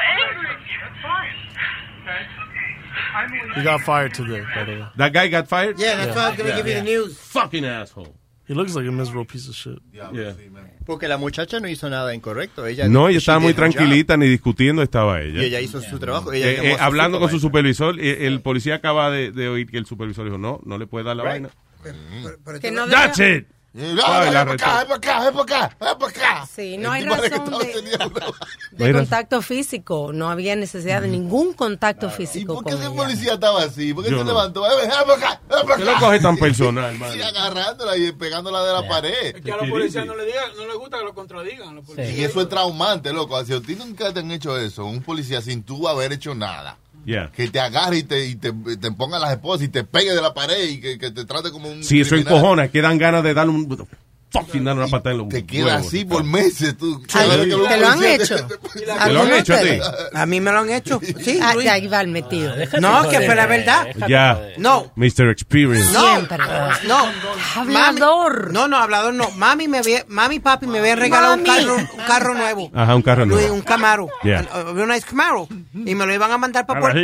Angry? 0.00 0.56
He 3.56 3.62
got 3.62 3.80
fired 3.82 4.14
today, 4.14 4.42
by 4.54 4.64
the 4.64 4.72
way. 4.72 4.86
That 4.96 5.12
guy 5.12 5.28
got 5.28 5.48
fired? 5.48 5.78
Yeah, 5.78 5.96
that's 5.96 6.14
why 6.16 6.26
I 6.26 6.28
was 6.30 6.38
gonna 6.38 6.56
give 6.56 6.66
you 6.66 6.74
the 6.74 6.82
news. 6.82 7.18
Fucking 7.18 7.64
asshole. 7.64 8.14
He 8.46 8.54
looks 8.54 8.74
like 8.74 8.86
a 8.88 8.90
miserable 8.90 9.24
piece 9.24 9.48
of 9.48 9.54
shit. 9.54 9.78
Yeah. 9.92 10.32
Porque 10.84 11.06
la 11.06 11.18
muchacha 11.18 11.60
no 11.60 11.68
hizo 11.68 11.88
nada 11.88 12.12
incorrecto. 12.14 12.66
Ella 12.66 12.88
No, 12.88 13.06
ella 13.08 13.12
she 13.12 13.18
estaba 13.18 13.38
muy 13.38 13.54
tranquilita, 13.54 14.16
ni 14.16 14.26
discutiendo 14.26 14.82
estaba 14.82 15.20
ella. 15.20 15.40
Y 15.42 15.44
ella 15.46 15.60
hizo 15.60 15.80
su 15.80 15.98
trabajo. 16.00 16.32
Ella 16.32 16.46
Eh, 16.50 16.72
eh, 16.72 16.76
su 16.76 16.82
hablando 16.82 17.20
con 17.20 17.30
su 17.30 17.38
supervisor. 17.38 18.00
eh, 18.00 18.26
el 18.26 18.40
policía 18.40 18.76
acaba 18.76 19.10
de, 19.10 19.30
de 19.30 19.48
oír 19.48 19.70
que 19.70 19.78
el 19.78 19.86
supervisor 19.86 20.24
dijo, 20.24 20.38
no, 20.38 20.60
no 20.64 20.78
le 20.78 20.86
puede 20.88 21.04
dar 21.04 21.16
la 21.16 21.22
Right. 21.22 21.32
vaina. 21.32 22.60
Que 22.60 22.70
no 22.72 22.88
That's 22.88 23.18
deja- 23.18 23.36
it. 23.36 23.46
Para 23.72 24.40
acá, 24.40 24.84
para 24.84 24.94
acá, 24.96 25.32
para 25.32 25.42
acá, 25.42 25.76
para 25.78 26.08
acá. 26.08 26.48
Sí, 26.52 26.76
no 26.76 26.90
hay 26.92 27.04
razón 27.04 27.52
de, 28.72 28.92
contacto 28.92 29.42
físico. 29.42 30.10
No 30.12 30.28
había 30.28 30.56
necesidad 30.56 31.02
de 31.02 31.08
ningún 31.08 31.52
contacto 31.52 32.10
físico 32.10 32.54
¿Por 32.54 32.64
qué 32.64 32.72
ese 32.72 32.90
policía 32.90 33.34
estaba 33.34 33.62
así? 33.62 33.94
¿Por 33.94 34.04
qué 34.04 34.10
Yo 34.10 34.18
se 34.18 34.24
no. 34.24 34.30
levantó? 34.30 34.62
Ven, 34.62 34.70
ven 34.80 34.90
para 34.90 35.14
acá, 35.14 35.40
para 35.48 35.64
¿Qué 35.64 35.72
acá. 35.72 35.84
lo 35.84 35.98
coge 36.00 36.18
tan 36.18 36.36
personal, 36.38 36.98
mano? 36.98 37.14
Y 37.14 37.22
agarrándola 37.22 37.96
y 37.96 38.10
pegándola 38.10 38.64
de 38.64 38.72
la 38.72 38.88
pared. 38.88 39.36
Es 39.36 39.40
que 39.40 39.52
a 39.52 39.56
los 39.56 39.68
policías 39.70 40.04
no 40.04 40.16
le 40.16 40.26
digan, 40.26 40.50
no 40.56 40.66
les 40.66 40.76
gusta 40.76 40.98
que 40.98 41.04
lo 41.04 41.14
contradigan. 41.14 41.74
los 41.76 41.84
policías. 41.86 42.18
Y 42.18 42.24
eso 42.24 42.40
es 42.40 42.48
traumante, 42.48 43.12
loco. 43.12 43.42
Si 43.44 43.52
a 43.52 43.60
ti 43.60 43.76
nunca 43.76 44.12
te 44.12 44.18
han 44.18 44.32
hecho 44.32 44.58
eso, 44.58 44.84
un 44.84 45.00
policía 45.00 45.40
sin 45.42 45.62
tú 45.62 45.86
haber 45.86 46.12
hecho 46.12 46.34
nada, 46.34 46.76
Yeah. 47.04 47.30
que 47.32 47.48
te 47.48 47.60
agarre 47.60 47.98
y 47.98 48.02
te, 48.02 48.26
y 48.26 48.34
te, 48.36 48.52
te 48.52 48.92
ponga 48.92 49.18
las 49.18 49.32
esposas 49.32 49.62
y 49.62 49.68
te 49.68 49.84
pegue 49.84 50.12
de 50.14 50.20
la 50.20 50.34
pared 50.34 50.68
y 50.68 50.80
que, 50.80 50.98
que 50.98 51.10
te 51.10 51.24
trate 51.24 51.50
como 51.50 51.70
un. 51.70 51.82
Si 51.82 52.00
eso 52.00 52.10
criminal. 52.10 52.34
encojona, 52.34 52.68
que 52.68 52.82
dan 52.82 52.98
ganas 52.98 53.24
de 53.24 53.34
darle 53.34 53.52
un... 53.52 53.86
Fucking 54.32 54.64
darle 54.64 54.82
una 54.82 54.90
patada 54.90 55.12
en 55.12 55.18
los 55.18 55.28
Te 55.28 55.44
queda 55.44 55.64
huevos. 55.66 55.86
así 55.88 56.04
por 56.04 56.22
meses. 56.22 56.76
Tú, 56.78 57.02
Ay, 57.14 57.28
que 57.30 57.46
¿te 57.68 57.76
lo 57.78 57.88
han 57.88 58.04
hecho? 58.04 58.36
¿Te 58.46 59.12
lo 59.12 59.22
han 59.22 59.32
hecho 59.32 59.54
a 59.54 59.58
ti? 59.58 59.78
A 60.14 60.26
mí 60.26 60.40
me 60.40 60.52
lo 60.52 60.58
han 60.60 60.70
hecho. 60.70 61.00
Sí, 61.20 61.38
Ah, 61.42 61.52
el 62.00 62.08
metido. 62.08 62.54
No, 62.80 63.08
que 63.08 63.20
fue 63.22 63.34
la 63.34 63.46
verdad. 63.46 63.88
Ya. 64.08 64.40
No. 64.58 64.92
Mr. 64.94 65.28
Experience. 65.30 65.92
No, 65.92 66.14
Siempre. 66.14 66.38
no. 66.86 67.06
Hablador. 67.56 68.48
Mami- 68.48 68.52
no, 68.52 68.68
no, 68.68 68.76
hablador 68.76 69.14
no. 69.14 69.30
Mami, 69.32 69.68
me 69.68 69.78
había, 69.78 70.04
mami 70.08 70.36
y 70.36 70.40
papi 70.40 70.66
me 70.66 70.78
habían 70.78 70.98
regalado 70.98 71.34
un 71.34 71.42
carro, 71.44 71.76
un 71.76 71.86
carro 72.06 72.34
nuevo. 72.34 72.70
Ajá, 72.74 72.94
un 72.94 73.02
carro 73.02 73.26
nuevo. 73.26 73.52
un 73.54 73.62
Camaro. 73.62 74.08
Yeah. 74.22 74.46
Un 74.74 74.88
nice 74.88 75.06
Camaro. 75.06 75.48
Y 75.74 75.94
me 75.94 76.06
lo 76.06 76.14
iban 76.14 76.30
a 76.30 76.38
mandar 76.38 76.66
para 76.66 76.80
Puerto. 76.80 76.98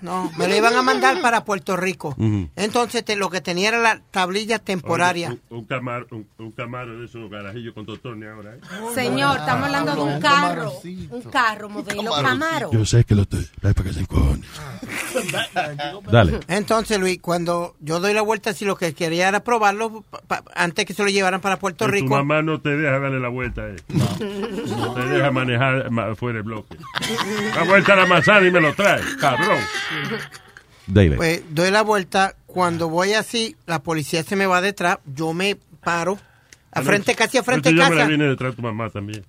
No, 0.00 0.30
me 0.36 0.48
lo 0.48 0.56
iban 0.56 0.74
a 0.76 0.82
mandar 0.82 1.20
para 1.20 1.44
Puerto 1.44 1.76
Rico. 1.76 2.16
Entonces 2.56 3.04
te- 3.04 3.16
lo 3.16 3.30
que 3.30 3.40
tenía 3.40 3.68
era 3.68 3.78
la 3.78 4.00
tablilla 4.10 4.58
temporaria. 4.58 5.30
Un, 5.50 5.58
un 5.58 5.64
camaro, 5.64 6.06
un, 6.12 6.26
un 6.38 6.52
camaro 6.52 6.98
de 6.98 7.06
esos 7.06 7.28
garajillos 7.30 7.74
con 7.74 7.86
tortones 7.86 8.28
ahora. 8.28 8.54
¿eh? 8.54 8.60
Señor, 8.94 9.38
estamos 9.38 9.64
hablando 9.66 9.94
de 9.94 10.00
un 10.14 10.20
carro. 10.20 10.72
Un 11.10 11.22
carro 11.30 11.68
modelo 11.68 12.12
Camaro. 12.12 12.70
Yo 12.72 12.84
sé 12.84 13.04
que 13.04 13.14
lo 13.14 13.22
estoy... 13.22 13.48
Para 13.60 13.74
que 13.74 13.92
se. 13.92 14.04
Dale. 16.10 16.40
Entonces, 16.48 16.98
Luis, 16.98 17.18
cuando 17.20 17.74
yo 17.80 18.00
doy 18.00 18.14
la 18.14 18.22
vuelta, 18.22 18.52
si 18.54 18.64
lo 18.64 18.76
que 18.76 18.94
quería 18.94 19.28
era 19.28 19.40
probarlo 19.40 20.02
pa- 20.10 20.20
pa- 20.26 20.44
antes 20.54 20.84
que 20.84 20.94
se 20.94 21.02
lo 21.02 21.08
llevaran 21.08 21.40
para 21.40 21.58
Puerto 21.58 21.84
Que 21.86 21.90
Tu 21.90 21.94
Rico. 21.94 22.14
mamá 22.16 22.42
no 22.42 22.60
te 22.60 22.70
deja 22.76 22.98
darle 22.98 23.20
la 23.20 23.28
vuelta. 23.28 23.62
Eh. 23.68 23.76
No 23.88 24.94
te 24.94 25.04
deja 25.06 25.30
manejar 25.30 25.90
ma- 25.90 26.14
fuera 26.14 26.36
del 26.38 26.44
bloque. 26.44 26.76
La 27.54 27.64
vuelta 27.64 27.92
a 27.94 27.96
la 27.96 28.06
manzana 28.06 28.46
y 28.46 28.50
me 28.50 28.60
lo 28.60 28.74
trae, 28.74 29.00
cabrón. 29.20 29.58
Dale. 30.86 31.16
Pues 31.16 31.42
doy 31.50 31.70
la 31.70 31.82
vuelta, 31.82 32.34
cuando 32.46 32.88
voy 32.88 33.12
así, 33.12 33.56
la 33.66 33.82
policía 33.82 34.22
se 34.22 34.36
me 34.36 34.46
va 34.46 34.60
detrás, 34.60 34.98
yo 35.04 35.34
me 35.34 35.58
paro, 35.84 36.18
a 36.72 36.82
frente, 36.82 37.14
casi 37.14 37.38
a 37.38 37.42
frente 37.42 37.70
Yo 37.70 37.76
de 37.82 37.90
me 37.90 37.94
la 37.96 38.02
casa. 38.02 38.08
vine 38.10 38.24
detrás 38.24 38.52
de 38.52 38.56
tu 38.56 38.62
mamá 38.62 38.88
también. 38.90 39.24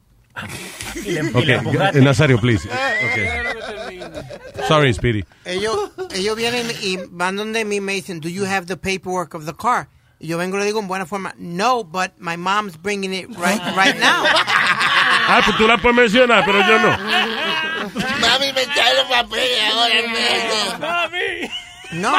Ok, 1.33 1.43
eh, 1.47 2.01
Nazario, 2.01 2.39
please. 2.39 2.67
Ok. 3.09 4.65
Sorry, 4.67 4.93
Speedy. 4.93 5.25
Ellos, 5.45 5.91
ellos 6.13 6.35
vienen 6.37 6.67
y 6.81 6.97
van 7.09 7.35
donde 7.35 7.65
mí 7.65 7.77
y 7.77 7.81
me 7.81 7.93
dicen, 7.93 8.19
do 8.19 8.29
you 8.29 8.45
have 8.45 8.65
the 8.67 8.77
paperwork 8.77 9.33
of 9.33 9.45
the 9.45 9.53
car? 9.53 9.87
Y 10.19 10.27
yo 10.27 10.37
vengo 10.37 10.57
y 10.57 10.59
le 10.59 10.65
digo 10.65 10.79
en 10.79 10.87
buena 10.87 11.05
forma, 11.05 11.33
no, 11.37 11.83
but 11.83 12.11
my 12.19 12.37
mom's 12.37 12.77
bringing 12.81 13.13
it 13.13 13.27
right, 13.37 13.61
right 13.75 13.97
now. 13.99 14.23
Ah, 15.31 15.41
pues 15.45 15.57
tú 15.57 15.67
la 15.67 15.77
puedes 15.77 15.95
mencionar, 15.95 16.43
pero 16.45 16.59
yo 16.59 16.79
no. 16.79 16.89
Mami, 18.19 18.53
me 18.53 18.65
trae 18.73 18.88
ahora 19.19 21.07
mismo. 21.09 21.59
No. 21.91 22.15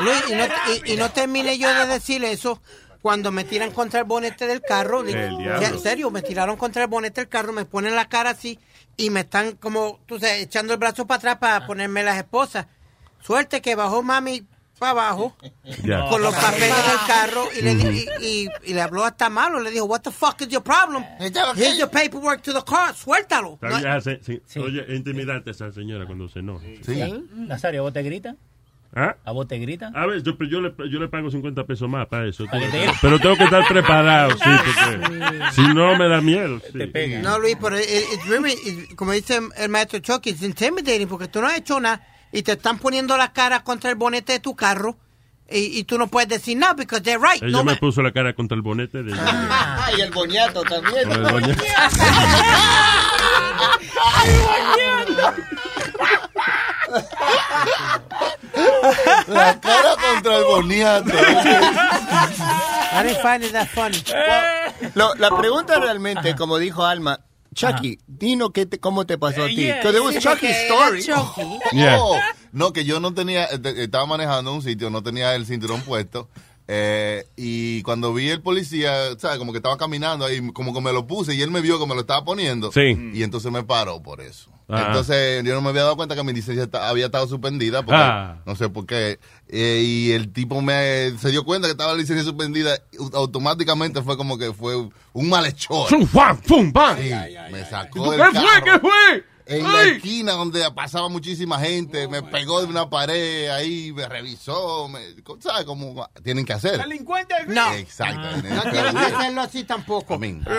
Luis, 0.00 0.22
y 0.28 0.34
no, 0.34 0.44
y, 0.84 0.92
y 0.92 0.96
no 0.96 1.10
terminé 1.10 1.56
yo 1.58 1.72
de 1.72 1.86
decir 1.86 2.24
eso 2.24 2.60
cuando 3.00 3.30
me 3.30 3.44
tiran 3.44 3.70
contra 3.70 4.00
el 4.00 4.06
bonete 4.06 4.48
del 4.48 4.60
carro. 4.60 5.06
En 5.06 5.78
serio, 5.78 6.10
me 6.10 6.22
tiraron 6.22 6.56
contra 6.56 6.82
el 6.82 6.88
bonete 6.88 7.20
del 7.20 7.28
carro, 7.28 7.52
me 7.52 7.64
ponen 7.64 7.94
la 7.94 8.08
cara 8.08 8.30
así 8.30 8.58
y 8.96 9.10
me 9.10 9.20
están 9.20 9.52
como, 9.52 10.00
tú 10.06 10.18
sabes, 10.18 10.42
echando 10.42 10.72
el 10.72 10.80
brazo 10.80 11.06
para 11.06 11.18
atrás 11.18 11.36
para 11.36 11.66
ponerme 11.66 12.02
las 12.02 12.16
esposas. 12.16 12.66
Suerte 13.20 13.62
que 13.62 13.76
bajó 13.76 14.02
mami 14.02 14.44
para 14.78 14.92
abajo 14.92 15.36
Ya. 15.84 16.06
con 16.08 16.22
los 16.22 16.34
papeles 16.34 16.68
del 16.86 17.06
carro 17.06 17.44
y 17.58 17.62
le, 17.62 17.74
di- 17.74 18.06
y, 18.20 18.26
y- 18.44 18.48
y 18.70 18.74
le 18.74 18.80
habló 18.82 19.04
hasta 19.04 19.28
malo. 19.30 19.58
Le 19.60 19.70
dijo, 19.70 19.84
what 19.86 20.00
the 20.02 20.10
fuck 20.10 20.40
is 20.42 20.48
your 20.48 20.62
problem? 20.62 21.04
Here's 21.18 21.78
your 21.78 21.88
paperwork 21.90 22.42
to 22.42 22.52
the 22.52 22.62
car. 22.64 22.94
Suéltalo. 22.94 23.58
Bien, 23.60 23.86
ah, 23.86 24.00
sí, 24.00 24.18
sí. 24.22 24.58
Oye, 24.58 24.84
es 24.88 24.96
intimidante 24.96 25.50
esa 25.50 25.72
señora 25.72 26.06
cuando 26.06 26.28
se 26.28 26.40
enoja. 26.40 26.64
Nazario, 27.34 27.80
¿a 27.80 27.82
vos 27.84 27.92
te 27.92 28.02
grita? 28.02 28.36
¿Ah? 28.94 29.14
¿A 29.24 29.32
vos 29.32 29.46
te 29.46 29.58
grita? 29.58 29.90
A 29.94 30.06
ver, 30.06 30.22
yo, 30.22 30.38
pero 30.38 30.48
yo, 30.48 30.60
le, 30.60 30.72
yo 30.90 30.98
le 30.98 31.08
pago 31.08 31.30
50 31.30 31.64
pesos 31.64 31.86
más 31.88 32.06
para 32.06 32.28
eso. 32.28 32.46
Para 32.46 32.60
que 32.60 32.68
te- 32.78 32.90
Pero 33.02 33.18
tengo 33.18 33.36
que 33.36 33.44
estar 33.44 33.66
preparado, 33.68 34.30
sí, 34.30 34.38
porque 34.38 35.40
si 35.52 35.60
no 35.74 35.96
me 35.98 36.08
da 36.08 36.20
miedo. 36.22 36.60
sí. 36.72 36.78
No, 37.22 37.38
Luis, 37.38 37.56
pero 37.60 37.78
it- 37.78 37.84
it's 38.14 38.26
really, 38.26 38.52
it- 38.52 38.94
como 38.94 39.12
dice 39.12 39.40
el 39.56 39.68
maestro 39.68 39.98
Chucky, 39.98 40.30
it's 40.30 40.42
intimidating 40.42 41.08
porque 41.08 41.28
tú 41.28 41.40
no 41.42 41.48
has 41.48 41.58
hecho 41.58 41.78
nada 41.78 42.00
y 42.32 42.42
te 42.42 42.52
están 42.52 42.78
poniendo 42.78 43.16
la 43.16 43.32
cara 43.32 43.62
contra 43.64 43.90
el 43.90 43.96
bonete 43.96 44.32
de 44.34 44.40
tu 44.40 44.54
carro 44.56 44.96
y, 45.48 45.78
y 45.78 45.84
tú 45.84 45.96
no 45.98 46.08
puedes 46.08 46.28
decir 46.28 46.56
nada 46.56 46.74
because 46.74 47.02
they're 47.02 47.18
right. 47.22 47.42
Ella 47.42 47.52
No 47.52 47.64
me 47.64 47.72
me- 47.72 47.78
puso 47.78 48.02
la 48.02 48.12
cara 48.12 48.34
contra 48.34 48.56
el 48.56 48.62
bonete 48.62 49.02
de 49.02 49.14
Ah, 49.18 49.88
y 49.96 50.00
el 50.00 50.10
boñato 50.10 50.62
también. 50.62 51.08
Con 51.08 51.24
el 51.26 51.32
boñato. 51.32 51.64
La 59.28 59.60
cara 59.60 59.94
contra 59.96 60.36
el 60.38 60.44
boniato. 60.44 61.10
I 62.92 63.02
didn't 63.02 63.20
find 63.22 63.44
it 63.44 63.52
that 63.52 63.68
funny. 63.68 64.02
Lo- 64.94 65.14
la 65.16 65.36
pregunta 65.36 65.78
realmente, 65.78 66.34
como 66.36 66.58
dijo 66.58 66.84
Alma, 66.84 67.20
Chucky, 67.56 67.98
dinos 68.06 68.50
qué 68.52 68.66
te- 68.66 68.78
cómo 68.78 69.06
te 69.06 69.16
pasó 69.18 69.44
a 69.44 69.46
ti. 69.48 69.56
yeah. 69.56 69.76
Because 69.78 69.96
it 69.98 70.04
was 70.04 70.14
Sí, 70.14 70.20
Chucky's 70.20 70.56
story. 70.64 71.02
era 71.72 71.98
Oh, 72.00 72.18
no, 72.52 72.72
que 72.72 72.84
yo 72.84 73.00
no 73.00 73.12
tenía, 73.14 73.46
eh, 73.46 73.58
estaba 73.78 74.06
manejando 74.06 74.52
un 74.52 74.62
sitio, 74.62 74.90
no 74.90 75.02
tenía 75.02 75.34
el 75.34 75.46
cinturón 75.46 75.80
puesto. 75.82 76.28
Eh, 76.68 77.26
y 77.36 77.82
cuando 77.82 78.12
vi 78.12 78.28
el 78.28 78.42
policía, 78.42 79.16
¿sabes? 79.18 79.38
Como 79.38 79.52
que 79.52 79.58
estaba 79.58 79.76
caminando 79.76 80.24
ahí, 80.24 80.50
como 80.52 80.74
que 80.74 80.80
me 80.80 80.92
lo 80.92 81.06
puse 81.06 81.34
y 81.34 81.42
él 81.42 81.50
me 81.50 81.60
vio 81.60 81.78
que 81.78 81.86
me 81.86 81.94
lo 81.94 82.00
estaba 82.00 82.24
poniendo. 82.24 82.72
Sí. 82.72 83.10
Y 83.14 83.22
entonces 83.22 83.52
me 83.52 83.62
paró 83.62 84.02
por 84.02 84.20
eso. 84.20 84.50
Ah. 84.68 84.86
Entonces 84.88 85.44
yo 85.44 85.54
no 85.54 85.60
me 85.60 85.68
había 85.68 85.82
dado 85.82 85.94
cuenta 85.96 86.16
que 86.16 86.24
mi 86.24 86.32
licencia 86.32 86.68
había 86.88 87.06
estado 87.06 87.28
suspendida 87.28 87.84
porque 87.84 88.00
Ah. 88.02 88.42
no 88.46 88.56
sé 88.56 88.68
por 88.68 88.84
qué. 88.84 89.20
Eh, 89.48 89.80
y 89.84 90.10
el 90.10 90.32
tipo 90.32 90.60
me 90.60 91.12
se 91.20 91.30
dio 91.30 91.44
cuenta 91.44 91.68
que 91.68 91.72
estaba 91.72 91.92
la 91.92 91.98
licencia 91.98 92.24
suspendida. 92.24 92.76
Automáticamente 93.12 94.02
fue 94.02 94.16
como 94.16 94.36
que 94.38 94.52
fue 94.52 94.74
un 95.12 95.28
malhechor. 95.28 95.88
¡Fum, 95.88 96.06
fum, 96.42 96.72
pam! 96.72 96.96
Sí, 96.98 97.10
me 97.52 97.64
sacó 97.64 98.10
¿Qué 98.10 98.16
fue? 98.18 98.62
¿Qué 98.64 98.78
fue? 98.80 99.24
En 99.46 99.62
la 99.62 99.82
esquina 99.84 100.32
donde 100.32 100.68
pasaba 100.72 101.08
muchísima 101.08 101.58
gente, 101.60 102.08
me 102.08 102.20
pegó 102.22 102.60
de 102.60 102.66
una 102.66 102.90
pared 102.90 103.48
ahí, 103.50 103.92
me 103.92 104.08
revisó, 104.08 104.88
me, 104.88 105.00
¿sabes 105.40 105.64
cómo 105.64 106.08
tienen 106.24 106.44
que 106.44 106.52
hacer? 106.52 106.80
No. 107.54 107.72
Exacto. 107.74 108.22
No 108.48 108.62
tienen 108.70 108.92
que 108.96 109.04
hacerlo 109.14 109.40
así 109.42 109.62
tampoco. 109.64 110.14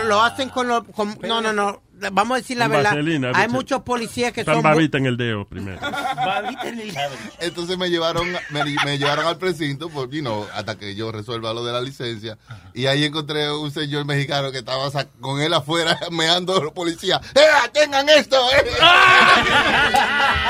Lo 0.05 0.21
hacen 0.21 0.49
con 0.49 0.67
los... 0.69 0.83
con- 0.95 1.17
no, 1.21 1.41
no, 1.41 1.51
no. 1.53 1.81
Vamos 2.11 2.35
a 2.35 2.39
decir 2.41 2.57
la 2.57 2.67
verdad. 2.67 2.91
vaselina, 2.91 3.31
Hay 3.33 3.47
muchos 3.47 3.81
policías 3.81 4.31
que 4.31 4.41
Están 4.41 4.55
son... 4.55 4.63
babita 4.63 4.97
en 4.97 5.05
el 5.07 5.17
dedo 5.17 5.47
primero. 5.47 5.79
Entonces 7.39 7.77
me 7.77 7.89
llevaron, 7.89 8.31
me, 8.49 8.63
me 8.85 8.97
llevaron 8.97 9.25
al 9.25 9.37
precinto, 9.37 9.89
por, 9.89 10.09
you 10.09 10.21
know, 10.21 10.45
hasta 10.53 10.77
que 10.77 10.95
yo 10.95 11.11
resuelva 11.11 11.53
lo 11.53 11.63
de 11.65 11.73
la 11.73 11.81
licencia. 11.81 12.37
Y 12.73 12.85
ahí 12.85 13.03
encontré 13.05 13.51
un 13.51 13.71
señor 13.71 14.05
mexicano 14.05 14.51
que 14.51 14.59
estaba 14.59 14.89
con 15.19 15.41
él 15.41 15.53
afuera 15.53 15.97
meando 16.11 16.55
a 16.57 16.63
los 16.63 16.71
policías. 16.73 17.19
¡Eh, 17.35 17.41
tengan 17.73 18.07
esto! 18.09 18.37
¡Eh! 18.51 18.63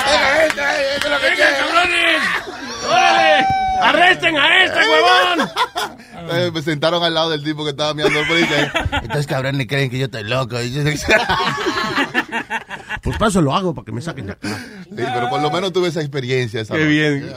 ¡Tengan 0.05 0.41
esto! 0.45 0.61
eh, 0.61 0.93
¡Esto 0.95 1.07
es 1.07 1.11
lo 1.11 1.19
que 1.19 1.35
quieren! 1.35 2.21
¡Órale! 2.85 3.66
¡Arresten 3.81 4.37
a 4.37 4.63
este 4.63 4.79
huevón! 4.79 5.49
Eh, 6.29 6.51
me 6.53 6.61
sentaron 6.61 7.03
al 7.03 7.13
lado 7.13 7.29
del 7.29 7.43
tipo 7.43 7.63
que 7.63 7.69
estaba 7.71 7.93
mirando 7.93 8.19
al 8.19 8.27
policía. 8.27 8.71
Entonces, 9.01 9.27
cabrones, 9.27 9.67
creen 9.67 9.89
que 9.89 9.97
yo 9.99 10.05
estoy 10.05 10.23
loco. 10.23 10.57
Pues 13.03 13.15
para 13.17 13.29
eso 13.29 13.41
lo 13.41 13.53
hago, 13.55 13.73
para 13.73 13.85
que 13.85 13.91
me 13.93 14.01
saquen 14.01 14.25
de 14.25 14.33
acá. 14.33 14.49
Sí, 14.49 14.89
pero 14.95 15.29
por 15.29 15.41
lo 15.41 15.49
menos 15.51 15.71
tuve 15.71 15.87
esa 15.89 16.01
experiencia. 16.01 16.59
esa 16.61 16.73
Qué 16.75 16.79
noche. 16.81 16.89
bien. 16.89 17.31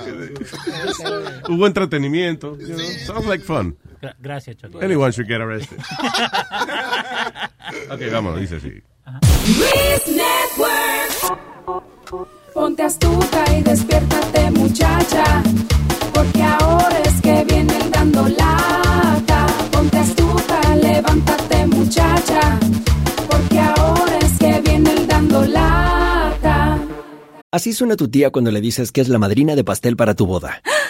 Hubo 1.48 1.66
entretenimiento. 1.66 2.56
you 2.58 2.66
know, 2.74 2.78
Sounds 3.06 3.26
like 3.26 3.44
fun. 3.44 3.76
Gra- 4.00 4.16
Gracias, 4.18 4.56
Chucky. 4.56 4.78
Anyone 4.82 5.12
should 5.12 5.28
get 5.28 5.40
arrested. 5.40 5.78
ok, 7.90 8.00
vámonos, 8.10 8.40
dice 8.40 8.56
así. 8.56 8.82
Luis 9.58 10.08
Network. 10.08 11.38
Ponte 12.54 12.82
astuta 12.82 13.44
y 13.56 13.62
despiértate 13.62 14.50
muchacha, 14.50 15.42
porque 16.20 16.42
ahora 16.42 16.98
es 17.04 17.20
que 17.22 17.44
vienen 17.44 17.90
dando 17.90 18.28
lata. 18.28 19.46
Ponte 19.72 19.98
astuta, 19.98 20.76
levántate 20.76 21.66
muchacha, 21.66 22.58
porque 23.30 23.58
ahora 23.58 24.18
es 24.18 24.38
que 24.38 24.60
vienen 24.60 25.06
dando 25.06 25.46
lata. 25.46 26.78
Así 27.50 27.72
suena 27.72 27.96
tu 27.96 28.08
tía 28.08 28.30
cuando 28.30 28.50
le 28.50 28.60
dices 28.60 28.92
que 28.92 29.00
es 29.00 29.08
la 29.08 29.18
madrina 29.18 29.56
de 29.56 29.64
pastel 29.64 29.96
para 29.96 30.14
tu 30.14 30.26
boda. 30.26 30.62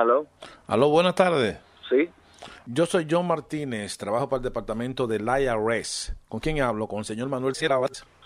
Aló, 0.00 0.26
Aló, 0.66 0.88
buenas 0.88 1.14
tardes. 1.14 1.58
sí, 1.90 2.08
Yo 2.64 2.86
soy 2.86 3.06
John 3.10 3.26
Martínez, 3.26 3.98
trabajo 3.98 4.30
para 4.30 4.38
el 4.38 4.44
departamento 4.44 5.06
del 5.06 5.26
IRS. 5.28 6.14
¿Con 6.26 6.40
quién 6.40 6.62
hablo? 6.62 6.86
¿Con 6.86 7.00
el 7.00 7.04
señor 7.04 7.28
Manuel 7.28 7.54
Sierra? 7.54 7.78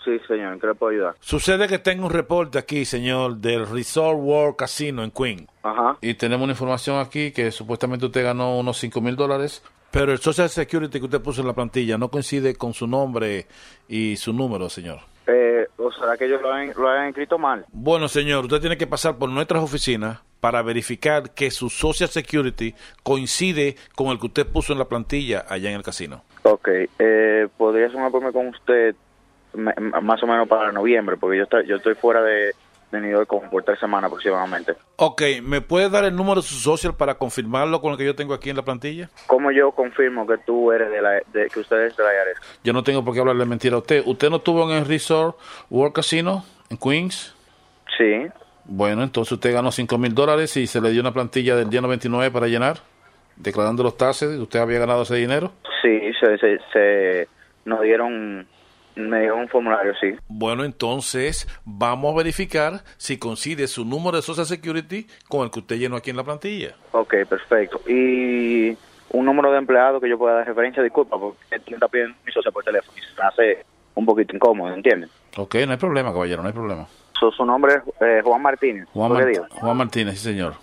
sí, 0.05 0.17
señor, 0.25 0.53
¿en 0.53 0.59
qué 0.61 0.67
le 0.67 0.75
puedo 0.75 0.93
ayudar? 0.93 1.15
Sucede 1.19 1.67
que 1.67 1.79
tengo 1.79 2.05
un 2.05 2.13
reporte 2.13 2.57
aquí, 2.57 2.85
señor, 2.85 3.35
del 3.37 3.67
Resort 3.67 4.17
World 4.21 4.55
Casino 4.55 5.03
en 5.03 5.11
Queen. 5.11 5.47
Ajá. 5.63 5.97
Y 5.99 6.13
tenemos 6.13 6.45
una 6.45 6.53
información 6.53 6.97
aquí 6.97 7.31
que 7.33 7.51
supuestamente 7.51 8.05
usted 8.05 8.23
ganó 8.23 8.57
unos 8.57 8.77
5 8.77 9.01
mil 9.01 9.17
dólares, 9.17 9.61
pero 9.91 10.13
el 10.13 10.19
Social 10.19 10.49
Security 10.49 10.99
que 10.99 11.05
usted 11.05 11.21
puso 11.21 11.41
en 11.41 11.47
la 11.47 11.53
plantilla 11.53 11.97
no 11.97 12.09
coincide 12.09 12.55
con 12.55 12.73
su 12.73 12.87
nombre 12.87 13.47
y 13.89 14.15
su 14.15 14.31
número, 14.31 14.69
señor. 14.69 14.99
Eh, 15.27 15.67
¿O 15.77 15.91
será 15.91 16.17
que 16.17 16.25
ellos 16.25 16.41
lo 16.41 16.51
han, 16.51 16.71
lo 16.75 16.87
han 16.87 17.07
escrito 17.07 17.37
mal? 17.37 17.65
Bueno, 17.71 18.07
señor, 18.07 18.45
usted 18.45 18.59
tiene 18.59 18.77
que 18.77 18.87
pasar 18.87 19.17
por 19.17 19.29
nuestras 19.29 19.63
oficinas 19.63 20.19
para 20.39 20.61
verificar 20.61 21.31
que 21.31 21.49
su 21.49 21.69
Social 21.69 22.09
Security 22.09 22.75
coincide 23.01 23.75
con 23.95 24.07
el 24.07 24.19
que 24.19 24.27
usted 24.27 24.45
puso 24.47 24.73
en 24.73 24.79
la 24.79 24.85
plantilla 24.85 25.45
allá 25.49 25.69
en 25.69 25.75
el 25.77 25.83
casino. 25.83 26.23
Ok, 26.43 26.69
eh, 26.99 27.47
¿podría 27.57 27.87
hacer 27.87 27.97
un 27.97 28.05
apoyo 28.05 28.31
con 28.31 28.47
usted 28.49 28.95
más 29.55 30.21
o 30.21 30.27
menos 30.27 30.47
para 30.47 30.71
noviembre? 30.71 31.17
Porque 31.17 31.43
yo 31.65 31.75
estoy 31.75 31.95
fuera 31.95 32.21
de, 32.21 32.53
New 33.01 33.11
York 33.11 33.27
como 33.27 33.49
por 33.49 33.63
tres 33.63 33.79
semanas 33.79 34.09
aproximadamente. 34.09 34.73
Ok, 34.97 35.21
¿me 35.43 35.61
puede 35.61 35.89
dar 35.89 36.05
el 36.05 36.15
número 36.15 36.41
de 36.41 36.47
su 36.47 36.55
social 36.55 36.95
para 36.95 37.15
confirmarlo 37.15 37.81
con 37.81 37.91
el 37.91 37.97
que 37.97 38.05
yo 38.05 38.15
tengo 38.15 38.33
aquí 38.33 38.49
en 38.49 38.55
la 38.55 38.63
plantilla? 38.63 39.09
¿Cómo 39.27 39.51
yo 39.51 39.71
confirmo 39.71 40.25
que 40.27 40.37
tú 40.39 40.71
eres 40.71 40.89
de 40.91 41.01
la, 41.01 41.11
de, 41.33 41.47
que 41.53 41.59
usted 41.59 41.85
es 41.85 41.97
de 41.97 42.03
la 42.03 42.09
IRS? 42.13 42.59
Yo 42.63 42.73
no 42.73 42.83
tengo 42.83 43.03
por 43.03 43.13
qué 43.13 43.19
hablarle 43.19 43.45
mentira 43.45 43.75
a 43.75 43.79
usted. 43.79 44.03
¿Usted 44.05 44.29
no 44.29 44.37
estuvo 44.37 44.69
en 44.69 44.77
el 44.77 44.85
Resort 44.85 45.37
World 45.69 45.93
Casino 45.93 46.43
en 46.69 46.77
Queens? 46.77 47.35
Sí. 47.97 48.27
Bueno, 48.65 49.03
entonces 49.03 49.31
usted 49.33 49.53
ganó 49.53 49.71
5 49.71 49.97
mil 49.97 50.13
dólares 50.13 50.57
y 50.57 50.67
se 50.67 50.81
le 50.81 50.91
dio 50.91 51.01
una 51.01 51.13
plantilla 51.13 51.55
del 51.55 51.69
día 51.69 51.81
99 51.81 52.31
para 52.31 52.47
llenar, 52.47 52.77
declarando 53.35 53.83
los 53.83 53.95
taxes. 53.95 54.37
¿Usted 54.39 54.59
había 54.59 54.79
ganado 54.79 55.03
ese 55.03 55.15
dinero? 55.15 55.51
Sí, 55.81 55.99
se, 56.19 56.37
se, 56.39 56.59
se 56.73 57.27
nos 57.65 57.81
dieron 57.81 58.47
Me 58.95 59.21
dio 59.21 59.35
un 59.35 59.47
formulario, 59.49 59.93
sí. 59.99 60.15
Bueno, 60.27 60.63
entonces 60.63 61.47
vamos 61.65 62.13
a 62.13 62.17
verificar 62.17 62.83
si 62.97 63.17
coincide 63.19 63.67
su 63.67 63.83
número 63.83 64.15
de 64.17 64.21
Social 64.21 64.45
Security 64.45 65.07
con 65.27 65.43
el 65.43 65.51
que 65.51 65.59
usted 65.59 65.75
llenó 65.77 65.97
aquí 65.97 66.11
en 66.11 66.17
la 66.17 66.23
plantilla. 66.23 66.75
Ok, 66.91 67.13
perfecto. 67.27 67.81
Y 67.89 68.77
un 69.09 69.25
número 69.25 69.51
de 69.51 69.57
empleado 69.57 69.99
que 69.99 70.09
yo 70.09 70.17
pueda 70.17 70.35
dar 70.35 70.47
referencia, 70.47 70.81
disculpa, 70.81 71.17
porque 71.17 71.37
él 71.51 71.61
está 71.67 71.87
pidiendo 71.87 72.15
mi 72.25 72.31
socia 72.31 72.51
por 72.51 72.63
teléfono 72.63 72.97
y 72.97 73.01
se 73.01 73.21
me 73.21 73.27
hace 73.27 73.65
un 73.95 74.05
poquito 74.05 74.35
incómodo, 74.35 74.73
¿entiendes? 74.73 75.09
Ok, 75.37 75.55
no 75.65 75.71
hay 75.71 75.77
problema, 75.77 76.11
caballero, 76.13 76.41
no 76.41 76.47
hay 76.47 76.53
problema. 76.53 76.87
So, 77.19 77.31
su 77.31 77.45
nombre 77.45 77.75
es 77.75 77.81
eh, 78.01 78.21
Juan 78.23 78.41
Martínez. 78.41 78.87
Juan, 78.93 79.11
¿Fue 79.11 79.31
que 79.31 79.39
Mart-? 79.39 79.53
Juan 79.53 79.77
Martínez, 79.77 80.19
sí, 80.19 80.29
señor. 80.29 80.53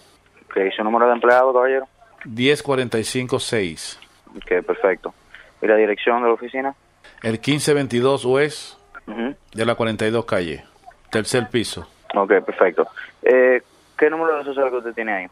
Ok, 0.46 0.56
su 0.76 0.84
número 0.84 1.06
de 1.06 1.14
empleado, 1.14 1.52
caballero. 1.52 1.86
10456. 2.24 4.00
Ok, 4.36 4.64
perfecto. 4.66 5.14
¿Y 5.60 5.66
la 5.66 5.76
dirección 5.76 6.22
de 6.22 6.28
la 6.28 6.34
oficina? 6.34 6.74
El 7.22 7.32
1522 7.32 8.24
West 8.24 8.74
Ujú. 9.06 9.34
de 9.54 9.64
la 9.64 9.74
42 9.74 10.24
calle. 10.24 10.64
Tercer 11.10 11.48
piso. 11.50 11.86
Ok, 12.14 12.32
perfecto. 12.44 12.86
Eh, 13.22 13.62
¿Qué 13.96 14.10
número 14.10 14.38
de 14.38 14.44
social 14.44 14.70
que 14.70 14.76
usted 14.76 14.92
tiene 14.94 15.12
ahí? 15.12 15.26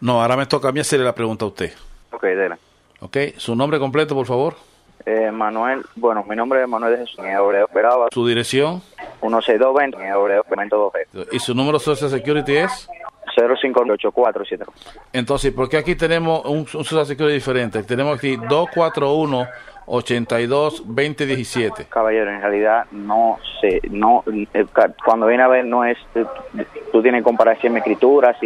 No, 0.00 0.20
ahora 0.20 0.36
me 0.36 0.46
toca 0.46 0.68
a 0.68 0.72
mí 0.72 0.80
hacerle 0.80 1.04
la 1.04 1.14
pregunta 1.14 1.44
a 1.44 1.48
usted. 1.48 1.72
Ok, 2.12 2.22
dele. 2.22 2.56
Ok, 3.00 3.16
su 3.36 3.54
nombre 3.54 3.78
completo, 3.78 4.14
por 4.14 4.26
favor. 4.26 4.54
Eh, 5.06 5.30
Manuel, 5.30 5.82
bueno, 5.96 6.24
mi 6.28 6.36
nombre 6.36 6.62
es 6.62 6.68
Manuel 6.68 6.92
de 6.98 7.06
Jesús, 7.06 7.24
Esperaba, 7.24 8.08
Su 8.12 8.26
dirección 8.26 8.82
16220, 9.22 9.96
en 10.04 10.12
Obreo 10.12 10.44
Pimento 10.44 10.92
2G, 10.92 11.28
y 11.32 11.38
su 11.38 11.54
número 11.54 11.78
de 11.78 11.84
Social 11.84 12.10
Security 12.10 12.56
es. 12.56 12.88
058470. 13.36 14.66
Entonces, 15.12 15.52
¿por 15.52 15.68
qué 15.68 15.76
aquí 15.78 15.94
tenemos 15.94 16.44
un, 16.44 16.58
un 16.58 16.66
Social 16.66 17.06
Security 17.06 17.34
diferente? 17.34 17.82
Tenemos 17.82 18.18
aquí 18.18 18.36
241 18.36 19.46
82 19.86 20.84
2017. 20.86 21.86
Caballero, 21.88 22.30
en 22.30 22.40
realidad 22.40 22.86
no 22.92 23.38
sé, 23.60 23.80
no, 23.90 24.22
eh, 24.54 24.66
cuando 25.04 25.26
viene 25.26 25.42
a 25.42 25.48
ver 25.48 25.64
no 25.64 25.84
es, 25.84 25.98
eh, 26.14 26.24
tú 26.92 27.02
tienes 27.02 27.20
que 27.20 27.24
comparar 27.24 27.60
si 27.60 27.66
es 27.66 27.72
mi 27.72 27.78
escritura, 27.78 28.38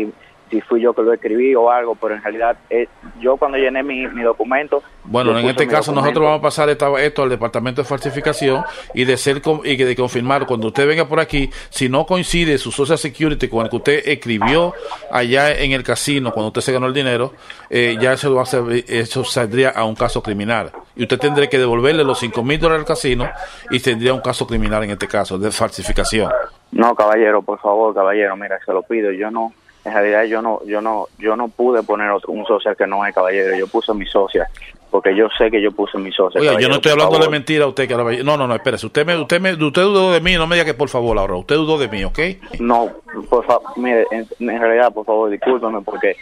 si, 0.55 0.61
fui 0.63 0.81
yo 0.81 0.93
que 0.95 1.03
lo 1.03 1.13
escribí 1.13 1.55
o 1.55 1.71
algo, 1.71 1.95
pero 1.97 2.15
en 2.15 2.23
realidad 2.23 2.57
eh, 2.71 2.89
yo 3.21 3.37
cuando 3.37 3.59
llené 3.59 3.83
mi, 3.83 4.07
mi 4.09 4.23
documento... 4.23 4.83
Bueno, 5.05 5.39
en 5.39 5.47
este 5.47 5.67
caso 5.67 5.91
documento. 5.93 6.01
nosotros 6.01 6.25
vamos 6.25 6.39
a 6.39 6.43
pasar 6.43 6.69
esta- 6.71 7.03
esto 7.03 7.23
al 7.25 7.29
departamento 7.29 7.83
de 7.83 7.89
falsificación 7.89 8.63
y 8.95 9.05
de 9.05 9.17
ser 9.17 9.43
y 9.65 9.77
de 9.77 9.97
confirmar 9.97 10.47
cuando 10.47 10.69
usted 10.69 10.87
venga 10.87 11.07
por 11.07 11.21
aquí, 11.21 11.51
si 11.71 11.89
no 11.89 12.07
coincide 12.07 12.57
su 12.59 12.71
Social 12.73 12.97
Security 12.99 13.49
con 13.49 13.65
el 13.65 13.71
que 13.71 13.77
usted 13.77 14.03
escribió 14.07 14.73
allá 15.11 15.53
en 15.53 15.73
el 15.73 15.83
casino 15.83 16.33
cuando 16.33 16.49
usted 16.49 16.61
se 16.63 16.73
ganó 16.73 16.87
el 16.87 16.95
dinero, 16.95 17.33
eh, 17.69 17.97
ya 18.01 18.13
eso 18.13 18.35
va 18.35 18.43
a 18.43 18.47
ser, 18.47 18.63
eso 18.89 19.25
saldría 19.25 19.71
a 19.71 19.85
un 19.85 19.95
caso 19.95 20.23
criminal 20.23 20.71
y 20.97 21.03
usted 21.03 21.19
tendría 21.19 21.49
que 21.49 21.59
devolverle 21.59 22.05
los 22.05 22.19
cinco 22.21 22.43
mil 22.43 22.59
dólares 22.61 22.81
al 22.83 22.87
casino 22.87 23.29
y 23.71 23.81
tendría 23.81 24.15
un 24.15 24.21
caso 24.21 24.47
criminal 24.47 24.85
en 24.85 24.91
este 24.91 25.09
caso 25.09 25.39
de 25.39 25.51
falsificación. 25.51 26.31
No, 26.73 26.95
caballero, 26.95 27.43
por 27.43 27.59
favor, 27.61 27.95
caballero, 27.95 28.37
mira, 28.37 28.59
se 28.65 28.73
lo 28.73 28.83
pido, 28.83 29.11
yo 29.13 29.31
no, 29.31 29.53
en 29.85 29.93
realidad 29.93 30.25
yo 30.25 30.41
no, 30.41 30.61
yo 30.65 30.81
no, 30.81 31.09
yo 31.19 31.37
no 31.37 31.49
pude 31.49 31.83
poner 31.83 32.11
otro, 32.11 32.33
un 32.33 32.47
social 32.47 32.77
que 32.77 32.87
no 32.87 33.05
es 33.05 33.15
caballero, 33.15 33.57
yo 33.57 33.67
puse 33.67 33.93
mi 33.93 34.07
socia, 34.07 34.49
porque 34.91 35.15
yo 35.15 35.29
sé 35.37 35.51
que 35.51 35.61
yo 35.61 35.73
puse 35.73 35.99
mi 35.99 36.11
socia. 36.11 36.41
Oiga, 36.41 36.59
yo 36.59 36.69
no 36.69 36.77
estoy 36.77 36.93
hablando 36.93 37.19
de 37.19 37.29
mentira 37.29 37.65
a 37.65 37.69
usted 37.69 37.87
que 37.87 37.95
no, 38.25 38.37
no, 38.37 38.47
no, 38.47 38.55
espérese, 38.55 38.87
usted 38.87 39.05
me, 39.05 39.17
usted 39.17 39.41
me, 39.41 39.53
usted 39.53 39.83
dudó 39.83 40.13
de 40.13 40.21
mí, 40.21 40.35
no 40.35 40.47
me 40.47 40.57
diga 40.57 40.65
que 40.65 40.75
por 40.75 40.89
favor 40.89 41.19
ahora, 41.19 41.37
usted 41.37 41.57
dudó 41.57 41.79
de 41.79 41.89
mí, 41.89 42.05
¿ok? 42.05 42.19
No, 42.61 42.91
por 43.29 43.45
favor, 43.45 43.77
mire, 43.77 44.07
en, 44.11 44.27
en 44.39 44.61
realidad, 44.61 44.93
por 44.93 45.05
favor, 45.05 45.31
discúlpeme, 45.31 45.83
porque 45.83 46.17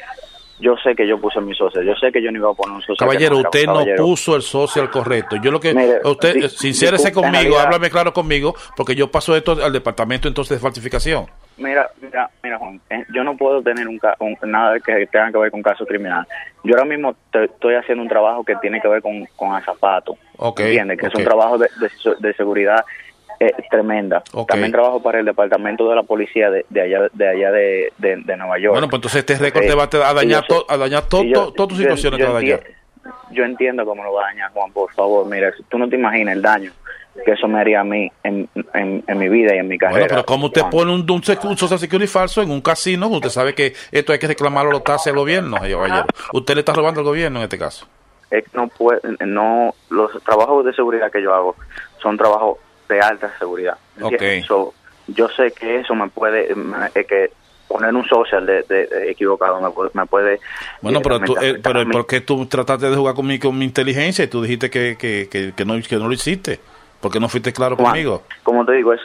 yo 0.63 0.77
sé 0.83 0.95
que 0.95 1.07
yo 1.07 1.19
puse 1.21 1.41
mi 1.41 1.55
socia, 1.55 1.83
yo 1.83 1.95
sé 1.97 2.13
que 2.13 2.23
yo 2.23 2.31
no 2.31 2.39
iba 2.39 2.51
a 2.51 2.55
poner 2.55 2.77
un 2.77 2.81
socio. 2.81 2.97
Caballero, 2.97 3.39
usted 3.39 3.67
no 3.67 3.85
puso 3.97 4.37
el 4.37 4.43
social 4.43 4.89
correcto. 4.91 5.37
Yo 5.43 5.51
lo 5.51 5.59
que 5.61 5.75
Mire, 5.75 5.99
usted 6.05 6.35
di- 6.35 6.49
sincérese 6.49 7.13
conmigo, 7.13 7.59
háblame 7.59 7.91
claro 7.91 8.13
conmigo, 8.13 8.55
porque 8.77 8.95
yo 8.95 9.11
paso 9.11 9.37
esto 9.37 9.53
al 9.63 9.73
departamento 9.73 10.29
entonces 10.29 10.57
de 10.59 10.63
falsificación. 10.63 11.27
Mira, 11.59 11.91
mira, 12.01 12.31
mira, 12.43 12.59
Juan, 12.59 12.81
eh, 12.91 13.05
yo 13.15 13.23
no 13.25 13.37
puedo 13.37 13.61
tener 13.63 13.87
un, 13.87 14.01
un- 14.21 14.51
nada 14.51 14.79
que 14.81 15.07
tenga 15.07 15.31
que 15.31 15.39
ver 15.39 15.51
con 15.51 15.63
caso 15.63 15.85
criminal. 15.85 16.27
Yo 16.65 16.75
ahora 16.75 16.87
mismo 16.87 17.15
te- 17.31 17.45
estoy 17.45 17.75
haciendo 17.75 18.03
un 18.03 18.09
trabajo 18.09 18.43
que 18.45 18.55
tiene 18.57 18.81
que 18.81 18.89
ver 18.89 19.03
con, 19.03 19.27
con 19.37 19.53
azapato. 19.55 20.17
Ok, 20.39 20.61
¿Entiendes? 20.61 20.99
Que 20.99 21.07
es 21.09 21.15
un 21.15 21.25
trabajo 21.25 21.59
de, 21.59 21.69
de- 21.81 22.17
de 22.19 22.35
seguridad 22.35 22.85
eh, 23.47 23.53
tremenda. 23.71 24.23
También 24.49 24.73
trabajo 24.73 25.03
para 25.03 25.21
el 25.21 25.25
departamento 25.25 25.89
de 25.89 25.97
la 25.97 26.03
policía 26.03 26.51
de, 26.51 26.65
de 26.71 26.81
allá, 26.83 27.09
de, 27.13 27.29
allá 27.29 27.51
de, 27.53 27.93
de, 27.99 28.17
de 28.17 28.37
Nueva 28.37 28.59
York. 28.59 28.73
Bueno, 28.75 28.89
pues 28.89 28.99
entonces 28.99 29.21
este 29.21 29.37
récord 29.39 29.65
Eh, 29.65 29.69
te 29.69 29.75
va 29.75 29.85
a 30.11 30.13
y 30.13 30.15
dañar, 30.17 30.45
yo 30.49 30.57
sé- 30.59 30.65
to- 30.67 30.73
a 30.73 30.77
dañar 30.77 31.03
to- 31.09 31.23
yo- 31.25 31.33
to- 31.47 31.53
todas 31.53 31.69
tus 31.69 31.79
yo- 31.79 31.83
situaciones, 31.97 32.61
yo 33.33 33.45
entiendo 33.45 33.85
cómo 33.85 34.05
lo 34.05 34.13
va 34.13 34.23
a 34.23 34.27
dañar, 34.27 34.51
Juan, 34.53 34.71
por 34.73 34.93
favor. 34.93 35.27
Mira, 35.27 35.53
tú 35.69 35.79
no 35.79 35.89
te 35.89 35.97
imaginas 35.97 36.37
el 36.37 36.43
daño 36.43 36.73
que 37.25 37.33
eso 37.33 37.47
me 37.47 37.61
haría 37.61 37.81
a 37.81 37.85
mí 37.85 38.11
en, 38.23 38.49
en, 38.73 39.05
en 39.07 39.19
mi 39.19 39.29
vida 39.29 39.55
y 39.55 39.59
en 39.59 39.69
mi 39.69 39.77
carrera. 39.77 39.99
Bueno, 40.01 40.09
pero 40.09 40.25
como 40.25 40.47
usted 40.47 40.63
pone 40.71 40.93
un, 40.95 41.01
un, 41.01 41.23
un 41.45 41.57
social 41.59 41.79
security 41.79 42.07
falso 42.07 42.41
en 42.43 42.51
un 42.51 42.61
casino, 42.63 43.09
usted 43.09 43.29
sabe 43.29 43.55
que 43.55 43.75
esto 43.91 44.13
hay 44.13 44.19
que 44.19 44.29
reclamarlo 44.29 44.71
a 44.71 44.75
los 44.75 44.85
taxes 44.85 45.07
del 45.13 45.17
gobierno, 45.17 45.57
caballero. 45.59 46.07
Usted 46.33 46.55
le 46.55 46.61
está 46.61 46.73
robando 46.73 47.01
al 47.01 47.07
gobierno 47.07 47.41
en 47.41 47.45
este 47.45 47.59
caso. 47.59 47.87
es 48.31 48.45
que 48.45 48.51
no 48.57 48.69
puede, 48.69 49.01
no 49.27 49.75
los 49.91 50.11
trabajos 50.25 50.65
de 50.65 50.73
seguridad 50.73 51.11
que 51.13 51.23
yo 51.23 51.35
hago 51.35 51.55
son 52.01 52.17
trabajos 52.17 52.57
de 52.93 53.01
alta 53.01 53.33
seguridad 53.39 53.77
¿entiendes? 53.99 54.43
Ok. 54.45 54.47
So, 54.49 54.75
yo 55.09 55.29
sé 55.29 55.53
que 55.53 55.81
eso 55.81 55.95
me 55.95 56.09
puede 56.09 56.53
es 56.95 57.07
que 57.07 57.31
poner 57.69 57.95
un 57.95 58.05
social 58.07 58.45
de, 58.47 58.63
de- 58.69 58.87
de 58.87 59.11
equivocado 59.11 59.61
me 59.61 59.71
puede, 59.71 59.91
me 59.95 60.07
puede 60.07 60.41
Bueno, 60.83 61.01
pero 61.03 61.21
tú, 61.21 61.37
eh, 61.41 61.59
pero. 61.63 61.89
¿por 61.91 62.07
qué 62.07 62.21
tú 62.21 62.45
trataste 62.47 62.91
de 62.91 62.97
jugar 62.97 63.15
con 63.15 63.27
mi, 63.27 63.39
con 63.39 63.57
mi 63.59 63.65
inteligencia 63.65 64.25
y 64.25 64.29
tú 64.29 64.43
dijiste 64.43 64.69
que, 64.71 64.97
que, 64.99 65.29
que, 65.31 65.53
que 65.57 65.65
no, 65.65 65.75
que 65.81 65.97
no 65.97 66.07
lo 66.07 66.13
hiciste? 66.13 66.61
¿Por 67.01 67.11
qué 67.11 67.19
no 67.19 67.29
fuiste 67.29 67.53
claro 67.53 67.77
conmigo? 67.77 68.23
como 68.43 68.65
te 68.65 68.73
digo 68.73 68.93
es 68.93 69.01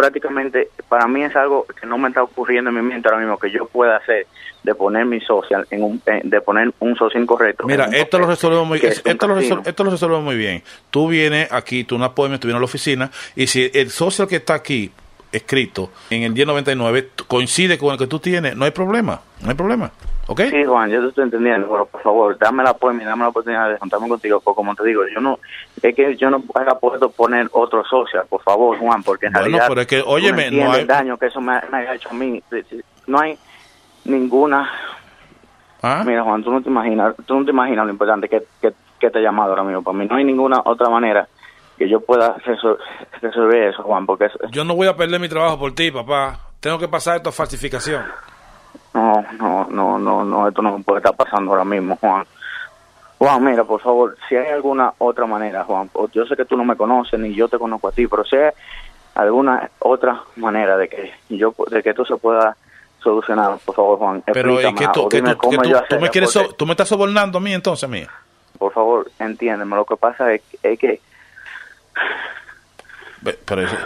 prácticamente 0.00 0.70
para 0.88 1.06
mí 1.06 1.22
es 1.22 1.36
algo 1.36 1.66
que 1.78 1.86
no 1.86 1.98
me 1.98 2.08
está 2.08 2.22
ocurriendo 2.22 2.70
en 2.70 2.76
mi 2.76 2.82
mente 2.82 3.08
ahora 3.08 3.20
mismo 3.20 3.38
que 3.38 3.50
yo 3.50 3.66
pueda 3.66 3.96
hacer 3.98 4.26
de 4.62 4.74
poner 4.74 5.04
mi 5.04 5.20
social 5.20 5.66
en 5.70 5.82
un 5.82 6.02
eh, 6.06 6.20
de 6.24 6.40
poner 6.40 6.72
un 6.80 6.96
social 6.96 7.22
incorrecto. 7.22 7.66
Mira, 7.66 7.86
esto 7.92 8.18
lo 8.18 8.26
resolvemos 8.26 8.66
muy 8.66 8.78
es 8.78 9.02
esto 9.04 9.26
lo, 9.28 9.36
resol- 9.38 9.62
esto 9.66 9.84
lo 9.84 9.90
resolvemos 9.90 10.24
muy 10.24 10.36
bien. 10.36 10.62
Tú 10.90 11.08
vienes 11.08 11.52
aquí, 11.52 11.84
tú 11.84 11.98
no 11.98 12.14
puedes, 12.14 12.40
tú 12.40 12.48
vienes 12.48 12.56
a 12.56 12.60
la 12.60 12.64
oficina 12.64 13.10
y 13.36 13.46
si 13.46 13.70
el 13.74 13.90
social 13.90 14.26
que 14.26 14.36
está 14.36 14.54
aquí 14.54 14.90
escrito 15.32 15.90
en 16.10 16.22
el 16.22 16.32
1099 16.32 17.02
t- 17.02 17.24
coincide 17.26 17.78
con 17.78 17.92
el 17.92 17.98
que 17.98 18.06
tú 18.06 18.18
tienes, 18.18 18.56
no 18.56 18.64
hay 18.64 18.70
problema, 18.72 19.20
no 19.42 19.48
hay 19.50 19.54
problema. 19.54 19.90
¿Ok? 20.26 20.42
Sí, 20.50 20.64
Juan, 20.64 20.88
yo 20.90 21.00
te 21.02 21.08
estoy 21.08 21.24
entendiendo, 21.24 21.68
pero 21.68 21.86
por 21.86 22.02
favor, 22.02 22.38
dame 22.38 22.62
la 22.62 22.70
y 22.80 23.04
dame 23.04 23.22
la 23.24 23.28
oportunidad 23.30 23.68
de 23.68 23.78
juntarme 23.78 24.08
contigo, 24.08 24.40
porque 24.40 24.54
como 24.56 24.76
te 24.76 24.84
digo, 24.84 25.02
yo 25.12 25.20
no, 25.20 25.40
es 25.82 25.94
que 25.94 26.16
yo 26.16 26.30
no 26.30 26.40
haya 26.54 26.74
puesto 26.78 27.10
poner 27.10 27.48
otro 27.52 27.84
social, 27.84 28.24
por 28.28 28.40
favor, 28.42 28.78
Juan, 28.78 29.02
porque 29.02 29.26
en 29.26 29.32
Bueno, 29.32 29.46
realidad, 29.48 29.66
pero 29.68 29.80
es 29.80 29.86
que, 29.88 29.98
no 29.98 30.04
óyeme, 30.04 30.50
no 30.52 30.70
hay- 30.72 30.82
el 30.82 30.86
daño 30.86 31.16
que 31.18 31.26
eso 31.26 31.40
me, 31.40 31.60
me 31.72 31.78
ha 31.78 31.94
hecho 31.94 32.10
a 32.10 32.14
mí, 32.14 32.40
no 33.08 33.18
hay 33.20 33.36
ninguna, 34.04 34.70
¿Ah? 35.82 36.04
mira 36.06 36.22
Juan, 36.22 36.44
tú 36.44 36.52
no 36.52 36.62
te 36.62 36.68
imaginas, 36.68 37.14
tú 37.26 37.38
no 37.38 37.44
te 37.44 37.50
imaginas 37.50 37.86
lo 37.86 37.90
importante 37.92 38.28
que, 38.28 38.42
que, 38.60 38.72
que 39.00 39.10
te 39.10 39.18
he 39.18 39.22
llamado 39.22 39.50
ahora 39.50 39.64
mismo, 39.64 39.82
para 39.82 39.96
mí 39.98 40.06
no 40.06 40.14
hay 40.16 40.24
ninguna 40.24 40.60
otra 40.64 40.88
manera 40.90 41.26
que 41.80 41.88
yo 41.88 41.98
pueda 42.00 42.36
resol- 42.44 42.76
resolver 43.22 43.68
eso, 43.70 43.82
Juan, 43.82 44.04
porque 44.04 44.26
es- 44.26 44.32
Yo 44.50 44.64
no 44.64 44.74
voy 44.76 44.86
a 44.86 44.94
perder 44.94 45.18
mi 45.18 45.30
trabajo 45.30 45.58
por 45.58 45.74
ti, 45.74 45.90
papá. 45.90 46.38
Tengo 46.60 46.78
que 46.78 46.88
pasar 46.88 47.16
esto 47.16 47.30
a 47.30 47.32
falsificación. 47.32 48.04
No, 48.92 49.24
no, 49.38 49.66
no, 49.70 49.98
no, 49.98 50.22
no, 50.26 50.46
esto 50.48 50.60
no 50.60 50.78
puede 50.82 50.98
estar 50.98 51.16
pasando 51.16 51.52
ahora 51.52 51.64
mismo, 51.64 51.96
Juan. 51.96 52.26
Juan, 53.16 53.42
mira, 53.44 53.64
por 53.64 53.80
favor, 53.80 54.14
si 54.28 54.36
hay 54.36 54.48
alguna 54.48 54.92
otra 54.98 55.24
manera, 55.24 55.64
Juan, 55.64 55.90
yo 56.12 56.26
sé 56.26 56.36
que 56.36 56.44
tú 56.44 56.54
no 56.54 56.64
me 56.66 56.76
conoces 56.76 57.18
ni 57.18 57.32
yo 57.34 57.48
te 57.48 57.58
conozco 57.58 57.88
a 57.88 57.92
ti, 57.92 58.06
pero 58.06 58.24
si 58.26 58.36
hay 58.36 58.50
alguna 59.14 59.70
otra 59.78 60.20
manera 60.36 60.76
de 60.76 60.86
que 60.88 61.12
yo, 61.30 61.54
de 61.70 61.82
que 61.82 61.90
esto 61.90 62.04
se 62.04 62.16
pueda 62.16 62.56
solucionar, 63.02 63.56
por 63.64 63.74
favor, 63.74 63.98
Juan, 63.98 64.22
Pero 64.26 64.60
¿y 64.60 64.64
explícame, 64.66 64.78
que 64.78 64.92
tú, 64.92 65.08
que 65.08 65.22
tú, 65.22 65.50
que 65.50 65.56
tú- 65.56 66.00
me 66.00 66.10
quieres 66.10 66.30
porque, 66.34 66.48
so- 66.50 66.54
tú 66.56 66.66
me 66.66 66.72
estás 66.72 66.88
sobornando 66.88 67.38
a 67.38 67.40
mí 67.40 67.54
entonces, 67.54 67.88
mía? 67.88 68.08
por 68.58 68.70
favor, 68.74 69.10
entiéndeme, 69.18 69.76
lo 69.76 69.86
que 69.86 69.96
pasa 69.96 70.30
es, 70.34 70.42
es 70.62 70.78
que 70.78 71.00
Pero 73.44 73.62
eso- 73.62 73.76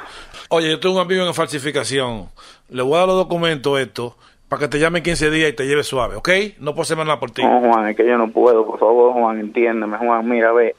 Oye, 0.50 0.70
yo 0.70 0.78
tengo 0.78 0.94
un 0.96 1.00
amigo 1.00 1.26
en 1.26 1.34
falsificación. 1.34 2.28
Le 2.68 2.82
voy 2.82 2.94
a 2.94 2.98
dar 3.00 3.08
los 3.08 3.16
documentos 3.16 3.80
estos 3.80 4.12
para 4.48 4.60
que 4.60 4.68
te 4.68 4.78
llame 4.78 4.98
en 4.98 5.04
15 5.04 5.30
días 5.30 5.50
y 5.50 5.52
te 5.54 5.66
lleve 5.66 5.82
suave, 5.82 6.16
¿ok? 6.16 6.28
No 6.58 6.74
puedo 6.74 6.96
nada 7.04 7.18
por 7.18 7.30
ti. 7.30 7.42
No, 7.42 7.60
Juan, 7.60 7.88
es 7.88 7.96
que 7.96 8.06
yo 8.06 8.16
no 8.18 8.30
puedo, 8.30 8.64
por 8.64 8.78
favor, 8.78 9.12
Juan, 9.14 9.40
entiéndeme, 9.40 9.96
Juan, 9.98 10.28
mira, 10.28 10.52
ve, 10.52 10.76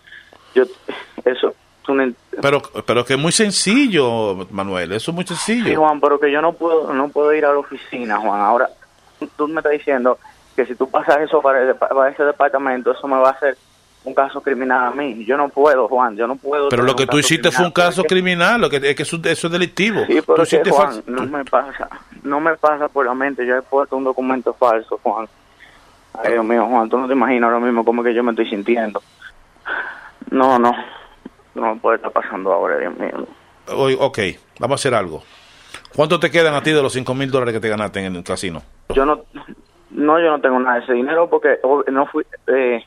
yo, 0.53 0.63
eso, 1.25 1.53
tú 1.83 1.93
no 1.95 2.03
ent- 2.03 2.15
Pero, 2.41 2.61
pero 2.85 3.03
que 3.03 3.15
es 3.15 3.19
muy 3.19 3.31
sencillo, 3.33 4.47
Manuel. 4.51 4.93
Eso 4.93 5.11
es 5.11 5.15
muy 5.15 5.25
sencillo. 5.25 5.65
Sí, 5.65 5.75
Juan, 5.75 5.99
pero 5.99 6.19
que 6.19 6.31
yo 6.31 6.41
no 6.41 6.53
puedo, 6.53 6.93
no 6.93 7.09
puedo 7.09 7.33
ir 7.33 7.43
a 7.45 7.51
la 7.51 7.59
oficina, 7.59 8.17
Juan. 8.19 8.39
Ahora, 8.39 8.69
tú 9.35 9.47
me 9.49 9.59
estás 9.59 9.73
diciendo 9.73 10.17
que 10.55 10.65
si 10.65 10.75
tú 10.75 10.89
pasas 10.89 11.17
eso 11.21 11.41
para, 11.41 11.73
para 11.73 12.09
ese 12.11 12.23
departamento, 12.23 12.91
eso 12.93 13.07
me 13.07 13.17
va 13.17 13.29
a 13.29 13.33
hacer 13.33 13.57
un 14.05 14.13
caso 14.13 14.41
criminal 14.41 14.87
a 14.87 14.91
mí. 14.91 15.25
Yo 15.25 15.35
no 15.35 15.49
puedo, 15.49 15.87
Juan, 15.87 16.15
yo 16.15 16.27
no 16.27 16.35
puedo. 16.35 16.69
Pero 16.69 16.83
lo 16.83 16.95
que 16.95 17.07
tú 17.07 17.17
hiciste 17.17 17.51
fue 17.51 17.65
un 17.65 17.71
caso 17.71 18.01
porque- 18.01 18.15
criminal, 18.15 18.61
lo 18.61 18.69
que 18.69 18.77
es 18.77 18.95
que 18.95 19.03
eso, 19.03 19.17
eso 19.23 19.47
es 19.47 19.53
delictivo. 19.53 20.05
Sí, 20.07 20.21
pero 20.25 20.43
que, 20.45 20.71
Juan, 20.71 21.03
no 21.07 21.25
me 21.25 21.43
pasa, 21.45 21.89
no 22.23 22.39
me 22.39 22.55
pasa 22.55 22.87
por 22.87 23.05
la 23.05 23.13
mente. 23.13 23.45
Yo 23.45 23.57
he 23.57 23.61
puesto 23.61 23.97
un 23.97 24.03
documento 24.03 24.53
falso, 24.53 24.99
Juan. 25.03 25.27
Ay, 26.13 26.33
Dios 26.33 26.45
mío, 26.45 26.65
Juan, 26.65 26.87
tú 26.89 26.97
no 26.97 27.07
te 27.07 27.13
imaginas 27.13 27.49
ahora 27.51 27.65
mismo 27.65 27.83
cómo 27.83 28.01
es 28.01 28.07
que 28.07 28.13
yo 28.13 28.23
me 28.23 28.31
estoy 28.31 28.49
sintiendo. 28.49 29.01
No, 30.31 30.57
no, 30.59 30.71
no 31.55 31.75
me 31.75 31.79
puede 31.81 31.97
estar 31.97 32.11
pasando 32.11 32.53
ahora, 32.53 32.77
Dios 32.77 32.93
mío. 32.97 33.27
Ok, 33.99 34.19
vamos 34.59 34.79
a 34.79 34.81
hacer 34.81 34.93
algo. 34.93 35.23
¿Cuánto 35.95 36.19
te 36.19 36.29
quedan 36.29 36.53
a 36.53 36.61
ti 36.61 36.71
de 36.71 36.81
los 36.81 36.93
5 36.93 37.13
mil 37.13 37.31
dólares 37.31 37.53
que 37.53 37.59
te 37.59 37.69
ganaste 37.69 38.05
en 38.05 38.15
el 38.15 38.23
casino? 38.23 38.61
Yo 38.93 39.05
no, 39.05 39.21
no, 39.91 40.19
yo 40.19 40.29
no 40.29 40.41
tengo 40.41 40.59
nada 40.59 40.77
de 40.77 40.83
ese 40.83 40.93
dinero 40.93 41.29
porque 41.29 41.59
oh, 41.63 41.83
no 41.89 42.05
fui, 42.07 42.25
eh, 42.47 42.83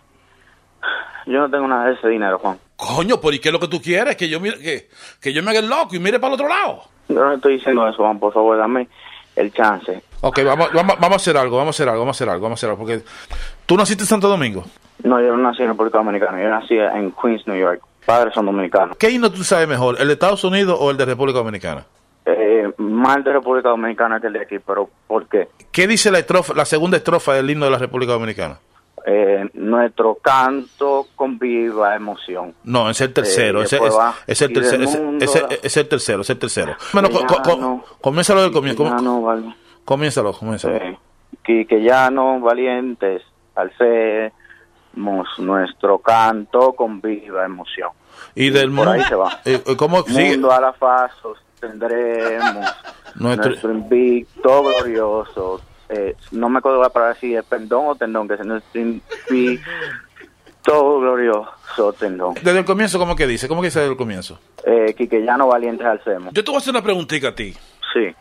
yo 1.26 1.38
no 1.40 1.50
tengo 1.50 1.68
nada 1.68 1.86
de 1.86 1.94
ese 1.94 2.09
dinero, 2.09 2.38
Juan. 2.38 2.59
Coño, 2.76 3.20
¿por 3.20 3.34
y 3.34 3.38
qué 3.38 3.48
es 3.48 3.52
lo 3.52 3.60
que 3.60 3.68
tú 3.68 3.80
quieres? 3.80 4.16
Que 4.16 4.28
yo, 4.28 4.40
mire, 4.40 4.59
que, 4.59 4.88
que 5.20 5.32
yo 5.32 5.42
me 5.42 5.50
haga 5.50 5.60
el 5.60 5.68
loco 5.68 5.96
y 5.96 5.98
mire 5.98 6.18
para 6.18 6.34
el 6.34 6.40
otro 6.40 6.48
lado. 6.48 6.82
Yo 7.09 7.16
no 7.16 7.32
estoy 7.32 7.55
diciendo 7.55 7.88
eso, 7.88 7.98
Juan, 7.98 8.18
por 8.18 8.32
favor, 8.32 8.56
dame 8.56 8.88
el 9.36 9.52
chance. 9.52 10.02
Ok, 10.20 10.40
vamos, 10.44 10.72
vamos, 10.72 10.96
vamos 10.98 11.12
a 11.12 11.16
hacer 11.16 11.36
algo, 11.36 11.56
vamos 11.56 11.74
a 11.74 11.76
hacer 11.76 11.88
algo, 11.88 12.00
vamos 12.02 12.16
a 12.16 12.18
hacer 12.18 12.28
algo, 12.28 12.42
vamos 12.42 12.59
a 12.59 12.60
hacer 12.60 12.70
algo. 12.70 12.84
Porque 12.84 13.02
tú 13.66 13.76
naciste 13.76 14.02
en 14.02 14.09
Santo 14.09 14.28
Domingo. 14.28 14.64
No, 15.05 15.20
yo 15.20 15.36
no 15.36 15.38
nací 15.38 15.62
en 15.62 15.68
República 15.68 15.98
Dominicana, 15.98 16.42
yo 16.42 16.48
nací 16.48 16.76
en 16.76 17.12
Queens, 17.12 17.46
New 17.46 17.56
York. 17.56 17.82
Padres 18.05 18.34
son 18.34 18.46
dominicanos. 18.46 18.96
¿Qué 18.96 19.10
himno 19.10 19.30
tú 19.30 19.44
sabes 19.44 19.68
mejor, 19.68 20.00
el 20.00 20.09
de 20.09 20.14
Estados 20.14 20.42
Unidos 20.42 20.78
o 20.80 20.90
el 20.90 20.96
de 20.96 21.05
República 21.05 21.38
Dominicana? 21.38 21.84
Eh, 22.24 22.70
más 22.78 23.22
de 23.22 23.32
República 23.32 23.68
Dominicana 23.68 24.20
que 24.20 24.26
el 24.26 24.32
de 24.32 24.40
aquí, 24.40 24.59
pero 24.59 24.88
¿por 25.06 25.28
qué? 25.28 25.48
¿Qué 25.70 25.86
dice 25.86 26.10
la, 26.10 26.18
estrofa, 26.18 26.55
la 26.55 26.64
segunda 26.64 26.96
estrofa 26.96 27.34
del 27.34 27.48
himno 27.50 27.66
de 27.66 27.70
la 27.70 27.78
República 27.78 28.12
Dominicana? 28.12 28.59
Eh, 29.10 29.48
nuestro 29.55 30.16
canto 30.16 31.06
con 31.16 31.39
viva 31.39 31.97
emoción. 31.97 32.52
No, 32.64 32.90
es 32.90 33.01
el 33.01 33.10
tercero, 33.14 33.62
Eh, 33.62 33.64
ese, 33.64 33.76
es, 33.78 33.94
es 34.26 34.43
el 34.43 34.52
tercero, 34.52 34.85
ese- 34.85 35.01
mundo 35.01 35.24
ese- 35.24 35.47
es 35.62 35.76
el 35.78 35.89
tercero, 35.89 36.20
es 36.20 36.28
el 36.30 36.39
tercero. 36.39 36.76
Bueno, 36.93 37.09
co- 37.10 37.24
co- 37.43 37.55
Llano, 37.56 37.85
comiénzalo 38.02 38.43
del 38.43 38.52
comienzo. 38.52 38.82
com- 38.85 38.93
llano, 38.94 39.22
vale. 39.22 39.55
Comiénzalo, 39.86 40.32
comiénzalo. 40.35 40.74
Eh, 40.76 40.98
que, 41.43 41.66
que 41.66 41.82
ya 41.82 42.10
no 42.10 42.39
valientes 42.40 43.22
alcemos 43.55 45.26
nuestro 45.39 45.98
canto 46.01 46.74
con 46.74 47.01
viva 47.01 47.44
emoción. 47.47 47.90
Y 48.35 48.51
del 48.51 48.70
por 48.72 48.89
ahí 48.89 48.98
mundo- 49.01 49.09
se 49.09 49.14
va. 49.14 49.40
Eh, 49.47 49.62
eh, 49.66 49.76
¿Cómo 49.76 50.02
sigue? 50.02 50.32
Mundo 50.32 50.52
a 50.52 50.60
la 50.60 50.72
faz 50.74 51.12
sostendremos 51.22 52.66
Nuestro- 53.14 53.48
nuestro, 53.51 53.72
invicto 53.72 54.62
glorioso. 54.64 55.60
Eh, 55.89 56.15
no 56.32 56.48
me 56.48 56.59
acuerdo 56.59 56.82
para 56.90 57.15
si 57.15 57.35
es 57.35 57.44
perdón 57.44 57.86
o 57.89 57.94
tendón, 57.94 58.28
que 58.28 58.35
es 58.35 58.44
nuestro 58.44 58.81
invicto 58.81 59.62
glorioso 61.01 61.93
tendón. 61.98 62.35
Desde 62.35 62.59
el 62.59 62.65
comienzo, 62.65 62.98
¿cómo 62.98 63.16
que 63.16 63.27
dice? 63.27 63.48
¿Cómo 63.48 63.60
que 63.62 63.69
dice 63.69 63.81
desde 63.81 63.93
el 63.93 63.97
comienzo? 63.97 64.39
Eh, 64.65 64.94
que, 64.94 65.09
que 65.09 65.24
ya 65.24 65.36
no 65.36 65.48
valientes 65.48 65.86
alcemos. 65.86 66.32
Yo 66.35 66.44
te 66.44 66.51
voy 66.51 66.56
a 66.56 66.59
hacer 66.59 66.70
una 66.73 66.82
preguntita 66.82 67.28
a 67.28 67.35
ti. 67.35 67.55
Sí, 67.93 68.15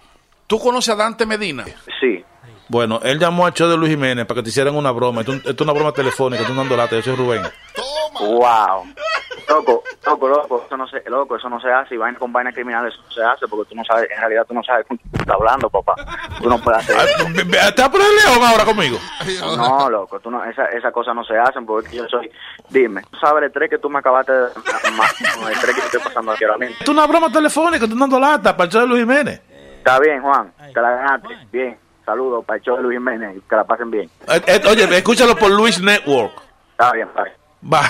¿Tú 0.47 0.59
conoces 0.59 0.93
a 0.93 0.97
Dante 0.97 1.25
Medina? 1.25 1.65
sí. 1.99 2.23
Bueno, 2.69 2.99
él 3.03 3.17
llamó 3.19 3.45
al 3.45 3.53
show 3.53 3.69
de 3.69 3.77
Luis 3.77 3.91
Jiménez 3.91 4.25
para 4.25 4.39
que 4.39 4.43
te 4.43 4.49
hicieran 4.49 4.75
una 4.75 4.91
broma. 4.91 5.21
Esto, 5.21 5.33
esto 5.33 5.49
es 5.51 5.61
una 5.61 5.73
broma 5.73 5.91
telefónica, 5.93 6.41
estoy 6.43 6.55
dando 6.57 6.75
lata. 6.75 6.95
Yo 6.95 7.01
soy 7.01 7.15
Rubén. 7.15 7.41
Wow. 8.19 8.85
Loco, 9.49 9.81
loco, 10.05 10.27
loco, 10.27 10.63
eso 10.65 10.75
no 10.75 10.85
se, 10.87 11.01
loco, 11.09 11.37
eso 11.37 11.47
no 11.47 11.61
se 11.61 11.71
hace 11.71 11.95
y 11.95 11.97
vaina 11.97 12.19
con 12.19 12.33
vaina 12.33 12.51
criminal 12.51 12.85
eso 12.85 12.97
no 13.01 13.11
se 13.11 13.23
hace 13.23 13.47
porque 13.47 13.69
tú 13.69 13.75
no 13.75 13.83
sabes, 13.85 14.09
en 14.11 14.19
realidad 14.19 14.43
tú 14.45 14.53
no 14.53 14.61
sabes 14.61 14.85
con 14.85 14.97
quién 14.97 15.09
tú 15.09 15.21
estás 15.21 15.35
hablando, 15.35 15.69
papá. 15.69 15.95
Tú 16.41 16.49
no 16.49 16.57
puedes 16.59 16.81
hacer 16.81 16.97
eso. 16.97 17.25
¿Te 17.33 17.57
vas 17.57 17.79
a 17.79 17.89
poner 17.91 18.07
león 18.25 18.43
ahora 18.43 18.65
conmigo? 18.65 18.97
No, 19.55 19.89
loco, 19.89 20.19
tú 20.19 20.29
no, 20.29 20.43
esa, 20.43 20.65
esa 20.65 20.91
cosa 20.91 21.13
no 21.13 21.23
se 21.23 21.37
hacen 21.37 21.65
porque 21.65 21.95
yo 21.95 22.05
soy, 22.09 22.29
dime, 22.69 23.03
tú 23.09 23.17
sabes 23.19 23.43
el 23.43 23.51
tres 23.53 23.69
que 23.69 23.77
tú 23.77 23.89
me 23.89 23.99
acabaste 23.99 24.33
de, 24.33 24.47
ma- 24.97 25.49
el 25.49 25.59
tres 25.59 25.75
que 25.75 25.81
te 25.81 25.87
estoy 25.87 26.01
pasando 26.01 26.33
aquí 26.33 26.43
ahora 26.43 26.57
mismo. 26.57 26.73
Esto 26.79 26.83
es 26.91 26.97
una 26.97 27.07
broma 27.07 27.31
telefónica, 27.31 27.85
estoy 27.85 27.99
dando 27.99 28.19
lata 28.19 28.57
para 28.57 28.65
el 28.65 28.71
show 28.73 28.81
de 28.81 28.87
Luis 28.87 28.99
Jiménez. 29.01 29.41
Está 29.77 29.97
bien, 29.99 30.21
Juan, 30.21 30.51
te 30.73 30.81
la 30.81 30.89
ganaste, 30.91 31.37
bien, 31.53 31.79
saludos 32.07 32.43
para 32.45 32.57
el 32.57 32.63
show 32.63 32.77
de 32.77 32.83
Luis 32.83 32.97
Jiménez, 32.97 33.35
que 33.49 33.55
la 33.55 33.65
pasen 33.65 33.91
bien. 33.91 34.09
Eh, 34.29 34.41
eh, 34.47 34.61
oye, 34.65 34.87
escúchalo 34.97 35.35
por 35.35 35.51
Luis 35.51 35.79
Network. 35.81 36.31
Está 36.71 36.91
bien, 36.93 37.09
bye. 37.13 37.31
Va. 37.71 37.87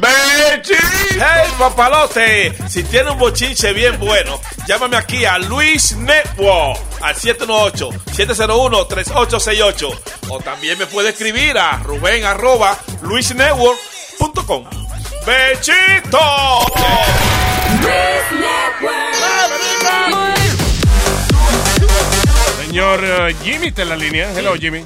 ¡Bechi! 0.00 0.74
¡Hey, 1.14 1.50
papalote! 1.58 2.54
Si 2.68 2.84
tiene 2.84 3.10
un 3.10 3.18
bochinche 3.18 3.72
bien 3.72 3.98
bueno, 3.98 4.38
llámame 4.66 4.96
aquí 4.96 5.24
a 5.24 5.38
Luis 5.38 5.96
Network 5.96 6.78
al 7.00 7.16
718-701-3868. 7.16 9.98
O 10.28 10.38
también 10.40 10.78
me 10.78 10.86
puede 10.86 11.08
escribir 11.10 11.58
a 11.58 11.78
Rubén 11.78 12.24
arroba 12.24 12.76
luisnetwork.com. 13.02 14.64
¡Bechito! 15.26 16.18
Señor 22.72 23.00
eh, 23.04 23.34
Jimmy 23.44 23.66
está 23.66 23.82
en 23.82 23.88
la 23.90 23.96
línea. 23.96 24.32
Hello, 24.34 24.54
Jimmy. 24.54 24.82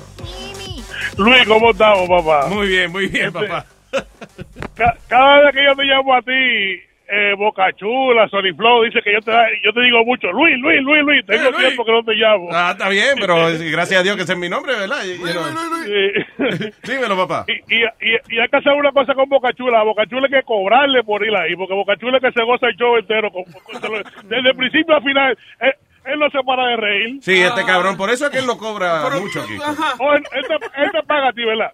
Luis, 1.19 1.45
¿cómo 1.47 1.71
estamos, 1.71 2.09
papá? 2.09 2.49
Muy 2.49 2.67
bien, 2.67 2.91
muy 2.91 3.07
bien, 3.07 3.33
papá. 3.33 3.65
Ca- 4.75 4.97
cada 5.07 5.39
vez 5.43 5.55
que 5.55 5.65
yo 5.65 5.77
te 5.77 5.85
llamo 5.85 6.13
a 6.13 6.21
ti, 6.21 6.33
eh, 6.33 7.35
Boca 7.39 7.73
Chula, 7.77 8.27
Sony 8.29 8.53
Flow, 8.57 8.83
dice 8.83 9.01
que 9.05 9.13
yo 9.13 9.21
te, 9.21 9.31
yo 9.65 9.73
te 9.73 9.81
digo 9.83 10.05
mucho, 10.05 10.33
Luis, 10.33 10.59
Luis, 10.59 10.83
Luis, 10.83 11.03
Luis, 11.05 11.27
tengo 11.27 11.45
Eh, 11.45 11.53
Luis. 11.53 11.65
tiempo 11.65 11.85
que 11.85 11.93
no 11.93 12.03
te 12.03 12.15
llamo. 12.15 12.49
Ah, 12.53 12.71
está 12.73 12.89
bien, 12.89 13.15
pero 13.21 13.49
eh, 13.51 13.71
gracias 13.71 14.01
a 14.01 14.03
Dios 14.03 14.17
que 14.17 14.23
ese 14.23 14.33
es 14.33 14.39
mi 14.39 14.49
nombre, 14.49 14.75
¿verdad? 14.75 15.05
Y- 15.05 15.13
y- 15.13 16.73
Dímelo, 16.93 17.17
papá. 17.17 17.45
Y, 17.47 17.53
y, 17.73 17.85
y, 17.85 18.35
y 18.35 18.39
hay 18.41 18.49
que 18.49 18.57
hacer 18.57 18.73
una 18.73 18.91
cosa 18.91 19.15
con 19.15 19.29
Boca 19.29 19.53
Chula. 19.53 19.79
A 19.79 19.85
Boca 19.85 20.05
Chula 20.07 20.27
hay 20.27 20.41
que 20.41 20.43
cobrarle 20.45 21.05
por 21.05 21.25
ir 21.25 21.33
ahí, 21.37 21.55
porque 21.55 21.73
Boca 21.75 21.97
Chula 21.97 22.17
es 22.19 22.25
que 22.25 22.33
se 22.33 22.43
goza 22.43 22.67
el 22.67 22.75
show 22.77 22.97
entero. 22.97 23.31
con- 23.31 23.45
con- 23.45 23.81
con- 23.81 24.03
desde 24.29 24.51
el 24.51 24.57
principio 24.57 24.97
al 24.97 25.05
final, 25.05 25.39
él, 25.61 25.73
él 26.07 26.19
no 26.19 26.31
se 26.31 26.39
para 26.45 26.66
de 26.69 26.77
reír. 26.77 27.19
Sí, 27.23 27.41
este 27.41 27.65
cabrón, 27.65 27.97
por 27.97 28.11
eso 28.11 28.27
es 28.27 28.31
que 28.31 28.39
él 28.39 28.47
no 28.47 28.57
cobra 28.59 29.09
mucho 29.20 29.43
aquí. 29.43 29.55
Oh, 29.99 30.12
él, 30.15 30.23
él 30.33 30.45
te, 30.47 30.55
él 30.83 30.91
te 30.93 31.03
paga 31.03 31.28
a 31.28 31.33
ti, 31.33 31.45
¿verdad? 31.45 31.73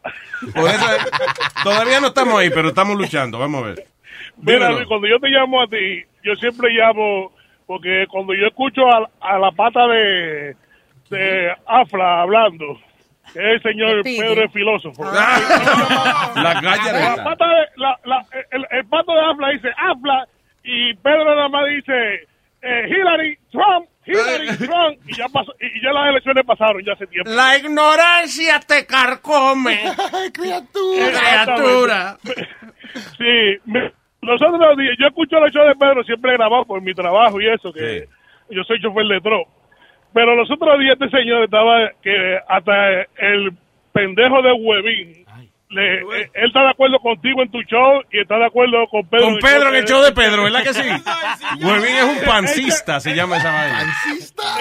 Por 0.54 0.68
eso 0.68 0.86
es- 0.96 1.62
todavía 1.64 2.00
no 2.00 2.08
estamos 2.08 2.38
ahí, 2.40 2.50
pero 2.50 2.68
estamos 2.68 2.96
luchando. 2.96 3.38
Vamos 3.38 3.62
a 3.62 3.66
ver. 3.68 3.84
Mira, 4.38 4.68
Dímelo. 4.68 4.88
Cuando 4.88 5.06
yo 5.08 5.18
te 5.18 5.28
llamo 5.28 5.62
a 5.62 5.66
ti, 5.66 6.02
yo 6.24 6.34
siempre 6.36 6.70
llamo, 6.70 7.32
porque 7.66 8.06
cuando 8.10 8.34
yo 8.34 8.46
escucho 8.46 8.82
a, 8.88 9.08
a 9.20 9.38
la 9.38 9.50
pata 9.52 9.86
de, 9.86 10.56
de 11.10 11.52
Afla 11.66 12.22
hablando, 12.22 12.80
que 13.32 13.38
es 13.38 13.46
el 13.56 13.62
señor. 13.62 14.02
Pedro 14.02 14.42
el 14.42 14.50
filósofo. 14.50 15.04
La 15.04 16.60
galla 16.60 16.92
de 16.92 17.16
La 17.16 17.24
pata 17.24 17.46
de, 17.48 17.62
la, 17.76 17.98
la- 18.04 18.26
el, 18.50 18.66
el 18.70 18.86
pato 18.86 19.12
de 19.12 19.20
Afla 19.20 19.48
dice 19.50 19.68
Afla 19.76 20.26
y 20.64 20.94
Pedro 20.94 21.24
nada 21.24 21.48
más 21.48 21.64
dice 21.66 22.26
eh, 22.62 22.86
Hillary, 22.88 23.38
Trump, 23.50 23.88
Hillary, 24.04 24.56
Trump 24.58 24.98
y 25.06 25.14
ya, 25.14 25.28
pasó, 25.28 25.54
y 25.60 25.80
ya 25.82 25.92
las 25.92 26.08
elecciones 26.08 26.44
pasaron 26.44 26.82
ya 26.84 26.92
hace 26.94 27.06
tiempo. 27.06 27.30
La 27.30 27.56
ignorancia 27.56 28.58
te 28.60 28.84
carcome. 28.86 29.80
Criatura. 30.32 32.16
Sí, 33.16 33.58
me- 33.66 33.92
nosotros 34.22 34.60
los 34.60 34.76
días, 34.76 34.94
yo 35.00 35.06
escucho 35.08 35.40
los 35.40 35.50
shows 35.52 35.66
de 35.68 35.74
Pedro 35.74 36.04
siempre 36.04 36.32
grabado 36.34 36.64
por 36.64 36.80
mi 36.80 36.94
trabajo 36.94 37.40
y 37.40 37.48
eso, 37.48 37.72
que 37.72 38.06
yo 38.50 38.62
soy 38.64 38.80
chofer 38.80 39.06
de 39.06 39.20
tro. 39.20 39.44
Pero 40.14 40.36
los 40.36 40.48
otros 40.50 40.78
días 40.78 40.96
este 41.00 41.16
señor 41.18 41.42
estaba 41.44 41.90
que 42.02 42.38
hasta 42.48 43.02
el 43.18 43.52
pendejo 43.92 44.42
de 44.42 44.52
Huevín, 44.52 45.21
le, 45.72 45.94
eh, 46.22 46.30
él 46.34 46.46
está 46.48 46.62
de 46.62 46.70
acuerdo 46.70 46.98
contigo 47.00 47.42
en 47.42 47.50
tu 47.50 47.60
show 47.62 48.02
y 48.12 48.20
está 48.20 48.36
de 48.38 48.46
acuerdo 48.46 48.86
con 48.90 49.06
Pedro. 49.08 49.24
Con 49.24 49.36
Pedro 49.38 49.68
en 49.70 49.74
el 49.76 49.84
show 49.84 50.02
de 50.02 50.12
Pedro, 50.12 50.44
¿verdad 50.44 50.62
que 50.62 50.74
sí? 50.74 50.82
Huevín 51.64 51.96
es 51.96 52.04
un 52.04 52.24
pancista, 52.24 53.00
se 53.00 53.14
llama 53.14 53.38
esa 53.38 53.52
vaina. 53.52 53.94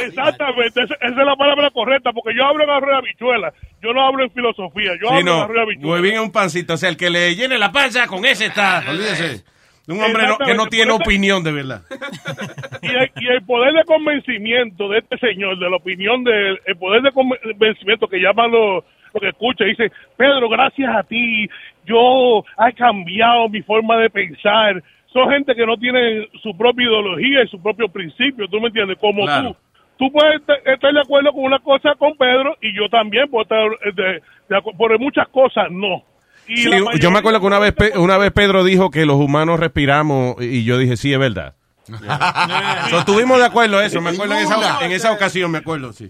Exactamente, 0.06 0.84
esa, 0.84 0.96
es 1.02 1.16
la 1.16 1.36
palabra 1.36 1.70
correcta, 1.72 2.12
porque 2.14 2.36
yo 2.36 2.46
hablo 2.46 2.64
en 2.64 2.70
arroz 2.70 2.90
de 2.90 2.96
habichuela, 2.98 3.54
yo 3.82 3.94
no 3.94 4.06
hablo 4.08 4.24
en 4.24 4.32
filosofía, 4.32 4.92
yo 5.02 5.08
Sí, 5.08 5.14
hablo 5.16 5.20
en 5.20 5.26
no. 5.26 5.42
arroz 5.44 5.56
de 5.56 5.62
habichuela. 5.62 5.92
Huevín 5.94 6.14
es 6.14 6.20
un 6.20 6.32
pancito. 6.32 6.74
O 6.74 6.78
sea, 6.78 6.90
el 6.90 6.98
que 6.98 7.10
le 7.10 7.36
llene 7.36 7.58
la 7.58 7.72
panza, 7.72 8.08
con 8.08 8.26
ese 8.26 8.46
está. 8.48 8.84
Olvídese. 8.90 9.44
Un 9.88 10.02
hombre 10.02 10.28
no- 10.28 10.38
que 10.38 10.54
no 10.54 10.68
tiene 10.68 10.92
opinión, 10.92 11.44
de 11.44 11.52
verdad. 11.52 11.82
y 12.82 12.88
el, 12.88 13.12
y 13.20 13.28
el 13.28 13.42
poder 13.46 13.74
de 13.74 13.84
convencimiento 13.84 14.88
de 14.88 15.00
este 15.00 15.18
señor, 15.18 15.58
de 15.60 15.70
la 15.70 15.76
opinión 15.78 16.24
de 16.24 16.58
el 16.66 16.78
poder 16.78 17.02
de 17.02 17.12
convencimiento 17.12 18.08
que 18.08 18.18
llaman 18.20 18.52
los 18.52 18.84
lo 19.14 19.20
que 19.20 19.30
escucha, 19.30 19.66
dice, 19.66 19.92
Pedro, 20.18 20.50
gracias 20.50 20.90
a 20.96 21.04
ti, 21.04 21.48
yo 21.86 22.44
he 22.68 22.74
cambiado 22.74 23.50
mi 23.50 23.62
forma 23.62 23.98
de 23.98 24.10
pensar. 24.10 24.82
Son 25.12 25.30
gente 25.30 25.54
que 25.56 25.66
no 25.66 25.76
tiene 25.78 26.28
su 26.42 26.56
propia 26.58 26.86
ideología 26.86 27.44
y 27.44 27.48
su 27.48 27.62
propio 27.62 27.90
principio, 27.90 28.48
¿tú 28.48 28.60
me 28.62 28.68
entiendes? 28.68 28.98
Como 29.00 29.24
Claro. 29.24 29.50
tú. 29.52 29.58
Tú 29.98 30.12
puedes 30.12 30.42
estar 30.66 30.94
de 30.94 31.00
acuerdo 31.00 31.32
con 31.32 31.44
una 31.44 31.60
cosa 31.60 31.94
con 31.96 32.16
Pedro 32.18 32.56
y 32.62 32.74
yo 32.76 32.90
también 32.90 33.30
puedo 33.30 33.44
estar 33.44 33.66
eh, 33.86 33.92
de, 33.94 34.56
de 34.56 34.62
por 34.78 34.98
muchas 35.00 35.28
cosas, 35.28 35.68
no. 35.70 36.04
Y 36.48 36.58
Sí, 36.58 36.72
yo 37.00 37.12
me 37.12 37.20
acuerdo 37.20 37.40
que 37.40 37.46
una 37.46 37.60
vez, 37.60 37.76
una 37.98 38.18
vez 38.18 38.32
Pedro 38.32 38.64
dijo 38.64 38.90
que 38.90 39.06
los 39.06 39.18
humanos 39.18 39.60
respiramos 39.60 40.42
y 40.42 40.64
yo 40.64 40.80
dije, 40.80 40.98
sí, 40.98 41.14
es 41.14 41.20
verdad. 41.20 41.54
So, 42.90 43.00
estuvimos 43.00 43.38
de 43.40 43.46
acuerdo 43.46 43.82
eso, 43.82 44.02
me 44.02 44.12
acuerdo 44.12 44.34
en 44.36 44.42
esa, 44.42 44.86
en 44.86 44.92
esa 44.92 45.12
ocasión, 45.12 45.52
me 45.52 45.60
acuerdo, 45.60 45.94
sí. 45.94 46.10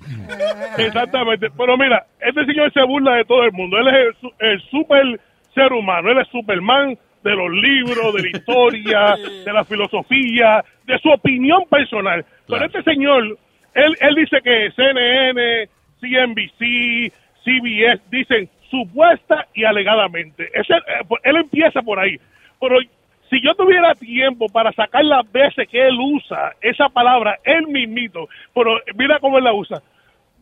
Exactamente. 0.77 1.49
Pero 1.57 1.77
mira, 1.77 2.05
este 2.19 2.45
señor 2.45 2.71
se 2.73 2.81
burla 2.83 3.15
de 3.15 3.25
todo 3.25 3.43
el 3.43 3.51
mundo. 3.51 3.77
Él 3.77 3.87
es 3.87 3.93
el, 3.95 4.15
su- 4.21 4.33
el 4.39 4.61
super 4.69 5.19
ser 5.53 5.73
humano. 5.73 6.11
Él 6.11 6.19
es 6.19 6.27
Superman 6.29 6.97
de 7.23 7.35
los 7.35 7.51
libros, 7.51 8.13
de 8.15 8.21
la 8.23 8.29
historia, 8.37 9.15
de 9.45 9.53
la 9.53 9.63
filosofía, 9.63 10.63
de 10.85 10.97
su 10.99 11.09
opinión 11.09 11.63
personal. 11.69 12.25
Pero 12.47 12.65
este 12.65 12.83
señor, 12.83 13.37
él, 13.73 13.95
él 13.99 14.15
dice 14.15 14.37
que 14.43 14.71
CNN, 14.75 15.69
CNBC, 15.99 17.13
CBS 17.43 18.01
dicen 18.09 18.49
supuesta 18.69 19.47
y 19.53 19.63
alegadamente. 19.65 20.49
Ese, 20.53 20.73
eh, 20.73 21.05
él 21.23 21.35
empieza 21.37 21.81
por 21.81 21.99
ahí. 21.99 22.17
Pero 22.59 22.77
Si 23.31 23.41
yo 23.41 23.55
tuviera 23.55 23.95
tiempo 23.95 24.45
para 24.49 24.71
sacar 24.73 25.03
las 25.05 25.29
veces 25.31 25.67
que 25.67 25.87
él 25.87 25.97
usa 25.99 26.51
esa 26.61 26.89
palabra, 26.89 27.39
él 27.43 27.65
mismito, 27.67 28.27
pero 28.53 28.79
mira 28.95 29.17
cómo 29.19 29.39
él 29.39 29.45
la 29.45 29.53
usa. 29.53 29.81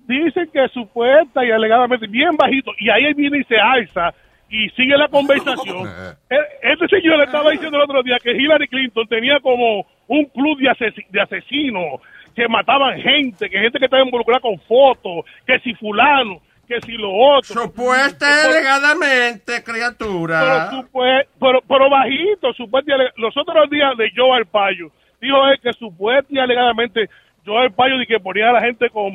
Dicen 0.08 0.50
que 0.52 0.68
supuesta 0.70 1.46
y 1.46 1.52
alegadamente, 1.52 2.08
bien 2.08 2.36
bajito, 2.36 2.72
y 2.80 2.90
ahí 2.90 3.06
él 3.06 3.14
viene 3.14 3.38
y 3.38 3.44
se 3.44 3.58
alza 3.60 4.12
y 4.50 4.68
sigue 4.72 4.98
la 4.98 5.08
conversación. 5.08 5.88
E- 6.30 6.72
Este 6.74 6.88
señor 6.88 7.18
le 7.20 7.26
estaba 7.26 7.52
diciendo 7.52 7.78
el 7.78 7.84
otro 7.84 8.02
día 8.04 8.18
que 8.22 8.32
Hillary 8.32 8.68
Clinton 8.68 9.08
tenía 9.08 9.40
como 9.40 9.86
un 10.08 10.26
club 10.26 10.58
de, 10.60 10.70
ases- 10.70 11.08
de 11.10 11.22
asesinos 11.22 12.02
que 12.36 12.48
mataban 12.48 13.00
gente, 13.00 13.50
que 13.50 13.60
gente 13.60 13.78
que 13.80 13.86
estaba 13.86 14.04
involucrada 14.04 14.40
con 14.40 14.58
fotos, 14.62 15.26
que 15.46 15.60
si 15.60 15.74
fulano, 15.76 16.42
que 16.70 16.80
si 16.86 16.94
lo 16.94 17.12
otro. 17.12 17.64
Supuesta 17.64 18.26
y 18.30 18.48
alegadamente, 18.48 19.64
criatura. 19.64 20.70
Pero, 20.94 21.24
pero, 21.40 21.62
pero 21.68 21.90
bajito, 21.90 22.54
supuesto 22.54 22.92
y 22.92 22.94
ale- 22.94 23.12
Los 23.18 23.36
otros 23.36 23.70
días 23.70 23.98
de 23.98 24.10
Joe 24.16 24.38
Arpaio, 24.38 24.92
dijo 25.20 25.48
él 25.48 25.60
que 25.62 25.74
supuesto 25.74 26.28
y 26.34 26.40
alegadamente 26.40 27.10
Joe 27.46 27.66
Arpaio 27.66 27.98
de 27.98 28.06
que 28.06 28.20
ponía 28.20 28.50
a 28.50 28.54
la 28.54 28.62
gente 28.62 28.90
con 28.92 29.12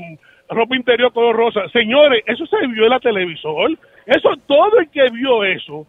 ropa 0.51 0.77
interior 0.77 1.13
color 1.13 1.37
rosa. 1.37 1.61
Señores, 1.73 2.23
eso 2.27 2.45
se 2.47 2.67
vio 2.67 2.85
en 2.85 2.91
la 2.91 3.01
televisor. 3.01 3.71
Eso, 4.05 4.31
todo 4.47 4.79
el 4.81 4.91
que 4.91 5.09
vio 5.13 5.45
eso. 5.45 5.87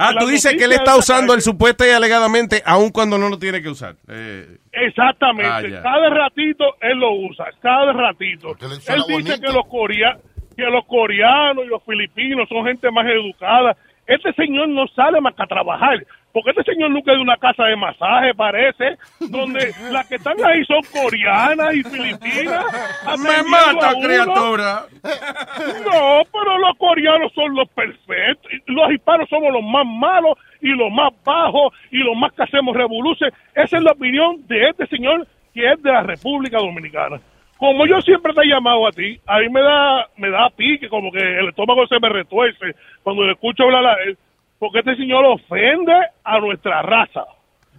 Ah, 0.00 0.14
tú 0.16 0.26
dices 0.28 0.54
que 0.56 0.62
él 0.62 0.72
está 0.72 0.96
usando 0.96 1.34
el 1.34 1.40
supuesta 1.40 1.84
y 1.84 1.90
alegadamente, 1.90 2.62
aun 2.64 2.90
cuando 2.90 3.18
no 3.18 3.28
lo 3.28 3.36
tiene 3.36 3.60
que 3.60 3.68
usar. 3.68 3.96
Eh, 4.06 4.58
Exactamente. 4.70 5.76
Ah, 5.76 5.82
cada 5.82 6.08
ratito 6.10 6.64
él 6.80 6.98
lo 6.98 7.12
usa, 7.14 7.46
cada 7.60 7.92
ratito. 7.92 8.50
Él 8.60 8.68
dice 8.78 8.92
bonito. 9.12 9.40
que 9.40 9.52
los, 9.52 9.66
corea- 9.66 10.16
que 10.58 10.64
los 10.64 10.84
coreanos 10.86 11.64
y 11.64 11.68
los 11.68 11.84
filipinos 11.84 12.48
son 12.48 12.66
gente 12.66 12.90
más 12.90 13.06
educada. 13.06 13.76
Este 14.08 14.32
señor 14.32 14.68
no 14.68 14.88
sale 14.88 15.20
más 15.20 15.32
que 15.36 15.44
a 15.44 15.46
trabajar, 15.46 16.04
porque 16.32 16.50
este 16.50 16.64
señor 16.64 16.90
nunca 16.90 17.12
es 17.12 17.18
de 17.18 17.22
una 17.22 17.36
casa 17.36 17.62
de 17.66 17.76
masaje, 17.76 18.34
parece, 18.34 18.98
donde 19.20 19.72
las 19.92 20.08
que 20.08 20.16
están 20.16 20.34
ahí 20.44 20.64
son 20.64 20.80
coreanas 20.92 21.74
y 21.74 21.84
filipinas. 21.84 22.64
Me 23.18 23.48
mata, 23.48 23.94
criatura. 24.02 24.86
No, 25.84 26.22
pero 26.32 26.58
los 26.58 26.76
coreanos 26.76 27.32
son 27.34 27.54
los 27.54 27.68
perfectos. 27.68 28.50
Los 28.66 28.90
hispanos 28.90 29.28
somos 29.28 29.52
los 29.52 29.62
más 29.62 29.86
malos 29.86 30.36
y 30.60 30.70
los 30.70 30.90
más 30.90 31.12
bajos 31.24 31.72
y 31.92 31.98
los 31.98 32.16
más 32.16 32.32
que 32.32 32.42
hacemos 32.42 32.76
revoluciones. 32.76 33.32
Esa 33.54 33.76
es 33.76 33.82
la 33.84 33.92
opinión 33.92 34.44
de 34.48 34.70
este 34.70 34.88
señor 34.88 35.24
que 35.54 35.70
es 35.70 35.80
de 35.84 35.92
la 35.92 36.02
República 36.02 36.58
Dominicana. 36.58 37.20
Como 37.58 37.86
yo 37.86 38.00
siempre 38.02 38.32
te 38.34 38.42
he 38.42 38.46
llamado 38.48 38.86
a 38.86 38.92
ti, 38.92 39.20
a 39.26 39.38
mí 39.40 39.48
me 39.50 39.60
da, 39.60 40.06
me 40.16 40.30
da 40.30 40.48
pique, 40.56 40.88
como 40.88 41.10
que 41.10 41.18
el 41.18 41.48
estómago 41.48 41.86
se 41.88 41.98
me 42.00 42.08
retuerce 42.08 42.74
cuando 43.02 43.24
le 43.24 43.32
escucho 43.32 43.64
hablar 43.64 43.84
a 43.84 43.94
él, 44.04 44.16
porque 44.58 44.78
este 44.78 44.96
señor 44.96 45.24
ofende 45.24 45.92
a 46.24 46.38
nuestra 46.38 46.82
raza. 46.82 47.24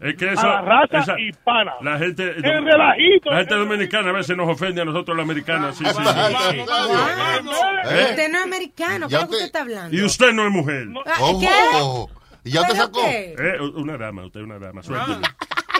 Es 0.01 0.15
que 0.15 0.29
a 0.29 0.33
eso, 0.33 0.47
la 0.47 0.61
raza 0.61 0.99
esa- 0.99 1.19
hispana. 1.19 1.73
la 1.81 1.97
gente, 1.97 2.23
El 2.23 2.63
relajito. 2.65 3.31
la 3.31 3.37
gente 3.39 3.55
dominicana 3.55 4.09
a 4.09 4.13
veces 4.13 4.35
nos 4.37 4.47
ofende 4.49 4.81
a 4.81 4.85
nosotros 4.85 5.15
los 5.17 5.23
americanos. 5.25 5.75
Sí, 5.77 5.83
sí, 5.85 5.91
sí, 5.93 6.03
sí. 6.51 6.59
¿Eh? 6.59 8.07
Usted 8.11 8.29
no 8.31 8.37
es 8.39 8.43
americano, 8.43 9.07
¿qué 9.09 9.15
usted 9.15 9.41
está 9.45 9.61
hablando? 9.61 9.95
Y 9.95 10.01
usted 10.03 10.31
no 10.33 10.45
es 10.45 10.51
mujer. 10.51 10.87
Ah, 11.05 11.13
Ojo, 11.21 11.39
¿qué? 11.41 11.47
ojo. 11.81 12.09
¿Y 12.45 12.51
ya 12.51 12.61
te 12.61 12.67
¿Pero 12.73 12.85
sacó? 12.85 12.99
Eh, 13.05 13.59
una 13.75 13.97
dama, 13.97 14.25
usted 14.25 14.39
es 14.39 14.45
una 14.45 14.59
dama, 14.59 14.81
suélteme. 14.81 15.27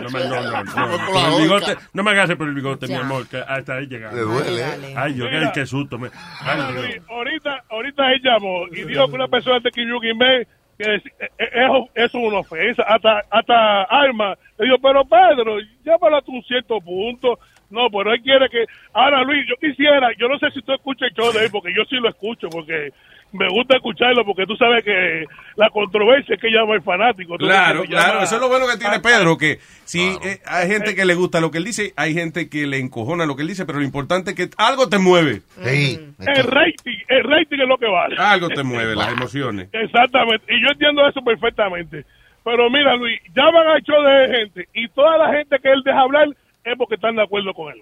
No 0.02 0.10
me, 0.10 0.20
no, 0.20 0.42
no, 0.42 0.64
no, 0.64 0.72
Por 0.74 1.16
la 1.16 1.22
por 1.30 1.34
el 1.34 1.42
bigote, 1.44 1.76
no 1.94 2.04
me 2.04 2.12
agarre 2.12 2.36
por 2.36 2.48
el 2.48 2.54
bigote, 2.54 2.88
mi 2.88 2.94
amor, 2.96 3.28
que 3.28 3.38
hasta 3.38 3.76
ahí 3.76 3.88
llegamos. 3.88 4.16
Le 4.18 4.22
duele. 4.24 4.64
Ay, 4.64 4.94
Ay, 4.98 5.16
yo, 5.16 5.26
Mira. 5.26 5.48
ay, 5.48 5.52
qué 5.54 5.66
susto. 5.66 5.98
Me, 5.98 6.10
ay, 6.42 7.02
ahorita, 7.10 7.64
ahorita 7.70 8.12
él 8.14 8.22
llamó 8.24 8.68
y 8.72 8.84
dijo 8.84 9.08
que 9.08 9.16
una 9.16 9.28
persona 9.28 9.60
de 9.60 9.72
Kiyuki 9.72 10.14
me 10.14 10.46
que 10.78 10.96
es, 10.96 11.04
es, 11.06 11.30
es- 11.38 11.90
es 11.96 12.14
una 12.14 12.40
ofensa. 12.40 12.84
Hasta, 12.84 13.22
hasta 13.30 13.84
Alma 13.84 14.38
le 14.58 14.66
dijo, 14.66 14.78
pero 14.82 15.04
Pedro, 15.04 15.58
llámalo 15.84 16.18
hasta 16.18 16.32
un 16.32 16.42
cierto 16.44 16.80
punto. 16.80 17.38
No, 17.70 17.88
pero 17.92 18.14
él 18.14 18.22
quiere 18.24 18.50
que... 18.50 18.66
Ahora, 18.94 19.22
Luis, 19.24 19.46
yo 19.48 19.56
quisiera, 19.62 20.08
yo 20.18 20.28
no 20.28 20.40
sé 20.40 20.50
si 20.52 20.62
tú 20.64 20.74
escuchas 20.74 21.10
el 21.10 21.16
show 21.16 21.32
de 21.34 21.46
él, 21.46 21.52
porque 21.52 21.72
yo 21.76 21.84
sí 21.88 21.98
lo 21.98 22.10
escucho, 22.10 22.48
porque 22.50 22.92
me 23.32 23.48
gusta 23.50 23.76
escucharlo, 23.76 24.26
porque 24.26 24.46
tú 24.46 24.56
sabes 24.56 24.84
que 24.84 25.26
la 25.56 25.70
controversia 25.70 26.36
es 26.36 26.42
que 26.42 26.50
llama 26.50 26.76
el 26.76 26.82
fanático. 26.82 27.38
Claro, 27.38 27.84
claro, 27.84 28.22
eso 28.22 28.36
es 28.36 28.42
lo 28.42 28.48
bueno 28.48 28.66
que 28.68 28.78
tiene 28.78 29.00
Pedro, 29.00 29.38
que 29.38 29.60
si 29.86 30.02
eh, 30.24 30.40
hay 30.46 30.68
gente 30.68 30.96
que 30.96 31.06
le 31.06 31.16
gusta 31.16 31.40
lo 31.40 31.52
que 31.52 31.60
él 31.60 31.64
dice, 31.64 31.94
hay 31.96 32.14
gente 32.14 32.50
que 32.50 32.66
le 32.66 32.78
encojona 32.78 33.26
lo 33.26 33.36
que 33.36 33.44
él 33.44 33.48
dice, 33.48 33.66
pero 33.66 33.80
lo 33.80 33.86
importante 33.86 34.32
es 34.32 34.36
que 34.36 34.50
algo 34.58 34.90
te 34.90 34.98
mueve. 34.98 35.42
El 35.64 36.44
rating, 36.44 36.98
el 37.08 37.24
rating 37.24 37.60
es 37.60 37.68
lo 37.68 37.78
que 37.78 37.88
vale. 37.88 38.16
Algo 38.18 38.50
te 38.50 38.64
mueve, 38.64 38.96
las 38.96 39.12
emociones. 39.18 39.70
Exactamente, 39.74 40.46
y 40.54 40.62
yo 40.62 40.70
entiendo 40.72 41.08
eso 41.08 41.22
perfectamente. 41.22 42.06
Pero 42.44 42.70
mira, 42.70 42.96
Luis, 42.96 43.20
llaman 43.36 43.68
al 43.68 43.82
show 43.84 44.02
de 44.02 44.38
gente 44.38 44.70
y 44.74 44.88
toda 44.90 45.18
la 45.18 45.34
gente 45.34 45.60
que 45.60 45.70
él 45.70 45.82
deja 45.84 46.00
hablar 46.00 46.28
es 46.64 46.78
porque 46.78 46.96
están 46.96 47.16
de 47.16 47.24
acuerdo 47.24 47.54
con 47.54 47.72
él. 47.74 47.82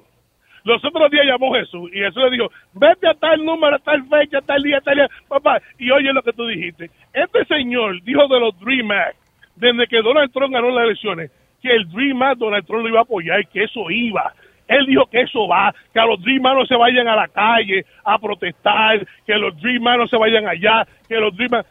Los 0.67 0.83
otros 0.83 1.09
días 1.09 1.25
llamó 1.25 1.53
Jesús 1.53 1.89
y 1.93 1.99
Jesús 1.99 2.23
le 2.23 2.31
dijo, 2.31 2.51
vete 2.73 3.07
a 3.07 3.13
tal 3.13 3.45
número, 3.45 3.77
a 3.77 3.79
tal 3.79 4.03
fecha, 4.09 4.39
a 4.39 4.41
tal 4.41 4.61
día, 4.61 4.79
a 4.79 4.81
tal 4.81 4.95
día, 4.95 5.09
papá, 5.25 5.61
y 5.79 5.89
oye 5.91 6.11
lo 6.11 6.21
que 6.21 6.33
tú 6.33 6.45
dijiste. 6.45 6.91
Este 7.13 7.45
señor 7.45 8.03
dijo 8.03 8.27
de 8.27 8.37
los 8.37 8.59
Dream 8.59 8.91
Act, 8.91 9.15
desde 9.55 9.87
que 9.87 10.01
Donald 10.01 10.29
Trump 10.33 10.53
ganó 10.53 10.69
las 10.71 10.83
elecciones, 10.83 11.31
que 11.61 11.69
el 11.73 11.89
Dream 11.89 12.21
Act 12.21 12.39
Donald 12.39 12.65
Trump 12.65 12.83
lo 12.83 12.89
iba 12.89 12.99
a 12.99 13.03
apoyar, 13.03 13.47
que 13.47 13.63
eso 13.63 13.89
iba. 13.89 14.33
Él 14.67 14.85
dijo 14.87 15.05
que 15.05 15.21
eso 15.21 15.47
va, 15.47 15.73
que 15.93 16.01
a 16.01 16.05
los 16.05 16.21
Dream 16.21 16.45
Act 16.45 16.57
no 16.57 16.65
se 16.65 16.75
vayan 16.75 17.07
a 17.07 17.15
la 17.15 17.29
calle 17.29 17.85
a 18.03 18.19
protestar, 18.19 19.07
que 19.25 19.35
los 19.35 19.55
Dream 19.61 19.87
Act 19.87 19.99
no 19.99 20.07
se 20.09 20.17
vayan 20.17 20.49
allá, 20.49 20.85
que 21.07 21.15
los 21.15 21.33
Dream 21.33 21.53
Act... 21.53 21.69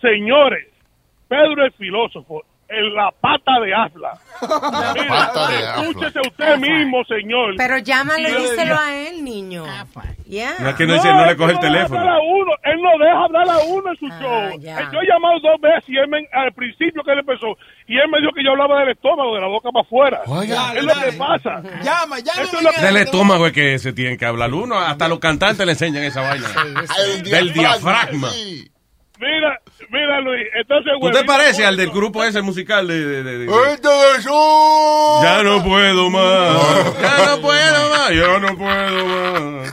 Señores, 0.00 0.66
Pedro 1.28 1.62
el 1.62 1.72
filósofo, 1.72 2.42
en 2.68 2.94
la 2.94 3.10
pata 3.20 3.52
de 3.64 3.74
Afla. 3.74 4.18
Mira, 4.94 5.08
pata 5.08 5.48
de 5.48 5.56
Afla. 5.66 5.82
Escúchese 5.82 6.20
usted 6.26 6.56
mismo, 6.58 7.04
señor. 7.04 7.54
Pero 7.56 7.78
llámalo 7.78 8.28
y 8.28 8.32
díselo 8.42 8.78
a 8.78 8.94
él, 8.94 9.24
niño. 9.24 9.64
Ya. 10.26 10.54
No 10.58 10.70
es 10.70 10.74
que 10.76 10.86
no, 10.86 10.94
dice, 10.94 11.08
no 11.12 11.26
le 11.26 11.36
coge 11.36 11.50
el 11.50 11.54
no 11.56 11.60
teléfono. 11.60 12.00
a 12.00 12.18
uno, 12.22 12.52
él 12.64 12.80
no 12.82 13.04
deja 13.04 13.24
hablar 13.24 13.48
a 13.50 13.58
uno 13.68 13.90
en 13.90 13.96
su 13.98 14.06
show. 14.08 14.58
ya. 14.60 14.80
Eh, 14.80 14.86
Yo 14.92 15.00
he 15.00 15.06
llamado 15.06 15.38
dos 15.40 15.60
veces 15.60 15.84
y 15.88 15.96
él 15.98 16.08
me- 16.08 16.26
al 16.32 16.52
principio 16.52 17.02
que 17.04 17.12
él 17.12 17.18
empezó, 17.18 17.46
y 17.86 17.96
él 17.98 18.08
me 18.10 18.18
dijo 18.20 18.32
que 18.34 18.42
yo 18.42 18.52
hablaba 18.52 18.80
del 18.80 18.90
estómago, 18.92 19.34
de 19.34 19.40
la 19.42 19.46
boca 19.48 19.68
para 19.70 19.84
afuera. 19.84 20.20
Oiga. 20.26 20.72
es 20.74 20.82
lo 20.84 20.94
que 20.94 21.12
pasa. 21.12 21.62
Llama, 21.82 22.18
llama. 22.20 22.42
Es 22.42 22.82
Del 22.82 22.96
estómago 22.96 23.46
es 23.46 23.52
que 23.52 23.78
se 23.78 23.92
tienen 23.92 24.16
que 24.16 24.24
hablar 24.26 24.52
uno, 24.54 24.78
hasta 24.78 25.06
los 25.08 25.18
cantantes 25.18 25.64
le 25.66 25.72
enseñan 25.72 26.02
esa 26.04 26.22
vaina. 26.22 26.48
Del 27.24 27.52
diafragma. 27.52 28.30
sí. 28.30 28.70
Mira, 29.20 29.58
mira 29.90 30.20
Luis, 30.20 30.44
entonces... 30.54 30.92
¿Tú 31.00 31.10
te 31.10 31.24
parece 31.24 31.64
al 31.64 31.76
del 31.76 31.90
grupo 31.90 32.24
ese 32.24 32.42
musical 32.42 32.86
de... 32.88 33.04
de- 33.06 33.22
de- 33.22 33.38
de- 33.38 33.44
¡Este 33.72 33.88
de! 33.88 34.24
Ya 35.22 35.42
no 35.44 35.62
puedo 35.62 36.10
más. 36.10 37.00
Ya 37.00 37.26
no 37.26 37.40
puedo 37.40 37.90
más. 37.90 38.10
Yo 38.10 38.40
no 38.40 38.56
puedo 38.58 39.06
más. 39.06 39.72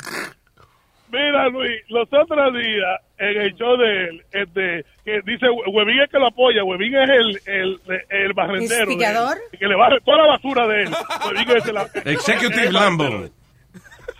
Mira, 1.11 1.49
Luis, 1.49 1.81
los 1.89 2.07
otros 2.07 2.53
días 2.53 3.01
en 3.17 3.41
el 3.41 3.53
show 3.55 3.75
de 3.75 4.03
él, 4.05 4.23
este, 4.31 4.85
que 5.03 5.19
dice, 5.25 5.47
Huevín 5.67 5.99
es 6.01 6.09
que 6.09 6.17
lo 6.19 6.27
apoya, 6.27 6.63
Huevín 6.63 6.95
es 6.95 7.09
el, 7.09 7.41
el, 7.53 7.81
el 8.09 8.33
barrendero. 8.33 8.75
de 8.77 8.83
él, 8.83 8.89
¿Instigador? 8.91 9.37
que 9.59 9.65
le 9.67 9.75
barre 9.75 9.97
toda 10.05 10.17
la 10.19 10.27
basura 10.27 10.67
de 10.67 10.83
él. 10.83 10.89
Huevín 11.25 11.57
es 11.57 11.65
el- 11.67 12.11
Executive 12.13 12.67
el 12.67 12.73
Lambo. 12.73 13.25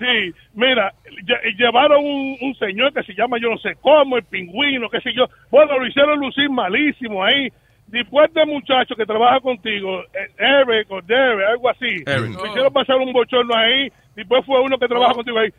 Sí, 0.02 0.34
mira, 0.56 0.92
lle- 1.28 1.56
llevaron 1.60 2.04
un, 2.04 2.36
un 2.42 2.56
señor 2.56 2.92
que 2.92 3.04
se 3.04 3.14
llama 3.14 3.38
yo 3.40 3.50
no 3.52 3.58
sé 3.60 3.76
cómo, 3.82 4.18
el 4.18 4.24
pingüino, 4.24 4.90
qué 4.90 5.00
sé 5.02 5.14
yo. 5.14 5.26
Bueno, 5.52 5.78
lo 5.78 5.86
hicieron 5.86 6.20
lucir 6.20 6.50
malísimo 6.50 7.24
ahí. 7.24 7.50
Después 7.86 8.34
de 8.34 8.46
muchacho 8.48 8.96
que 8.96 9.06
trabaja 9.06 9.40
contigo, 9.42 10.02
eh, 10.02 10.32
Eric 10.40 10.90
o 10.90 11.02
Derek, 11.04 11.48
algo 11.50 11.70
así, 11.70 11.86
Eric. 12.08 12.34
lo 12.36 12.48
hicieron 12.48 12.74
pasar 12.74 12.96
un 12.98 13.14
bochorno 13.14 13.54
ahí. 13.56 13.92
Después 14.16 14.44
fue 14.46 14.60
uno 14.62 14.78
que 14.80 14.88
trabaja 14.88 15.14
contigo 15.14 15.38
ahí. 15.38 15.50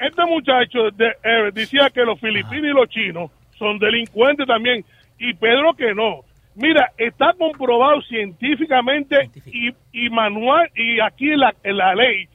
Este 0.00 0.24
muchacho 0.24 0.90
de 0.90 1.12
Eric 1.22 1.54
decía 1.54 1.90
que 1.90 2.02
los 2.04 2.18
filipinos 2.18 2.64
y 2.64 2.74
los 2.74 2.88
chinos 2.88 3.30
son 3.58 3.78
delincuentes 3.78 4.46
también. 4.48 4.84
Y 5.18 5.32
Pedro 5.34 5.74
que 5.74 5.94
no. 5.94 6.22
Mira, 6.56 6.90
está 6.98 7.34
comprobado 7.34 8.00
científicamente 8.02 9.30
y, 9.46 9.70
y 9.92 10.10
manual 10.10 10.68
y 10.74 10.98
aquí 11.00 11.30
en 11.30 11.40
la, 11.40 11.54
en 11.62 11.76
la 11.76 11.94
ley 11.94 12.26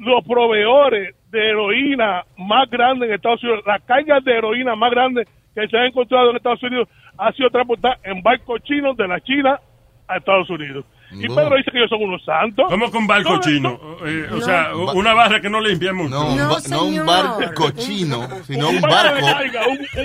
los 0.00 0.24
proveedores 0.24 1.14
de 1.30 1.50
heroína 1.50 2.24
más 2.38 2.68
grandes 2.70 3.08
en 3.08 3.14
Estados 3.14 3.42
Unidos, 3.44 3.62
las 3.66 3.82
cargas 3.82 4.24
de 4.24 4.32
heroína 4.32 4.74
más 4.74 4.90
grandes 4.90 5.28
que 5.54 5.68
se 5.68 5.76
han 5.76 5.86
encontrado 5.86 6.30
en 6.30 6.36
Estados 6.36 6.62
Unidos 6.62 6.88
ha 7.18 7.32
sido 7.32 7.50
transportada 7.50 7.98
en 8.02 8.22
barcos 8.22 8.62
chinos 8.62 8.96
de 8.96 9.06
la 9.06 9.20
China 9.20 9.60
a 10.08 10.16
Estados 10.16 10.48
Unidos. 10.48 10.86
Y 11.12 11.26
Pedro 11.28 11.56
dice 11.56 11.70
que 11.72 11.78
ellos 11.78 11.90
son 11.90 12.02
unos 12.02 12.24
santos. 12.24 12.66
¿Cómo 12.68 12.90
con 12.90 13.06
barco 13.06 13.30
No, 13.34 13.40
chino? 13.40 13.80
no. 14.00 14.06
Eh, 14.06 14.28
o 14.32 14.40
sea, 14.40 14.70
una 14.94 15.12
barra 15.12 15.40
que 15.40 15.50
no 15.50 15.60
limpiamos. 15.60 16.08
No, 16.10 16.26
un 16.30 16.36
No, 16.36 16.48
ba- 16.50 16.60
no 16.68 16.82
un 16.84 17.04
barco 17.06 17.40
cochino, 17.54 18.28
sino 18.46 18.68
un 18.70 18.80
barco. 18.80 19.24
barco. 19.24 19.58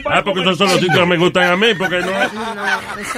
Ah, 0.09 0.21
porque 0.23 0.41
esos 0.41 0.57
son 0.57 0.67
los 0.67 0.79
sitios 0.79 0.97
que 0.99 1.05
me 1.05 1.17
gustan 1.17 1.43
a 1.51 1.55
mí, 1.57 1.67
porque 1.77 1.99
no. 1.99 2.11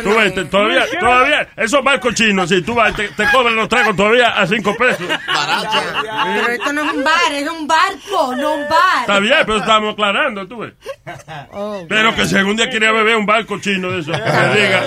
Tú 0.04 0.16
ves, 0.18 0.34
te- 0.36 0.46
todavía, 0.46 0.84
todavía, 1.00 1.48
esos 1.56 1.84
barcos 1.84 2.14
chinos, 2.16 2.50
si 2.50 2.62
tú 2.62 2.76
vas, 2.76 2.94
te, 2.96 3.08
te 3.10 3.24
cobran 3.32 3.56
los 3.56 3.70
tragos 3.70 3.96
todavía 3.96 4.28
a 4.38 4.46
cinco 4.48 4.76
pesos. 4.78 5.08
Pero 5.08 6.48
esto 6.50 6.74
no 6.74 6.84
es 6.84 6.94
un 6.94 7.04
bar, 7.04 7.32
es 7.34 7.50
un 7.50 7.68
barco, 7.68 8.36
no 8.36 8.54
un 8.56 8.64
bar. 8.70 9.02
Está 9.02 9.20
bien, 9.20 9.38
pero 9.46 9.58
estamos 9.60 9.94
aclarando, 9.94 10.48
tú 10.48 10.58
ves. 10.60 10.74
Oh, 11.52 11.86
Pero 11.88 12.14
que 12.16 12.26
si 12.26 12.36
algún 12.38 12.56
día 12.58 12.70
quería 12.70 12.92
beber 12.92 13.16
un 13.16 13.26
barco 13.26 13.60
chino 13.60 13.92
de 13.92 14.00
eso, 14.00 14.12
que 14.12 14.18
me 14.20 14.56
diga, 14.62 14.84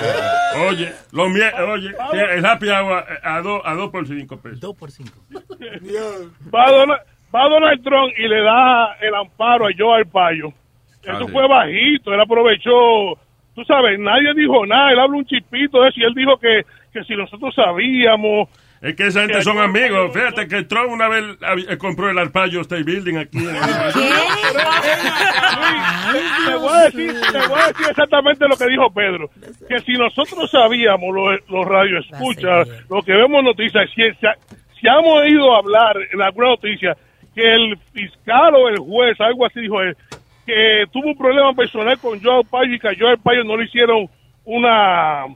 oye, 0.68 0.92
lo 1.12 1.28
mie- 1.28 1.52
oye, 1.72 1.90
el 2.36 2.44
happy 2.44 2.68
hour 2.68 2.89
a 2.92 3.40
dos 3.42 3.62
a 3.64 3.74
dos 3.74 3.90
por 3.90 4.06
cinco 4.06 4.40
pesos. 4.40 4.60
Dos 4.60 4.76
por 4.76 4.90
cinco. 4.90 5.18
Va 6.54 6.70
Donald, 6.70 7.00
va 7.34 7.48
Donald 7.48 7.82
Trump 7.82 8.12
y 8.18 8.28
le 8.28 8.42
da 8.42 8.96
el 9.00 9.14
amparo 9.14 9.66
a 9.66 9.70
Joe 9.76 10.00
Arpaio. 10.00 10.52
Eso 11.02 11.28
fue 11.28 11.48
bajito, 11.48 12.12
él 12.12 12.20
aprovechó, 12.20 13.18
tú 13.54 13.64
sabes, 13.64 13.98
nadie 13.98 14.34
dijo 14.34 14.66
nada, 14.66 14.92
él 14.92 14.98
habla 14.98 15.16
un 15.16 15.24
chipito 15.24 15.80
de 15.80 15.88
eso 15.88 16.00
y 16.00 16.04
él 16.04 16.14
dijo 16.14 16.36
que, 16.38 16.66
que 16.92 17.04
si 17.04 17.14
nosotros 17.16 17.54
sabíamos... 17.54 18.48
Es 18.82 18.96
que 18.96 19.06
esa 19.08 19.20
gente 19.20 19.42
son 19.42 19.58
amigos. 19.58 20.10
Fíjate 20.12 20.48
que 20.48 20.62
Trump 20.64 20.90
una 20.90 21.06
vez 21.08 21.22
eh, 21.68 21.76
compró 21.76 22.08
el 22.10 22.18
Arpaio 22.18 22.62
State 22.62 22.82
Building 22.84 23.16
aquí. 23.18 23.36
en- 23.38 23.44
Te 26.46 26.54
voy, 26.56 26.72
a 26.72 26.84
decir, 26.84 27.12
te 27.32 27.46
voy 27.48 27.58
a 27.60 27.66
decir 27.68 27.86
exactamente 27.90 28.48
lo 28.48 28.56
que 28.56 28.66
dijo 28.68 28.90
Pedro. 28.92 29.30
Que 29.68 29.78
si 29.80 29.92
nosotros 29.92 30.50
sabíamos, 30.50 31.14
los, 31.14 31.40
los 31.50 31.66
radioescuchas, 31.66 32.68
lo 32.88 33.02
que 33.02 33.12
vemos 33.12 33.44
noticias, 33.44 33.88
si, 33.94 34.02
si, 34.12 34.26
si 34.80 34.86
hemos 34.88 35.26
ido 35.28 35.54
a 35.54 35.58
hablar 35.58 35.96
en 36.12 36.22
alguna 36.22 36.48
noticia 36.48 36.96
que 37.34 37.42
el 37.54 37.76
fiscal 37.92 38.54
o 38.54 38.68
el 38.68 38.78
juez, 38.78 39.20
algo 39.20 39.46
así 39.46 39.60
dijo 39.60 39.80
él, 39.82 39.96
que 40.46 40.84
tuvo 40.92 41.08
un 41.08 41.18
problema 41.18 41.52
personal 41.54 41.98
con 41.98 42.20
Joe 42.22 42.42
Payo 42.50 42.74
y 42.74 42.78
que 42.80 42.88
a 42.88 42.94
Joe 42.98 43.16
Payo 43.18 43.44
no 43.44 43.56
le 43.56 43.64
hicieron 43.66 44.08
una 44.44 45.26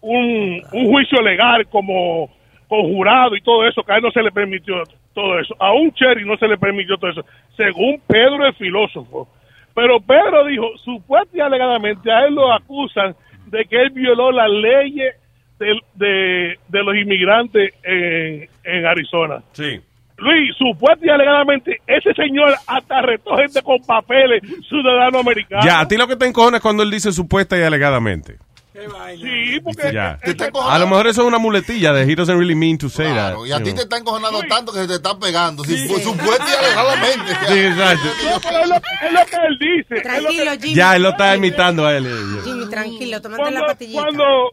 un, 0.00 0.62
un 0.72 0.86
juicio 0.90 1.20
legal 1.22 1.66
como 1.70 2.28
con 2.74 2.92
jurado 2.92 3.36
y 3.36 3.40
todo 3.40 3.66
eso, 3.66 3.82
que 3.82 3.92
a 3.92 3.96
él 3.96 4.02
no 4.02 4.10
se 4.10 4.22
le 4.22 4.30
permitió 4.30 4.82
todo 5.12 5.38
eso. 5.38 5.54
A 5.58 5.72
un 5.72 5.92
Cherry 5.92 6.24
no 6.24 6.36
se 6.36 6.48
le 6.48 6.58
permitió 6.58 6.96
todo 6.96 7.10
eso, 7.10 7.24
según 7.56 8.00
Pedro 8.06 8.46
el 8.46 8.54
filósofo. 8.54 9.28
Pero 9.74 10.00
Pedro 10.00 10.44
dijo, 10.44 10.76
supuestamente 10.84 11.38
y 11.38 11.40
alegadamente, 11.40 12.12
a 12.12 12.26
él 12.26 12.34
lo 12.34 12.52
acusan 12.52 13.14
de 13.46 13.64
que 13.64 13.80
él 13.82 13.90
violó 13.90 14.32
las 14.32 14.50
leyes 14.50 15.14
de, 15.58 15.80
de, 15.94 16.58
de 16.68 16.82
los 16.82 16.96
inmigrantes 16.96 17.74
en, 17.82 18.48
en 18.64 18.86
Arizona. 18.86 19.42
Sí. 19.52 19.80
Luis, 20.16 20.54
supuestamente 20.56 21.06
y 21.06 21.10
alegadamente, 21.10 21.80
ese 21.86 22.14
señor 22.14 22.54
hasta 22.66 23.02
retó 23.02 23.36
gente 23.36 23.62
con 23.62 23.78
papeles, 23.84 24.42
ciudadano 24.68 25.18
americano. 25.18 25.62
Ya, 25.64 25.80
a 25.80 25.88
ti 25.88 25.96
lo 25.96 26.06
que 26.06 26.16
te 26.16 26.26
encojona 26.26 26.58
es 26.58 26.62
cuando 26.62 26.82
él 26.82 26.90
dice 26.90 27.10
supuesta 27.12 27.58
y 27.58 27.62
alegadamente. 27.62 28.36
Sí, 28.74 29.60
porque... 29.62 29.92
Ya. 29.92 30.18
Te 30.20 30.32
está 30.32 30.50
A 30.68 30.78
lo 30.80 30.88
mejor 30.88 31.06
eso 31.06 31.22
es 31.22 31.28
una 31.28 31.38
muletilla 31.38 31.92
de 31.92 32.02
he 32.02 32.16
doesn't 32.16 32.36
really 32.36 32.56
mean 32.56 32.76
to 32.76 32.88
say 32.88 33.12
Claro, 33.12 33.42
that. 33.42 33.46
y 33.46 33.52
a 33.52 33.58
you 33.58 33.64
ti 33.64 33.72
te 33.72 33.82
está 33.82 33.98
encojonando 33.98 34.40
tanto 34.48 34.72
que 34.72 34.80
se 34.80 34.88
te 34.88 34.94
está 34.94 35.16
pegando. 35.16 35.62
Si 35.62 35.88
fue 35.88 36.00
supuesto 36.00 36.44
y 36.44 36.64
alegadamente. 36.64 37.34
Sí, 37.46 37.58
exacto. 37.60 38.08
No, 38.24 38.40
pero 38.40 38.58
es 38.58 38.68
lo, 38.68 38.74
es 38.76 39.12
lo 39.12 39.26
que 39.26 39.46
él 39.46 39.58
dice. 39.60 40.00
Tranquilo, 40.02 40.50
Jimmy. 40.60 40.74
Ya, 40.74 40.96
él 40.96 41.02
lo 41.04 41.10
está 41.10 41.36
imitando 41.36 41.86
a 41.86 41.96
él. 41.96 42.06
Jimmy, 42.44 42.68
tranquilo, 42.68 43.18
cuando, 43.22 43.50
la 43.50 43.66
pastillita. 43.66 44.02
cuando, 44.02 44.50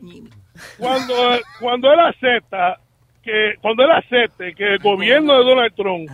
cuando, 0.77 1.13
cuando 1.59 1.91
él 1.91 1.99
acepta 2.01 2.79
que 3.23 3.55
cuando 3.61 3.83
él 3.83 3.91
acepte 3.91 4.53
que 4.53 4.73
el 4.73 4.79
gobierno 4.79 5.33
de 5.33 5.43
Donald 5.43 5.73
Trump 5.75 6.09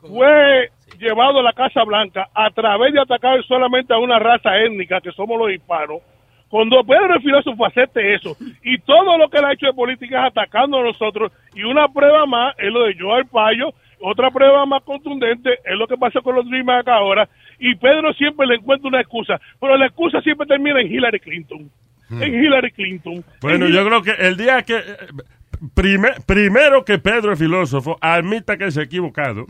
fue 0.00 0.70
llevado 0.98 1.40
a 1.40 1.42
la 1.42 1.52
Casa 1.52 1.84
Blanca 1.84 2.28
a 2.34 2.50
través 2.50 2.92
de 2.92 3.00
atacar 3.00 3.42
solamente 3.46 3.92
a 3.94 3.98
una 3.98 4.18
raza 4.18 4.56
étnica 4.58 5.00
que 5.00 5.12
somos 5.12 5.38
los 5.38 5.50
hispanos, 5.50 6.00
cuando 6.52 6.84
Pedro 6.84 7.14
el 7.14 7.22
filósofo 7.22 7.64
acepte 7.64 8.14
eso 8.14 8.36
y 8.62 8.78
todo 8.80 9.16
lo 9.16 9.30
que 9.30 9.38
él 9.38 9.44
ha 9.46 9.54
hecho 9.54 9.68
de 9.68 9.72
política 9.72 10.20
es 10.20 10.32
atacando 10.32 10.80
a 10.80 10.84
nosotros 10.84 11.32
y 11.54 11.62
una 11.62 11.88
prueba 11.88 12.26
más 12.26 12.54
es 12.58 12.70
lo 12.70 12.82
de 12.84 12.94
Joe 13.00 13.20
Arpaio, 13.20 13.72
otra 14.02 14.30
prueba 14.30 14.66
más 14.66 14.82
contundente 14.82 15.48
es 15.64 15.78
lo 15.78 15.88
que 15.88 15.96
pasó 15.96 16.20
con 16.20 16.34
los 16.36 16.44
Dream 16.44 16.68
Act 16.68 16.88
ahora 16.88 17.26
y 17.58 17.74
Pedro 17.76 18.12
siempre 18.12 18.46
le 18.46 18.56
encuentra 18.56 18.86
una 18.86 19.00
excusa, 19.00 19.40
pero 19.58 19.78
la 19.78 19.86
excusa 19.86 20.20
siempre 20.20 20.46
termina 20.46 20.82
en 20.82 20.92
Hillary 20.92 21.20
Clinton. 21.20 21.70
En 22.10 22.34
Hillary 22.34 22.70
Clinton. 22.72 23.24
Bueno, 23.40 23.64
En 23.64 23.72
yo 23.72 23.86
creo 23.86 24.02
que 24.02 24.10
el 24.10 24.36
día 24.36 24.60
que... 24.60 24.74
prime- 25.74 26.14
primero 26.26 26.84
que 26.84 26.98
Pedro 26.98 27.32
el 27.32 27.36
filósofo 27.36 27.96
admita 28.00 28.56
que 28.56 28.70
se 28.70 28.80
ha 28.80 28.84
equivocado, 28.84 29.46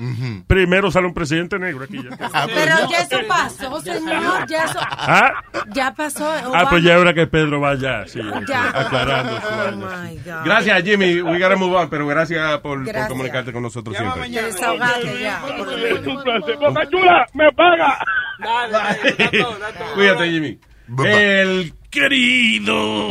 primero 0.47 0.91
sale 0.91 1.07
un 1.07 1.15
presidente 1.15 1.59
negro 1.59 1.85
aquí. 1.85 1.97
ya. 2.03 2.17
Pero 2.47 2.89
ya 2.91 2.99
eso 2.99 3.19
pasó, 3.29 3.81
señor, 3.81 4.47
ya 4.49 4.65
eso... 4.65 4.79
¿Ah? 4.81 5.33
Ya 5.75 5.95
pasó. 5.95 6.31
Ah, 6.31 6.43
Obama. 6.49 6.71
pues 6.71 6.83
ya 6.85 6.97
ahora 6.97 7.15
que 7.15 7.27
Pedro 7.27 7.61
vaya 7.61 8.07
sí, 8.07 8.21
Ya. 8.49 8.69
aclarando 8.69 9.41
su 9.41 9.47
Oh. 9.53 10.43
Gracias, 10.45 10.83
Jimmy. 10.83 11.21
We 11.23 11.39
gotta 11.39 11.57
move 11.57 11.75
on, 11.77 11.89
pero 11.91 12.07
gracias 12.07 12.59
por, 12.61 12.85
comunicarte 13.09 13.53
con 13.53 13.63
nosotros 13.63 13.97
siempre. 13.97 14.29
Te 14.31 14.43
desahogaste 14.43 15.21
ya. 15.21 15.43
Es 15.47 16.07
un 16.07 16.23
placer. 16.23 16.57
Boca 16.57 16.89
Chula, 16.91 17.27
me 17.35 17.51
paga. 17.53 17.99
Cuídate, 19.95 20.31
Jimmy. 20.31 20.59
El 21.05 21.73
querido. 21.91 23.11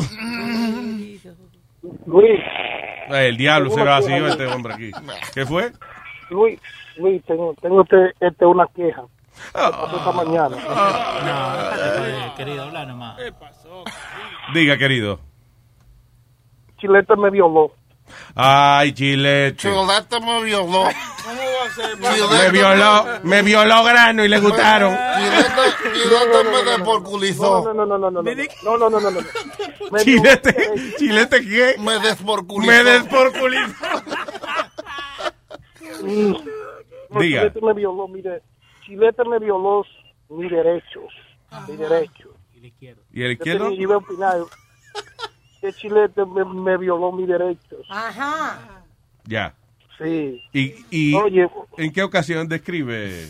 Luis, 2.05 2.39
El 3.09 3.37
diablo 3.37 3.71
se 3.71 3.83
va 3.83 3.97
así, 3.97 4.13
este 4.13 4.45
hombre 4.47 4.73
aquí. 4.73 4.91
¿Qué 5.33 5.45
fue? 5.45 5.71
Luis, 6.29 6.59
Luis, 6.97 7.23
tengo, 7.25 7.55
tengo 7.61 7.81
este, 7.81 8.13
este 8.19 8.45
una 8.45 8.67
queja. 8.67 9.03
Ah. 9.53 9.71
¿Qué 9.71 9.77
pasó 9.81 9.97
esta 9.97 10.11
mañana? 10.11 10.57
No, 12.25 12.35
querido, 12.35 12.63
habla 12.63 12.85
nomás. 12.85 13.17
Diga, 14.53 14.77
querido. 14.77 15.19
Chilete 16.77 17.15
me 17.15 17.29
violó. 17.29 17.71
Ay, 18.35 18.93
Gillette. 18.93 19.61
Gillette 19.61 20.19
me 20.21 20.43
violó. 20.43 20.89
¿Cómo 21.23 21.41
va 21.41 22.15
a 22.15 22.43
me 22.43 22.49
violó, 22.51 23.05
me 23.23 23.41
violó 23.41 23.83
grano 23.83 24.25
y 24.25 24.27
le 24.27 24.39
gustaron. 24.39 24.97
Gillette 25.93 26.45
me 26.51 26.71
desporculizó. 26.71 27.73
No, 27.73 27.73
no, 27.73 27.85
no, 27.85 27.97
no, 27.97 28.11
no. 28.11 28.21
No, 28.21 28.77
no, 28.77 28.89
no, 28.89 29.11
no. 29.11 29.19
Gillette, 30.03 30.97
Gillette 30.97 31.41
qué? 31.41 31.75
Me 31.79 31.99
desporculizó. 31.99 32.71
Me 32.71 32.83
desporculizó. 32.83 33.85
Diga. 37.19 37.41
Chilete 37.41 37.61
me 37.61 37.73
violó, 37.73 38.07
mire. 38.07 38.41
Chilete 38.85 39.23
me 39.25 39.39
violó 39.39 39.85
mis 40.29 40.49
derechos. 40.49 41.13
Mis 41.67 41.77
derechos. 41.77 42.31
Y 42.53 42.59
el 42.59 42.65
izquierdo. 42.65 43.01
Y 43.11 43.23
el 43.23 43.31
izquierdo. 43.33 43.69
Yo 43.71 43.81
iba 43.81 43.95
a 43.95 43.97
opinar 43.97 44.37
que 45.61 45.71
Chilete 45.73 46.25
me, 46.25 46.43
me 46.43 46.77
violó 46.77 47.11
mis 47.11 47.27
derechos. 47.27 47.85
Ajá. 47.89 48.83
Ya. 49.25 49.53
Sí. 49.97 50.41
¿Y, 50.51 50.73
y 50.89 51.13
Oye. 51.13 51.47
en 51.77 51.93
qué 51.93 52.01
ocasión 52.03 52.47
describe? 52.47 53.27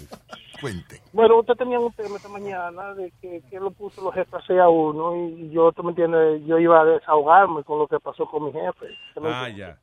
Cuente. 0.62 1.02
Bueno, 1.12 1.40
usted 1.40 1.56
tenía 1.56 1.80
un 1.80 1.92
tema 1.94 2.16
esta 2.18 2.30
mañana 2.30 2.94
de 2.94 3.12
que, 3.22 3.42
que 3.50 3.60
lo 3.60 3.72
puso 3.72 4.02
los 4.02 4.14
jefes 4.14 4.50
a 4.52 4.70
uno 4.70 5.16
y 5.28 5.50
yo, 5.50 5.72
tú 5.72 5.84
me 5.84 5.90
entiendes, 5.90 6.42
yo 6.46 6.60
iba 6.60 6.80
a 6.82 6.86
desahogarme 6.86 7.64
con 7.64 7.80
lo 7.80 7.88
que 7.88 8.00
pasó 8.00 8.26
con 8.28 8.46
mi 8.46 8.52
jefe. 8.52 8.86
¿Usted 9.10 9.22
me 9.22 9.30
Ah, 9.30 9.50
ya. 9.50 9.78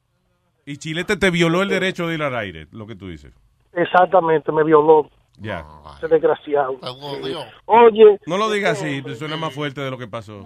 Y 0.64 0.76
Chilete 0.76 1.16
te 1.16 1.30
violó 1.30 1.62
el 1.62 1.68
derecho 1.68 2.06
de 2.06 2.14
ir 2.14 2.22
al 2.22 2.36
aire, 2.36 2.68
lo 2.70 2.86
que 2.86 2.94
tú 2.94 3.08
dices. 3.08 3.34
Exactamente, 3.72 4.52
me 4.52 4.62
violó 4.64 5.10
Ya. 5.38 5.64
ese 5.96 6.08
desgraciado. 6.08 6.78
Oye. 7.66 8.18
No 8.26 8.38
lo 8.38 8.48
digas 8.50 8.78
así, 8.80 9.02
suena 9.16 9.36
más 9.36 9.52
fuerte 9.52 9.80
de 9.80 9.90
lo 9.90 9.98
que 9.98 10.06
pasó. 10.06 10.40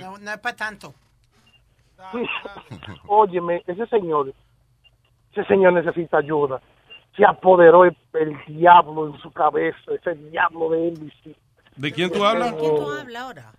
No, 0.00 0.18
no 0.18 0.30
es 0.32 0.38
para 0.38 0.56
tanto. 0.56 0.94
Óyeme, 3.06 3.62
ese 3.66 3.86
señor, 3.86 4.32
ese 5.32 5.44
señor 5.44 5.72
necesita 5.72 6.18
ayuda. 6.18 6.60
Se 7.16 7.24
apoderó 7.24 7.84
el, 7.84 7.96
el 8.14 8.36
diablo 8.46 9.08
en 9.08 9.20
su 9.20 9.30
cabeza, 9.32 9.78
ese 9.92 10.14
diablo 10.14 10.70
de 10.70 10.88
él. 10.88 11.12
¿De 11.76 11.92
quién 11.92 12.10
tú 12.10 12.24
hablas? 12.24 12.52
¿Quién 12.54 12.76
tú 12.76 12.90
hablas 12.90 13.22
ahora? 13.22 13.52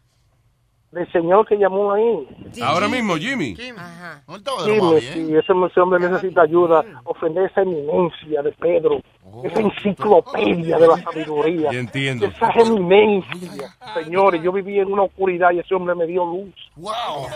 Del 0.92 1.12
señor 1.12 1.46
que 1.48 1.56
llamó 1.56 1.92
ahí. 1.94 2.28
Ahora 2.64 2.88
mismo, 2.88 3.16
Jimmy. 3.16 3.56
Ajá. 3.78 4.24
Dime, 4.66 5.00
si 5.02 5.36
ese, 5.36 5.54
ese 5.68 5.80
hombre 5.80 6.00
necesita 6.00 6.42
ayuda, 6.42 6.84
ofender 7.04 7.46
esa 7.46 7.62
eminencia 7.62 8.42
de 8.42 8.52
Pedro, 8.54 9.00
esa 9.44 9.60
enciclopedia 9.60 10.80
de 10.80 10.88
la 10.88 10.98
sabiduría, 11.04 11.72
Ya 11.72 11.78
entiendo. 11.80 12.26
esa 12.26 12.50
eminencia. 12.56 13.76
Señores, 13.94 14.42
yo 14.42 14.52
viví 14.52 14.80
en 14.80 14.92
una 14.92 15.04
oscuridad 15.04 15.52
y 15.52 15.60
ese 15.60 15.76
hombre 15.76 15.94
me 15.94 16.08
dio 16.08 16.26
luz 16.26 16.56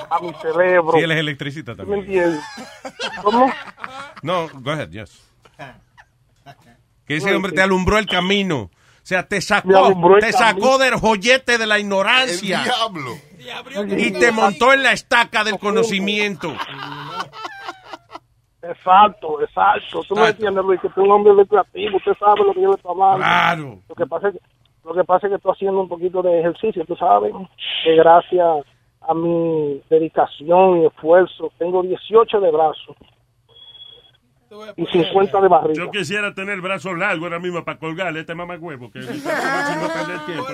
a 0.10 0.20
mi 0.20 0.34
cerebro. 0.42 0.94
Sí, 0.94 1.00
él 1.04 1.12
es 1.12 1.18
electricista 1.20 1.74
¿Me 1.74 1.78
también. 1.78 2.00
entiendes? 2.00 2.42
¿Cómo? 3.22 3.52
No, 4.24 4.48
go 4.62 4.72
ahead, 4.72 4.90
yes. 4.90 5.30
Que 7.06 7.18
ese 7.18 7.36
hombre 7.36 7.52
te 7.52 7.62
alumbró 7.62 8.00
el 8.00 8.08
camino. 8.08 8.62
O 9.04 9.06
sea, 9.06 9.28
te 9.28 9.36
Me 9.36 9.42
sacó, 9.42 10.18
te 10.22 10.32
sacó 10.32 10.78
del 10.78 10.96
joyete 10.96 11.58
de 11.58 11.68
la 11.68 11.78
ignorancia. 11.78 12.60
El 12.60 12.64
diablo. 12.64 13.12
Y 13.98 14.12
te 14.12 14.32
montó 14.32 14.74
en 14.74 14.84
la 14.84 14.92
estaca 14.92 15.44
del 15.44 15.60
conocimiento. 15.60 16.54
Exacto, 18.62 19.42
exacto. 19.42 20.04
Tú 20.08 20.16
me 20.16 20.30
entiendes, 20.30 20.64
Luis, 20.64 20.80
que 20.80 20.90
tú 20.90 21.02
eres 21.02 21.10
un 21.10 21.12
hombre 21.12 21.34
recreativo. 21.34 21.98
Usted 21.98 22.14
sabe 22.18 22.44
lo 22.46 22.54
que 22.54 22.62
yo 22.62 22.70
le 22.70 22.76
estoy 22.76 22.92
hablando. 22.92 23.18
Claro. 23.18 23.80
Lo 23.90 23.96
que 23.96 24.06
pasa 24.06 24.28
es 24.30 24.36
que, 24.36 24.40
lo 24.86 24.94
que, 24.94 25.04
pasa 25.04 25.28
es 25.28 25.32
que 25.32 25.36
estoy 25.36 25.52
haciendo 25.52 25.82
un 25.82 25.90
poquito 25.90 26.22
de 26.22 26.40
ejercicio, 26.40 26.86
tú 26.86 26.96
sabes, 26.96 27.34
que 27.84 27.96
gracias 27.96 28.66
a 29.02 29.14
mi 29.14 29.82
dedicación 29.90 30.82
y 30.82 30.86
esfuerzo, 30.86 31.52
tengo 31.58 31.84
18 31.84 32.40
de 32.40 32.52
brazos 32.52 32.96
y 34.76 34.86
50 34.86 35.42
de 35.42 35.48
barriga. 35.48 35.86
Yo 35.86 35.92
quisiera 35.92 36.34
tener 36.34 36.62
brazos 36.62 36.98
largos 36.98 37.24
ahora 37.24 37.40
mismo 37.40 37.64
para 37.64 37.80
colgarle 37.80 38.22
este 38.22 38.36
mamagüevo 38.36 38.92
que 38.92 39.00
me 39.00 39.12
está 39.12 39.64
haciendo 39.64 39.94
perder 39.94 40.20
tiempo. 40.26 40.46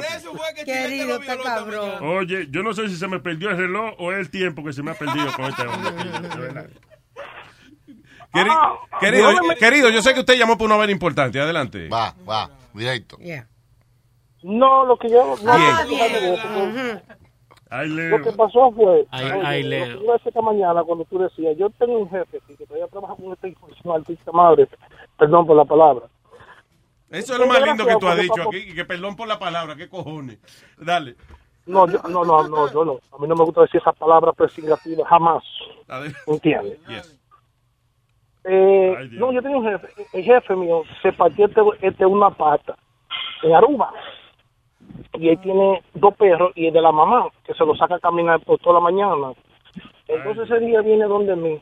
Querido, 0.65 1.19
está 1.19 1.37
cabrón. 1.37 1.91
Oye, 2.01 2.47
yo 2.49 2.63
no 2.63 2.73
sé 2.73 2.89
si 2.89 2.95
se 2.95 3.07
me 3.07 3.19
perdió 3.19 3.49
el 3.49 3.57
reloj 3.57 3.95
o 3.99 4.11
el 4.11 4.29
tiempo 4.29 4.63
que 4.63 4.73
se 4.73 4.83
me 4.83 4.91
ha 4.91 4.95
perdido 4.95 5.31
con 5.33 5.45
este 5.45 5.67
hombre. 5.67 6.69
Ah, 8.31 8.75
querido, 8.99 9.29
querido, 9.59 9.89
yo 9.89 10.01
sé 10.01 10.13
que 10.13 10.19
usted 10.19 10.37
llamó 10.37 10.57
por 10.57 10.65
una 10.67 10.75
vaina 10.75 10.91
importante. 10.91 11.39
Adelante. 11.39 11.87
Va, 11.89 12.13
va, 12.27 12.49
directo. 12.73 13.17
No, 14.43 14.85
lo 14.85 14.97
que 14.97 15.09
yo... 15.09 15.35
No, 15.43 15.57
Bien. 15.57 17.01
Lo 17.69 18.23
que 18.23 18.31
pasó 18.31 18.71
fue, 18.71 19.05
oye, 19.11 19.63
lo 19.63 20.05
que 20.05 20.11
decir 20.13 20.27
esta 20.27 20.41
mañana 20.41 20.83
cuando 20.83 21.05
tú 21.05 21.19
decías, 21.19 21.55
yo 21.57 21.69
tengo 21.71 21.99
un 21.99 22.09
jefe 22.09 22.37
aquí 22.37 22.55
que 22.55 22.65
todavía 22.65 22.87
trabaja 22.87 23.15
con 23.15 23.25
información 23.25 23.95
artista 23.95 24.31
madre, 24.31 24.67
perdón 25.17 25.45
por 25.45 25.55
la 25.55 25.65
palabra. 25.65 26.07
Eso 27.09 27.33
es 27.33 27.39
lo 27.39 27.47
más 27.47 27.61
lindo 27.61 27.85
que 27.85 27.95
tú 27.97 28.07
has 28.07 28.17
dicho 28.17 28.41
aquí. 28.41 28.57
y 28.57 28.73
Que 28.75 28.85
perdón 28.85 29.15
por 29.15 29.27
la 29.27 29.37
palabra, 29.37 29.75
qué 29.75 29.87
cojones. 29.87 30.39
Dale. 30.77 31.15
No, 31.65 31.87
yo, 31.87 32.01
no, 32.09 32.23
no, 32.25 32.47
no, 32.47 32.71
yo 32.71 32.85
no. 32.85 32.99
A 33.11 33.21
mí 33.21 33.27
no 33.27 33.35
me 33.35 33.43
gusta 33.43 33.61
decir 33.61 33.79
esas 33.79 33.95
palabras 33.95 34.35
presignativas, 34.35 35.07
jamás. 35.07 35.43
¿Entiendes? 36.25 36.79
Yes. 36.87 37.19
Eh, 38.45 38.95
Ay, 38.97 39.09
no, 39.11 39.31
yo 39.31 39.41
tengo 39.41 39.59
un 39.59 39.65
jefe. 39.69 39.87
El 40.13 40.23
jefe 40.23 40.55
mío 40.55 40.83
se 41.03 41.11
partió 41.13 41.45
este, 41.45 41.61
este 41.81 42.05
una 42.05 42.31
pata 42.31 42.75
en 43.43 43.53
Aruba. 43.53 43.93
Y 45.19 45.29
ahí 45.29 45.37
tiene 45.37 45.83
dos 45.93 46.15
perros 46.15 46.51
y 46.55 46.67
el 46.67 46.73
de 46.73 46.81
la 46.81 46.91
mamá, 46.93 47.27
que 47.45 47.53
se 47.53 47.65
lo 47.65 47.75
saca 47.75 47.95
a 47.95 47.99
caminar 47.99 48.39
por 48.41 48.57
toda 48.59 48.75
la 48.75 48.79
mañana. 48.79 49.33
Entonces 50.07 50.45
ese 50.49 50.59
día 50.65 50.81
viene 50.81 51.05
donde 51.05 51.35
mí, 51.35 51.61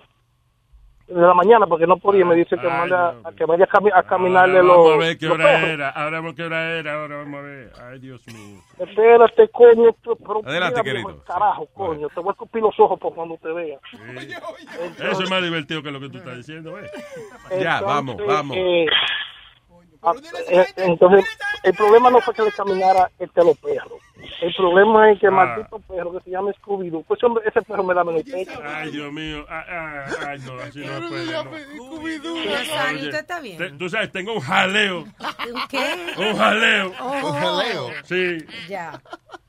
de 1.07 1.21
la 1.21 1.33
mañana, 1.33 1.65
porque 1.65 1.87
no 1.87 1.97
podía, 1.97 2.23
me 2.25 2.35
dice 2.35 2.55
que, 2.57 2.67
Ay, 2.69 2.79
manda, 2.89 3.15
a 3.23 3.31
que 3.31 3.45
vaya 3.45 3.63
a, 3.63 3.67
cami- 3.67 3.91
a 3.93 4.03
caminarle 4.03 4.59
Ahora 4.59 4.67
los, 4.67 4.77
vamos 4.77 4.93
a 4.93 4.97
ver 4.97 5.17
qué 5.17 5.25
los 5.25 5.35
hora 5.35 5.45
perros. 5.45 5.69
era. 5.69 5.89
Ahora 5.89 6.17
vamos 6.17 6.23
a 6.23 6.27
ver 6.27 6.35
qué 6.35 6.43
hora 6.43 6.71
era. 6.77 6.93
Ahora 7.01 7.17
vamos 7.17 7.39
a 7.39 7.41
ver. 7.43 7.71
Ay, 7.81 7.99
Dios 7.99 8.27
mío. 8.27 8.59
Espérate, 8.77 9.49
coño. 9.49 9.95
tú- 10.01 10.17
pero 10.17 10.41
Adelante, 10.45 10.83
querido. 10.83 11.23
Carajo, 11.25 11.65
coño. 11.73 12.09
Te 12.09 12.19
voy 12.19 12.29
a 12.29 12.31
escupir 12.33 12.61
los 12.61 12.79
ojos 12.79 12.99
por 12.99 13.15
cuando 13.15 13.37
te 13.37 13.51
vea. 13.53 13.79
Eso 15.11 15.23
es 15.23 15.29
más 15.29 15.41
divertido 15.41 15.81
que 15.81 15.91
lo 15.91 15.99
que 15.99 16.09
tú 16.09 16.17
estás 16.17 16.37
diciendo, 16.37 16.77
¿eh? 16.77 16.89
Ya, 17.59 17.81
vamos, 17.81 18.17
vamos. 18.17 18.55
ah, 18.57 18.59
eh, 18.59 18.85
entonces, 20.77 21.25
el 21.63 21.73
problema 21.73 22.09
no 22.09 22.19
fue 22.21 22.33
que 22.33 22.43
le 22.43 22.51
caminara 22.51 23.09
este 23.19 23.41
a 23.41 23.43
los 23.43 23.57
perros. 23.57 24.01
El 24.41 24.53
problema 24.55 25.11
es 25.11 25.19
que 25.19 25.27
el 25.27 25.33
Ah. 25.33 25.35
maldito 25.35 25.79
perro 25.87 26.11
que 26.13 26.23
se 26.23 26.29
llama 26.31 26.51
Scooby-Doo, 26.51 27.03
pues 27.07 27.23
hombre, 27.23 27.43
ese 27.47 27.61
perro 27.61 27.83
me 27.83 27.93
da 27.93 28.01
en 28.01 28.09
el 28.17 28.23
pecho. 28.23 28.59
Ay, 28.63 28.91
Dios 28.91 29.11
mío. 29.13 29.45
Ah, 29.49 29.63
ah, 29.69 30.05
ay, 30.29 30.39
no, 30.45 30.53
así 30.59 30.79
no 30.79 31.07
puede. 31.07 31.25
no. 31.31 31.43
Nazario, 31.43 32.97
Oye, 32.99 33.05
¿usted 33.05 33.19
está 33.19 33.39
bien? 33.39 33.57
te- 33.57 33.71
Tú 33.71 33.89
sabes, 33.89 34.11
tengo 34.11 34.33
un 34.33 34.39
jaleo. 34.39 34.99
¿Un 35.01 35.67
qué? 35.69 35.83
Un 36.17 36.35
jaleo. 36.37 36.91
Oh. 36.99 37.11
¿Un 37.27 37.33
jaleo? 37.33 37.89
Sí. 38.03 38.37
Ya. 38.67 38.99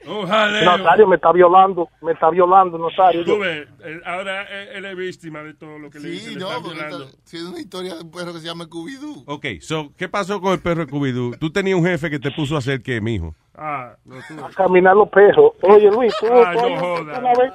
Un 0.07 0.27
jaleo. 0.27 0.65
Nazario 0.79 1.07
me 1.07 1.17
está 1.17 1.33
violando, 1.33 1.89
me 2.03 2.13
está 2.13 2.31
violando, 2.31 2.79
Nazario. 2.79 3.25
Tú 3.25 3.39
ves, 3.39 3.69
ahora 4.05 4.45
él 4.45 4.85
es 4.85 4.97
víctima 4.97 5.43
de 5.43 5.55
todo 5.55 5.79
lo 5.79 5.91
que 5.91 5.99
le, 6.01 6.17
Sí, 6.19 6.35
le 6.35 6.41
no, 6.41 6.47
están 6.49 6.63
porque 6.63 6.79
violando. 6.81 7.05
esta- 7.05 7.19
si 7.25 7.37
es 7.37 7.43
una 7.43 7.61
historia 7.61 7.95
de 7.95 8.03
un 8.03 8.11
perro 8.11 8.33
que 8.33 8.41
se 8.41 8.47
llama 8.47 8.65
Scooby-Doo. 8.65 9.25
Ok, 9.27 9.47
so, 9.61 9.93
¿qué 9.97 10.09
pasó 10.09 10.41
con 10.41 10.48
el 10.55 10.61
perro 10.61 10.85
de 10.87 10.93
Scooby-Doo? 10.93 11.39
Tú 11.39 11.51
tenías 11.51 11.79
un 11.79 11.85
jefe 11.87 12.11
que 12.11 12.19
te 12.19 12.31
puso 12.31 12.55
a 12.55 12.59
hacer 12.59 12.83
qué, 12.83 13.01
mijo? 13.01 13.35
Ah, 13.55 13.97
no, 14.05 14.17
tú. 14.27 14.45
a 14.45 14.51
caminar 14.51 14.95
los 14.97 15.09
perros. 15.09 15.53
Oye, 15.63 15.91
Luis, 15.91 16.13
tú, 16.21 16.27
Ay, 16.31 16.57
tú 16.57 16.61
no 16.61 16.67
oyes 16.67 16.81
joda. 16.81 17.19
una 17.19 17.33
vez. 17.35 17.53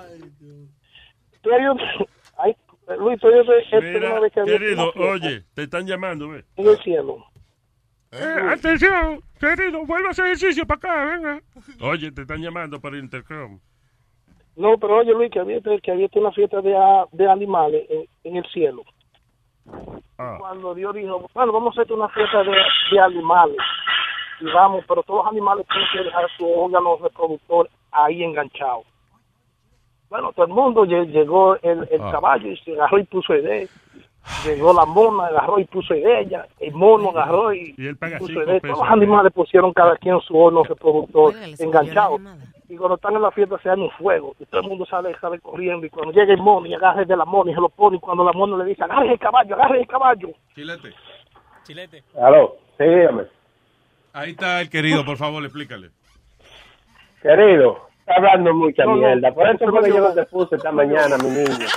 Tú 1.41 1.49
oyes- 1.49 2.07
ay, 2.37 2.55
Luis, 2.99 3.19
tú 3.19 3.27
oyes 3.27 3.45
este 3.71 3.81
Mira, 3.81 4.11
una 4.11 4.19
vez 4.21 4.33
que 4.33 4.43
querido, 4.43 4.91
oye, 4.95 5.43
te 5.53 5.63
están 5.63 5.85
llamando, 5.87 6.29
ve. 6.29 6.43
En 6.57 6.67
el 6.67 6.77
cielo. 6.79 7.25
Eh, 8.11 8.41
atención, 8.51 9.21
querido, 9.39 9.85
vuelva 9.85 10.09
a 10.09 10.11
hacer 10.11 10.25
ejercicio 10.25 10.65
para 10.67 10.77
acá, 10.77 11.05
venga. 11.05 11.41
Oye, 11.81 12.11
te 12.11 12.21
están 12.21 12.41
llamando 12.41 12.79
por 12.79 12.95
intercom. 12.95 13.59
No, 14.55 14.77
pero 14.77 14.97
oye, 14.97 15.11
Luis, 15.13 15.31
que 15.31 15.39
había, 15.39 15.59
que 15.61 15.91
había 15.91 16.07
una 16.13 16.31
fiesta 16.31 16.61
de, 16.61 16.75
de 17.11 17.27
animales 17.31 17.85
en, 17.89 18.05
en 18.23 18.35
el 18.37 18.45
cielo. 18.53 18.83
Ah. 20.17 20.35
Cuando 20.39 20.73
Dios 20.75 20.93
dijo, 20.95 21.27
bueno, 21.33 21.51
vamos 21.51 21.77
a 21.77 21.81
hacer 21.81 21.93
una 21.93 22.09
fiesta 22.09 22.43
de, 22.43 22.51
de 22.91 22.99
animales. 22.99 23.57
Y 24.41 24.45
vamos, 24.51 24.83
pero 24.87 25.03
todos 25.03 25.23
los 25.23 25.31
animales 25.31 25.65
tienen 25.67 25.87
que 25.93 26.03
dejar 26.03 26.25
su 26.37 26.45
órgano 26.51 26.97
reproductor 27.01 27.69
ahí 27.91 28.23
enganchado. 28.23 28.83
Bueno, 30.09 30.31
todo 30.33 30.45
el 30.45 30.51
mundo 30.53 30.85
lle- 30.85 31.07
llegó 31.07 31.55
el, 31.61 31.87
el 31.91 32.01
Ah. 32.01 32.11
caballo 32.11 32.47
y 32.51 32.57
se 32.57 32.73
agarró 32.73 32.99
y 32.99 33.03
puso 33.05 33.33
el 33.33 33.43
de. 33.43 33.69
Llegó 34.45 34.71
la 34.73 34.85
mona, 34.85 35.25
agarró 35.27 35.59
y 35.59 35.65
puso 35.65 35.93
el 35.93 36.03
de 36.03 36.21
ella. 36.21 36.47
El 36.59 36.73
mono 36.73 37.09
agarró 37.09 37.53
y, 37.53 37.73
Y 37.77 37.93
puso 38.19 38.39
de. 38.45 38.61
Todos 38.61 38.79
los 38.79 38.89
animales 38.89 39.33
pusieron 39.33 39.73
cada 39.73 39.97
quien 39.97 40.19
su 40.21 40.37
órgano 40.37 40.63
reproductor 40.63 41.33
enganchado. 41.59 42.17
Y 42.73 42.75
cuando 42.75 42.95
están 42.95 43.15
en 43.15 43.21
la 43.21 43.29
fiesta 43.29 43.59
se 43.61 43.69
dan 43.69 43.81
un 43.81 43.91
fuego. 43.91 44.35
Y 44.39 44.45
todo 44.47 44.61
el 44.61 44.67
mundo 44.67 44.83
sale, 44.87 45.15
sale 45.21 45.39
corriendo. 45.39 45.85
Y 45.85 45.91
cuando 45.91 46.11
llega 46.11 46.33
el 46.33 46.41
mono 46.41 46.65
y 46.65 46.73
agarra 46.73 47.01
el 47.03 47.07
de 47.07 47.15
la 47.15 47.23
mona 47.25 47.51
y 47.51 47.53
se 47.53 47.61
lo 47.61 47.69
pone. 47.69 47.97
Y 47.97 47.99
cuando 47.99 48.23
la 48.23 48.33
mona 48.33 48.57
le 48.57 48.65
dice, 48.65 48.83
agarre 48.83 49.11
el 49.11 49.19
caballo, 49.19 49.53
agarre 49.53 49.81
el 49.81 49.87
caballo. 49.87 50.29
Chilete. 50.55 50.91
Chilete. 51.63 52.03
Aló, 52.19 52.55
sí, 52.79 52.83
dígame. 52.83 53.23
Ahí 54.11 54.31
está 54.31 54.61
el 54.61 54.69
querido, 54.71 55.05
por 55.05 55.17
favor, 55.17 55.43
explícale. 55.43 55.91
Querido, 57.21 57.89
está 57.99 58.15
hablando 58.15 58.53
mucha 58.55 58.85
No, 58.85 58.95
no, 58.95 58.97
mierda. 58.97 59.31
Por 59.31 59.47
eso 59.47 59.65
no, 59.65 59.71
fue 59.71 59.83
que 59.83 59.89
yo 59.89 59.99
no. 59.99 60.09
no 60.09 60.13
te 60.15 60.25
puse 60.25 60.55
esta 60.55 60.71
mañana, 60.71 61.15
mi 61.17 61.29
niño. 61.29 61.67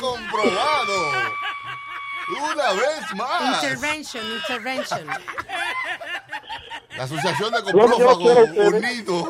Comprobado. 0.00 1.12
Una 2.52 2.72
vez 2.72 3.14
más. 3.16 3.62
Intervention, 3.64 4.24
intervention. 4.26 5.08
La 6.96 7.04
Asociación 7.04 7.52
de 7.52 7.58
ustedes. 7.58 8.74
Unidos. 8.74 9.28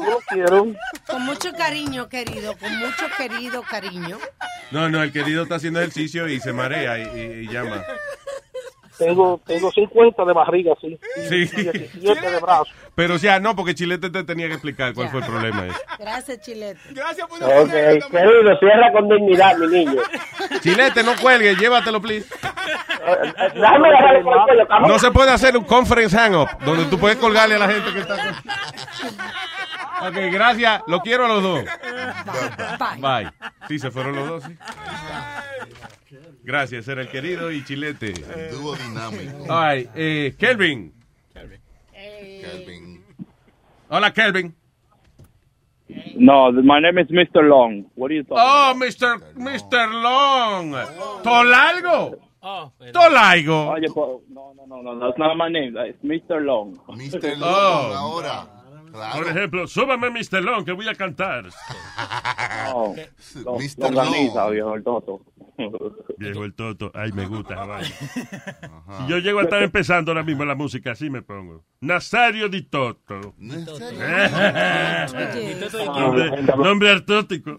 Con 1.07 1.23
mucho 1.25 1.53
cariño, 1.53 2.09
querido, 2.09 2.57
con 2.59 2.77
mucho 2.79 3.07
querido 3.17 3.63
cariño. 3.63 4.19
No, 4.71 4.89
no, 4.89 5.03
el 5.03 5.13
querido 5.13 5.45
está 5.45 5.57
haciendo 5.57 5.81
ejercicio 5.81 6.29
y 6.29 6.41
se 6.41 6.53
marea 6.53 6.99
y, 6.99 7.03
y- 7.19 7.41
y 7.45 7.49
llama. 7.53 7.85
Tengo, 9.05 9.41
tengo 9.47 9.71
50 9.71 10.25
de 10.25 10.33
barriga, 10.33 10.75
sí. 10.81 10.99
Sí. 11.29 11.51
Y 11.57 11.63
17 11.63 12.31
de 12.31 12.41
brazos. 12.41 12.69
Pero 12.95 13.15
o 13.15 13.19
sea, 13.19 13.41
no, 13.41 13.57
porque 13.57 13.75
Chilete 13.75 14.11
te 14.11 14.25
tenía 14.25 14.47
que 14.49 14.55
explicar 14.55 14.93
cuál 14.95 15.09
fue 15.09 15.21
el 15.21 15.27
problema. 15.27 15.67
ese. 15.67 15.79
Gracias, 15.99 16.41
Chilete. 16.41 16.81
Gracias 16.91 17.27
por 17.27 17.43
Ok, 17.43 17.71
querido, 17.71 18.59
cierra 18.59 18.93
con 18.93 19.09
dignidad, 19.09 19.57
mi 19.57 19.67
niño. 19.69 20.03
Chilete, 20.61 21.03
no 21.03 21.13
cuelgue, 21.21 21.57
llévatelo, 21.57 22.01
please. 22.01 22.27
No 24.87 24.99
se 24.99 25.11
puede 25.11 25.31
hacer 25.31 25.57
un 25.57 25.65
conference 25.65 26.17
hang-up 26.17 26.49
donde 26.65 26.85
tú 26.87 26.99
puedes 26.99 27.17
colgarle 27.19 27.55
a 27.57 27.59
la 27.59 27.69
gente 27.69 27.93
que 27.93 28.01
está... 28.01 28.15
Ok, 30.03 30.15
gracias. 30.33 30.83
Lo 30.89 31.01
quiero 31.01 31.27
a 31.27 31.29
los 31.29 31.43
dos. 31.43 31.65
Bye. 32.99 33.31
Sí, 33.69 33.79
se 33.79 33.91
fueron 33.91 34.17
los 34.17 34.29
dos, 34.29 34.45
sí. 34.45 34.57
Gracias, 36.45 36.89
era 36.89 37.03
el 37.03 37.09
querido 37.09 37.51
y 37.53 37.65
Chilete. 37.65 38.13
Dúo 38.53 38.75
dinámico. 38.77 39.53
All 39.53 39.77
right, 39.77 39.91
eh, 39.95 40.35
Kelvin. 40.39 40.93
Kelvin. 41.33 43.05
Hola, 43.89 44.13
Kelvin. 44.13 44.55
No, 46.17 46.51
my 46.53 46.81
name 46.81 46.99
is 47.03 47.09
Mr. 47.11 47.43
Long. 47.43 47.85
What 47.95 48.11
are 48.11 48.15
you 48.17 48.25
talking 48.25 48.39
Oh, 48.45 48.73
Mr. 48.77 49.21
Mr. 49.37 50.03
Long. 50.03 50.73
¿Tolargo? 51.23 52.19
¿Tolargo? 52.93 53.69
Oye, 53.71 53.89
po- 53.93 54.23
no, 54.31 54.53
no, 54.55 54.67
no, 54.67 54.83
no, 54.83 54.99
that's 54.99 55.19
not 55.19 55.37
my 55.37 55.49
name. 55.51 55.77
It's 55.87 56.03
Mr. 56.03 56.41
Long. 56.45 56.77
Mr. 56.89 57.37
Long, 57.37 57.43
Oh. 57.43 57.95
ahora. 57.95 58.47
Por 59.15 59.27
ejemplo, 59.29 59.67
súbame 59.67 60.11
Mr. 60.11 60.43
Long, 60.43 60.65
que 60.65 60.73
voy 60.73 60.89
a 60.89 60.95
cantar. 60.95 61.45
No, 62.73 62.95
Mr. 63.59 63.79
longaniza, 63.91 64.49
viejo, 64.51 64.75
el 64.75 64.83
toto. 64.83 65.21
Viejo 66.17 66.45
el 66.45 66.55
toto. 66.55 66.91
Ay, 66.95 67.13
me 67.13 67.27
gusta. 67.27 67.81
Si 67.83 69.07
yo 69.09 69.19
llego 69.19 69.41
a 69.41 69.43
estar 69.43 69.63
empezando 69.63 70.11
ahora 70.11 70.23
mismo 70.23 70.45
la 70.45 70.55
música, 70.55 70.93
así 70.93 71.11
me 71.11 71.23
pongo. 71.23 71.65
Nazario 71.81 72.49
di 72.49 72.63
Toto. 72.63 73.35
nombre, 75.95 76.43
nombre 76.57 76.91
artótico. 76.91 77.57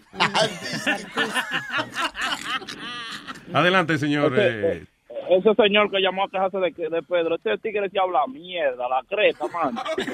Adelante, 3.52 3.98
señor. 3.98 4.34
Eh, 4.36 4.84
ese 5.30 5.54
señor 5.54 5.90
que 5.90 6.00
llamó 6.00 6.24
a 6.24 6.28
quejarse 6.30 6.58
de, 6.58 6.70
de 6.90 7.02
Pedro, 7.02 7.36
ese 7.36 7.58
tigre 7.58 7.88
se 7.90 7.98
habla 7.98 8.26
mierda, 8.28 8.88
la 8.88 9.02
creta, 9.08 9.46
man. 9.48 9.74
He 9.96 10.04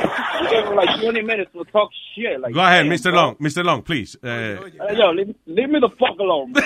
gave 0.51 0.67
him 0.69 0.75
like 0.77 1.01
20 1.01 1.23
minutes 1.23 1.53
to 1.53 1.65
talk 1.67 1.91
shit. 2.15 2.41
Like, 2.41 2.53
Go 2.55 2.61
ahead, 2.61 2.87
Mr. 2.87 3.11
bro. 3.11 3.21
Long. 3.23 3.37
Mr. 3.37 3.65
Long, 3.65 3.83
please. 3.83 4.17
Hey, 4.23 4.57
yo, 4.97 5.11
leave, 5.13 5.35
leave 5.47 5.69
me 5.71 5.81
the 5.81 5.89
fuck 5.99 6.19
alone, 6.19 6.53
bro. 6.53 6.63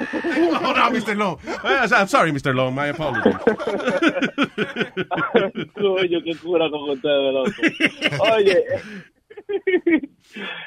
oh, 0.00 0.72
no, 0.74 0.90
Mr. 0.90 1.16
Long. 1.16 1.38
Eh, 1.46 1.88
I'm 1.94 2.08
sorry, 2.08 2.32
Mr. 2.32 2.54
Long. 2.54 2.74
My 2.74 2.86
apologies. 2.88 3.34
Coño, 5.74 6.22
qué 6.24 6.34
cura 6.42 6.68
con 6.70 6.90
ustedes, 6.90 7.32
loco. 7.32 8.32
Oye, 8.34 8.64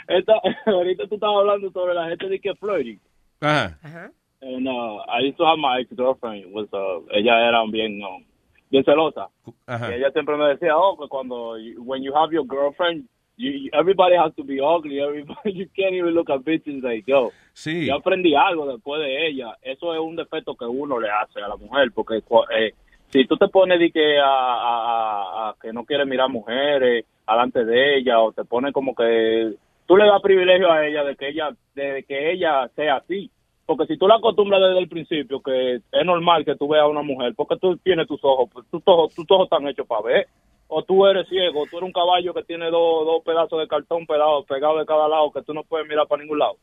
esta- 0.08 0.42
ahorita 0.68 1.08
tú 1.08 1.16
estabas 1.16 1.38
hablando 1.42 1.72
sobre 1.72 1.94
la 1.94 2.10
gente 2.10 2.30
de 2.30 2.40
que 2.40 2.54
flirting. 2.56 3.00
Ajá. 3.42 4.12
And 4.46 4.68
uh, 4.68 4.98
I 5.10 5.20
used 5.26 5.38
to 5.38 5.46
have 5.46 5.58
my 5.58 5.80
ex-girlfriend. 5.82 6.54
Was, 6.54 6.68
uh, 6.72 7.02
ella 7.12 7.34
era 7.50 7.66
bien, 7.72 8.00
um, 8.04 8.24
bien 8.70 8.84
celosa. 8.84 9.30
Ajá. 9.66 9.90
Y 9.90 9.96
ella 9.96 10.12
siempre 10.12 10.38
me 10.38 10.46
decía, 10.50 10.78
oh, 10.78 10.96
que 10.98 11.08
cuando, 11.08 11.58
you- 11.58 11.82
when 11.82 12.04
you 12.04 12.14
have 12.14 12.32
your 12.32 12.46
girlfriend, 12.46 13.06
you, 13.38 13.70
everybody 13.74 14.16
has 14.16 14.34
to 14.36 14.44
be 14.44 14.60
ugly. 14.62 15.00
Everybody, 15.02 15.52
you 15.52 15.68
can't 15.76 15.96
even 15.96 16.14
look 16.14 16.30
at 16.30 16.42
bitches 16.46 16.84
like, 16.84 17.06
yo. 17.08 17.32
Sí. 17.54 17.88
Yo 17.88 17.96
aprendí 17.96 18.36
algo 18.36 18.68
después 18.68 19.02
de 19.02 19.28
ella. 19.28 19.58
Eso 19.64 19.94
es 19.96 20.00
un 20.00 20.16
defecto 20.16 20.56
que 20.56 20.66
uno 20.66 21.00
le 21.00 21.10
hace 21.10 21.42
a 21.42 21.48
la 21.48 21.56
mujer, 21.58 21.92
porque 21.96 22.18
eh, 22.56 22.74
si 23.10 23.26
tú 23.26 23.38
te 23.38 23.48
pones 23.48 23.80
de 23.80 23.90
que 23.92 24.20
a, 24.20 24.26
a- 24.28 25.48
a- 25.48 25.50
a 25.50 25.56
que 25.60 25.74
no 25.74 25.86
quieres 25.86 26.06
mirar 26.06 26.30
mujeres 26.30 27.04
alante 27.26 27.66
de 27.66 27.98
ella, 27.98 28.20
o 28.20 28.32
te 28.32 28.46
pones 28.46 28.74
como 28.74 28.94
que 28.94 29.56
tú 29.88 29.98
le 29.98 30.06
das 30.06 30.22
privilegio 30.22 30.72
a 30.72 30.86
ella 30.86 31.04
de 31.04 31.16
que 31.16 31.30
ella, 31.30 31.50
de 31.74 32.04
que 32.08 32.32
ella 32.32 32.68
sea 32.76 32.98
así. 32.98 33.32
Porque 33.66 33.86
si 33.88 33.98
tú 33.98 34.08
la 34.08 34.16
acostumbras 34.16 34.62
desde 34.62 34.80
el 34.80 34.88
principio, 34.88 35.42
que 35.42 35.76
es 35.76 36.06
normal 36.06 36.46
que 36.46 36.56
tú 36.56 36.68
veas 36.68 36.84
a 36.84 36.88
una 36.88 37.02
mujer, 37.02 37.34
porque 37.36 37.58
tú 37.58 37.76
tienes 37.78 38.08
tus 38.08 38.24
ojos, 38.24 38.50
pues 38.54 38.66
tus 38.70 38.82
ojos, 38.86 39.14
tus 39.16 39.26
ojos 39.30 39.46
están 39.46 39.68
hechos 39.68 39.88
para 39.88 40.02
ver. 40.04 40.28
O 40.68 40.82
tú 40.84 41.06
eres 41.06 41.30
ciego, 41.30 41.64
tú 41.70 41.78
eres 41.78 41.86
un 41.86 41.94
caballo 41.94 42.34
que 42.34 42.42
tiene 42.44 42.72
dos, 42.72 43.06
dos 43.06 43.22
pedazos 43.24 43.60
de 43.60 43.68
cartón 43.68 44.08
pegados 44.08 44.46
pegados 44.48 44.80
de 44.80 44.86
cada 44.88 45.08
lado, 45.08 45.32
que 45.32 45.44
tú 45.44 45.54
no 45.54 45.64
puedes 45.64 45.88
mirar 45.88 46.08
para 46.08 46.24
ningún 46.24 46.40
lado. 46.40 46.54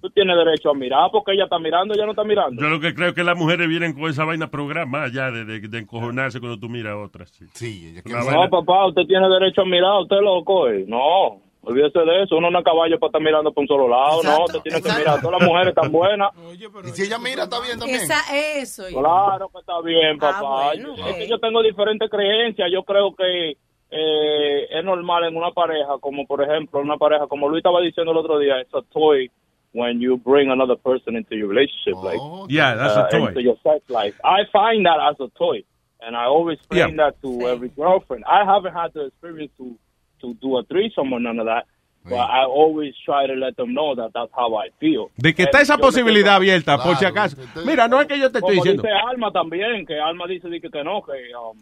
Tú 0.00 0.08
tienes 0.08 0.36
derecho 0.38 0.70
a 0.70 0.74
mirar 0.74 1.10
porque 1.12 1.32
ella 1.32 1.44
está 1.44 1.58
mirando, 1.58 1.92
ella 1.92 2.06
no 2.06 2.12
está 2.12 2.24
mirando. 2.24 2.62
Yo 2.62 2.70
lo 2.70 2.80
que 2.80 2.94
creo 2.94 3.12
que 3.12 3.22
las 3.22 3.36
mujeres 3.36 3.68
vienen 3.68 3.92
con 3.92 4.04
esa 4.08 4.24
vaina 4.24 4.50
programada 4.50 5.08
ya 5.12 5.30
de, 5.30 5.44
de, 5.44 5.60
de 5.68 5.78
encojonarse 5.78 6.40
cuando 6.40 6.58
tú 6.58 6.70
miras 6.70 6.94
a 6.94 6.98
otras. 6.98 7.30
Sí, 7.30 7.46
sí 7.52 7.94
No, 8.06 8.48
papá, 8.48 8.86
usted 8.86 9.02
tiene 9.06 9.28
derecho 9.28 9.60
a 9.60 9.66
mirar, 9.66 10.00
usted 10.00 10.20
loco. 10.22 10.68
eh. 10.70 10.86
No, 10.88 11.42
olvídese 11.62 11.98
de 12.00 12.22
eso. 12.24 12.36
Uno 12.36 12.50
no 12.50 12.58
es 12.58 12.64
caballo 12.64 12.98
para 12.98 13.08
estar 13.08 13.22
mirando 13.22 13.52
por 13.52 13.62
un 13.62 13.68
solo 13.68 13.88
lado. 13.88 14.22
no, 14.22 14.44
usted 14.44 14.60
tiene 14.60 14.82
que 14.82 14.92
mirar. 14.92 15.20
Todas 15.20 15.40
las 15.40 15.48
mujeres 15.48 15.68
están 15.68 15.90
buenas. 15.92 16.30
Y 16.84 16.88
si 16.90 17.02
ella 17.04 17.18
mira, 17.18 17.44
está 17.44 17.60
bien 17.60 17.78
también. 17.78 18.00
Esa, 18.02 18.20
eso. 18.58 18.84
Claro 18.88 19.48
que 19.48 19.58
está 19.58 19.80
bien, 19.82 20.16
Ah, 20.20 20.32
papá. 20.40 20.64
bueno, 20.74 20.94
es 21.08 21.16
que 21.16 21.28
yo 21.28 21.38
tengo 21.38 21.62
diferentes 21.62 22.10
creencias. 22.10 22.68
Yo 22.72 22.82
creo 22.82 23.14
que 23.14 23.56
eh, 23.90 24.66
es 24.70 24.84
normal 24.84 25.24
en 25.24 25.36
una 25.36 25.50
pareja, 25.50 25.98
como 26.00 26.26
por 26.26 26.42
ejemplo, 26.42 26.80
una 26.80 26.96
pareja, 26.96 27.26
como 27.26 27.48
Luis 27.48 27.58
estaba 27.60 27.80
diciendo 27.80 28.12
el 28.12 28.18
otro 28.18 28.38
día, 28.38 28.60
it's 28.60 28.74
a 28.74 28.82
toy 28.92 29.30
when 29.74 30.00
you 30.00 30.16
bring 30.18 30.50
another 30.50 30.76
person 30.76 31.16
into 31.16 31.34
your 31.34 31.48
relationship, 31.48 31.94
like 32.02 32.18
Yeah, 32.48 32.74
that's 32.74 32.96
a 32.96 33.04
uh, 33.04 33.08
toy. 33.10 33.28
into 33.28 33.40
your 33.42 33.56
sex 33.62 33.80
life. 33.88 34.14
I 34.24 34.44
find 34.52 34.84
that 34.86 34.98
as 35.00 35.20
a 35.20 35.28
toy, 35.38 35.64
and 36.00 36.14
I 36.16 36.24
always 36.24 36.58
explain 36.58 36.96
that 36.96 37.20
to 37.22 37.48
every 37.48 37.68
girlfriend. 37.70 38.24
I 38.26 38.44
haven't 38.44 38.74
had 38.74 38.92
the 38.94 39.06
experience 39.06 39.52
to 39.58 39.76
to 40.22 40.34
do 40.40 40.56
a 40.58 40.64
threesome 40.64 41.12
or 41.12 41.20
none 41.20 41.38
of 41.38 41.46
that, 41.46 41.66
but 42.04 42.14
I 42.18 42.44
always 42.46 42.94
try 43.04 43.26
to 43.26 43.34
let 43.34 43.54
them 43.56 43.74
know 43.74 43.94
that 43.94 44.12
that's 44.14 44.32
how 44.34 44.54
I 44.56 44.70
feel. 44.80 45.10
De 45.16 45.34
que 45.34 45.42
está 45.44 45.60
esa 45.60 45.74
yo 45.74 45.78
me 45.78 45.82
posibilidad 45.82 46.36
abierta, 46.36 46.82
por 46.82 46.96
si 46.96 47.04
acaso. 47.04 47.36
Mira, 47.66 47.86
no 47.88 48.00
es 48.00 48.06
que 48.08 48.18
yo 48.18 48.30
te 48.32 48.38
estoy 48.38 48.56
como 48.56 48.62
diciendo. 48.64 48.82
dice 48.82 48.94
Alma 49.10 49.30
también, 49.30 49.84
que 49.86 50.00
Alma 50.00 50.26
dice 50.26 50.48
di 50.48 50.60
que, 50.60 50.70
que 50.70 50.82
no, 50.82 51.02
que, 51.02 51.12
um, 51.36 51.58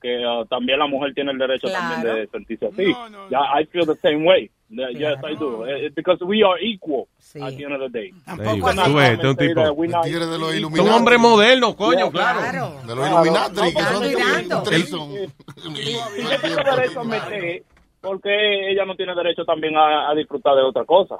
que 0.00 0.24
uh, 0.24 0.44
también 0.46 0.78
la 0.78 0.86
mujer 0.86 1.12
tiene 1.14 1.32
el 1.32 1.38
derecho 1.38 1.68
también 1.68 2.02
de 2.02 2.26
sentirse 2.28 2.66
así. 2.66 2.94
I 3.32 3.64
feel 3.72 3.86
the 3.86 3.96
same 4.00 4.24
way. 4.24 4.50
Yes, 4.70 5.18
I 5.22 5.36
do. 5.36 5.66
Eh, 5.66 5.90
because 5.94 6.18
we 6.24 6.42
are 6.42 6.58
equal 6.60 7.06
at 7.40 7.54
the 7.56 7.64
end 7.64 7.74
of 7.74 7.80
the 7.80 7.88
day. 7.90 8.12
Cannot 8.26 8.86
tú 8.86 8.94
ves, 8.94 9.10
este 9.12 9.22
es 9.22 9.30
un 9.30 9.36
tipo- 9.36 10.02
Tigre 10.02 10.26
de 10.26 10.38
los 10.38 10.80
un 10.80 10.88
hombre 10.88 11.18
moderno, 11.18 11.76
coño, 11.76 12.10
claro. 12.10 12.80
De 12.84 12.94
los 12.96 13.08
Illuminati, 13.08 13.60
que 13.62 13.72
Claro, 13.72 13.98
son 13.98 14.08
mirando. 14.08 14.58
un 14.58 14.64
trison. 14.64 15.12
Y 15.12 16.20
ella 16.22 16.40
tiene 16.40 16.56
derecho 16.64 17.00
a 17.00 17.04
meter, 17.04 17.62
porque 18.04 18.70
ella 18.70 18.84
no 18.84 18.94
tiene 18.94 19.14
derecho 19.14 19.44
también 19.44 19.76
a, 19.76 20.10
a 20.10 20.14
disfrutar 20.14 20.54
de 20.54 20.62
otra 20.62 20.84
cosa. 20.84 21.16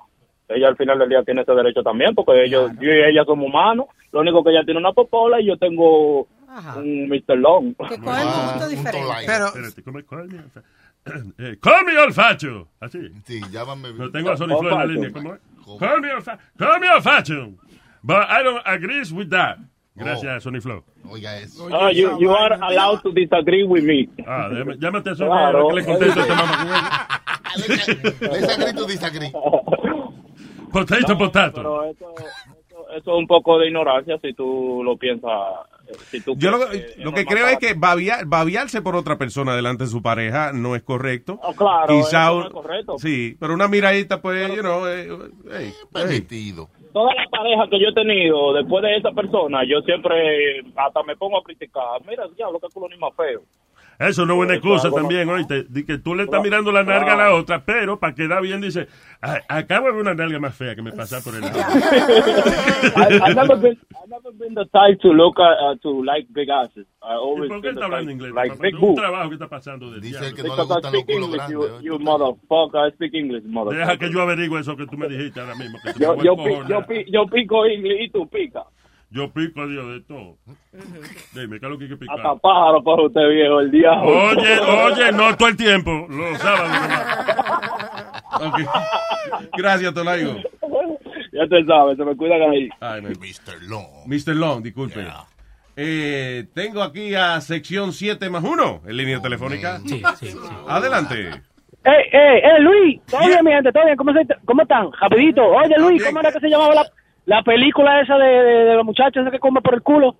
Ella 0.49 0.69
al 0.69 0.77
final 0.77 0.99
del 0.99 1.09
día 1.09 1.23
tiene 1.25 1.41
ese 1.43 1.53
derecho 1.53 1.83
también, 1.83 2.15
porque 2.15 2.45
ellos, 2.45 2.71
yo 2.79 2.91
y 2.93 3.03
ella 3.03 3.25
somos 3.25 3.47
humanos. 3.49 3.87
Lo 4.13 4.21
único 4.21 4.45
que 4.45 4.51
ella 4.51 4.63
tiene 4.65 4.79
una 4.79 4.93
popola 4.93 5.41
y 5.41 5.47
yo 5.47 5.57
tengo 5.57 6.29
un 6.77 7.09
Mr. 7.09 7.37
Long. 7.39 7.75
Que 7.89 7.99
cogen 7.99 8.27
un 8.29 8.53
gusto 8.53 8.69
diferente. 8.69 9.09
Pero, 9.27 9.47
Espérate, 9.47 9.83
¿cómo 9.83 9.99
es? 9.99 10.05
Call 10.05 10.29
me 10.29 10.39
olfa- 10.39 10.63
eh, 11.39 11.57
call 11.61 11.85
me 11.87 11.99
olfacho. 11.99 12.69
Así. 12.81 12.99
Sí, 13.25 13.41
llámame. 13.51 13.93
No 13.95 14.11
tengo 14.11 14.31
a 14.31 14.37
Sony 14.37 14.49
Flow 14.59 14.69
en 14.73 14.79
la 14.79 14.87
línea. 14.87 15.11
¿Cómo 15.13 15.35
es? 15.35 15.41
Call 15.81 16.01
me 16.01 16.13
olfacho. 16.13 16.43
Call 16.59 16.81
me 16.81 16.89
olfacho. 16.91 17.51
But 18.03 18.25
I 18.29 18.43
don't 18.45 18.63
agree 18.67 19.01
with 19.13 19.31
that. 19.31 19.59
Gracias, 19.97 20.43
Sony 20.43 20.61
Flow. 20.61 20.83
Oiga 21.09 21.39
eso. 21.39 21.69
Ah, 21.73 21.93
you, 21.93 22.19
you 22.19 22.31
are 22.35 22.55
allowed 22.61 23.01
to 23.03 23.11
disagree 23.13 23.63
with 23.65 23.85
me. 23.85 24.09
Ah, 24.27 24.49
déjame- 24.51 24.77
llámate 24.81 25.11
a 25.11 25.15
Sony 25.15 25.29
Claro. 25.29 25.69
que 25.69 25.75
le 25.77 25.85
contesto 25.85 26.21
a 26.21 26.23
este 26.23 26.35
mamá. 26.35 27.09
Disagree 28.33 28.73
to 28.75 28.87
disagree. 28.87 29.33
Potato, 30.73 31.17
potato. 31.17 31.55
Pero 31.55 31.85
eso, 31.85 32.07
eso, 32.19 32.91
eso 32.97 33.13
es 33.13 33.19
un 33.19 33.29
poco 33.29 33.59
de 33.61 33.69
ignorancia 33.69 34.19
si 34.21 34.33
tú 34.35 34.83
lo 34.85 34.97
piensas. 34.97 35.31
eh, 35.87 35.93
Si 36.11 36.21
tú 36.21 36.35
Yo 36.37 36.51
lo, 36.51 36.67
crees 36.69 36.99
lo 36.99 37.13
que 37.13 37.25
creo 37.25 37.47
es 37.47 37.59
que 37.59 37.75
babiar- 37.77 38.27
babiarse 38.27 38.83
por 38.83 38.97
otra 38.97 39.17
persona 39.17 39.55
delante 39.55 39.85
de 39.85 39.91
su 39.91 40.03
pareja 40.03 40.53
no 40.53 40.75
es 40.75 40.83
correcto. 40.83 41.39
Oh, 41.45 41.55
claro, 41.55 41.87
Quizá 41.95 42.27
no 42.31 42.47
es 42.47 42.51
correcto. 42.53 42.99
Sí, 42.99 43.37
pero 43.39 43.55
una 43.55 43.69
miradita, 43.69 44.21
pues, 44.21 44.49
you 44.53 44.63
know, 44.63 44.85
eh, 44.89 45.09
hey, 45.53 45.73
Permitido. 45.93 46.69
Todas 46.95 47.17
las 47.17 47.29
parejas 47.29 47.69
que 47.69 47.81
yo 47.81 47.89
he 47.89 47.93
tenido 47.93 48.53
después 48.53 48.81
de 48.85 48.95
esa 48.95 49.11
persona, 49.11 49.65
yo 49.65 49.81
siempre 49.81 50.61
hasta 50.77 51.03
me 51.03 51.17
pongo 51.17 51.39
a 51.39 51.43
criticar. 51.43 52.01
Mira, 52.07 52.29
diablo, 52.29 52.61
que 52.61 52.69
culo 52.73 52.89
ni 52.89 52.97
más 52.97 53.13
feo. 53.17 53.41
Eso 53.99 54.27
no 54.27 54.35
es 54.35 54.41
una 54.41 54.55
excusa 54.55 54.87
algo 54.89 54.99
no- 54.99 55.03
también, 55.05 55.29
oíste. 55.29 55.65
Di 55.69 55.85
que 55.85 55.99
tú 55.99 56.15
le 56.15 56.25
estás 56.25 56.43
mirando 56.43 56.73
la 56.73 56.83
nalga 56.83 57.13
a 57.15 57.17
la 57.17 57.35
otra, 57.35 57.65
pero 57.65 57.99
para 57.99 58.15
quedar 58.15 58.43
bien 58.43 58.61
dice, 58.61 58.89
"Ah, 59.23 59.39
acabo 59.49 59.87
de 59.87 59.93
ver 59.93 60.01
una 60.03 60.15
nalga 60.15 60.39
más 60.41 60.55
fea 60.57 60.75
que 60.75 60.83
me 60.83 60.93
pasa 60.93 61.21
por 61.23 61.35
el 61.35 61.43
lado. 61.43 61.59
I, 62.97 63.21
I've 63.23 63.35
never 63.37 63.57
been, 63.57 63.79
I've 63.97 64.09
never 64.11 64.33
been 64.33 64.55
the 64.55 64.65
type 64.67 65.01
to 65.03 65.09
look 65.13 65.39
at, 65.39 65.57
uh, 65.63 65.77
to 65.83 66.03
like 66.05 66.27
big 66.33 66.49
asses. 66.51 66.87
I 67.03 67.13
¿Y 67.13 67.17
always 67.17 67.49
por 67.51 67.61
qué 67.63 67.69
está 67.71 67.85
hablando 67.85 68.11
inglés? 68.11 68.33
like 68.35 68.57
big 68.61 68.75
Un 68.83 68.95
trabajo 68.95 69.29
que 69.29 69.35
está 69.35 69.49
pasando 69.49 69.91
del 69.91 70.01
diablo. 70.01 70.31
Because 70.35 70.71
I 70.71 70.89
speak 70.89 71.09
English, 71.11 71.43
you, 71.51 71.81
you 71.83 71.99
motherfucker. 71.99 72.89
I 72.89 72.91
speak 72.93 73.15
English, 73.15 73.45
motherfucker. 73.45 73.87
Deja 73.87 73.99
que 73.99 74.11
yo 74.13 74.23
averigüe 74.23 74.61
eso 74.61 74.77
que 74.77 74.87
tú 74.87 74.97
me 74.97 75.09
dijiste 75.09 75.41
ahora 75.41 75.55
mismo. 75.55 75.79
Que 75.83 75.93
Yo, 75.99 76.17
yo, 76.23 76.35
yo, 76.69 76.87
pi- 76.87 77.05
yo 77.11 77.27
pico 77.27 77.67
inglés 77.67 77.99
y 78.03 78.09
tú 78.11 78.27
pica. 78.29 78.65
Yo 79.15 79.33
pico, 79.33 79.65
Dios, 79.69 79.87
de 79.93 80.01
todo. 80.01 80.39
Dime, 81.35 81.61
¿qué 81.61 81.67
es 81.67 81.71
lo 81.71 81.79
que 81.79 81.85
hay 81.85 81.91
que 81.91 81.97
picar? 81.97 82.17
Hasta 82.19 82.35
pájaro 82.35 82.83
para 82.83 83.03
usted, 83.03 83.21
viejo, 83.29 83.61
el 83.61 83.71
diablo. 83.71 84.11
Oye, 84.11 84.59
oye, 84.59 85.13
no 85.13 85.37
todo 85.37 85.49
el 85.51 85.57
tiempo. 85.57 86.09
Los 86.11 86.37
sábados. 86.39 86.77
Ok. 88.41 88.59
Gracias, 89.57 89.95
Tolaigo. 89.95 90.35
Ya 91.33 91.47
te 91.47 91.65
sabes, 91.65 91.97
se 91.97 92.05
me 92.05 92.17
cuidan 92.17 92.43
ahí. 92.43 92.69
Mr. 92.81 93.63
Long. 93.69 93.87
Mr. 94.07 94.35
Long, 94.35 94.65
disculpe. 94.65 95.07
Eh, 95.77 96.47
tengo 96.53 96.83
aquí 96.83 97.15
a 97.15 97.41
sección 97.41 97.93
7 97.93 98.29
más 98.31 98.43
1 98.43 98.83
en 98.85 98.97
línea 98.97 99.23
telefónica. 99.23 99.79
Sí, 99.87 100.03
sí, 100.17 100.27
sí. 100.27 100.39
Adelante. 100.67 101.29
Eh, 101.29 101.91
eh, 102.13 102.39
eh, 102.43 102.61
Luis, 102.61 103.01
todo 103.07 103.25
bien, 103.29 103.45
mi 103.45 103.53
gente, 103.53 103.71
todo 103.71 103.85
bien, 103.85 103.97
¿cómo, 103.97 104.13
se, 104.13 104.27
cómo 104.45 104.63
están? 104.63 104.91
Rapidito. 105.01 105.45
Oye, 105.45 105.77
Luis, 105.79 106.05
¿cómo 106.05 106.19
era 106.19 106.33
que 106.33 106.41
se 106.41 106.49
llamaba 106.49 106.75
la, 106.75 106.87
la 107.27 107.43
película 107.43 108.01
esa 108.01 108.17
de, 108.17 108.27
de, 108.29 108.65
de 108.65 108.75
los 108.75 108.85
muchachos 108.85 109.23
esa 109.23 109.31
que 109.31 109.39
come 109.39 109.61
por 109.61 109.75
el 109.75 109.83
culo? 109.83 110.17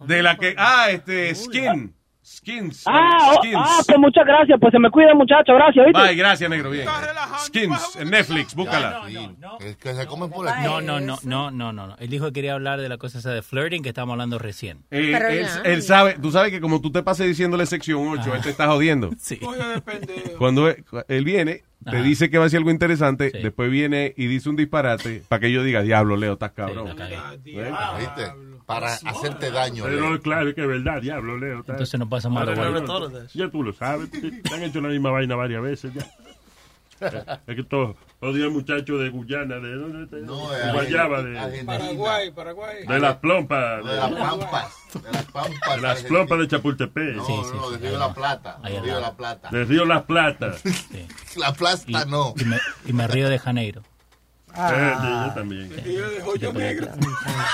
De 0.00 0.22
la 0.22 0.36
que. 0.36 0.54
Ah, 0.56 0.86
este. 0.90 1.34
Skin. 1.34 1.94
Skins. 2.26 2.84
Ah, 2.86 3.32
oh, 3.32 3.34
Skins. 3.34 3.54
ah, 3.58 3.82
pues 3.86 3.98
muchas 3.98 4.24
gracias, 4.24 4.58
pues 4.58 4.72
se 4.72 4.78
me 4.78 4.90
cuida, 4.90 5.12
muchachos, 5.14 5.54
gracias, 5.54 5.84
¿viste? 5.84 6.00
Bye, 6.00 6.14
gracias, 6.14 6.48
negro. 6.48 6.70
Bien. 6.70 6.88
Skins 7.40 7.96
en 7.96 8.08
Netflix, 8.08 8.54
búscala. 8.54 9.02
Es 9.60 9.76
que 9.76 9.92
se 9.94 10.06
comen 10.06 10.30
por 10.30 10.48
el 10.48 10.54
No, 10.62 10.80
no, 10.80 11.00
no, 11.00 11.18
no, 11.22 11.50
no, 11.50 11.72
no, 11.72 11.86
no. 11.86 11.96
Él 11.98 12.08
dijo 12.08 12.24
que 12.28 12.32
quería 12.32 12.54
hablar 12.54 12.80
de 12.80 12.88
la 12.88 12.96
cosa 12.96 13.18
esa 13.18 13.30
de 13.30 13.42
flirting 13.42 13.82
que 13.82 13.90
estábamos 13.90 14.14
hablando 14.14 14.38
recién. 14.38 14.84
Eh, 14.90 15.12
él, 15.12 15.46
él 15.64 15.82
sabe, 15.82 16.14
tú 16.14 16.30
sabes 16.30 16.50
que 16.50 16.62
como 16.62 16.80
tú 16.80 16.90
te 16.90 17.02
pases 17.02 17.26
diciéndole 17.26 17.66
sección 17.66 18.08
8, 18.08 18.34
él 18.36 18.40
te 18.42 18.50
está 18.50 18.68
jodiendo. 18.68 19.10
Sí. 19.18 19.38
Cuando 20.38 20.68
él, 20.70 20.82
él 21.08 21.24
viene, 21.24 21.62
te 21.84 21.96
Ajá. 21.96 22.02
dice 22.02 22.30
que 22.30 22.38
va 22.38 22.44
a 22.44 22.46
decir 22.46 22.58
algo 22.58 22.70
interesante, 22.70 23.30
después 23.30 23.70
viene 23.70 24.12
y 24.16 24.26
dice 24.26 24.48
un 24.48 24.56
disparate 24.56 25.22
para 25.28 25.40
que 25.40 25.52
yo 25.52 25.62
diga, 25.62 25.82
diablo, 25.82 26.16
Leo, 26.16 26.34
estás 26.34 26.52
cabrón. 26.52 26.88
¿Eh? 26.98 27.72
¿Viste? 27.98 28.32
Para 28.66 28.94
hacerte 28.94 29.50
daño. 29.50 29.84
Pero 29.84 30.10
Leo. 30.10 30.20
claro, 30.20 30.48
es 30.48 30.54
que 30.54 30.62
es 30.62 30.66
verdad, 30.68 31.02
diablo, 31.02 31.38
Leo. 31.38 31.58
Entonces 31.58 31.98
no 32.00 32.08
pasa 32.08 32.28
mal. 32.28 32.46
Ya 33.34 33.48
tú 33.50 33.62
lo 33.62 33.72
sabes. 33.72 34.10
Te 34.10 34.54
han 34.54 34.62
hecho 34.62 34.80
la 34.80 34.88
misma 34.88 35.10
vaina 35.10 35.36
varias 35.36 35.62
veces 35.62 35.92
ya. 35.94 36.06
Es 37.46 37.56
que 37.56 37.62
todos 37.64 37.96
odian 38.20 38.52
muchachos 38.52 39.00
de 39.00 39.10
Guyana, 39.10 39.56
de, 39.56 39.74
¿dónde 39.74 40.04
está? 40.04 40.16
No, 40.16 40.50
de 40.50 40.72
Guayaba, 40.72 41.18
Argentina. 41.18 41.48
de, 41.48 41.64
Paraguay, 41.64 42.30
Paraguay. 42.30 42.86
de 42.86 42.98
las 42.98 43.16
plompas. 43.16 43.84
De 43.84 43.96
las 43.96 44.10
pampas. 44.10 44.72
De 44.94 45.12
las 45.12 45.24
pampas. 45.26 45.76
de 45.76 45.82
las 45.82 46.02
plompas 46.04 46.38
de 46.38 46.48
Chapultepec. 46.48 47.16
No, 47.16 47.28
no, 47.28 47.54
no, 47.54 47.70
de 47.70 47.78
Río 47.78 47.92
de 47.92 47.98
la 47.98 48.14
Plata. 48.14 48.58
De 48.62 48.80
Río 48.80 48.94
de 48.94 49.00
la 49.00 49.16
Plata. 49.16 49.48
De 49.50 49.64
Río 49.64 49.84
Las 49.84 50.02
Plata. 50.04 50.54
La 51.36 51.52
plata 51.52 52.04
no. 52.06 52.34
Y 52.36 52.44
me, 52.44 52.58
y 52.86 52.92
me 52.92 53.06
río 53.08 53.28
de 53.28 53.38
Janeiro. 53.38 53.82
Eh, 54.56 54.94
yo 55.26 55.32
también. 55.34 55.72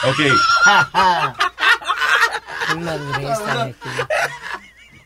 Ok. 0.04 0.16
Qué 2.68 2.74
madurez 2.76 3.38
hay 3.40 3.70
aquí. 3.70 3.88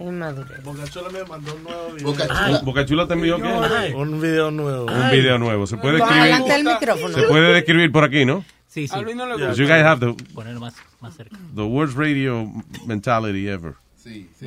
Madurez. 0.00 0.62
Bocachula 0.62 1.08
me 1.10 1.24
mandó 1.24 1.54
un 1.54 1.62
nuevo 1.64 1.90
video. 1.92 2.06
Bocachula. 2.12 2.60
Bocachula 2.64 3.06
te 3.06 3.14
envió 3.14 3.36
qué? 3.36 3.94
Un 3.94 4.20
video 4.20 4.50
nuevo. 4.50 4.86
Un 4.86 5.10
video 5.10 5.38
nuevo. 5.38 5.66
Se 5.66 5.76
puede 5.76 5.98
Pon 5.98 6.08
escribir. 6.08 6.22
adelante 6.32 6.52
del 6.52 6.64
micrófono. 6.64 7.14
Se 7.14 7.22
puede 7.22 7.52
describir 7.52 7.92
por 7.92 8.04
aquí, 8.04 8.24
¿no? 8.24 8.44
Sí, 8.68 8.88
sí. 8.88 8.94
A 8.94 9.00
Luis 9.02 9.14
no 9.14 9.26
le 9.26 9.34
Because 9.34 9.50
gusta. 9.60 9.62
You 9.62 9.68
guys 9.68 9.84
have 9.86 10.00
the, 10.14 10.32
Ponerlo 10.34 10.60
más, 10.60 10.74
más 11.00 11.14
cerca. 11.16 11.36
the 11.54 11.62
worst 11.62 11.96
radio 11.96 12.50
mentality 12.86 13.48
ever. 13.48 13.74
Sí, 14.02 14.28
sí. 14.38 14.46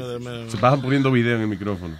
Se 0.49 0.57
pasan 0.57 0.81
poniendo 0.81 1.11
video 1.11 1.35
en 1.35 1.41
el 1.43 1.47
micrófono. 1.47 1.97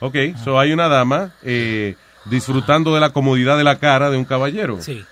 Ok, 0.00 0.16
so 0.42 0.58
hay 0.58 0.72
una 0.72 0.88
dama 0.88 1.34
eh, 1.42 1.94
disfrutando 2.24 2.94
de 2.94 3.00
la 3.00 3.10
comodidad 3.10 3.58
de 3.58 3.64
la 3.64 3.78
cara 3.78 4.10
de 4.10 4.16
un 4.16 4.24
caballero. 4.24 4.80
Sí. 4.80 5.04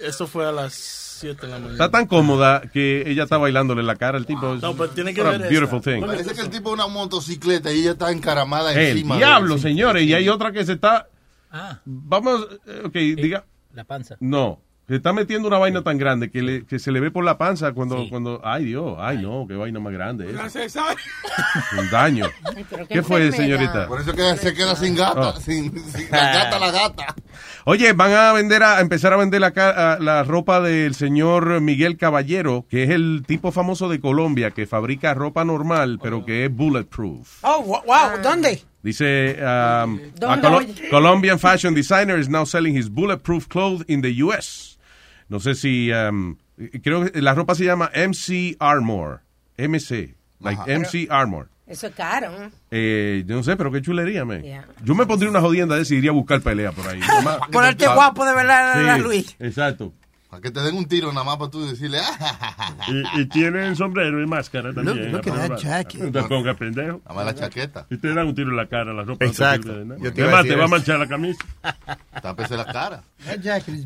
Esto 0.00 0.26
fue 0.26 0.46
a 0.48 0.52
las 0.52 0.72
7 1.22 1.46
de 1.46 1.48
la 1.52 1.58
mañana. 1.58 1.72
Está 1.72 1.90
tan 1.90 2.06
cómoda 2.06 2.60
que 2.72 3.02
ella 3.10 3.22
está 3.22 3.38
bailándole 3.38 3.82
la 3.82 3.96
cara 3.96 4.18
al 4.18 4.26
tipo. 4.26 4.54
No, 4.56 4.74
pero 4.74 4.90
tiene 4.90 5.14
que 5.14 5.22
ver 5.22 5.38
beautiful 5.48 5.78
esta. 5.78 5.92
thing. 5.92 6.00
Parece 6.02 6.34
que 6.34 6.40
el 6.42 6.50
tipo 6.50 6.68
es 6.70 6.74
una 6.74 6.86
motocicleta 6.88 7.72
y 7.72 7.80
ella 7.80 7.92
está 7.92 8.10
encaramada 8.12 8.72
El 8.72 8.98
encima. 8.98 9.14
de 9.14 9.18
diablo, 9.20 9.54
él. 9.54 9.60
señores. 9.60 10.02
Y 10.04 10.12
hay 10.14 10.28
otra 10.28 10.52
que 10.52 10.64
se 10.66 10.72
está. 10.74 11.08
Ah, 11.50 11.80
Vamos, 11.84 12.46
eh, 12.66 12.82
ok, 12.84 12.92
diga. 12.94 13.44
la 13.74 13.84
panza. 13.84 14.16
No, 14.20 14.60
se 14.92 14.96
está 14.96 15.14
metiendo 15.14 15.48
una 15.48 15.56
vaina 15.56 15.80
tan 15.82 15.96
grande 15.96 16.30
que, 16.30 16.42
le- 16.42 16.66
que 16.66 16.78
se 16.78 16.92
le 16.92 17.00
ve 17.00 17.10
por 17.10 17.24
la 17.24 17.38
panza 17.38 17.72
cuando, 17.72 18.02
Sí. 18.02 18.10
cuando. 18.10 18.42
Ay, 18.44 18.66
Dios, 18.66 18.96
ay, 18.98 19.16
no, 19.22 19.46
qué 19.48 19.54
vaina 19.56 19.80
más 19.80 19.90
grande. 19.94 20.26
Sabe. 20.68 20.96
Un 21.80 21.90
daño. 21.90 22.26
Ay, 22.54 22.66
¿Qué 22.90 23.02
fue, 23.02 23.24
enfermedad. 23.24 23.36
señorita? 23.36 23.88
Por 23.88 24.02
eso 24.02 24.12
que 24.12 24.36
se 24.36 24.52
queda 24.52 24.76
sin 24.76 24.94
gata. 24.94 25.30
Oh. 25.30 25.40
Sin, 25.40 25.72
sin- 25.88 26.10
la 26.10 26.34
gata, 26.34 26.58
la 26.58 26.70
gata. 26.70 27.14
Oye, 27.64 27.94
van 27.94 28.12
a 28.12 28.32
vender 28.34 28.62
a, 28.62 28.76
a 28.76 28.80
empezar 28.82 29.14
a 29.14 29.16
vender 29.16 29.40
la, 29.40 29.96
la 29.98 30.24
ropa 30.24 30.60
del 30.60 30.94
señor 30.94 31.62
Miguel 31.62 31.96
Caballero, 31.96 32.66
que 32.68 32.82
es 32.84 32.90
el 32.90 33.22
tipo 33.26 33.50
famoso 33.50 33.88
de 33.88 33.98
Colombia 33.98 34.50
que 34.50 34.66
fabrica 34.66 35.14
ropa 35.14 35.42
normal, 35.46 36.00
pero 36.02 36.26
que 36.26 36.44
es 36.44 36.54
bulletproof. 36.54 37.38
Oh, 37.44 37.62
wow, 37.86 38.20
¿dónde? 38.22 38.60
Dice, 38.82 39.38
um. 39.40 40.00
Colombian 40.90 41.38
fashion 41.38 41.72
designer 41.72 42.18
is 42.18 42.28
now 42.28 42.44
selling 42.44 42.76
his 42.76 42.88
bulletproof 42.90 43.46
clothes 43.48 43.84
in 43.88 44.02
the 44.02 44.12
U.S. 44.24 44.71
No 45.32 45.40
sé 45.40 45.54
si, 45.54 45.90
um, 45.90 46.36
creo 46.82 47.10
que 47.10 47.22
la 47.22 47.32
ropa 47.32 47.54
se 47.54 47.64
llama 47.64 47.90
MC 47.94 48.54
Armor, 48.58 49.22
MC, 49.56 50.14
like 50.40 50.60
Ajá. 50.60 50.78
MC 50.78 51.06
Armor. 51.08 51.48
Eso 51.66 51.86
es 51.86 51.94
caro. 51.94 52.30
¿eh? 52.42 52.50
Eh, 52.70 53.24
yo 53.26 53.36
no 53.36 53.42
sé, 53.42 53.56
pero 53.56 53.72
qué 53.72 53.80
chulería, 53.80 54.26
me. 54.26 54.42
Yeah. 54.42 54.66
Yo 54.84 54.94
me 54.94 55.06
pondría 55.06 55.30
una 55.30 55.40
jodienda 55.40 55.74
de 55.76 55.86
si 55.86 55.94
iría 55.96 56.10
a 56.10 56.12
buscar 56.12 56.42
pelea 56.42 56.72
por 56.72 56.86
ahí. 56.86 57.00
Ponerte 57.50 57.86
guapo 57.88 58.26
de 58.26 58.34
verdad, 58.34 58.96
Sí, 58.96 59.02
Luis. 59.02 59.36
Exacto. 59.38 59.94
Para 60.32 60.40
que 60.40 60.50
te 60.50 60.60
den 60.60 60.76
un 60.78 60.86
tiro 60.86 61.12
nada 61.12 61.24
más 61.26 61.36
para 61.36 61.50
tú 61.50 61.60
decirle. 61.66 61.98
"Ah, 62.00 62.72
Y, 62.88 63.20
y 63.20 63.26
tienen 63.26 63.76
sombrero 63.76 64.22
y 64.22 64.26
máscara 64.26 64.72
también. 64.72 65.12
look 65.12 65.28
at 65.28 65.48
that 65.48 65.58
jacket. 65.58 66.00
No 66.00 66.10
te 66.10 66.22
pongas 66.26 66.56
pendejo. 66.56 67.02
Nada 67.04 67.14
más 67.14 67.26
la 67.26 67.34
chaqueta. 67.34 67.86
Y 67.90 67.98
te 67.98 68.14
dan 68.14 68.28
un 68.28 68.34
tiro 68.34 68.48
en 68.48 68.56
la 68.56 68.66
cara, 68.66 68.94
la 68.94 69.02
ropa. 69.04 69.26
Exacto. 69.26 69.74
No 69.84 69.94
te 69.96 70.10
te 70.10 70.22
va 70.56 70.64
a 70.64 70.68
manchar 70.68 70.98
la 70.98 71.06
camisa. 71.06 71.38
Tápese 72.22 72.56
la 72.56 72.64
cara. 72.64 73.02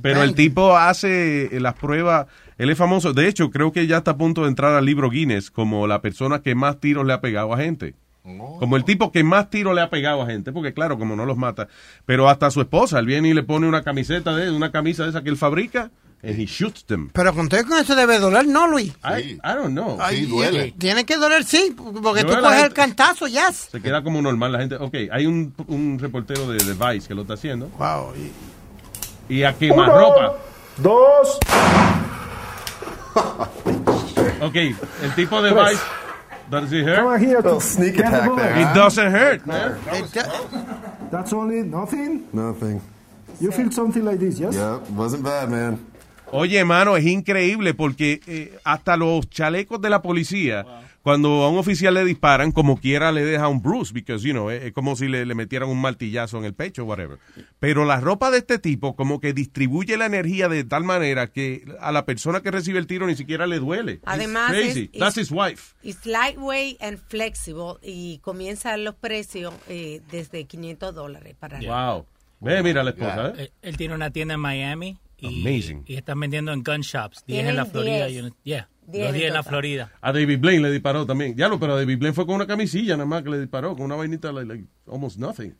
Pero 0.01 0.23
el 0.23 0.36
tipo 0.36 0.77
hace 0.77 1.56
eh, 1.56 1.59
las 1.59 1.74
pruebas, 1.74 2.28
él 2.59 2.70
es 2.70 2.78
famoso, 2.78 3.12
de 3.12 3.27
hecho 3.27 3.51
creo 3.51 3.73
que 3.73 3.89
ya 3.89 3.97
está 3.97 4.12
a 4.12 4.16
punto 4.16 4.43
de 4.44 4.48
entrar 4.51 4.73
al 4.77 4.85
libro 4.85 5.10
Guinness 5.10 5.51
como 5.51 5.89
la 5.89 6.01
persona 6.01 6.43
que 6.43 6.55
más 6.55 6.78
tiros 6.78 7.05
le 7.05 7.12
ha 7.12 7.20
pegado 7.20 7.52
a 7.55 7.56
gente. 7.59 7.97
Como 8.23 8.77
el 8.77 8.85
tipo 8.85 9.10
que 9.10 9.24
más 9.24 9.51
tiros 9.51 9.74
le 9.74 9.81
ha 9.81 9.90
pegado 9.90 10.23
a 10.23 10.27
gente, 10.27 10.52
porque 10.52 10.73
claro, 10.73 10.97
como 10.97 11.16
no 11.16 11.27
los 11.27 11.36
mata, 11.36 11.66
pero 12.05 12.28
hasta 12.28 12.52
su 12.52 12.60
esposa, 12.60 13.01
él 13.01 13.06
viene 13.06 13.31
y 13.31 13.35
le 13.35 13.43
pone 13.43 13.66
una 13.66 13.82
camiseta 13.82 14.36
de 14.36 14.51
una 14.52 14.70
camisa 14.70 15.02
de 15.02 15.10
esa 15.10 15.23
que 15.24 15.31
él 15.31 15.36
fabrica, 15.36 15.90
and 16.23 16.39
he 16.39 16.47
shoots 16.47 16.85
them. 16.85 17.11
Pero 17.13 17.35
con 17.35 17.49
todo 17.49 17.61
eso 17.79 17.95
debe 17.95 18.19
doler, 18.19 18.47
¿no, 18.47 18.67
Luis? 18.67 18.93
I, 19.05 19.39
I 19.43 19.55
don't 19.55 19.73
know. 19.73 19.99
Ay, 20.01 20.27
duele. 20.27 20.75
Tiene 20.79 21.05
que 21.05 21.17
doler, 21.17 21.45
sí, 21.45 21.75
porque 21.77 22.23
tú 22.23 22.29
Duele 22.29 22.43
la 22.43 22.49
coges 22.49 22.65
el 22.65 22.73
cantazo, 22.73 23.27
yes. 23.27 23.69
Se 23.71 23.81
queda 23.81 24.03
como 24.03 24.21
normal 24.23 24.53
la 24.53 24.59
gente. 24.61 24.77
Ok, 24.77 24.95
hay 25.13 25.27
un, 25.27 25.55
un 25.69 25.99
reportero 25.99 26.49
de, 26.49 26.59
de 26.65 26.75
Vice 26.75 27.07
que 27.07 27.15
lo 27.15 27.23
está 27.23 27.35
haciendo. 27.35 27.69
Wow. 27.79 28.13
Y 29.29 29.43
a 29.43 29.53
quemarropa. 29.57 30.37
Dos. 30.79 31.39
Ok, 34.43 34.55
el 34.55 35.15
tipo 35.15 35.41
de 35.43 35.53
Vice. 35.53 35.83
Does 36.49 36.73
it 36.73 36.87
hurt? 36.87 37.01
Come 37.01 37.19
here 37.19 37.43
to 37.43 37.61
sneak 37.61 37.99
attack 37.99 38.37
there. 38.37 38.61
It 38.61 38.73
doesn't 38.73 39.11
hurt, 39.11 39.45
man. 39.47 39.79
That's 41.11 41.33
only 41.33 41.63
nothing. 41.65 42.25
Nothing. 42.33 42.81
You 43.41 43.51
feel 43.51 43.71
something 43.73 44.05
like 44.05 44.21
this, 44.21 44.39
yes? 44.39 44.55
Yeah, 44.55 44.79
wasn't 44.95 45.25
bad, 45.25 45.51
man. 45.51 45.85
Oye, 46.32 46.59
hermano, 46.59 46.97
es 46.97 47.07
increíble 47.07 47.74
porque 47.74 48.20
eh, 48.27 48.59
hasta 48.65 48.97
los 48.97 49.28
chalecos 49.31 49.81
de 49.81 49.90
la 49.90 50.03
policía, 50.03 50.66
cuando 51.03 51.44
a 51.44 51.48
un 51.51 51.59
oficial 51.59 51.94
le 51.94 52.05
disparan, 52.05 52.51
como 52.51 52.78
quiera 52.81 53.12
le 53.12 53.24
deja 53.24 53.47
un 53.48 53.62
bruise, 53.62 53.93
because, 53.93 54.27
you 54.27 54.32
know, 54.32 54.51
es, 54.51 54.65
es 54.65 54.73
como 54.73 54.97
si 54.97 55.07
le, 55.07 55.24
le 55.24 55.35
metieran 55.36 55.69
un 55.69 55.81
martillazo 55.81 56.39
en 56.39 56.44
el 56.44 56.53
pecho, 56.55 56.85
whatever. 56.85 57.19
Pero 57.61 57.85
la 57.85 58.01
ropa 58.01 58.31
de 58.32 58.39
este 58.39 58.59
tipo 58.59 58.97
como 58.97 59.20
que 59.20 59.32
distribuye 59.32 59.97
la 59.97 60.07
energía 60.07 60.48
de 60.48 60.65
tal 60.65 60.82
manera 60.82 61.28
que 61.28 61.65
a 61.81 61.93
la 61.93 62.05
persona 62.05 62.40
que 62.40 62.51
recibe 62.51 62.81
el 62.81 62.89
tiro 62.89 63.07
ni 63.07 63.15
siquiera 63.15 63.47
le 63.47 63.61
duele. 63.61 64.01
Además, 64.05 64.51
It's 64.53 64.65
crazy. 64.65 64.90
es- 64.93 64.98
That's 65.01 65.16
his 65.19 65.31
wife. 65.31 65.74
It's 65.85 66.07
lightweight 66.07 66.82
and 66.82 66.98
flexible 67.07 67.74
y 67.82 68.19
comienzan 68.19 68.82
los 68.85 68.97
precios 68.97 69.55
eh, 69.69 70.01
desde 70.11 70.44
500 70.44 70.93
dólares 70.94 71.36
para 71.39 71.59
arriba. 71.59 71.93
Wow. 71.94 72.07
Ve, 72.40 72.62
mira 72.62 72.82
la 72.85 72.90
esposa, 72.90 73.28
¿eh? 73.28 73.32
Él, 73.39 73.53
él 73.62 73.77
tiene 73.77 73.94
una 73.94 74.11
tienda 74.11 74.35
en 74.35 74.40
Miami 74.40 74.98
y, 75.19 75.27
Amazing. 75.43 75.83
y 75.87 75.97
están 75.97 76.21
vendiendo 76.21 76.53
en 76.53 76.63
gun 76.63 76.81
shops. 76.81 77.25
10 77.27 77.37
Tienen 77.37 77.51
en 77.51 77.57
la 77.57 77.65
Florida. 77.67 78.07
10. 78.07 78.13
y 78.13 78.19
uno- 78.27 78.37
yeah, 78.45 78.69
10 78.87 78.99
los 79.05 79.09
en 79.09 79.15
10 79.15 79.29
en 79.29 79.35
la. 79.35 79.43
Florida. 79.43 79.93
A 80.01 80.13
David 80.13 80.39
Blaine 80.41 80.63
le 80.63 80.71
disparó 80.71 81.07
también. 81.07 81.35
Ya 81.37 81.49
lo, 81.49 81.59
pero 81.59 81.73
a 81.75 81.77
David 81.77 81.99
Blaine 81.99 82.15
fue 82.15 82.27
con 82.27 82.35
una 82.37 82.47
camisilla 82.47 82.97
nada 82.97 83.07
más 83.07 83.23
que 83.23 83.31
le 83.31 83.41
disparó, 83.41 83.75
con 83.75 83.83
una 83.87 83.95
vainita 83.97 84.31
like, 84.33 84.47
like 84.49 84.65
almost 84.91 85.19
nothing. 85.19 85.55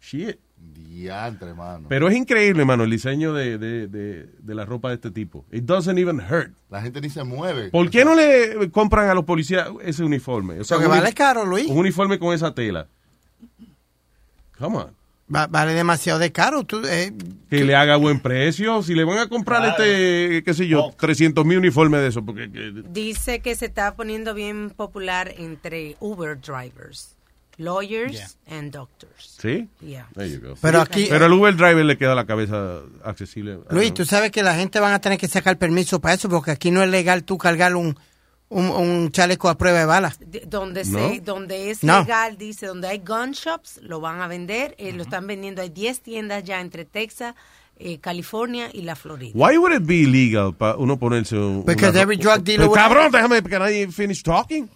Shit. 0.00 0.36
Diantre, 0.56 1.48
hermano. 1.50 1.86
Pero 1.88 2.08
es 2.08 2.16
increíble, 2.16 2.64
mano, 2.64 2.84
el 2.84 2.90
diseño 2.90 3.32
de, 3.32 3.58
de, 3.58 3.86
de, 3.88 4.26
de 4.38 4.54
la 4.54 4.64
ropa 4.64 4.88
de 4.90 4.96
este 4.96 5.10
tipo. 5.10 5.44
It 5.52 5.64
doesn't 5.64 5.98
even 5.98 6.20
hurt. 6.20 6.52
La 6.70 6.82
gente 6.82 7.00
ni 7.00 7.10
se 7.10 7.22
mueve. 7.24 7.70
¿Por 7.70 7.88
qué 7.90 8.04
no 8.04 8.14
le 8.14 8.70
compran 8.70 9.08
a 9.08 9.14
los 9.14 9.24
policías 9.24 9.68
ese 9.82 10.04
uniforme? 10.04 10.60
O 10.60 10.64
sea, 10.64 10.76
Porque 10.76 10.88
un 10.90 10.98
vale 10.98 11.12
caro, 11.14 11.44
Luis. 11.44 11.68
Un 11.68 11.78
uniforme 11.78 12.18
con 12.18 12.32
esa 12.34 12.54
tela. 12.54 12.86
Come 14.58 14.76
on. 14.78 14.90
Va- 15.34 15.46
vale 15.46 15.74
demasiado 15.74 16.18
de 16.18 16.32
caro. 16.32 16.64
Tú, 16.64 16.80
eh, 16.86 17.12
Que 17.50 17.64
le 17.64 17.74
haga 17.76 17.96
buen 17.96 18.20
precio. 18.20 18.82
Si 18.82 18.94
le 18.94 19.04
van 19.04 19.18
a 19.18 19.28
comprar 19.28 19.64
este, 19.68 20.42
qué 20.44 20.54
sé 20.54 20.66
yo, 20.66 20.90
300 20.98 21.44
mil 21.44 21.58
uniformes 21.58 22.00
de 22.00 22.06
eso. 22.08 22.24
Porque, 22.24 22.50
que- 22.50 22.72
Dice 22.90 23.40
que 23.40 23.54
se 23.54 23.66
está 23.66 23.94
poniendo 23.94 24.32
bien 24.34 24.70
popular 24.70 25.34
entre 25.36 25.96
Uber 26.00 26.38
drivers, 26.40 27.14
lawyers 27.58 28.12
Yeah. 28.12 28.58
and 28.58 28.72
doctors. 28.72 29.36
¿Sí? 29.40 29.68
Yeah. 29.80 30.08
There 30.14 30.30
you 30.30 30.40
go. 30.40 30.54
Pero 30.62 30.80
aquí- 30.80 31.06
Pero 31.10 31.26
el 31.26 31.32
Uber 31.32 31.54
driver 31.56 31.84
le 31.84 31.98
queda 31.98 32.14
la 32.14 32.24
cabeza 32.24 32.78
accesible. 33.04 33.58
Luis, 33.70 33.92
tú 33.92 34.04
sabes 34.06 34.30
que 34.30 34.42
la 34.42 34.54
gente 34.54 34.80
van 34.80 34.92
a 34.94 35.00
tener 35.00 35.18
que 35.18 35.28
sacar 35.28 35.58
permiso 35.58 36.00
para 36.00 36.14
eso, 36.14 36.28
porque 36.28 36.52
aquí 36.52 36.70
no 36.70 36.82
es 36.82 36.88
legal 36.88 37.24
tú 37.24 37.36
cargar 37.36 37.76
un, 37.76 37.98
un, 38.50 38.66
un 38.70 39.10
chaleco 39.12 39.48
a 39.48 39.56
prueba 39.58 39.80
de 39.80 39.84
balas. 39.84 40.18
De- 40.20 40.44
donde 40.46 40.84
No. 40.84 41.08
se 41.10 41.20
donde 41.20 41.70
es 41.70 41.82
No. 41.84 42.00
legal 42.00 42.38
dice 42.38 42.66
donde 42.66 42.88
hay 42.88 42.98
gun 42.98 43.32
shops 43.32 43.78
lo 43.82 44.00
van 44.00 44.20
a 44.20 44.28
vender 44.28 44.74
eh, 44.78 44.92
lo 44.92 45.02
están 45.02 45.26
vendiendo 45.26 45.60
hay 45.62 45.68
10 45.70 46.00
tiendas 46.00 46.44
ya 46.44 46.60
entre 46.60 46.84
Texas 46.84 47.34
eh, 47.78 47.98
California 47.98 48.70
y 48.72 48.82
la 48.82 48.96
Florida 48.96 49.32
Why 49.34 49.56
would 49.58 49.72
it 49.74 49.86
be 49.86 49.96
illegal 50.02 50.54
para 50.54 50.76
uno 50.76 50.98
ponerse 50.98 51.36
un, 51.36 51.64
Because 51.64 51.90
una 51.90 52.00
every 52.00 52.16
drug 52.16 52.42
dealer 52.42 52.68
Pero, 52.68 52.72
cabrón, 52.72 53.12
déjame 53.12 53.40
nadie 53.42 53.86
finish 53.92 54.22
talking. 54.22 54.68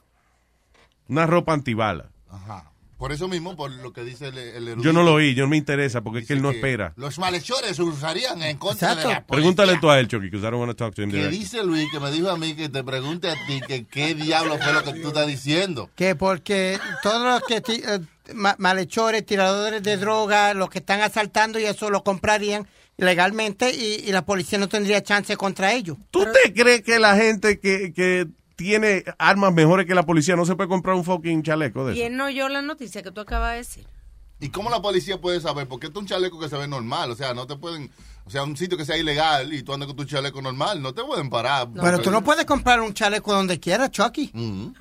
Una 1.09 1.27
ropa 1.27 1.53
antibala. 1.53 2.07
Ajá. 2.31 2.71
Por 3.03 3.11
eso 3.11 3.27
mismo, 3.27 3.57
por 3.57 3.69
lo 3.73 3.93
que 3.93 4.05
dice 4.05 4.29
el, 4.29 4.39
el 4.39 4.69
erudito. 4.69 4.85
Yo 4.85 4.93
no 4.93 5.03
lo 5.03 5.15
oí, 5.15 5.35
yo 5.35 5.43
no 5.43 5.49
me 5.49 5.57
interesa 5.57 6.03
porque 6.03 6.21
es 6.21 6.27
que 6.29 6.35
él 6.35 6.41
no 6.41 6.51
que 6.51 6.59
espera. 6.59 6.93
Los 6.95 7.19
malhechores 7.19 7.77
usarían 7.81 8.41
en 8.43 8.59
contra 8.59 8.91
de 8.95 9.03
la 9.03 9.03
policía. 9.03 9.27
Pregúntale 9.27 9.79
tú 9.81 9.91
a 9.91 9.99
él, 9.99 10.07
Chucky, 10.07 10.27
because 10.27 10.47
I 10.47 10.51
don't 10.53 10.61
want 10.61 10.71
to 10.71 10.77
talk 10.77 10.95
to 10.95 11.03
him 11.03 11.11
directly. 11.11 11.37
dice 11.37 11.65
Luis, 11.65 11.89
que 11.91 11.99
me 11.99 12.13
dijo 12.13 12.31
a 12.31 12.37
mí 12.39 12.55
que 12.55 12.69
te 12.69 12.85
pregunte 12.85 13.29
a 13.29 13.35
ti 13.49 13.61
que 13.67 13.87
qué 13.87 14.15
diablo 14.15 14.57
fue 14.57 14.73
lo 14.73 14.85
que 14.85 14.93
tú 15.01 15.09
estás 15.09 15.27
diciendo. 15.27 15.91
Que 15.97 16.15
porque 16.15 16.79
todos 17.03 17.21
los 17.25 17.43
que 17.43 17.61
ti- 17.61 17.83
eh, 17.85 17.99
ma- 18.35 18.55
malhechores, 18.61 19.27
tiradores 19.27 19.83
de 19.83 19.97
droga, 19.97 20.55
los 20.55 20.71
que 20.71 20.79
están 20.79 21.01
asaltando 21.01 21.59
y 21.59 21.65
eso 21.65 21.91
lo 21.91 22.05
comprarían 22.05 22.69
legalmente 22.99 23.73
y, 23.75 24.05
y 24.09 24.13
la 24.13 24.25
policía 24.25 24.59
no 24.61 24.69
tendría 24.69 25.03
chance 25.03 25.37
contra 25.37 25.73
ellos. 25.73 25.97
¿Tú 26.13 26.25
te 26.45 26.53
crees 26.53 26.83
que 26.83 26.99
la 27.01 27.17
gente 27.17 27.59
que, 27.59 27.93
que 27.93 28.29
tiene 28.57 29.05
armas 29.19 29.53
mejores 29.53 29.87
que 29.87 29.95
la 29.95 30.05
policía 30.05 30.37
no 30.37 30.45
se 30.45 30.57
puede 30.57 30.69
comprar 30.69 30.97
un 30.97 31.05
fucking 31.05 31.43
chaleco 31.43 31.85
de 31.87 31.93
eso? 31.93 32.01
¿Quién 32.01 32.17
no 32.17 32.27
oyó 32.27 32.49
la 32.49 32.63
noticia 32.63 33.03
que 33.03 33.11
tú 33.11 33.21
acabas 33.21 33.53
de 33.53 33.57
decir? 33.59 33.87
¿Y 34.41 34.49
cómo 34.49 34.71
la 34.71 34.83
policía 34.83 35.21
puede 35.21 35.41
saber? 35.41 35.69
Porque 35.69 35.87
esto 35.87 36.01
es 36.01 36.03
un 36.03 36.09
chaleco 36.09 36.41
que 36.41 36.49
se 36.49 36.57
ve 36.57 36.67
normal. 36.67 37.13
O 37.13 37.15
sea, 37.15 37.33
no 37.33 37.47
te 37.47 37.55
pueden. 37.57 37.91
O 38.25 38.31
sea, 38.31 38.43
un 38.45 38.57
sitio 38.57 38.77
que 38.77 38.85
sea 38.85 38.97
ilegal 38.97 39.53
y 39.53 39.63
tú 39.63 39.73
andas 39.73 39.87
con 39.89 39.97
tu 39.97 40.05
chaleco 40.05 40.43
normal, 40.43 40.81
no 40.83 40.93
te 40.93 41.03
pueden 41.05 41.29
parar. 41.31 41.69
Pero 41.81 42.01
tú 42.01 42.11
no 42.11 42.23
puedes 42.25 42.45
comprar 42.45 42.81
un 42.81 42.93
chaleco 42.93 43.33
donde 43.33 43.59
quieras, 43.61 43.91
Chucky. 43.91 44.31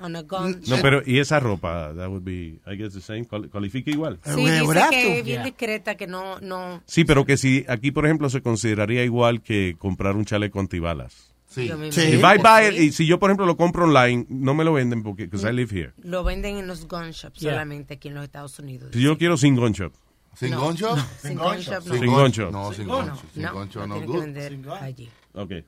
On 0.00 0.16
a 0.16 0.22
gun 0.22 0.60
No, 0.66 0.76
pero 0.82 1.02
y 1.04 1.18
esa 1.20 1.38
ropa, 1.40 1.92
that 1.96 2.08
would 2.08 2.22
be, 2.24 2.60
I 2.66 2.76
guess 2.76 2.92
the 2.92 3.00
same, 3.00 3.24
cual- 3.24 3.48
cualifica 3.50 3.90
igual. 3.90 4.18
Sí, 4.24 4.44
dice 4.44 4.80
que 4.90 5.18
es 5.18 5.24
bien 5.24 5.42
discreta, 5.44 5.96
que 5.96 6.06
no, 6.08 6.38
no. 6.40 6.82
Sí, 6.86 7.04
pero 7.04 7.24
que 7.24 7.36
si 7.36 7.64
aquí, 7.68 7.90
por 7.92 8.04
ejemplo, 8.04 8.30
se 8.30 8.42
consideraría 8.42 9.04
igual 9.04 9.42
que 9.42 9.76
comprar 9.78 10.16
un 10.16 10.24
chaleco 10.24 10.58
antibalas. 10.60 11.31
Sí. 11.52 11.70
Me 11.76 11.88
If 11.88 11.98
I 11.98 12.38
buy 12.38 12.66
it, 12.70 12.74
sí. 12.78 12.84
y 12.86 12.92
si 12.92 13.06
yo, 13.06 13.18
por 13.18 13.30
ejemplo, 13.30 13.44
lo 13.46 13.56
compro 13.56 13.84
online, 13.84 14.26
no 14.30 14.54
me 14.54 14.64
lo 14.64 14.72
venden 14.72 15.02
porque 15.02 15.24
because 15.26 15.46
I 15.48 15.52
live 15.52 15.70
here. 15.70 15.92
Lo 16.02 16.24
venden 16.24 16.56
en 16.56 16.66
los 16.66 16.86
gun 16.88 17.10
shops 17.10 17.40
Yeah. 17.40 17.52
solamente 17.52 17.94
aquí 17.94 18.08
en 18.08 18.14
los 18.14 18.24
Estados 18.24 18.58
Unidos. 18.58 18.90
Si 18.92 19.00
yo 19.02 19.18
quiero 19.18 19.36
sin 19.36 19.54
gun 19.56 19.72
shop. 19.72 19.92
¿Sin 20.34 20.50
No, 20.52 20.62
gun 20.62 20.74
shop? 20.76 20.96
no, 20.96 21.04
sin 21.20 21.36
gun 21.36 21.58
shop 21.58 21.84
no. 21.86 21.94
Sin 21.94 22.06
gun 22.06 22.30
shop. 22.30 22.50
No, 22.52 22.72
sin 22.72 22.86
No, 22.86 22.96
gun 22.96 23.06
no, 23.06 23.14
shop. 23.14 23.24
Sin 23.34 23.42
no, 23.42 23.52
gun 23.52 23.68
shop, 23.68 23.86
no 23.86 24.00
que 24.00 24.06
good. 24.06 24.20
vender 24.20 24.58
allí. 24.80 25.08
Okay. 25.34 25.64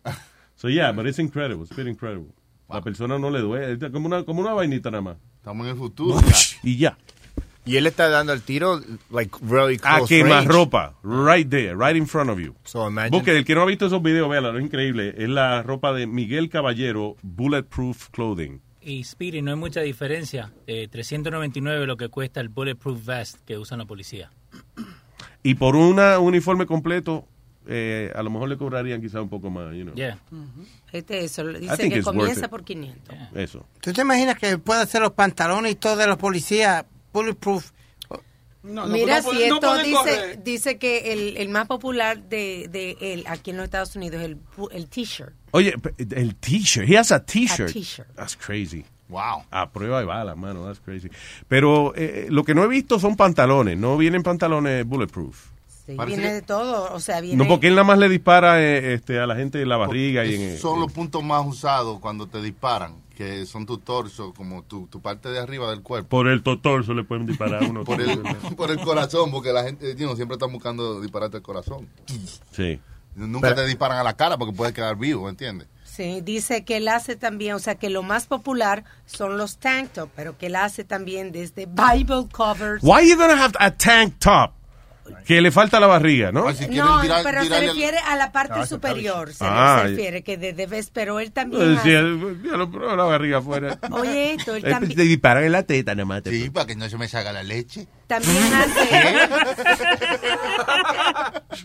So 0.57 0.69
yeah, 0.69 0.91
but 0.93 1.07
it's 1.07 1.19
incredible. 1.19 1.65
It's 1.67 1.77
been 1.77 1.89
incredible. 1.89 2.33
La 2.71 2.81
persona 2.81 3.19
no 3.19 3.29
le 3.29 3.41
duele. 3.41 3.73
Es 3.75 3.93
como 3.93 4.07
una, 4.07 4.25
como 4.25 4.41
una 4.41 4.55
vainita 4.55 4.91
nada 4.91 5.03
más. 5.03 5.17
Estamos 5.37 5.67
en 5.67 5.73
el 5.73 5.77
futuro. 5.77 6.19
Y 6.63 6.79
ya. 6.79 6.97
Y 7.67 7.77
él 7.77 7.87
está 7.87 8.09
dando 8.11 8.33
el 8.35 8.43
tiro, 8.43 8.81
like, 9.11 9.35
really 9.43 9.79
A 9.83 9.97
close 9.97 10.15
quemar 10.15 10.45
range. 10.45 10.49
ropa. 10.49 10.95
Right 11.03 11.49
there. 11.49 11.75
Right 11.75 11.97
in 11.97 12.07
front 12.07 12.29
of 12.31 12.39
you. 12.39 12.55
So 12.65 12.87
imagine. 12.89 13.11
Busque, 13.17 13.37
el 13.37 13.45
que 13.45 13.55
no 13.55 13.63
ha 13.63 13.67
visto 13.67 13.87
esos 13.87 14.03
videos, 14.03 14.29
véalo, 14.29 14.57
es 14.59 14.63
increíble. 14.65 15.15
Es 15.17 15.29
la 15.29 15.63
ropa 15.63 15.93
de 15.95 16.07
Miguel 16.07 16.51
Caballero, 16.51 17.17
Bulletproof 17.23 18.11
Clothing. 18.11 18.61
Y 18.83 19.03
Speedy, 19.05 19.41
no 19.41 19.53
hay 19.53 19.57
mucha 19.57 19.81
diferencia. 19.81 20.53
Eh, 20.67 20.89
399 20.91 21.87
lo 21.87 21.97
que 21.97 22.09
cuesta 22.11 22.41
el 22.41 22.51
bulletproof 22.51 23.07
vest 23.07 23.39
que 23.47 23.57
usan 23.57 23.79
la 23.79 23.87
policía. 23.87 24.31
Y 25.43 25.55
por 25.55 25.75
un 25.75 25.99
uniforme 25.99 26.67
completo, 26.67 27.27
eh, 27.67 28.13
a 28.15 28.23
lo 28.23 28.29
mejor 28.29 28.51
le 28.51 28.59
cobrarían 28.59 29.01
quizá 29.01 29.23
un 29.23 29.31
poco 29.31 29.49
más, 29.49 29.75
you 29.75 29.85
know. 29.85 29.95
Yeah. 29.95 30.19
Este 30.93 31.25
eso, 31.25 31.51
I 31.51 31.61
dice 31.61 31.77
think 31.79 31.95
que 31.95 32.03
comienza 32.03 32.49
por 32.49 32.63
500. 32.63 33.17
Eso. 33.35 33.67
¿Tú 33.81 33.93
te 33.95 34.03
imaginas 34.03 34.39
que 34.39 34.59
puede 34.59 34.83
hacer 34.83 35.01
los 35.01 35.13
pantalones 35.13 35.73
y 35.73 35.75
todo 35.77 35.97
de 35.97 36.07
los 36.07 36.19
policías 36.19 36.85
bulletproof? 37.15 37.71
No, 38.63 38.87
Mira, 38.87 39.21
no 39.21 39.31
si 39.31 39.43
esto 39.43 39.77
dice, 39.83 39.93
correr. 39.95 40.43
dice 40.43 40.79
que 40.79 41.13
el, 41.13 41.37
el 41.37 41.51
más 41.51 41.67
popular 41.67 42.23
de, 42.23 42.67
de 42.71 42.97
él 43.01 43.25
aquí 43.29 43.51
en 43.51 43.59
los 43.59 43.65
Estados 43.65 43.95
Unidos 43.95 44.23
es 44.23 44.27
el, 44.29 44.39
el 44.73 44.89
t-shirt. 44.89 45.35
Oye, 45.51 45.75
el 45.99 46.35
t-shirt. 46.37 46.89
He 46.89 46.97
has 46.97 47.13
a 47.13 47.23
t-shirt. 47.23 47.71
That's 48.17 48.35
crazy. 48.37 48.87
Wow. 49.11 49.43
A 49.51 49.71
prueba 49.71 50.01
de 50.01 50.07
bala, 50.07 50.35
mano. 50.35 50.65
That's 50.65 50.81
crazy. 50.81 51.11
Pero 51.47 51.93
eh, 51.95 52.27
lo 52.31 52.43
que 52.43 52.55
no 52.55 52.65
he 52.65 52.69
visto 52.69 52.99
son 52.99 53.17
pantalones. 53.17 53.77
No 53.77 53.99
vienen 53.99 54.23
pantalones 54.23 54.87
bulletproof. 54.87 55.49
Sí, 55.85 55.93
Parece 55.97 56.17
viene 56.17 56.31
que- 56.31 56.35
de 56.37 56.43
todo, 56.43 56.91
o 56.95 57.01
sea, 57.01 57.21
viene... 57.21 57.37
No, 57.37 57.47
porque 57.47 57.67
él 57.69 57.75
nada 57.75 57.85
más 57.85 57.99
le 57.99 58.09
dispara 58.09 58.63
eh, 58.63 58.95
este, 58.95 59.21
a 59.21 59.27
la 59.27 59.37
gente 59.37 59.61
en 59.61 59.69
la 59.69 59.77
barriga 59.77 60.25
y 60.25 60.37
en 60.37 60.41
el- 60.41 60.59
Son 60.59 60.81
los 60.81 60.91
puntos 60.91 61.23
más 61.23 61.45
usados 61.47 62.01
cuando 62.01 62.27
te 62.27 62.41
disparan, 62.41 62.95
que 63.15 63.47
son 63.47 63.65
tu 63.67 63.79
torso, 63.79 64.35
como 64.35 64.63
tu, 64.65 64.87
tu 64.89 65.01
parte 65.01 65.29
de 65.29 65.39
arriba 65.39 65.71
del 65.71 65.83
cuerpo. 65.83 66.09
Por 66.09 66.29
el 66.29 66.43
totorso 66.43 66.93
le 66.95 67.05
pueden 67.05 67.27
disparar 67.27 67.65
a 67.65 67.67
uno. 67.67 67.85
Por 67.85 68.01
el, 68.01 68.21
por 68.57 68.71
el 68.71 68.81
corazón, 68.81 69.31
porque 69.31 69.53
la 69.53 69.63
gente 69.65 69.91
you 69.95 70.05
know, 70.07 70.17
siempre 70.17 70.35
está 70.35 70.47
buscando 70.47 71.01
dispararte 71.01 71.39
el 71.39 71.43
corazón. 71.43 71.89
Sí. 72.53 72.81
Nunca 73.15 73.49
Pero- 73.49 73.63
te 73.63 73.67
disparan 73.67 73.99
a 73.99 74.03
la 74.03 74.15
cara 74.17 74.37
porque 74.37 74.55
puedes 74.55 74.75
quedar 74.75 74.97
vivo, 74.97 75.29
¿entiendes? 75.29 75.69
Sí, 75.85 76.21
dice 76.23 76.65
que 76.65 76.79
él 76.79 76.89
hace 76.89 77.15
también, 77.15 77.55
o 77.55 77.61
sea, 77.61 77.77
que 77.77 77.89
lo 77.89 78.03
más 78.03 78.27
popular 78.27 78.85
son 79.07 79.39
los 79.39 79.59
tank 79.59 79.93
top, 79.93 80.11
pero 80.17 80.37
que 80.37 80.47
él 80.47 80.57
hace 80.57 80.83
también 80.83 81.31
desde 81.31 81.67
Bible 81.67 82.27
covers. 82.33 82.83
Why 82.83 83.09
you 83.09 83.17
gonna 83.17 83.41
have 83.41 83.55
a 83.61 83.71
tank 83.71 84.15
top? 84.19 84.51
Que 85.27 85.41
le 85.41 85.51
falta 85.51 85.81
la 85.81 85.87
barriga, 85.87 86.33
¿no? 86.33 86.47
no, 86.51 87.01
pero 87.23 87.45
se 87.45 87.61
refiere 87.61 87.99
a 87.99 88.17
la 88.17 88.33
parte 88.33 88.55
No, 88.57 88.63
está 88.63 88.75
superior, 88.77 89.33
se, 89.33 89.45
Ah, 89.47 89.81
se 89.83 89.89
refiere 89.91 90.23
que 90.23 90.37
desde 90.37 90.67
ves, 90.67 90.91
pero 90.93 91.21
él 91.21 91.33
también 91.33 91.63
Eh, 91.63 91.79
sí, 91.83 91.95
hace- 91.95 91.99
eh, 92.01 92.37
ya 92.45 92.57
lo 92.57 92.71
probó 92.71 92.95
la 92.97 93.05
barriga 93.05 93.39
afuera. 93.39 93.79
Oye, 93.91 94.35
esto, 94.35 94.55
él 94.55 94.65
Eh, 94.65 94.71
también- 94.71 94.97
Te 94.97 95.03
disparan 95.03 95.45
en 95.45 95.53
la 95.53 95.63
teta 95.65 95.95
nada 95.95 96.05
más. 96.07 96.23
Sí, 96.25 96.51
para 96.51 96.67
que 96.67 96.75
no 96.77 96.89
se 96.89 96.97
me 96.99 97.09
salga 97.09 97.33
la 97.33 97.43
leche. 97.43 97.87
también 98.07 98.37
hace 98.55 99.15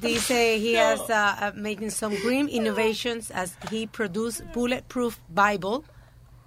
dice 0.01 0.57
he 0.57 0.77
has 0.79 1.01
uh, 1.09 1.47
uh, 1.47 1.51
making 1.55 1.91
some 1.91 2.15
grim 2.23 2.47
innovations 2.49 3.31
as 3.31 3.57
he 3.71 3.87
produced 3.87 4.43
bulletproof 4.53 5.17
bible 5.29 5.83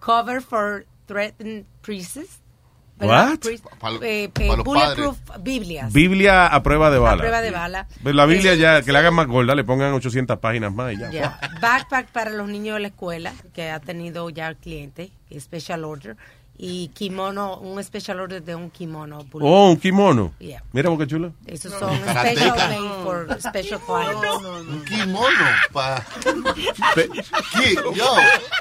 cover 0.00 0.40
for 0.40 0.84
threatened 1.06 1.64
priests. 1.82 2.40
What? 3.06 3.38
Priest- 3.40 3.64
Pa- 3.64 3.76
pa- 3.78 4.06
eh, 4.06 4.28
pa 4.32 4.42
eh, 4.42 4.56
bulletproof 4.64 5.18
biblias 5.40 5.92
Biblia 5.92 6.46
a 6.46 6.62
prueba 6.62 6.90
de 6.90 6.98
bala. 6.98 7.14
a 7.14 7.18
prueba 7.18 7.40
de 7.42 7.50
bala 7.50 7.86
Pues 8.02 8.14
la 8.14 8.26
Biblia 8.26 8.52
Eh, 8.54 8.58
ya, 8.58 8.82
que 8.82 8.92
la 8.92 9.00
hagan 9.00 9.14
más 9.14 9.26
gorda, 9.26 9.54
le 9.54 9.64
pongan 9.64 9.92
800 9.94 10.38
páginas 10.38 10.72
más 10.72 10.92
y 10.92 10.98
ya. 10.98 11.10
Ya. 11.10 11.40
Backpack 11.60 12.08
para 12.12 12.30
los 12.30 12.48
niños 12.48 12.74
de 12.76 12.80
la 12.80 12.88
escuela, 12.88 13.32
que 13.54 13.70
ha 13.70 13.80
tenido 13.80 14.28
ya 14.30 14.54
cliente, 14.54 15.10
que 15.28 15.36
es 15.36 15.44
special 15.44 15.84
order. 15.84 16.16
Y 16.58 16.88
kimono, 16.88 17.58
un 17.58 17.82
special 17.82 18.20
order 18.20 18.42
de 18.42 18.54
un 18.54 18.70
kimono. 18.70 19.24
Oh, 19.32 19.70
un 19.70 19.76
kimono. 19.78 20.32
Yeah. 20.38 20.62
Mira, 20.72 20.90
boca 20.90 21.06
chula. 21.06 21.32
Esos 21.46 21.72
son 21.72 21.90
special 21.96 22.56
made 22.56 23.02
for 23.02 23.26
special 23.40 23.80
clients. 23.80 24.44
Un 24.68 24.84
kimono. 24.84 25.26
Pa... 25.72 26.06
¿Qué? 26.94 27.74
Yo, 27.74 28.16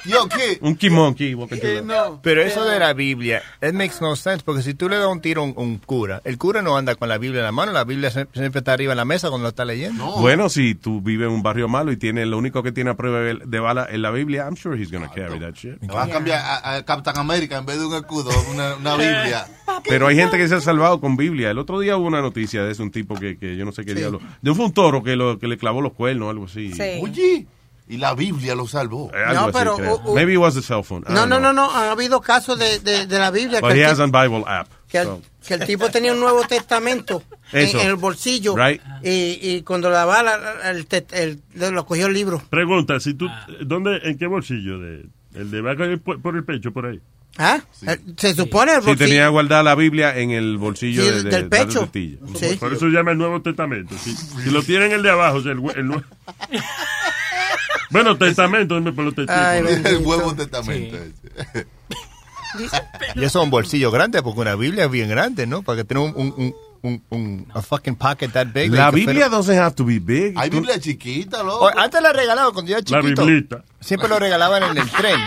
yo, 0.05 0.27
¿qué? 0.29 0.57
Un 0.61 0.75
kimono, 0.75 1.09
aquí, 1.09 1.35
boca 1.35 1.59
chula. 1.59 2.19
Pero 2.23 2.41
eso 2.41 2.65
de 2.65 2.79
la 2.79 2.93
Biblia, 2.93 3.43
it 3.61 3.73
makes 3.73 4.01
no 4.01 4.15
sense, 4.15 4.43
porque 4.43 4.63
si 4.63 4.73
tú 4.73 4.89
le 4.89 4.97
das 4.97 5.07
un 5.07 5.21
tiro 5.21 5.41
a 5.41 5.45
un, 5.45 5.53
un 5.55 5.77
cura, 5.77 6.21
el 6.23 6.37
cura 6.39 6.61
no 6.61 6.77
anda 6.77 6.95
con 6.95 7.07
la 7.07 7.19
Biblia 7.19 7.39
en 7.39 7.45
la 7.45 7.51
mano, 7.51 7.71
la 7.71 7.83
Biblia 7.83 8.09
siempre 8.09 8.59
está 8.59 8.73
arriba 8.73 8.93
en 8.93 8.97
la 8.97 9.05
mesa 9.05 9.29
cuando 9.29 9.43
lo 9.43 9.49
está 9.49 9.63
leyendo. 9.65 10.05
Bueno, 10.17 10.49
si 10.49 10.73
tú 10.73 11.01
vives 11.01 11.27
en 11.27 11.33
un 11.33 11.43
barrio 11.43 11.67
malo 11.67 11.91
y 11.91 11.97
tienes 11.97 12.25
lo 12.27 12.37
único 12.37 12.63
que 12.63 12.71
tiene 12.71 12.89
a 12.89 12.95
prueba 12.95 13.19
de 13.19 13.59
bala 13.59 13.87
en 13.89 14.01
la 14.01 14.09
Biblia, 14.09 14.45
I'm 14.45 14.55
sure 14.55 14.75
he's 14.75 14.91
gonna 14.91 15.11
carry 15.11 15.39
that 15.39 15.53
shit. 15.53 15.77
Vas 15.81 16.07
a 16.07 16.11
cambiar 16.11 16.39
a, 16.39 16.75
a 16.75 16.83
Captain 16.83 17.17
America 17.17 17.57
en 17.57 17.65
vez 17.65 17.77
de 17.77 17.80
un 17.85 17.95
escudo, 17.95 18.29
una, 18.51 18.75
una 18.75 18.95
Biblia. 18.95 19.45
Pero 19.87 20.07
hay 20.07 20.15
gente 20.15 20.37
que 20.37 20.47
se 20.47 20.55
ha 20.55 20.61
salvado 20.61 20.99
con 20.99 21.15
Biblia. 21.17 21.49
El 21.51 21.57
otro 21.57 21.79
día 21.79 21.97
hubo 21.97 22.07
una 22.07 22.21
noticia 22.21 22.63
de 22.63 22.71
ese, 22.71 22.83
un 22.83 22.91
tipo 22.91 23.15
que, 23.15 23.37
que 23.37 23.55
yo 23.55 23.65
no 23.65 23.71
sé 23.71 23.83
qué 23.85 23.91
Sí. 23.93 23.97
diablo. 23.99 24.19
De 24.41 24.49
un 24.51 24.55
fue 24.55 24.65
un 24.65 24.73
toro 24.73 25.01
que, 25.03 25.15
lo, 25.15 25.39
que 25.39 25.47
le 25.47 25.57
clavó 25.57 25.81
los 25.81 25.93
cuernos 25.93 26.27
o 26.27 26.29
algo 26.29 26.45
así. 26.45 26.71
Oye, 27.01 27.45
y 27.87 27.97
la 27.97 28.13
Biblia 28.13 28.55
lo 28.55 28.67
salvó. 28.67 29.11
Eh, 29.13 29.17
algo 29.25 29.33
No, 29.33 29.47
así, 29.47 29.57
pero, 29.57 29.75
uh, 29.75 30.11
uh, 30.11 30.15
Maybe 30.15 30.33
it 30.33 30.37
was 30.39 30.53
the 30.55 30.61
cell 30.61 30.83
phone. 30.83 31.03
No, 31.09 31.25
no, 31.25 31.39
no, 31.39 31.51
no, 31.51 31.69
ha 31.71 31.91
habido 31.91 32.21
casos 32.21 32.57
de, 32.59 32.79
de, 32.79 33.05
de 33.07 33.19
la 33.19 33.31
Biblia 33.31 33.59
But 33.59 33.71
que 33.71 33.77
he 33.77 33.83
el, 33.83 33.89
has 33.89 33.97
ti- 33.97 34.03
a 34.03 34.05
Bible 34.23 34.43
app. 34.47 34.67
que 34.87 34.97
el- 34.99 35.05
so. 35.07 35.21
que 35.47 35.53
el 35.55 35.65
tipo 35.65 35.89
tenía 35.89 36.13
un 36.13 36.19
Nuevo 36.19 36.43
Testamento 36.47 37.23
en, 37.51 37.61
Eso. 37.65 37.79
en 37.81 37.87
el 37.87 37.95
bolsillo 37.95 38.55
Right. 38.55 38.81
y, 39.03 39.39
y 39.41 39.61
cuando 39.63 39.89
la 39.89 40.05
bala, 40.05 40.39
el, 40.69 40.87
el- 41.11 41.41
lo 41.73 41.85
cogió 41.85 42.07
el 42.07 42.13
libro. 42.13 42.41
Pregunta, 42.49 42.99
si 42.99 43.13
tú, 43.15 43.27
¿dónde, 43.65 43.99
en 44.03 44.17
qué 44.17 44.27
bolsillo? 44.27 44.79
De, 44.79 45.05
el 45.33 45.49
de 45.51 45.97
por 45.97 46.35
el 46.35 46.43
pecho, 46.43 46.71
por 46.71 46.85
ahí. 46.85 47.01
¿Ah? 47.37 47.61
El- 47.87 48.01
Se 48.17 48.33
supone 48.35 48.73
el 48.75 48.83
Sí, 48.83 48.95
tenía 48.95 49.27
guardada 49.29 49.63
la 49.63 49.75
Biblia 49.75 50.17
en 50.17 50.31
el 50.31 50.57
bolsillo 50.57 51.01
Sí, 51.03 51.07
de, 51.09 51.15
de- 51.15 51.23
del 51.23 51.49
de 51.49 51.57
la 51.59 51.65
pecho. 51.65 51.89
Sí. 51.93 52.19
Por 52.59 52.73
eso 52.73 52.81
se 52.87 52.91
llama 52.91 53.11
el 53.11 53.17
Nuevo 53.17 53.41
Testamento. 53.41 53.95
Si, 53.97 54.13
si 54.15 54.49
lo 54.49 54.61
tienen 54.63 54.91
el 54.91 55.01
de 55.01 55.09
abajo, 55.11 55.37
o 55.37 55.41
sea, 55.41 55.51
el, 55.53 55.59
hue- 55.59 55.75
el 55.77 55.85
nue- 55.87 56.03
Bueno, 57.89 58.17
testamento, 58.17 58.75
dime 58.75 58.93
por 58.93 59.03
los 59.05 59.15
testigos. 59.15 59.85
El 59.85 59.97
huevo 60.05 60.33
testamento. 60.35 60.97
ese. 60.97 61.67
Y 63.15 63.23
eso 63.23 63.39
es 63.39 63.43
un 63.45 63.49
bolsillo 63.49 63.91
grande, 63.91 64.21
porque 64.21 64.41
una 64.41 64.55
Biblia 64.55 64.83
es 64.85 64.91
bien 64.91 65.07
grande, 65.07 65.47
¿no? 65.47 65.61
Para 65.63 65.77
que 65.77 65.83
tenga 65.85 66.01
un, 66.01 66.13
un, 66.17 66.33
un, 66.37 66.53
un, 66.81 67.03
un- 67.09 67.47
a 67.53 67.61
fucking 67.61 67.95
pocket 67.95 68.27
that 68.33 68.47
big. 68.53 68.69
La 68.73 68.91
Biblia 68.91 69.27
pero- 69.29 69.37
doesn't 69.37 69.57
have 69.57 69.73
to 69.73 69.85
be 69.85 69.99
big. 69.99 70.37
Hay 70.37 70.49
Biblia 70.49 70.77
chiquita, 70.77 71.43
loco. 71.43 71.69
Antes 71.77 72.01
la 72.01 72.11
regalaban 72.11 72.51
cuando 72.51 72.69
yo 72.71 72.77
era 72.77 72.85
La 72.89 73.01
chiquito. 73.01 73.25
biblita. 73.25 73.63
Siempre 73.79 74.09
lo 74.09 74.19
regalaban 74.19 74.63
en 74.63 74.77
el 74.79 74.89
tren. 74.91 75.17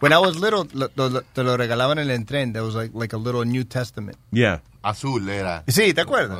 When 0.00 0.12
I 0.12 0.18
was 0.18 0.40
little, 0.40 0.66
lo- 0.72 0.90
lo- 0.96 1.22
te 1.22 1.42
lo 1.42 1.56
regalaban 1.56 1.98
en 1.98 2.10
el 2.10 2.24
tren. 2.24 2.52
That 2.54 2.62
was 2.62 2.74
like, 2.74 2.92
like 2.94 3.14
a 3.14 3.18
little 3.18 3.44
New 3.44 3.64
Testament. 3.64 4.16
Yeah. 4.32 4.62
Azul 4.82 5.28
era. 5.28 5.62
Sí, 5.68 5.92
¿te 5.92 6.00
acuerdas? 6.00 6.38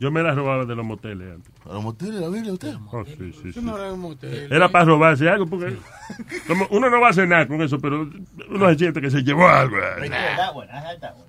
Yo 0.00 0.10
me 0.10 0.22
la 0.22 0.34
robaba 0.34 0.64
de 0.64 0.74
los 0.74 0.84
moteles 0.84 1.34
antes. 1.34 1.52
¿A 1.68 1.74
los 1.74 1.82
moteles 1.82 2.14
la 2.20 2.28
Biblia 2.28 2.52
usted? 2.54 2.74
Oh, 2.90 3.04
sí, 3.04 3.32
sí, 3.42 3.52
sí. 3.52 3.60
era 4.50 4.68
para 4.70 4.84
robarse 4.86 5.28
algo, 5.28 5.46
porque 5.46 5.76
como 6.46 6.66
uno 6.70 6.88
no 6.88 7.00
va 7.00 7.08
a 7.08 7.10
hacer 7.10 7.28
nada 7.28 7.46
con 7.46 7.60
eso, 7.60 7.78
pero 7.78 8.08
uno 8.48 8.70
se 8.70 8.78
siente 8.78 9.00
que 9.00 9.10
se 9.10 9.22
llevó 9.22 9.46
algo. 9.46 9.76
that 9.76 10.54
one. 10.54 10.68
I 10.70 10.76
had 10.76 11.00
that 11.00 11.14
one. 11.16 11.24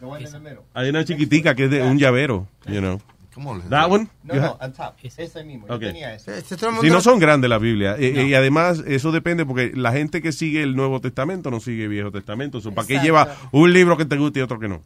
The 0.00 0.06
one 0.08 0.24
in 0.24 0.32
the 0.32 0.40
middle. 0.40 0.64
Hay 0.74 0.88
una 0.88 1.04
chiquitica 1.04 1.54
que 1.54 1.64
es 1.66 1.70
de 1.70 1.82
un 1.82 1.96
llavero, 1.96 2.48
you 2.66 2.80
know. 2.80 3.00
¿Cómo 3.34 3.54
le 3.56 3.62
That 3.64 3.90
one? 3.90 4.08
No, 4.24 4.34
no, 4.34 4.58
on 4.60 4.72
top. 4.72 4.94
Ese 5.02 5.42
mismo. 5.44 5.66
Yo 5.66 5.74
Ok. 5.76 5.80
tenía 5.80 6.14
ese. 6.14 6.42
Si 6.42 6.90
no 6.90 7.00
son 7.00 7.18
grandes 7.18 7.48
la 7.48 7.58
Biblia. 7.58 7.96
Eh, 7.98 8.20
eh, 8.20 8.26
y 8.26 8.34
además, 8.34 8.82
eso 8.86 9.10
depende 9.10 9.46
porque 9.46 9.72
la 9.74 9.92
gente 9.92 10.20
que 10.20 10.32
sigue 10.32 10.62
el 10.62 10.76
Nuevo 10.76 11.00
Testamento 11.00 11.50
no 11.50 11.58
sigue 11.60 11.84
el 11.84 11.88
Viejo 11.88 12.10
Testamento. 12.10 12.60
So, 12.60 12.72
¿Para 12.74 12.86
qué 12.86 12.98
lleva 12.98 13.34
un 13.52 13.72
libro 13.72 13.96
que 13.96 14.04
te 14.04 14.16
guste 14.18 14.40
y 14.40 14.42
otro 14.42 14.58
que 14.60 14.68
no? 14.68 14.82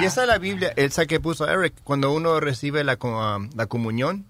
Y 0.00 0.04
esa 0.04 0.22
es 0.22 0.28
la 0.28 0.38
Biblia, 0.38 0.72
esa 0.76 1.06
que 1.06 1.18
puso 1.18 1.48
Eric, 1.48 1.74
cuando 1.82 2.12
uno 2.12 2.40
recibe 2.40 2.84
la, 2.84 2.98
um, 3.02 3.48
la 3.56 3.66
comunión, 3.66 4.26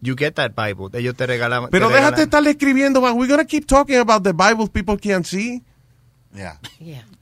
you 0.00 0.16
get 0.18 0.32
that 0.34 0.52
Bible. 0.56 0.88
Ellos 0.98 1.14
te 1.14 1.26
regalaban. 1.26 1.70
Pero 1.70 1.88
te 1.88 1.94
déjate 1.94 2.10
regalan- 2.16 2.24
estarle 2.24 2.50
escribiendo. 2.50 3.00
but 3.00 3.12
We're 3.14 3.28
gonna 3.30 3.44
keep 3.44 3.66
talking 3.66 3.98
about 3.98 4.24
the 4.24 4.32
Bible 4.32 4.68
people 4.68 4.96
can't 4.98 5.24
see. 5.24 5.62
Yeah. 6.32 6.58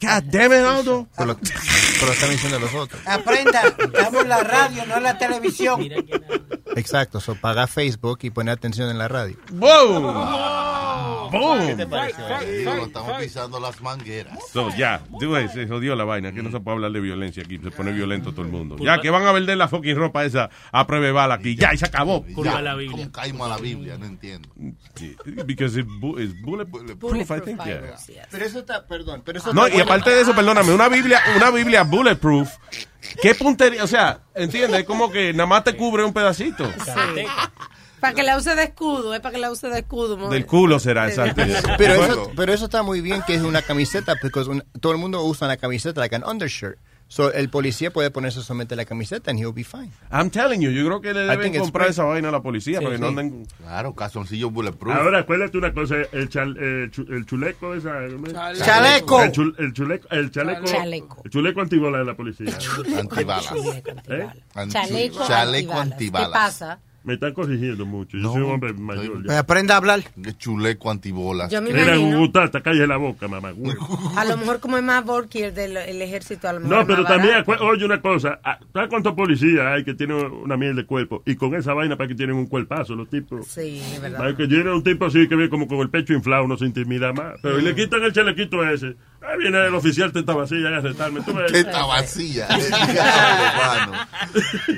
God 0.01 0.25
damn 0.31 0.53
it, 0.53 0.59
Aldo. 0.59 1.09
Pero, 1.17 1.39
pero 1.99 2.13
están 2.13 2.31
diciendo 2.31 2.59
los 2.59 2.75
otros. 2.75 3.01
Aprenda, 3.07 3.63
estamos 3.79 4.23
en 4.23 4.29
la 4.29 4.41
radio, 4.45 4.85
no 4.87 4.97
en 4.99 5.03
la 5.03 5.17
televisión. 5.17 5.81
Exacto, 6.77 7.19
so 7.19 7.35
paga 7.35 7.67
Facebook 7.67 8.19
y 8.23 8.31
pone 8.31 8.51
atención 8.51 8.91
en 8.91 8.99
la 8.99 9.09
radio. 9.09 9.37
¡Wow! 9.53 11.31
¡Boom! 11.31 11.67
¿Qué 11.67 11.75
te 11.75 11.87
parece? 11.87 12.23
Digo, 12.59 12.87
estamos 12.87 13.13
pisando 13.19 13.59
las 13.61 13.81
mangueras. 13.81 14.39
So, 14.53 14.69
ya, 14.77 15.03
yeah, 15.21 15.49
se 15.49 15.67
jodió 15.67 15.97
la 15.97 16.05
vaina, 16.05 16.33
que 16.33 16.43
no 16.43 16.51
se 16.51 16.61
puede 16.61 16.77
hablar 16.77 16.93
de 16.93 17.01
violencia 17.01 17.43
aquí, 17.43 17.59
se 17.59 17.71
pone 17.71 17.93
violento 17.93 18.33
todo 18.33 18.43
el 18.43 18.53
mundo. 18.53 18.77
Ya, 18.79 19.01
que 19.01 19.11
van 19.11 19.27
a 19.27 19.33
vender 19.33 19.57
la 19.57 19.69
fucking 19.69 19.97
ropa 19.97 20.25
esa 20.25 20.51
a 20.71 20.87
prueba 20.87 21.07
de 21.07 21.13
bala 21.13 21.35
aquí, 21.35 21.57
ya, 21.57 21.75
y 21.75 21.79
se 21.79 21.87
acabó. 21.87 22.25
Ya, 22.45 22.63
¿Cómo 22.91 23.13
caímos 23.13 23.47
a 23.47 23.51
la 23.51 23.59
Biblia? 23.59 23.99
No 23.99 24.07
entiendo. 24.07 24.49
Because 25.47 25.79
it's, 25.81 25.89
bu 26.01 26.19
it's 26.19 26.35
bulletproof, 26.43 27.31
I 27.31 27.41
think, 27.41 27.65
yeah. 27.65 27.97
Pero 28.31 28.45
eso 28.45 28.61
está, 28.61 28.87
perdón, 28.99 29.23
pero 29.25 29.39
eso 29.39 29.53
No, 29.53 29.69
y 29.69 29.81
aparte 29.81 30.11
de 30.11 30.21
eso, 30.23 30.35
perdóname, 30.35 30.73
una 30.73 30.89
Biblia, 30.89 31.21
una 31.37 31.51
Biblia 31.51 31.83
bulletproof, 31.85 32.49
¿qué 33.23 33.35
puntería? 33.35 33.85
O 33.85 33.87
sea, 33.87 34.21
¿entiendes? 34.35 34.81
Es 34.81 34.87
como 34.87 35.11
que 35.11 35.33
nada 35.33 35.47
más 35.47 35.65
te 35.65 35.77
cubre 35.77 36.05
un 36.05 36.13
pedacito. 36.13 36.71
Para 38.01 38.15
que 38.15 38.23
la 38.23 38.37
use 38.37 38.55
de 38.55 38.63
escudo, 38.63 39.13
es 39.15 39.21
para 39.21 39.35
que 39.35 39.41
la 39.41 39.51
use 39.51 39.69
de 39.69 39.81
escudo. 39.81 40.29
Del 40.29 40.47
culo 40.47 40.79
será, 40.79 41.09
exacto. 41.09 41.43
Pero 41.77 41.95
eso, 42.05 42.31
pero 42.37 42.53
eso 42.53 42.67
está 42.67 42.83
muy 42.85 43.01
bien 43.01 43.23
que 43.27 43.35
es 43.35 43.43
una 43.43 43.61
camiseta, 43.63 44.15
porque 44.21 44.39
un- 44.41 44.65
todo 44.81 44.93
el 44.93 44.99
mundo 44.99 45.23
usa 45.25 45.49
una 45.49 45.57
camiseta, 45.57 46.01
like 46.01 46.15
an 46.15 46.23
undershirt. 46.25 46.79
So 47.11 47.33
el 47.33 47.49
policía 47.49 47.91
puede 47.91 48.11
ponerse 48.11 48.43
solamente 48.43 48.77
la 48.77 48.85
camiseta 48.85 49.31
and 49.31 49.41
he'll 49.41 49.53
be 49.55 49.65
fine. 49.65 49.91
I'm 50.13 50.29
telling 50.29 50.61
you, 50.61 50.71
yo 50.71 50.85
creo 50.85 51.01
que 51.01 51.15
le 51.15 51.21
deben 51.21 51.57
comprar 51.59 51.89
esa 51.89 52.05
vaina 52.05 52.29
a 52.29 52.33
la 52.33 52.43
policía 52.43 52.81
Sí, 52.81 52.85
para 52.85 52.97
que 52.97 53.01
no 53.01 53.07
sí. 53.09 53.19
anden... 53.19 53.47
Claro, 53.57 53.95
calzoncillo 53.95 54.51
bulletproof. 54.51 54.95
Ahora, 54.95 55.21
acuérdate 55.21 55.57
una 55.57 55.73
cosa, 55.73 55.97
el, 56.13 56.29
chal- 56.29 56.57
eh, 56.61 56.91
el 57.09 57.25
chuleco 57.25 57.75
esa... 57.75 57.93
Chaleco. 58.59 58.65
Chaleco. 58.65 59.23
El, 59.23 59.33
chul- 59.33 59.55
el 59.59 59.73
chuleco, 59.73 60.09
el 60.11 60.31
chaleco... 60.31 60.65
Chaleco. 60.67 61.23
El 61.25 61.31
chuleco 61.31 61.61
antibola 61.63 61.99
de 61.99 62.05
la 62.05 62.15
policía. 62.15 62.59
Antibalas. 62.99 63.53
¿Eh? 64.09 64.29
Anti- 64.55 64.73
Chaleco, 64.75 65.27
chaleco 65.27 65.73
antibalas. 65.73 65.93
antibalas. 65.93 66.29
¿Qué 66.29 66.33
pasa? 66.35 66.79
Me 67.09 67.15
están 67.15 67.33
corrigiendo 67.33 67.87
mucho. 67.87 68.19
Yo 68.19 68.33
soy 68.35 68.43
un 68.43 68.51
hombre 68.51 68.75
mayor 68.75 69.27
ya. 69.27 69.39
Aprenda 69.39 69.73
a 69.73 69.77
hablar. 69.79 70.03
Chuleco 70.37 70.91
antibolas. 70.91 71.51
Yo 71.51 71.63
me 71.63 71.71
Mira, 71.73 71.97
imagino. 71.97 72.19
Gutata, 72.19 72.61
calle 72.61 72.87
la 72.87 72.99
boca, 72.99 73.27
mamá. 73.29 73.51
güey. 73.53 73.75
A 74.15 74.27
lo 74.27 74.37
mejor 74.37 74.61
como 74.61 74.77
es 74.77 74.83
más 74.83 75.03
Borky 75.07 75.45
el 75.45 75.55
del 75.55 75.79
el 75.79 76.03
ejército, 76.03 76.51
a 76.51 76.53
lo 76.53 76.61
mejor 76.61 76.77
No, 76.77 76.87
pero 76.87 77.03
más 77.05 77.13
también, 77.13 77.43
oye 77.63 77.85
una 77.87 78.03
cosa, 78.03 78.41
ah, 78.45 78.59
¿sabes 78.75 78.91
cuántos 78.91 79.15
policías 79.15 79.65
hay 79.67 79.85
que 79.85 79.95
tienen 79.95 80.17
una 80.19 80.59
miel 80.59 80.77
de 80.77 80.85
cuerpo? 80.85 81.23
Y 81.25 81.37
con 81.37 81.55
esa 81.55 81.73
vaina 81.73 81.97
para 81.97 82.09
que 82.09 82.15
tienen 82.15 82.37
un 82.37 82.47
cuerpazo, 82.47 82.95
los 82.95 83.09
tipos. 83.09 83.47
Sí, 83.47 83.81
es 83.95 84.03
verdad. 84.03 84.19
Para 84.19 84.37
que 84.37 84.47
tiene 84.47 84.71
un 84.71 84.83
tipo 84.85 85.07
así 85.07 85.27
que 85.29 85.35
ve 85.35 85.49
como 85.49 85.67
con 85.67 85.79
el 85.79 85.89
pecho 85.89 86.13
inflado, 86.13 86.47
no 86.47 86.59
se 86.59 86.67
intimida 86.67 87.15
más. 87.15 87.37
Pero 87.41 87.59
y 87.59 87.63
le 87.63 87.75
quitan 87.75 88.03
el 88.03 88.13
chalequito 88.13 88.63
ese. 88.69 88.97
Ahí 89.21 89.37
viene 89.39 89.67
el 89.67 89.75
oficial 89.75 90.13
teta 90.13 90.35
vacía 90.35 90.69
a 90.69 90.77
arrestarme. 90.79 91.21
Teta 91.51 91.87
vacía. 91.87 92.47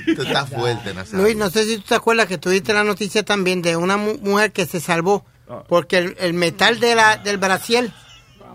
Esto 0.07 0.23
está 0.23 0.47
fuerte, 0.47 0.95
Nazario. 0.95 1.25
Luis, 1.25 1.37
no 1.37 1.51
sé 1.51 1.65
si 1.65 1.77
tú 1.79 1.85
te 1.89 1.95
acuerdas 1.95 2.20
que 2.27 2.39
tuviste 2.39 2.73
la 2.73 2.85
noticia 2.85 3.23
también 3.25 3.63
de 3.63 3.77
una 3.77 3.97
mu- 3.97 4.19
mujer 4.21 4.53
que 4.53 4.67
se 4.67 4.81
salvó 4.81 5.25
porque 5.69 5.99
el, 5.99 6.17
el 6.21 6.33
metal 6.33 6.79
de 6.81 6.95
la, 6.95 7.17
del 7.17 7.39
brasiel 7.39 7.93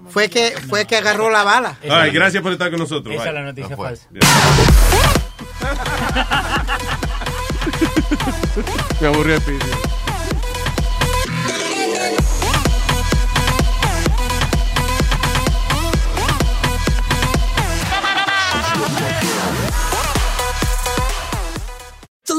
fue 0.09 0.29
que 0.29 0.53
fue 0.69 0.85
que 0.85 0.95
agarró 0.97 1.29
la 1.29 1.43
bala. 1.43 1.77
Ay, 1.89 2.11
gracias 2.11 2.41
por 2.43 2.51
estar 2.53 2.69
con 2.69 2.79
nosotros. 2.79 3.13
Esa 3.15 3.27
es 3.29 3.33
la 3.33 3.43
noticia 3.43 3.75
No 3.75 3.83
falsa. 3.83 4.07
Me 9.01 9.07
aburrí 9.07 9.33
el 9.33 9.41
piso. 9.41 9.65